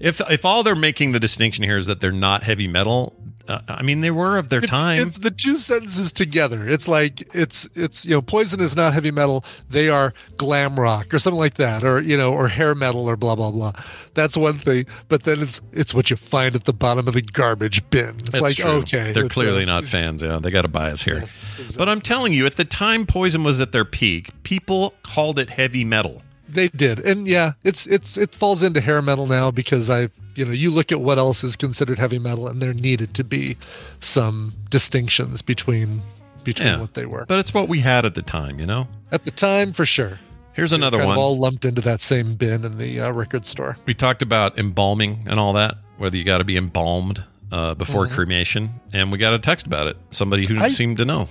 if 0.00 0.22
if 0.30 0.46
all 0.46 0.62
they're 0.62 0.74
making 0.74 1.12
the 1.12 1.20
distinction 1.20 1.64
here 1.64 1.76
is 1.76 1.88
that 1.88 2.00
they're 2.00 2.10
not 2.10 2.42
heavy 2.42 2.68
metal. 2.68 3.14
Uh, 3.48 3.60
I 3.68 3.82
mean, 3.82 4.02
they 4.02 4.10
were 4.10 4.36
of 4.36 4.50
their 4.50 4.60
time. 4.60 5.08
It's 5.08 5.18
the 5.18 5.30
two 5.30 5.56
sentences 5.56 6.12
together. 6.12 6.68
It's 6.68 6.86
like 6.86 7.34
it's 7.34 7.66
it's 7.76 8.04
you 8.04 8.12
know, 8.12 8.22
Poison 8.22 8.60
is 8.60 8.76
not 8.76 8.92
heavy 8.92 9.10
metal. 9.10 9.44
They 9.70 9.88
are 9.88 10.12
glam 10.36 10.78
rock 10.78 11.14
or 11.14 11.18
something 11.18 11.38
like 11.38 11.54
that, 11.54 11.82
or 11.82 12.00
you 12.02 12.16
know, 12.16 12.32
or 12.32 12.48
hair 12.48 12.74
metal 12.74 13.08
or 13.08 13.16
blah 13.16 13.34
blah 13.36 13.50
blah. 13.50 13.72
That's 14.14 14.36
one 14.36 14.58
thing. 14.58 14.86
But 15.08 15.24
then 15.24 15.40
it's 15.40 15.62
it's 15.72 15.94
what 15.94 16.10
you 16.10 16.16
find 16.16 16.54
at 16.54 16.64
the 16.64 16.72
bottom 16.74 17.08
of 17.08 17.14
the 17.14 17.22
garbage 17.22 17.88
bin. 17.90 18.16
It's 18.18 18.30
That's 18.30 18.42
like 18.42 18.56
true. 18.56 18.70
okay, 18.82 19.12
they're 19.12 19.28
clearly 19.28 19.64
not 19.66 19.86
fans. 19.86 20.22
Yeah, 20.22 20.38
they 20.40 20.50
got 20.50 20.64
a 20.64 20.68
bias 20.68 21.02
here. 21.02 21.20
Yes, 21.20 21.76
But 21.76 21.88
I'm 21.88 22.00
telling 22.02 22.34
you, 22.34 22.44
at 22.44 22.56
the 22.56 22.64
time 22.64 23.06
Poison 23.06 23.44
was 23.44 23.60
at 23.60 23.72
their 23.72 23.84
peak, 23.86 24.30
people 24.42 24.94
called 25.02 25.38
it 25.38 25.48
heavy 25.50 25.84
metal. 25.84 26.22
They 26.48 26.68
did, 26.68 26.98
and 27.00 27.26
yeah, 27.28 27.52
it's 27.62 27.86
it's 27.86 28.16
it 28.16 28.34
falls 28.34 28.62
into 28.62 28.80
hair 28.80 29.02
metal 29.02 29.26
now 29.26 29.50
because 29.50 29.90
I 29.90 30.08
you 30.34 30.44
know 30.46 30.52
you 30.52 30.70
look 30.70 30.90
at 30.92 31.00
what 31.00 31.18
else 31.18 31.44
is 31.44 31.56
considered 31.56 31.98
heavy 31.98 32.18
metal, 32.18 32.48
and 32.48 32.62
there 32.62 32.72
needed 32.72 33.12
to 33.14 33.24
be 33.24 33.56
some 34.00 34.54
distinctions 34.70 35.42
between 35.42 36.02
between 36.44 36.68
Yeah. 36.68 36.80
what 36.80 36.94
they 36.94 37.04
were 37.04 37.26
But 37.26 37.38
it's 37.40 37.52
what 37.52 37.68
we 37.68 37.80
had 37.80 38.06
at 38.06 38.14
the 38.14 38.22
time, 38.22 38.58
you 38.58 38.64
know. 38.66 38.88
at 39.12 39.24
the 39.24 39.30
time 39.30 39.72
for 39.72 39.84
sure. 39.84 40.18
Here's 40.54 40.72
another 40.72 40.96
kind 40.98 41.08
one. 41.08 41.18
All 41.18 41.36
lumped 41.38 41.64
into 41.64 41.82
that 41.82 42.00
same 42.00 42.34
bin 42.36 42.64
in 42.64 42.78
the 42.78 43.00
uh, 43.00 43.10
record 43.12 43.44
store. 43.46 43.76
we 43.86 43.92
talked 43.94 44.22
about 44.22 44.58
embalming 44.58 45.24
and 45.28 45.38
all 45.38 45.52
that, 45.52 45.74
whether 45.98 46.16
you 46.16 46.24
got 46.24 46.38
to 46.38 46.44
be 46.44 46.56
embalmed 46.56 47.22
uh, 47.52 47.74
before 47.74 48.06
Mhm. 48.06 48.10
cremation, 48.12 48.70
and 48.92 49.12
we 49.12 49.18
got 49.18 49.34
a 49.34 49.38
text 49.38 49.66
about 49.66 49.86
it. 49.86 49.96
Somebody 50.10 50.46
who 50.46 50.58
I- 50.58 50.68
seemed 50.68 50.98
to 50.98 51.04
know 51.04 51.28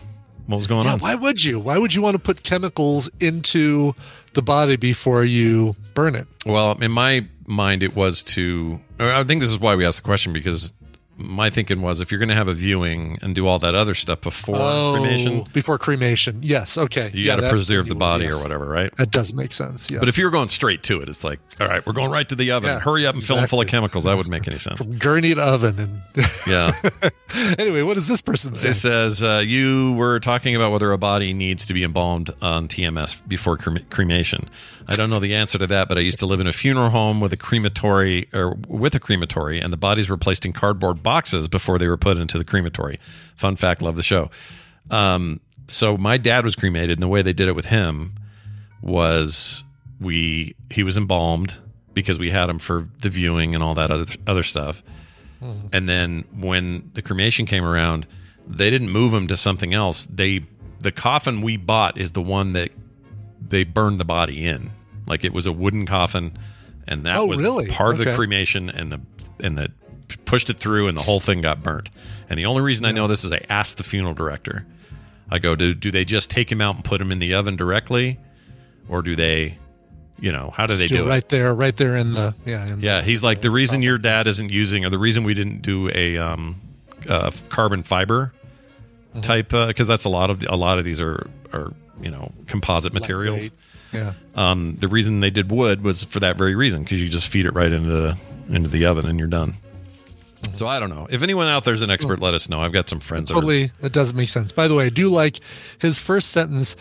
what 0.47 0.57
was 0.57 0.67
going 0.67 0.85
Yeah, 0.85 0.93
on. 0.93 0.99
why 0.99 1.13
would 1.15 1.43
you? 1.43 1.59
Why 1.59 1.77
would 1.77 1.93
you 1.93 2.01
want 2.01 2.15
to 2.15 2.19
put 2.19 2.43
chemicals 2.43 3.09
into 3.19 3.93
the 4.33 4.41
body 4.41 4.75
before 4.77 5.23
you 5.23 5.75
burn 5.93 6.15
it? 6.15 6.27
Well, 6.45 6.77
in 6.81 6.91
my 6.91 7.27
mind, 7.45 7.83
it 7.83 7.95
was 7.95 8.23
to. 8.23 8.79
I 8.99 9.23
think 9.23 9.41
this 9.41 9.49
is 9.51 9.59
why 9.59 9.75
we 9.75 9.85
asked 9.85 9.99
the 9.99 10.03
question 10.05 10.33
because 10.33 10.73
my 11.17 11.49
thinking 11.49 11.81
was 11.81 11.99
if 11.99 12.11
you're 12.11 12.19
going 12.19 12.29
to 12.29 12.35
have 12.35 12.47
a 12.47 12.53
viewing 12.53 13.17
and 13.21 13.33
do 13.33 13.47
all 13.47 13.57
that 13.59 13.73
other 13.75 13.93
stuff 13.95 14.21
before 14.21 14.55
cremation, 14.95 15.39
Oh, 15.39 15.45
Before 15.51 15.77
cremation, 15.77 16.39
yes. 16.43 16.77
Okay, 16.77 17.09
you 17.13 17.23
Yeah, 17.23 17.35
got 17.37 17.41
to 17.41 17.49
preserve 17.49 17.87
the 17.89 17.95
body 17.95 18.25
yes. 18.25 18.39
or 18.39 18.43
whatever, 18.43 18.67
right? 18.69 18.95
That 18.97 19.11
does 19.11 19.33
make 19.33 19.51
sense. 19.51 19.89
Yes. 19.89 19.99
But 19.99 20.09
if 20.09 20.17
you're 20.17 20.29
going 20.31 20.49
straight 20.49 20.83
to 20.83 21.01
it, 21.01 21.09
it's 21.09 21.23
like, 21.23 21.39
all 21.59 21.67
right, 21.67 21.85
we're 21.85 21.93
going 21.93 22.11
right 22.11 22.27
to 22.29 22.35
the 22.35 22.51
oven. 22.51 22.69
Yeah, 22.69 22.79
Hurry 22.79 23.07
up 23.07 23.15
and 23.15 23.23
fill 23.23 23.37
them 23.37 23.47
full 23.47 23.61
of 23.61 23.67
chemicals. 23.67 24.03
That 24.03 24.15
wouldn't 24.15 24.31
make 24.31 24.47
any 24.47 24.59
sense. 24.59 24.77
From 24.83 24.97
gurney 24.97 25.33
to 25.33 25.41
oven 25.41 25.79
and 25.79 26.01
Yeah. 26.47 26.71
anyway, 27.57 27.81
what 27.81 27.95
does 27.95 28.07
this 28.07 28.21
person 28.21 28.53
say? 28.55 28.69
It 28.69 28.73
says 28.75 29.23
uh, 29.23 29.41
you 29.45 29.93
were 29.93 30.19
talking 30.19 30.55
about 30.55 30.71
whether 30.71 30.91
a 30.91 30.97
body 30.97 31.33
needs 31.33 31.65
to 31.65 31.73
be 31.73 31.83
embalmed 31.83 32.31
on 32.41 32.67
TMS 32.67 33.27
before 33.27 33.57
crem- 33.57 33.89
cremation. 33.89 34.49
I 34.89 34.95
don't 34.95 35.09
know 35.09 35.19
the 35.19 35.35
answer 35.35 35.57
to 35.57 35.67
that, 35.67 35.89
but 35.89 35.97
I 35.97 36.01
used 36.01 36.19
to 36.19 36.25
live 36.25 36.39
in 36.39 36.47
a 36.47 36.53
funeral 36.53 36.89
home 36.89 37.19
with 37.19 37.33
a 37.33 37.37
crematory 37.37 38.29
or 38.33 38.57
with 38.67 38.95
a 38.95 38.99
crematory, 38.99 39.59
and 39.59 39.73
the 39.73 39.77
bodies 39.77 40.09
were 40.09 40.17
placed 40.17 40.45
in 40.45 40.53
cardboard 40.53 41.03
boxes 41.03 41.47
before 41.47 41.77
they 41.77 41.87
were 41.87 41.97
put 41.97 42.17
into 42.17 42.37
the 42.37 42.45
crematory. 42.45 42.99
Fun 43.35 43.55
fact, 43.55 43.81
love 43.81 43.95
the 43.95 44.03
show. 44.03 44.29
Um, 44.89 45.41
so 45.67 45.97
my 45.97 46.17
dad 46.17 46.45
was 46.45 46.55
cremated, 46.55 46.91
and 46.91 47.03
the 47.03 47.07
way 47.07 47.21
they 47.21 47.33
did 47.33 47.47
it 47.47 47.55
with 47.55 47.65
him 47.65 48.15
was 48.81 49.63
we 49.99 50.55
he 50.69 50.83
was 50.83 50.97
embalmed 50.97 51.57
because 51.93 52.19
we 52.19 52.29
had 52.29 52.49
him 52.49 52.59
for 52.59 52.87
the 53.01 53.09
viewing 53.09 53.55
and 53.55 53.63
all 53.63 53.73
that 53.73 53.91
other 53.91 54.05
other 54.25 54.43
stuff. 54.43 54.83
And 55.71 55.87
then 55.87 56.23
when 56.35 56.89
the 56.93 57.01
cremation 57.01 57.45
came 57.45 57.63
around, 57.63 58.07
they 58.47 58.69
didn't 58.69 58.89
move 58.89 59.13
him 59.13 59.27
to 59.27 59.37
something 59.37 59.73
else. 59.73 60.05
They 60.05 60.45
the 60.79 60.91
coffin 60.91 61.41
we 61.41 61.57
bought 61.57 61.97
is 61.97 62.13
the 62.13 62.21
one 62.21 62.53
that 62.53 62.71
they 63.39 63.63
burned 63.63 63.99
the 63.99 64.05
body 64.05 64.45
in. 64.45 64.71
Like 65.07 65.23
it 65.23 65.33
was 65.33 65.47
a 65.47 65.51
wooden 65.51 65.85
coffin, 65.85 66.33
and 66.87 67.05
that 67.05 67.15
Oh, 67.17 67.25
was 67.25 67.41
really? 67.41 67.67
part 67.67 67.97
of 67.99 68.05
the 68.05 68.13
cremation, 68.13 68.69
and 68.69 68.91
the 68.91 69.01
and 69.41 69.57
the 69.57 69.71
pushed 70.25 70.49
it 70.49 70.57
through, 70.57 70.87
and 70.87 70.97
the 70.97 71.01
whole 71.01 71.19
thing 71.19 71.41
got 71.41 71.61
burnt. 71.63 71.89
And 72.29 72.37
the 72.39 72.45
only 72.45 72.61
reason 72.61 72.85
I 72.85 72.91
know 72.91 73.07
this 73.07 73.23
is 73.23 73.31
I 73.31 73.45
asked 73.49 73.77
the 73.77 73.83
funeral 73.83 74.13
director. 74.13 74.65
I 75.29 75.39
go, 75.39 75.55
do 75.55 75.73
do 75.73 75.91
they 75.91 76.05
just 76.05 76.29
take 76.29 76.51
him 76.51 76.61
out 76.61 76.75
and 76.75 76.83
put 76.83 77.01
him 77.01 77.11
in 77.11 77.19
the 77.19 77.33
oven 77.33 77.55
directly, 77.57 78.17
or 78.87 79.01
do 79.01 79.15
they, 79.15 79.57
you 80.19 80.31
know, 80.31 80.51
how 80.55 80.65
do 80.65 80.77
they 80.77 80.87
Do 80.87 80.97
do 80.97 81.05
it 81.05 81.09
right 81.09 81.27
there, 81.29 81.53
right 81.53 81.75
there 81.75 81.97
in 81.97 82.11
the 82.11 82.33
yeah. 82.45 82.65
In 82.65 82.79
Yeah, 82.79 83.01
he's 83.01 83.23
like 83.23 83.41
the 83.41 83.51
reason 83.51 83.81
your 83.81 83.97
dad 83.97 84.27
isn't 84.27 84.51
using, 84.51 84.85
or 84.85 84.89
the 84.89 84.97
reason 84.99 85.23
we 85.23 85.33
didn't 85.33 85.61
do 85.61 85.89
a 85.93 86.17
um, 86.17 86.61
uh, 87.09 87.31
carbon 87.49 87.83
fiber 87.83 88.33
type 89.21 89.49
because 89.49 89.87
that's 89.87 90.05
a 90.05 90.09
lot 90.09 90.29
of 90.29 90.39
the, 90.41 90.53
a 90.53 90.55
lot 90.55 90.77
of 90.79 90.85
these 90.85 91.01
are 91.01 91.27
are 91.51 91.73
you 92.01 92.11
know 92.11 92.31
composite 92.45 92.93
materials. 92.93 93.43
Lightweight. 93.43 93.59
Yeah. 93.93 94.13
Um, 94.35 94.75
the 94.75 94.87
reason 94.87 95.19
they 95.21 95.29
did 95.29 95.51
wood 95.51 95.81
was 95.83 96.03
for 96.03 96.19
that 96.19 96.37
very 96.37 96.55
reason 96.55 96.83
because 96.83 97.01
you 97.01 97.09
just 97.09 97.27
feed 97.27 97.45
it 97.45 97.51
right 97.53 97.71
into 97.71 97.89
the 97.89 98.17
into 98.49 98.69
the 98.69 98.85
oven 98.85 99.05
and 99.05 99.17
you're 99.19 99.27
done. 99.27 99.53
So 100.53 100.67
I 100.67 100.79
don't 100.79 100.89
know 100.89 101.07
if 101.09 101.23
anyone 101.23 101.47
out 101.47 101.63
there's 101.63 101.81
an 101.81 101.89
expert. 101.89 102.19
Let 102.19 102.33
us 102.33 102.47
know. 102.49 102.61
I've 102.61 102.71
got 102.71 102.87
some 102.89 102.99
friends. 102.99 103.29
that 103.29 103.33
are- 103.35 103.41
Totally, 103.41 103.71
it 103.81 103.91
doesn't 103.91 104.15
make 104.15 104.29
sense. 104.29 104.51
By 104.51 104.67
the 104.67 104.75
way, 104.75 104.85
I 104.85 104.89
do 104.89 105.09
like 105.09 105.39
his 105.79 105.99
first 105.99 106.29
sentence. 106.29 106.75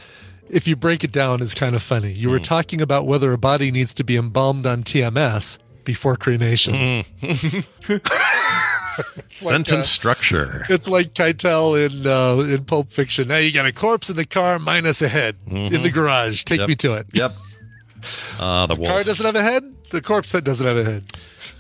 If 0.48 0.68
you 0.68 0.76
break 0.76 1.02
it 1.02 1.10
down, 1.10 1.42
is 1.42 1.54
kind 1.54 1.74
of 1.74 1.82
funny. 1.82 2.12
You 2.12 2.28
Hmm. 2.28 2.32
were 2.34 2.38
talking 2.40 2.80
about 2.80 3.06
whether 3.06 3.32
a 3.32 3.38
body 3.38 3.72
needs 3.72 3.92
to 3.94 4.04
be 4.04 4.16
embalmed 4.16 4.64
on 4.66 4.84
TMS 4.84 5.58
before 5.84 6.16
cremation. 6.16 7.04
Hmm. 7.20 7.56
It's 8.98 9.42
like, 9.44 9.52
sentence 9.52 9.78
uh, 9.78 9.82
structure. 9.82 10.66
It's 10.68 10.88
like 10.88 11.12
Keitel 11.14 11.76
in 11.86 12.06
uh, 12.06 12.54
in 12.54 12.64
Pulp 12.64 12.90
Fiction. 12.90 13.28
Now 13.28 13.36
you 13.38 13.52
got 13.52 13.66
a 13.66 13.72
corpse 13.72 14.08
in 14.10 14.16
the 14.16 14.24
car 14.24 14.58
minus 14.58 15.02
a 15.02 15.08
head 15.08 15.36
in 15.50 15.82
the 15.82 15.90
garage. 15.90 16.44
Take 16.44 16.60
Yep. 16.60 16.68
me 16.68 16.74
to 16.76 16.94
it. 16.94 17.06
Yep. 17.12 17.34
Uh, 18.38 18.66
the 18.66 18.76
Car 18.76 19.02
doesn't 19.02 19.24
have 19.26 19.36
a 19.36 19.42
head. 19.42 19.64
The 19.90 20.00
corpse 20.00 20.32
head 20.32 20.44
doesn't 20.44 20.66
have 20.66 20.76
a 20.76 20.84
head. 20.84 21.04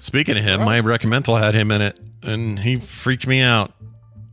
Speaking 0.00 0.36
of 0.36 0.44
him, 0.44 0.62
my 0.62 0.80
recommendal 0.80 1.40
had 1.40 1.54
him 1.54 1.70
in 1.70 1.80
it, 1.82 1.98
and 2.22 2.58
he 2.58 2.76
freaked 2.76 3.26
me 3.26 3.40
out 3.40 3.72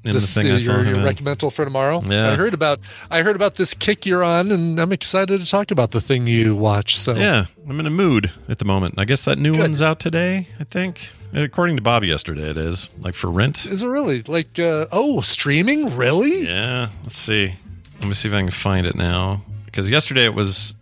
in 0.03 0.13
This, 0.13 0.34
the 0.34 0.41
thing 0.41 0.51
uh, 0.51 0.55
I 0.55 0.57
saw 0.59 0.81
your, 0.81 0.95
your 0.95 0.95
recommendal 0.97 1.51
for 1.51 1.63
tomorrow. 1.63 2.01
Yeah. 2.05 2.31
I 2.31 2.35
heard 2.35 2.53
about 2.53 2.80
I 3.09 3.21
heard 3.21 3.35
about 3.35 3.55
this 3.55 3.73
kick 3.73 4.05
you're 4.05 4.23
on, 4.23 4.51
and 4.51 4.80
I'm 4.80 4.91
excited 4.91 5.39
to 5.39 5.49
talk 5.49 5.71
about 5.71 5.91
the 5.91 6.01
thing 6.01 6.27
you 6.27 6.55
watch. 6.55 6.99
So 6.99 7.15
Yeah, 7.15 7.45
I'm 7.67 7.80
in 7.80 7.85
a 7.85 7.91
mood 7.91 8.31
at 8.49 8.59
the 8.59 8.65
moment. 8.65 8.95
I 8.97 9.05
guess 9.05 9.23
that 9.25 9.38
new 9.38 9.57
one's 9.57 9.81
out 9.81 9.99
today. 9.99 10.47
I 10.59 10.63
think, 10.65 11.09
according 11.34 11.76
to 11.77 11.81
Bob 11.81 12.03
yesterday, 12.03 12.49
it 12.49 12.57
is 12.57 12.89
like 12.99 13.14
for 13.14 13.30
rent. 13.30 13.65
Is 13.65 13.84
it 13.84 13.88
really 13.88 14.22
like 14.23 14.60
uh, 14.60 14.88
oh 14.91 15.22
streaming? 15.22 15.95
Really? 15.95 16.45
Yeah, 16.47 16.89
let's 17.03 17.15
see. 17.15 17.53
Let 17.99 18.07
me 18.07 18.14
see 18.14 18.27
if 18.27 18.34
I 18.34 18.39
can 18.41 18.51
find 18.51 18.85
it 18.85 18.95
now. 18.95 19.41
Because 19.65 19.89
yesterday 19.89 20.26
it 20.26 20.34
was 20.34 20.76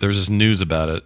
there 0.00 0.08
was 0.08 0.16
just 0.16 0.30
news 0.30 0.60
about 0.62 0.88
it. 0.88 1.04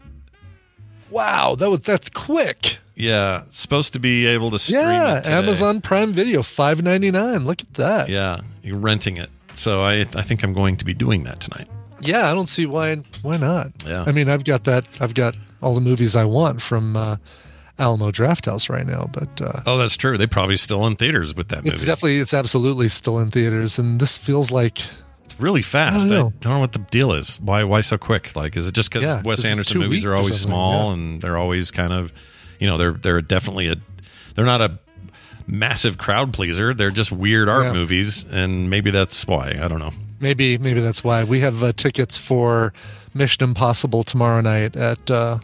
Wow, 1.10 1.55
that 1.56 1.68
was 1.68 1.80
that's 1.80 2.09
quick. 2.10 2.78
Yeah, 2.94 3.43
supposed 3.51 3.94
to 3.94 3.98
be 3.98 4.26
able 4.26 4.51
to 4.51 4.59
stream 4.59 4.82
Yeah. 4.82 5.22
Amazon 5.24 5.80
Prime 5.80 6.12
Video, 6.12 6.43
five 6.43 6.82
ninety 6.82 7.10
nine. 7.10 7.44
Look 7.44 7.60
at 7.62 7.74
that. 7.74 8.09
Yeah, 8.09 8.40
you're 8.62 8.78
renting 8.78 9.16
it. 9.16 9.30
So 9.55 9.82
I 9.82 10.01
I 10.01 10.22
think 10.22 10.43
I'm 10.43 10.52
going 10.52 10.76
to 10.76 10.84
be 10.84 10.94
doing 10.94 11.24
that 11.24 11.40
tonight. 11.40 11.68
Yeah, 12.01 12.30
I 12.30 12.34
don't 12.34 12.48
see 12.48 12.66
why 12.66 12.97
why 13.22 13.36
not. 13.36 13.72
Yeah. 13.86 14.05
I 14.06 14.12
mean, 14.12 14.28
I've 14.28 14.44
got 14.44 14.64
that. 14.64 14.84
I've 15.01 15.14
got 15.14 15.36
all 15.62 15.74
the 15.74 15.80
movies 15.80 16.16
I 16.16 16.24
want 16.24 16.60
from 16.60 16.97
uh, 16.97 17.16
Alamo 17.82 18.10
Drafthouse 18.12 18.70
right 18.70 18.86
now, 18.86 19.10
but 19.12 19.40
uh, 19.42 19.60
Oh, 19.66 19.76
that's 19.76 19.96
true. 19.96 20.16
They 20.16 20.26
probably 20.26 20.56
still 20.56 20.86
in 20.86 20.96
theaters 20.96 21.34
with 21.34 21.48
that 21.48 21.59
movie. 21.64 21.70
it's 21.70 21.84
definitely 21.84 22.18
it's 22.20 22.32
absolutely 22.34 22.88
still 22.88 23.18
in 23.18 23.30
theaters, 23.30 23.78
and 23.78 24.00
this 24.00 24.16
feels 24.16 24.50
like 24.50 24.78
It's 25.24 25.38
really 25.40 25.62
fast. 25.62 26.09
I 26.09 26.14
I 26.14 26.18
don't 26.18 26.40
don't, 26.40 26.44
know. 26.44 26.54
know. 26.54 26.60
what 26.60 26.72
the 26.72 26.78
deal 26.78 27.12
is. 27.12 27.40
Why 27.40 27.64
why 27.64 27.80
so 27.82 27.98
quick? 27.98 28.34
Like, 28.36 28.56
is 28.56 28.68
it 28.68 28.74
just 28.74 28.90
because 28.90 29.02
Yeah, 29.04 29.20
Wes 29.22 29.44
Anderson 29.44 29.80
movies 29.80 30.04
are 30.04 30.14
always 30.14 30.40
small 30.40 30.86
yeah. 30.88 30.92
and 30.94 31.20
they're 31.20 31.36
always 31.36 31.70
kind 31.70 31.92
of, 31.92 32.12
you 32.60 32.66
know, 32.68 32.78
they're 32.78 32.92
they're 32.92 33.20
definitely 33.20 33.68
a, 33.68 33.76
they're 34.34 34.46
not 34.46 34.60
a 34.62 34.78
massive 35.46 35.98
crowd 35.98 36.32
pleaser. 36.32 36.72
They're 36.74 36.90
just 36.90 37.10
weird 37.12 37.48
art 37.48 37.64
Yeah. 37.66 37.72
movies, 37.72 38.24
and 38.30 38.70
maybe 38.70 38.90
that's 38.90 39.26
why. 39.26 39.59
I 39.60 39.68
don't 39.68 39.80
know. 39.80 39.92
maybe 40.20 40.56
maybe 40.59 40.80
that's 40.80 41.02
why 41.02 41.24
we 41.24 41.40
have 41.40 41.62
uh, 41.64 41.72
tickets 41.72 42.16
for 42.16 42.72
Mission 43.12 43.42
Impossible 43.44 44.04
tomorrow 44.04 44.40
night 44.40 44.76
at 44.76 45.10
uh, 45.10 45.38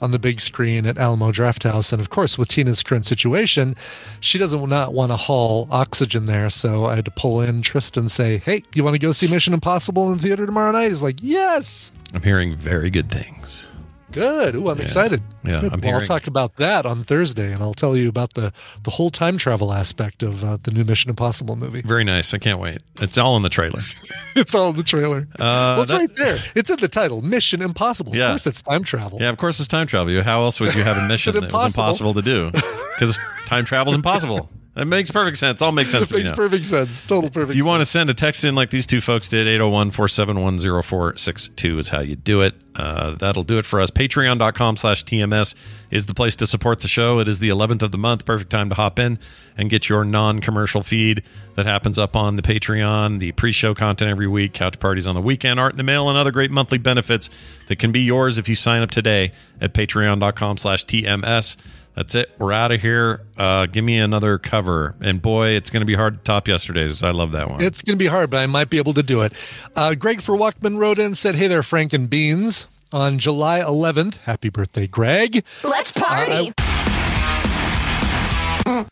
on 0.00 0.10
the 0.10 0.18
big 0.18 0.40
screen 0.40 0.86
at 0.86 0.98
Alamo 0.98 1.32
Drafthouse. 1.32 1.92
And 1.92 2.00
of 2.00 2.10
course 2.10 2.38
with 2.38 2.48
Tina's 2.48 2.82
current 2.82 3.06
situation, 3.06 3.74
she 4.20 4.38
doesn't 4.38 4.68
not 4.68 4.92
want 4.92 5.12
to 5.12 5.16
haul 5.16 5.68
oxygen 5.70 6.26
there, 6.26 6.50
so 6.50 6.86
I 6.86 6.96
had 6.96 7.04
to 7.04 7.10
pull 7.10 7.40
in 7.40 7.62
Tristan 7.62 8.02
and 8.02 8.10
say, 8.10 8.38
"Hey, 8.38 8.62
you 8.74 8.84
want 8.84 8.94
to 8.94 8.98
go 8.98 9.12
see 9.12 9.26
Mission 9.26 9.54
Impossible 9.54 10.10
in 10.10 10.16
the 10.16 10.22
theater 10.22 10.46
tomorrow 10.46 10.72
night?" 10.72 10.90
He's 10.90 11.02
like, 11.02 11.18
"Yes." 11.22 11.92
I'm 12.14 12.22
hearing 12.22 12.54
very 12.54 12.90
good 12.90 13.10
things. 13.10 13.66
Good. 14.12 14.54
Ooh, 14.54 14.68
I'm 14.70 14.80
excited. 14.80 15.22
Yeah, 15.44 15.60
Good. 15.60 15.72
I'm 15.74 15.80
well, 15.80 15.96
I'll 15.96 16.00
talk 16.00 16.26
about 16.26 16.56
that 16.56 16.86
on 16.86 17.02
Thursday, 17.02 17.52
and 17.52 17.62
I'll 17.62 17.74
tell 17.74 17.96
you 17.96 18.08
about 18.08 18.34
the 18.34 18.52
the 18.82 18.90
whole 18.90 19.10
time 19.10 19.36
travel 19.36 19.72
aspect 19.72 20.22
of 20.22 20.42
uh, 20.42 20.58
the 20.62 20.70
new 20.70 20.84
Mission 20.84 21.10
Impossible 21.10 21.56
movie. 21.56 21.82
Very 21.82 22.04
nice. 22.04 22.32
I 22.32 22.38
can't 22.38 22.58
wait. 22.58 22.78
It's 23.00 23.18
all 23.18 23.36
in 23.36 23.42
the 23.42 23.48
trailer. 23.50 23.80
it's 24.36 24.54
all 24.54 24.70
in 24.70 24.76
the 24.76 24.82
trailer. 24.82 25.28
Uh, 25.34 25.38
well, 25.38 25.82
it's 25.82 25.90
that- 25.90 25.96
right 25.98 26.16
there. 26.16 26.38
It's 26.54 26.70
in 26.70 26.80
the 26.80 26.88
title, 26.88 27.20
Mission 27.22 27.60
Impossible. 27.60 28.14
Yeah. 28.16 28.26
Of 28.28 28.30
course, 28.32 28.46
it's 28.46 28.62
time 28.62 28.82
travel. 28.84 29.18
Yeah, 29.20 29.28
of 29.28 29.36
course 29.36 29.58
it's 29.60 29.68
time 29.68 29.86
travel. 29.86 30.22
How 30.22 30.40
else 30.42 30.58
would 30.60 30.74
you 30.74 30.82
have 30.84 30.96
a 30.96 31.06
mission 31.08 31.34
that 31.34 31.40
was 31.40 31.46
impossible. 31.76 31.84
impossible 31.84 32.14
to 32.14 32.22
do? 32.22 32.50
Because 32.50 33.18
time 33.46 33.64
travel 33.64 33.92
is 33.92 33.96
impossible. 33.96 34.50
That 34.78 34.86
makes 34.86 35.10
perfect 35.10 35.38
sense. 35.38 35.60
All 35.60 35.72
makes 35.72 35.90
sense 35.90 36.06
It 36.06 36.10
to 36.10 36.14
me 36.14 36.22
makes 36.22 36.36
perfect 36.36 36.64
sense. 36.64 37.02
Total 37.02 37.28
perfect. 37.28 37.50
If 37.50 37.56
you 37.56 37.62
sense. 37.62 37.68
want 37.68 37.80
to 37.80 37.84
send 37.84 38.10
a 38.10 38.14
text 38.14 38.44
in 38.44 38.54
like 38.54 38.70
these 38.70 38.86
two 38.86 39.00
folks 39.00 39.28
did, 39.28 39.48
801 39.48 39.90
471 39.90 40.58
0462 40.82 41.78
is 41.80 41.88
how 41.88 41.98
you 41.98 42.14
do 42.14 42.42
it. 42.42 42.54
Uh, 42.76 43.16
that'll 43.16 43.42
do 43.42 43.58
it 43.58 43.64
for 43.64 43.80
us. 43.80 43.90
Patreon.com 43.90 44.76
slash 44.76 45.04
TMS 45.04 45.56
is 45.90 46.06
the 46.06 46.14
place 46.14 46.36
to 46.36 46.46
support 46.46 46.80
the 46.80 46.86
show. 46.86 47.18
It 47.18 47.26
is 47.26 47.40
the 47.40 47.48
11th 47.48 47.82
of 47.82 47.90
the 47.90 47.98
month. 47.98 48.24
Perfect 48.24 48.50
time 48.50 48.68
to 48.68 48.76
hop 48.76 49.00
in 49.00 49.18
and 49.56 49.68
get 49.68 49.88
your 49.88 50.04
non 50.04 50.38
commercial 50.38 50.84
feed 50.84 51.24
that 51.56 51.66
happens 51.66 51.98
up 51.98 52.14
on 52.14 52.36
the 52.36 52.42
Patreon, 52.42 53.18
the 53.18 53.32
pre 53.32 53.50
show 53.50 53.74
content 53.74 54.08
every 54.08 54.28
week, 54.28 54.52
couch 54.52 54.78
parties 54.78 55.08
on 55.08 55.16
the 55.16 55.20
weekend, 55.20 55.58
art 55.58 55.72
in 55.72 55.76
the 55.76 55.82
mail, 55.82 56.08
and 56.08 56.16
other 56.16 56.30
great 56.30 56.52
monthly 56.52 56.78
benefits 56.78 57.28
that 57.66 57.80
can 57.80 57.90
be 57.90 58.02
yours 58.02 58.38
if 58.38 58.48
you 58.48 58.54
sign 58.54 58.82
up 58.82 58.92
today 58.92 59.32
at 59.60 59.74
patreon.com 59.74 60.56
slash 60.56 60.84
TMS. 60.84 61.56
That's 61.98 62.14
it. 62.14 62.30
We're 62.38 62.52
out 62.52 62.70
of 62.70 62.80
here. 62.80 63.22
Uh, 63.36 63.66
give 63.66 63.84
me 63.84 63.98
another 63.98 64.38
cover. 64.38 64.94
And 65.00 65.20
boy, 65.20 65.48
it's 65.48 65.68
going 65.68 65.80
to 65.80 65.84
be 65.84 65.96
hard 65.96 66.18
to 66.18 66.20
top 66.22 66.46
yesterday's. 66.46 67.02
I 67.02 67.10
love 67.10 67.32
that 67.32 67.50
one. 67.50 67.60
It's 67.60 67.82
going 67.82 67.98
to 67.98 68.02
be 68.02 68.06
hard, 68.06 68.30
but 68.30 68.36
I 68.36 68.46
might 68.46 68.70
be 68.70 68.78
able 68.78 68.94
to 68.94 69.02
do 69.02 69.22
it. 69.22 69.32
Uh, 69.74 69.96
Greg 69.96 70.22
for 70.22 70.36
Walkman 70.36 70.78
wrote 70.78 71.00
in 71.00 71.16
said, 71.16 71.34
Hey 71.34 71.48
there, 71.48 71.64
Frank 71.64 71.92
and 71.92 72.08
Beans. 72.08 72.68
On 72.92 73.18
July 73.18 73.58
11th, 73.60 74.18
happy 74.22 74.48
birthday, 74.48 74.86
Greg. 74.86 75.44
Let's 75.64 75.92
party. 75.92 76.52
I 76.56 76.97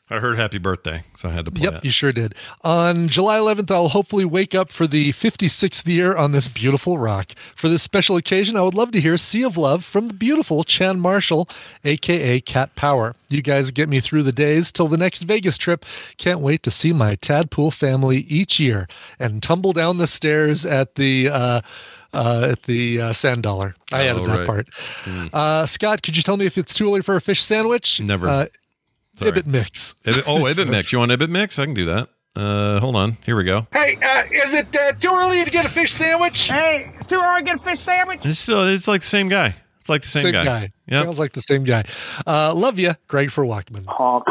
heard 0.08 0.36
happy 0.38 0.58
birthday, 0.58 1.02
so 1.16 1.28
I 1.28 1.32
had 1.32 1.44
to 1.46 1.50
play 1.50 1.64
Yep, 1.64 1.74
it. 1.74 1.84
you 1.84 1.90
sure 1.90 2.12
did. 2.12 2.34
On 2.62 3.08
July 3.08 3.38
11th, 3.38 3.70
I'll 3.70 3.88
hopefully 3.88 4.24
wake 4.24 4.54
up 4.54 4.70
for 4.72 4.86
the 4.86 5.12
56th 5.12 5.86
year 5.86 6.16
on 6.16 6.32
this 6.32 6.48
beautiful 6.48 6.98
rock. 6.98 7.32
For 7.54 7.68
this 7.68 7.82
special 7.82 8.16
occasion, 8.16 8.56
I 8.56 8.62
would 8.62 8.74
love 8.74 8.90
to 8.92 9.00
hear 9.00 9.16
Sea 9.18 9.42
of 9.44 9.56
Love 9.56 9.84
from 9.84 10.08
the 10.08 10.14
beautiful 10.14 10.64
Chan 10.64 11.00
Marshall, 11.00 11.48
aka 11.84 12.40
Cat 12.40 12.74
Power. 12.76 13.14
You 13.28 13.42
guys 13.42 13.70
get 13.70 13.88
me 13.88 14.00
through 14.00 14.22
the 14.22 14.32
days 14.32 14.70
till 14.72 14.88
the 14.88 14.96
next 14.96 15.22
Vegas 15.22 15.58
trip. 15.58 15.84
Can't 16.16 16.40
wait 16.40 16.62
to 16.62 16.70
see 16.70 16.92
my 16.92 17.14
Tadpole 17.16 17.70
family 17.70 18.18
each 18.28 18.60
year 18.60 18.86
and 19.18 19.42
tumble 19.42 19.72
down 19.72 19.98
the 19.98 20.06
stairs 20.06 20.64
at 20.66 20.94
the. 20.96 21.28
Uh, 21.28 21.60
uh, 22.12 22.48
at 22.52 22.62
the 22.62 22.98
uh, 22.98 23.12
sand 23.12 23.42
dollar. 23.42 23.74
I 23.92 24.06
Oh, 24.08 24.10
added 24.12 24.26
that 24.26 24.38
right. 24.38 24.46
part. 24.46 24.68
Mm. 25.04 25.28
Uh, 25.34 25.66
Scott, 25.66 26.02
could 26.02 26.16
you 26.16 26.22
tell 26.22 26.38
me 26.38 26.46
if 26.46 26.56
it's 26.56 26.72
too 26.72 26.86
early 26.88 27.02
for 27.02 27.14
a 27.16 27.20
fish 27.20 27.42
sandwich? 27.42 28.00
Never. 28.00 28.26
Uh, 28.26 28.46
Sorry. 29.16 29.30
Ibbott 29.30 29.47
mix. 29.47 29.94
Ibbott- 30.05 30.24
oh, 30.26 30.47
Ibbott 30.47 30.68
mix. 30.68 30.93
You 30.93 30.98
want 31.01 31.10
Ibit 31.12 31.28
mix? 31.30 31.59
I 31.59 31.64
can 31.64 31.74
do 31.74 31.86
that. 31.86 32.09
Uh, 32.34 32.78
hold 32.80 32.97
on. 32.97 33.12
Here 33.24 33.34
we 33.34 33.44
go. 33.44 33.66
Hey, 33.72 33.97
uh, 34.02 34.24
is 34.30 34.52
it 34.52 34.74
uh, 34.76 34.93
too 34.93 35.10
early 35.12 35.43
to 35.43 35.51
get 35.51 35.64
a 35.64 35.70
fish 35.70 35.93
sandwich? 35.93 36.48
Hey, 36.48 36.93
it's 36.97 37.06
too 37.06 37.18
early 37.20 37.40
to 37.40 37.44
get 37.44 37.56
a 37.56 37.62
fish 37.62 37.80
sandwich? 37.80 38.26
It's 38.26 38.38
still. 38.38 38.62
It's 38.64 38.86
like 38.86 39.01
the 39.01 39.06
same 39.06 39.28
guy. 39.28 39.55
It's 39.80 39.88
like 39.88 40.02
the 40.02 40.09
same, 40.09 40.32
guy. 40.32 40.72
Yep. 40.88 41.05
Sounds 41.05 41.18
like 41.18 41.32
the 41.32 41.40
same 41.40 41.62
guy. 41.62 41.84
Uh, 42.26 42.52
love 42.52 42.76
you, 42.76 42.97
Greg 43.06 43.30
for 43.30 43.44
Walkman. 43.44 43.84
Oh. 43.86 44.22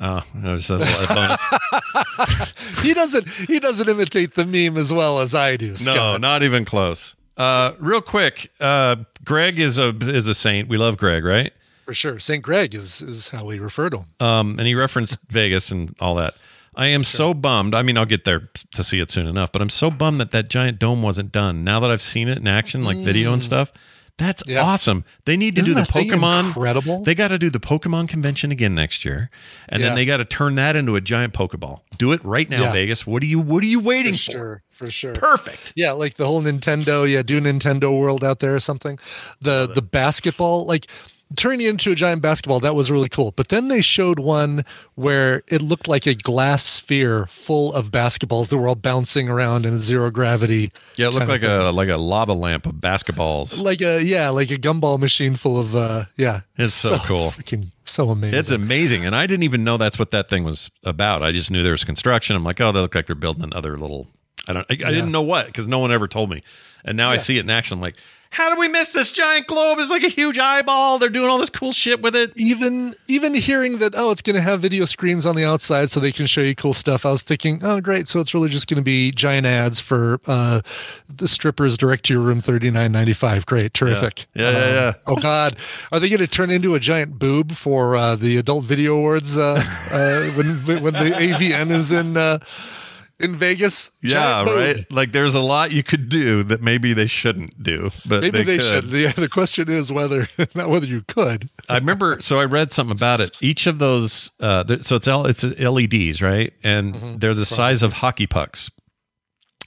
Oh, 0.00 0.22
that 0.34 0.52
was 0.52 0.68
a 0.70 0.74
a 0.76 1.06
bonus. 1.14 2.52
he 2.82 2.92
doesn't. 2.92 3.28
He 3.28 3.60
doesn't 3.60 3.88
imitate 3.88 4.34
the 4.34 4.44
meme 4.44 4.76
as 4.76 4.92
well 4.92 5.20
as 5.20 5.34
I 5.34 5.56
do. 5.56 5.76
no, 5.86 6.16
not 6.16 6.42
even 6.42 6.64
close. 6.64 7.14
Uh, 7.36 7.72
real 7.78 8.00
quick. 8.00 8.50
Uh, 8.60 8.96
Greg 9.24 9.58
is 9.58 9.78
a 9.78 9.90
is 10.08 10.26
a 10.26 10.34
saint. 10.34 10.68
We 10.68 10.76
love 10.76 10.96
Greg, 10.96 11.24
right? 11.24 11.52
For 11.88 11.94
sure. 11.94 12.20
Saint 12.20 12.42
Greg 12.44 12.74
is 12.74 13.00
is 13.00 13.28
how 13.30 13.46
we 13.46 13.58
refer 13.58 13.88
to 13.88 13.98
him. 14.00 14.06
Um, 14.20 14.58
and 14.58 14.68
he 14.68 14.74
referenced 14.74 15.20
Vegas 15.30 15.70
and 15.72 15.94
all 16.00 16.14
that. 16.16 16.34
I 16.76 16.88
am 16.88 17.02
so 17.02 17.32
bummed. 17.32 17.74
I 17.74 17.80
mean, 17.82 17.96
I'll 17.96 18.04
get 18.04 18.26
there 18.26 18.50
to 18.74 18.84
see 18.84 19.00
it 19.00 19.10
soon 19.10 19.26
enough, 19.26 19.50
but 19.52 19.62
I'm 19.62 19.70
so 19.70 19.90
bummed 19.90 20.20
that 20.20 20.30
that 20.32 20.50
giant 20.50 20.78
dome 20.78 21.02
wasn't 21.02 21.32
done. 21.32 21.64
Now 21.64 21.80
that 21.80 21.90
I've 21.90 22.02
seen 22.02 22.28
it 22.28 22.36
in 22.36 22.46
action, 22.46 22.82
like 22.84 22.98
video 22.98 23.32
and 23.32 23.42
stuff, 23.42 23.72
that's 24.18 24.42
Mm. 24.42 24.52
Yeah. 24.52 24.62
awesome. 24.64 25.04
They 25.24 25.36
need 25.38 25.54
to 25.54 25.62
Isn't 25.62 25.74
do 25.74 25.80
the 25.80 25.86
Pokemon. 25.86 26.48
incredible? 26.48 27.04
They 27.04 27.14
got 27.14 27.28
to 27.28 27.38
do 27.38 27.48
the 27.50 27.58
Pokemon 27.58 28.08
convention 28.08 28.52
again 28.52 28.74
next 28.74 29.04
year, 29.04 29.30
and 29.68 29.82
then 29.82 29.94
they 29.94 30.04
got 30.04 30.18
to 30.18 30.24
turn 30.26 30.56
that 30.56 30.76
into 30.76 30.94
a 30.94 31.00
giant 31.00 31.32
Pokeball. 31.32 31.80
Do 31.96 32.12
it 32.12 32.22
right 32.22 32.48
now, 32.50 32.64
Yeah. 32.64 32.72
Vegas. 32.72 33.06
What 33.06 33.22
are 33.22 33.26
you 33.26 33.40
What 33.40 33.62
are 33.64 33.66
you 33.66 33.80
waiting 33.80 34.12
For 34.12 34.18
for? 34.18 34.32
sure, 34.32 34.62
for 34.70 34.90
sure. 34.90 35.12
Perfect. 35.14 35.72
Yeah, 35.74 35.92
like 35.92 36.14
the 36.14 36.26
whole 36.26 36.42
Nintendo. 36.42 37.10
Yeah, 37.10 37.22
do 37.22 37.40
Nintendo 37.40 37.96
World 37.98 38.22
out 38.22 38.40
there 38.40 38.54
or 38.54 38.60
something. 38.60 38.98
The 39.40 39.66
the 39.72 39.82
basketball, 39.82 40.64
like 40.66 40.86
turning 41.36 41.66
it 41.66 41.68
into 41.70 41.92
a 41.92 41.94
giant 41.94 42.22
basketball 42.22 42.58
that 42.60 42.74
was 42.74 42.90
really 42.90 43.08
cool 43.08 43.32
but 43.32 43.48
then 43.48 43.68
they 43.68 43.80
showed 43.82 44.18
one 44.18 44.64
where 44.94 45.42
it 45.48 45.60
looked 45.60 45.86
like 45.86 46.06
a 46.06 46.14
glass 46.14 46.64
sphere 46.64 47.26
full 47.26 47.72
of 47.74 47.90
basketballs 47.90 48.48
that 48.48 48.56
were 48.56 48.66
all 48.66 48.74
bouncing 48.74 49.28
around 49.28 49.66
in 49.66 49.78
zero 49.78 50.10
gravity 50.10 50.72
Yeah, 50.96 51.08
it 51.08 51.14
looked 51.14 51.28
like 51.28 51.42
a 51.42 51.70
like 51.74 51.88
a 51.90 51.96
lava 51.98 52.32
lamp 52.32 52.64
of 52.66 52.74
basketballs. 52.76 53.62
like 53.62 53.80
a 53.82 54.02
yeah 54.02 54.30
like 54.30 54.50
a 54.50 54.56
gumball 54.56 54.98
machine 54.98 55.36
full 55.36 55.58
of 55.60 55.76
uh 55.76 56.04
yeah 56.16 56.40
It's 56.56 56.72
so 56.74 56.96
cool. 56.98 57.30
freaking 57.30 57.72
so 57.84 58.10
amazing 58.10 58.38
It's 58.38 58.50
amazing, 58.50 59.06
and 59.06 59.14
I 59.14 59.26
didn't 59.26 59.44
even 59.44 59.64
know 59.64 59.76
that's 59.76 59.98
what 59.98 60.10
that 60.10 60.28
thing 60.28 60.44
was 60.44 60.70
about. 60.84 61.22
I 61.22 61.30
just 61.32 61.50
knew 61.50 61.62
there 61.62 61.72
was 61.72 61.84
construction. 61.84 62.36
I'm 62.36 62.44
like, 62.44 62.60
oh, 62.60 62.70
they 62.70 62.80
look 62.80 62.94
like 62.94 63.06
they're 63.06 63.16
building 63.16 63.42
another 63.44 63.78
little. 63.78 64.08
I 64.46 64.52
don't. 64.52 64.66
I, 64.70 64.74
I 64.74 64.90
didn't 64.90 65.10
know 65.10 65.22
what 65.22 65.46
because 65.46 65.68
no 65.68 65.78
one 65.78 65.90
ever 65.90 66.06
told 66.06 66.28
me, 66.28 66.42
and 66.84 66.96
now 66.98 67.10
I 67.10 67.16
see 67.16 67.38
it 67.38 67.40
in 67.40 67.50
action. 67.50 67.76
I'm 67.78 67.80
like, 67.80 67.96
how 68.30 68.50
did 68.50 68.58
we 68.58 68.68
miss 68.68 68.90
this 68.90 69.10
giant 69.12 69.46
globe? 69.46 69.78
It's 69.80 69.90
like 69.90 70.02
a 70.04 70.08
huge 70.08 70.38
eyeball. 70.38 70.98
They're 70.98 71.08
doing 71.08 71.28
all 71.28 71.38
this 71.38 71.50
cool 71.50 71.72
shit 71.72 72.00
with 72.02 72.14
it. 72.14 72.32
even 72.36 72.94
even 73.08 73.34
hearing 73.34 73.78
that 73.78 73.94
oh 73.96 74.10
it's 74.10 74.22
going 74.22 74.36
to 74.36 74.42
have 74.42 74.60
video 74.60 74.84
screens 74.84 75.24
on 75.26 75.34
the 75.34 75.44
outside 75.44 75.90
so 75.90 75.98
they 76.00 76.12
can 76.12 76.26
show 76.26 76.40
you 76.42 76.54
cool 76.54 76.74
stuff 76.74 77.06
i 77.06 77.10
was 77.10 77.22
thinking 77.22 77.60
oh 77.62 77.80
great 77.80 78.06
so 78.06 78.20
it's 78.20 78.34
really 78.34 78.48
just 78.48 78.68
going 78.68 78.76
to 78.76 78.82
be 78.82 79.10
giant 79.10 79.46
ads 79.46 79.80
for 79.80 80.20
uh 80.26 80.60
the 81.08 81.26
strippers 81.26 81.76
direct 81.76 82.04
to 82.04 82.14
your 82.14 82.22
room 82.22 82.40
39.95 82.40 83.46
great 83.46 83.74
terrific 83.74 84.26
Yeah, 84.34 84.50
yeah, 84.50 84.56
Um, 84.58 84.74
yeah. 84.74 84.92
oh 85.06 85.16
god 85.16 85.56
are 85.90 85.98
they 86.00 86.08
going 86.08 86.20
to 86.20 86.26
turn 86.26 86.50
into 86.50 86.74
a 86.74 86.80
giant 86.80 87.18
boob 87.18 87.52
for 87.52 87.96
uh 87.96 88.14
the 88.16 88.36
adult 88.36 88.64
video 88.64 88.96
awards 88.96 89.38
uh, 89.38 89.62
uh 89.90 90.22
when 90.36 90.64
when 90.82 90.92
the 90.94 91.10
avn 91.10 91.70
is 91.70 91.90
in 91.92 92.16
uh 92.16 92.38
in 93.20 93.34
vegas 93.34 93.90
Yeah, 94.00 94.44
right. 94.44 94.90
Like 94.92 95.12
there's 95.12 95.34
a 95.34 95.40
lot 95.40 95.72
you 95.72 95.82
could 95.82 96.08
do 96.08 96.42
that 96.44 96.62
maybe 96.62 96.92
they 96.92 97.06
shouldn't 97.08 97.62
do, 97.62 97.90
but 98.06 98.20
maybe 98.20 98.42
they, 98.44 98.56
could. 98.58 98.64
should 98.64 98.90
the, 98.90 99.06
the 99.16 99.28
question 99.28 99.68
is 99.68 99.90
whether 99.92 100.28
not 100.54 100.68
whether 100.70 100.86
you 100.86 101.02
could 101.02 101.50
I 101.68 101.74
remember. 101.78 102.20
So 102.20 102.38
I 102.38 102.44
read 102.44 102.72
something 102.72 102.96
about 102.96 103.20
it. 103.20 103.36
Each 103.40 103.66
of 103.66 103.78
those, 103.78 104.30
uh, 104.40 104.64
so 104.80 104.96
it's 104.96 105.08
L, 105.08 105.26
it's 105.26 105.44
LEDs, 105.44 106.22
right? 106.22 106.52
And 106.62 106.94
Mm-hmm. 106.94 107.18
they're 107.18 107.34
the 107.34 107.44
size 107.44 107.82
of 107.82 107.94
hockey 107.94 108.26
pucks. 108.26 108.70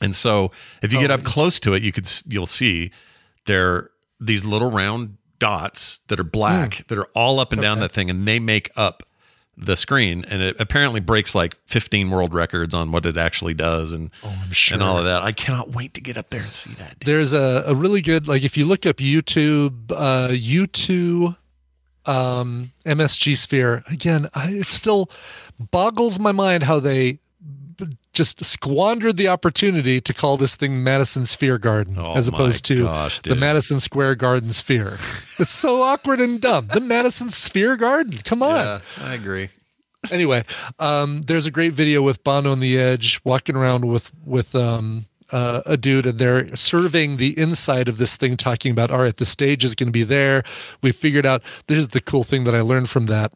And 0.02 0.16
so 0.16 0.52
if 0.82 0.92
you 0.92 0.98
Oh, 0.98 1.02
get 1.02 1.12
up 1.12 1.24
close 1.24 1.60
to 1.60 1.74
it, 1.74 1.84
you 1.84 1.92
could 1.92 2.10
you'll 2.28 2.48
see 2.48 2.92
they're 3.46 3.90
these 4.20 4.46
little 4.46 4.72
round 4.72 5.18
dots 5.40 6.00
that 6.08 6.20
are 6.20 6.24
black 6.24 6.86
that 6.88 6.98
are 6.98 7.08
all 7.16 7.40
up 7.40 7.52
and 7.52 7.62
down 7.62 7.80
that 7.80 7.92
thing, 7.92 8.10
and 8.10 8.28
they 8.28 8.40
make 8.40 8.70
up 8.76 9.04
the 9.58 9.76
screen. 9.76 10.26
And 10.28 10.42
it 10.42 10.56
apparently 10.60 11.00
breaks 11.00 11.36
like 11.36 11.56
15 11.68 12.10
world 12.10 12.34
records 12.34 12.74
on 12.74 12.92
what 12.92 13.06
it 13.06 13.18
actually 13.18 13.54
does, 13.54 13.94
and 13.94 14.10
and 14.74 14.84
all 14.84 14.98
of 14.98 15.06
that. 15.06 15.22
I 15.22 15.32
cannot 15.32 15.70
wait 15.72 15.94
to 15.96 16.02
get 16.02 16.18
up 16.18 16.30
there 16.30 16.42
and 16.42 16.54
see 16.54 16.74
that. 16.74 16.98
There's 17.06 17.34
a, 17.34 17.64
a 17.68 17.76
really 17.76 18.02
good 18.02 18.28
like 18.28 18.44
if 18.44 18.58
you 18.58 18.66
look 18.66 18.86
up 18.86 18.98
YouTube 18.98 19.92
uh 19.92 20.30
U2 20.30 21.36
um 22.06 22.72
MSG 22.86 23.38
Sphere 23.38 23.84
again 23.92 24.28
I, 24.34 24.52
it 24.52 24.68
still 24.68 25.10
boggles 25.60 26.20
my 26.20 26.32
mind 26.32 26.64
how 26.64 26.80
they 26.80 27.20
just 28.14 28.44
squandered 28.44 29.18
the 29.18 29.28
opportunity 29.28 30.02
to 30.02 30.14
call 30.14 30.38
this 30.38 30.56
thing 30.56 30.84
Madison 30.84 31.26
Sphere 31.26 31.58
Garden 31.58 31.96
Oh 31.98 32.16
as 32.16 32.28
opposed 32.28 32.66
to 32.66 32.84
gosh, 32.84 33.20
the. 33.20 33.36
Madison 33.36 33.80
Square 33.80 34.16
Garden 34.16 34.52
Sphere. 34.52 34.98
it's 35.40 35.52
so 35.52 35.82
awkward 35.82 36.20
and 36.20 36.42
dumb. 36.42 36.68
The 36.74 36.82
Madison 36.82 37.30
Sphere 37.30 37.78
Garden. 37.78 38.20
Come 38.24 38.44
on 38.44 38.56
Yeah, 38.56 38.80
I 39.02 39.14
agree. 39.14 39.50
anyway, 40.12 40.44
um, 40.80 41.22
there's 41.24 41.46
a 41.46 41.52
great 41.52 41.74
video 41.74 42.02
with 42.02 42.24
Bono 42.24 42.52
on 42.52 42.60
the 42.60 42.78
edge 42.78 43.22
walking 43.24 43.56
around 43.56 43.86
with 43.88 44.12
with 44.26 44.56
um, 44.56 45.06
uh, 45.32 45.62
a 45.66 45.78
dude, 45.78 46.06
and 46.06 46.20
they're 46.20 46.54
surveying 46.56 47.16
the 47.18 47.38
inside 47.40 47.88
of 47.88 47.98
this 47.98 48.18
thing, 48.18 48.36
talking 48.36 48.72
about, 48.74 48.92
all 48.92 49.00
right, 49.02 49.16
the 49.16 49.26
stage 49.26 49.64
is 49.64 49.76
going 49.76 49.88
to 49.88 49.92
be 49.94 50.04
there. 50.04 50.44
We 50.82 50.92
figured 50.92 51.26
out. 51.26 51.42
This 51.68 51.78
is 51.78 51.88
the 51.90 52.02
cool 52.02 52.24
thing 52.26 52.44
that 52.44 52.54
I 52.56 52.60
learned 52.62 52.90
from 52.90 53.06
that 53.06 53.32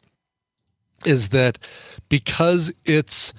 is 1.06 1.30
that 1.30 1.60
because 2.10 2.74
it's 2.84 3.32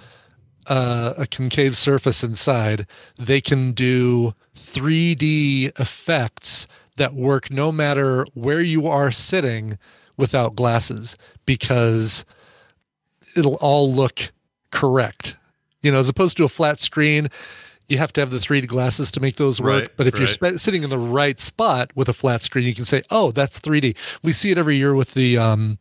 uh, 0.68 1.14
a 1.16 1.26
concave 1.26 1.76
surface 1.76 2.22
inside, 2.24 2.86
they 3.18 3.40
can 3.40 3.72
do 3.72 4.34
3D 4.56 5.78
effects 5.78 6.66
that 6.96 7.14
work 7.14 7.50
no 7.50 7.70
matter 7.70 8.26
where 8.34 8.60
you 8.60 8.86
are 8.86 9.10
sitting 9.10 9.78
without 10.16 10.56
glasses 10.56 11.16
because 11.44 12.24
it'll 13.36 13.56
all 13.56 13.92
look 13.92 14.32
correct. 14.70 15.36
You 15.82 15.92
know, 15.92 15.98
as 15.98 16.08
opposed 16.08 16.36
to 16.38 16.44
a 16.44 16.48
flat 16.48 16.80
screen, 16.80 17.28
you 17.88 17.98
have 17.98 18.12
to 18.14 18.20
have 18.20 18.30
the 18.30 18.38
3D 18.38 18.66
glasses 18.66 19.10
to 19.12 19.20
make 19.20 19.36
those 19.36 19.60
work. 19.60 19.82
Right, 19.82 19.90
but 19.96 20.06
if 20.06 20.14
you're 20.14 20.26
right. 20.26 20.54
spe- 20.54 20.60
sitting 20.60 20.82
in 20.82 20.90
the 20.90 20.98
right 20.98 21.38
spot 21.38 21.90
with 21.94 22.08
a 22.08 22.12
flat 22.12 22.42
screen, 22.42 22.64
you 22.64 22.74
can 22.74 22.84
say, 22.84 23.02
"Oh, 23.10 23.30
that's 23.30 23.60
3D." 23.60 23.96
We 24.22 24.32
see 24.32 24.50
it 24.50 24.58
every 24.58 24.76
year 24.76 24.94
with 24.94 25.14
the 25.14 25.38
um, 25.38 25.78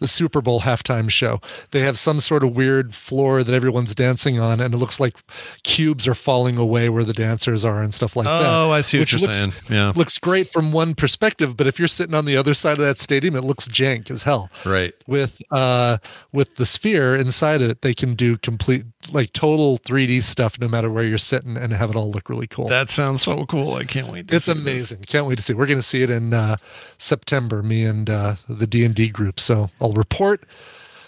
the 0.00 0.08
Super 0.08 0.40
Bowl 0.40 0.60
halftime 0.62 1.10
show. 1.10 1.40
They 1.70 1.80
have 1.80 1.98
some 1.98 2.20
sort 2.20 2.42
of 2.44 2.54
weird 2.56 2.94
floor 2.94 3.42
that 3.44 3.54
everyone's 3.54 3.94
dancing 3.94 4.38
on, 4.38 4.60
and 4.60 4.74
it 4.74 4.76
looks 4.78 4.98
like 5.00 5.14
cubes 5.62 6.06
are 6.08 6.14
falling 6.14 6.56
away 6.56 6.88
where 6.88 7.04
the 7.04 7.12
dancers 7.12 7.64
are 7.64 7.82
and 7.82 7.92
stuff 7.94 8.16
like 8.16 8.26
that. 8.26 8.42
Oh, 8.44 8.70
I 8.70 8.80
see 8.80 8.98
what 8.98 9.12
you're 9.12 9.20
looks, 9.20 9.38
saying. 9.38 9.52
Yeah. 9.70 9.92
looks 9.94 10.18
great 10.18 10.48
from 10.48 10.72
one 10.72 10.94
perspective, 10.94 11.56
but 11.56 11.66
if 11.66 11.78
you're 11.78 11.88
sitting 11.88 12.14
on 12.14 12.24
the 12.24 12.36
other 12.36 12.54
side 12.54 12.78
of 12.78 12.84
that 12.84 12.98
stadium, 12.98 13.36
it 13.36 13.44
looks 13.44 13.68
jank 13.68 14.10
as 14.10 14.24
hell 14.24 14.50
Right. 14.64 14.92
with 15.06 15.40
uh 15.50 15.98
with 16.32 16.56
the 16.56 16.66
sphere 16.66 17.14
inside 17.14 17.62
it 17.62 17.82
they 17.82 17.94
can 17.94 18.14
do 18.14 18.36
complete 18.36 18.84
like 19.12 19.32
total 19.32 19.78
3d 19.78 20.22
stuff 20.22 20.58
no 20.58 20.68
matter 20.68 20.90
where 20.90 21.04
you're 21.04 21.18
sitting 21.18 21.56
and 21.56 21.72
have 21.72 21.90
it 21.90 21.96
all 21.96 22.10
look 22.10 22.28
really 22.28 22.46
cool 22.46 22.68
That 22.68 22.90
sounds 22.90 23.22
so 23.22 23.44
cool. 23.46 23.74
I 23.74 23.84
can't 23.84 24.08
wait 24.08 24.28
to 24.28 24.36
it's 24.36 24.44
see 24.46 24.52
this. 24.54 24.62
amazing 24.62 25.00
can't 25.06 25.26
wait 25.26 25.36
to 25.36 25.42
see 25.42 25.52
we're 25.54 25.66
going 25.66 25.78
to 25.78 25.82
see 25.82 26.02
it 26.02 26.10
in 26.10 26.32
uh 26.32 26.56
september 26.98 27.62
me 27.62 27.84
and 27.84 28.08
uh 28.08 28.36
the 28.48 28.66
d&d 28.66 29.08
group 29.10 29.38
so 29.40 29.70
i'll 29.80 29.92
report 29.92 30.44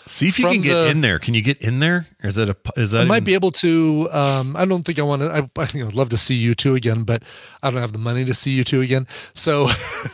See 0.09 0.29
if 0.29 0.39
you 0.39 0.45
can 0.47 0.61
get 0.61 0.73
the- 0.73 0.87
in 0.89 1.01
there. 1.01 1.19
Can 1.19 1.35
you 1.35 1.43
get 1.43 1.59
in 1.61 1.81
there? 1.81 2.07
Or 2.23 2.29
is 2.29 2.37
that 2.37 2.49
a 2.49 2.57
is 2.81 2.93
that 2.93 3.01
I 3.01 3.05
might 3.07 3.17
even- 3.17 3.25
be 3.25 3.35
able 3.35 3.51
to. 3.51 4.09
Um, 4.13 4.55
I 4.55 4.65
don't 4.65 4.85
think 4.85 5.01
I 5.01 5.03
want 5.03 5.23
to. 5.23 5.33
I, 5.33 5.41
think 5.41 5.75
I 5.75 5.79
you 5.79 5.85
know, 5.85 5.91
love 5.93 6.11
to 6.11 6.17
see 6.17 6.41
U2 6.55 6.77
again, 6.77 7.03
but 7.03 7.25
I 7.61 7.71
don't 7.71 7.81
have 7.81 7.93
the 7.93 7.99
money 7.99 8.25
to 8.25 8.33
see 8.33 8.57
U2 8.63 8.85
again. 8.85 9.09
So, 9.35 9.67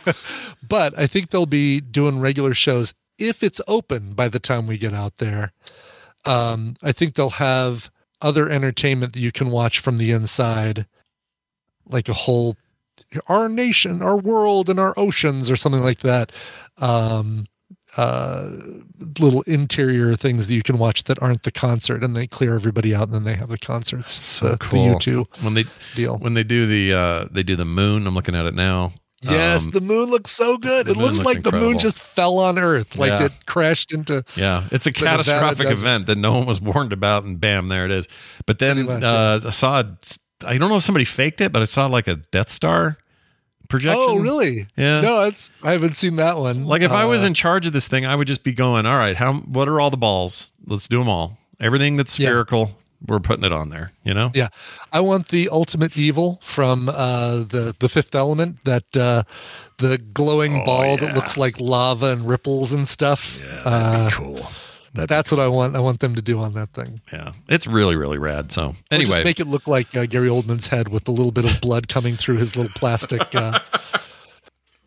but 0.67 0.97
I 0.97 1.05
think 1.05 1.29
they'll 1.29 1.45
be 1.45 1.79
doing 1.79 2.19
regular 2.19 2.55
shows 2.55 2.95
if 3.19 3.43
it's 3.43 3.61
open 3.67 4.13
by 4.13 4.29
the 4.29 4.39
time 4.39 4.65
we 4.65 4.79
get 4.79 4.95
out 4.95 5.17
there. 5.17 5.51
Um, 6.25 6.75
I 6.81 6.91
think 6.91 7.15
they'll 7.15 7.31
have 7.31 7.91
other 8.21 8.49
entertainment 8.49 9.13
that 9.13 9.19
you 9.19 9.31
can 9.31 9.51
watch 9.51 9.79
from 9.79 9.97
the 9.97 10.11
inside, 10.11 10.85
like 11.85 12.07
a 12.07 12.13
whole 12.13 12.57
our 13.27 13.47
nation, 13.47 14.01
our 14.01 14.17
world, 14.17 14.69
and 14.69 14.79
our 14.79 14.93
oceans, 14.97 15.51
or 15.51 15.55
something 15.55 15.83
like 15.83 15.99
that. 15.99 16.31
Um, 16.77 17.45
uh, 17.95 18.49
little 19.19 19.43
interior 19.43 20.15
things 20.15 20.47
that 20.47 20.53
you 20.55 20.63
can 20.63 20.79
watch 20.79 21.03
that 21.03 21.21
aren't 21.21 21.43
the 21.43 21.51
concert, 21.51 22.03
and 22.03 22.15
they 22.15 22.25
clear 22.25 22.55
everybody 22.55 22.95
out, 22.95 23.03
and 23.03 23.13
then 23.13 23.23
they 23.23 23.35
have 23.35 23.49
the 23.49 23.57
concerts. 23.57 24.11
so 24.11 24.49
the, 24.49 24.57
cool. 24.57 24.99
The 24.99 25.11
U2 25.11 25.43
when 25.43 25.53
they 25.53 25.65
deal. 25.93 26.17
when 26.17 26.33
they 26.33 26.43
do 26.43 26.65
the 26.65 26.93
uh 26.93 27.25
they 27.29 27.43
do 27.43 27.55
the 27.55 27.65
moon. 27.65 28.07
I'm 28.07 28.15
looking 28.15 28.35
at 28.35 28.45
it 28.45 28.55
now. 28.55 28.93
Yes, 29.23 29.65
Um, 29.65 29.71
the 29.71 29.81
moon 29.81 30.09
looks 30.09 30.31
so 30.31 30.57
good. 30.57 30.87
It 30.87 30.97
looks 30.97 31.19
looks 31.19 31.25
like 31.25 31.43
the 31.43 31.51
moon 31.51 31.79
just 31.79 31.99
fell 31.99 32.39
on 32.39 32.57
Earth, 32.57 32.95
like 32.97 33.09
Yeah. 33.09 33.25
it 33.25 33.31
crashed 33.45 33.91
into. 33.91 34.23
Yeah, 34.35 34.63
it's 34.71 34.85
a 34.85 34.91
catastrophic 34.91 35.67
event 35.69 36.07
that 36.07 36.17
no 36.17 36.33
one 36.33 36.45
was 36.45 36.59
warned 36.61 36.93
about, 36.93 37.23
and 37.23 37.39
bam, 37.39 37.67
there 37.67 37.85
it 37.85 37.91
is. 37.91 38.07
But 38.45 38.59
then 38.59 38.85
much, 38.85 39.03
uh, 39.03 39.39
I 39.45 39.49
saw, 39.49 39.83
I 40.45 40.57
don't 40.57 40.69
know 40.69 40.75
if 40.77 40.83
somebody 40.83 41.05
faked 41.05 41.41
it, 41.41 41.51
but 41.51 41.61
I 41.61 41.65
saw 41.65 41.85
like 41.87 42.07
a 42.07 42.15
Death 42.17 42.49
Star 42.49 42.97
projection. 43.69 44.03
Oh, 44.05 44.17
really? 44.17 44.67
Yeah. 44.77 45.01
No, 45.01 45.21
it's 45.21 45.51
I 45.63 45.71
haven't 45.71 45.95
seen 45.95 46.17
that 46.17 46.37
one. 46.37 46.65
Like 46.65 46.81
if 46.81 46.91
I 46.91 47.05
was 47.05 47.23
Uh, 47.23 47.27
in 47.27 47.33
charge 47.33 47.65
of 47.65 47.73
this 47.73 47.87
thing, 47.87 48.05
I 48.05 48.15
would 48.15 48.27
just 48.27 48.43
be 48.43 48.53
going, 48.53 48.85
all 48.85 48.97
right, 48.97 49.15
how 49.15 49.33
what 49.33 49.67
are 49.67 49.79
all 49.79 49.89
the 49.89 49.97
balls? 49.97 50.51
Let's 50.65 50.87
do 50.87 50.99
them 50.99 51.09
all. 51.09 51.37
Everything 51.61 51.95
that's 51.95 52.19
Yeah. 52.19 52.29
We're 53.07 53.19
putting 53.19 53.43
it 53.43 53.51
on 53.51 53.69
there. 53.69 53.91
You 54.03 54.13
know? 54.13 54.31
Yeah, 54.33 54.49
I 54.91 54.99
want 55.01 55.29
the 55.29 55.49
ultimate 55.49 55.97
evil 55.97 56.39
from 56.43 56.89
uh, 56.89 57.37
the 57.39 57.75
the 57.79 57.89
Fifth 57.89 58.15
Element. 58.15 58.63
That 58.63 58.95
uh, 58.97 59.23
the 59.77 59.97
glowing 59.97 60.61
Oh, 60.61 60.65
ball 60.65 60.97
that 60.97 61.13
looks 61.13 61.37
like 61.37 61.59
lava 61.59 62.07
and 62.07 62.27
ripples 62.27 62.73
and 62.73 62.87
stuff. 62.87 63.39
Yeah, 63.43 63.61
uh, 63.65 64.09
cool. 64.11 64.47
that's 64.93 65.31
what 65.31 65.41
I 65.41 65.47
want. 65.47 65.75
I 65.75 65.79
want 65.79 65.99
them 65.99 66.15
to 66.15 66.21
do 66.21 66.39
on 66.39 66.53
that 66.53 66.69
thing. 66.73 67.01
Yeah, 67.11 67.31
it's 67.49 67.65
really 67.67 67.95
really 67.95 68.17
rad. 68.17 68.51
So 68.51 68.75
anyway, 68.91 69.11
just 69.11 69.23
make 69.25 69.39
it 69.39 69.47
look 69.47 69.67
like 69.67 69.95
uh, 69.95 70.05
Gary 70.05 70.29
Oldman's 70.29 70.67
head 70.67 70.89
with 70.89 71.07
a 71.07 71.11
little 71.11 71.31
bit 71.31 71.45
of 71.49 71.59
blood 71.61 71.87
coming 71.87 72.15
through 72.17 72.37
his 72.37 72.55
little 72.55 72.71
plastic 72.75 73.33
uh, 73.35 73.59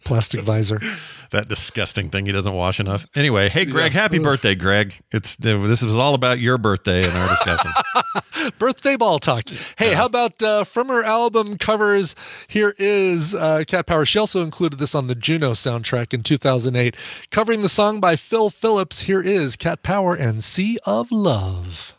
plastic 0.07 0.41
visor. 0.41 0.81
that 1.33 1.49
disgusting 1.49 2.09
thing 2.09 2.25
he 2.25 2.33
doesn't 2.33 2.55
wash 2.55 2.81
enough. 2.81 3.07
Anyway, 3.15 3.49
hey 3.51 3.65
Greg, 3.67 3.93
Yes. 3.93 3.95
happy 3.95 4.17
Ugh. 4.19 4.23
birthday, 4.25 4.55
Greg. 4.55 4.95
It's 5.13 5.37
this 5.37 5.83
is 5.83 5.95
all 5.97 6.15
about 6.15 6.39
your 6.39 6.57
birthday 6.57 7.05
and 7.05 7.13
our 7.13 7.29
discussion. 7.29 7.71
Birthday 8.59 8.97
ball 8.97 9.19
talk. 9.19 9.45
Hey, 9.77 9.95
how 9.95 10.07
about 10.07 10.41
uh, 10.43 10.63
from 10.65 10.89
her 10.89 11.03
album 11.03 11.59
covers? 11.59 12.15
Here 12.47 12.75
is 12.79 13.35
uh, 13.35 13.65
Cat 13.67 13.87
Power. 13.87 14.07
She 14.07 14.19
also 14.19 14.43
included 14.43 14.79
this 14.79 14.95
on 14.95 15.09
the 15.09 15.15
Juno 15.17 15.53
soundtrack 15.53 16.15
in 16.15 16.23
2008. 16.23 16.97
Covering 17.31 17.63
the 17.63 17.69
song 17.69 17.99
by 18.01 18.15
Phil 18.15 18.49
Phillips, 18.51 19.01
here 19.03 19.21
is 19.21 19.57
Cat 19.57 19.83
Power 19.83 20.15
and 20.15 20.45
Sea 20.45 20.79
of 20.87 21.11
Love. 21.11 21.95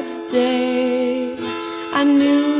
That's 0.00 0.16
the 0.16 0.30
day. 0.32 1.36
I 1.92 2.04
knew 2.04 2.59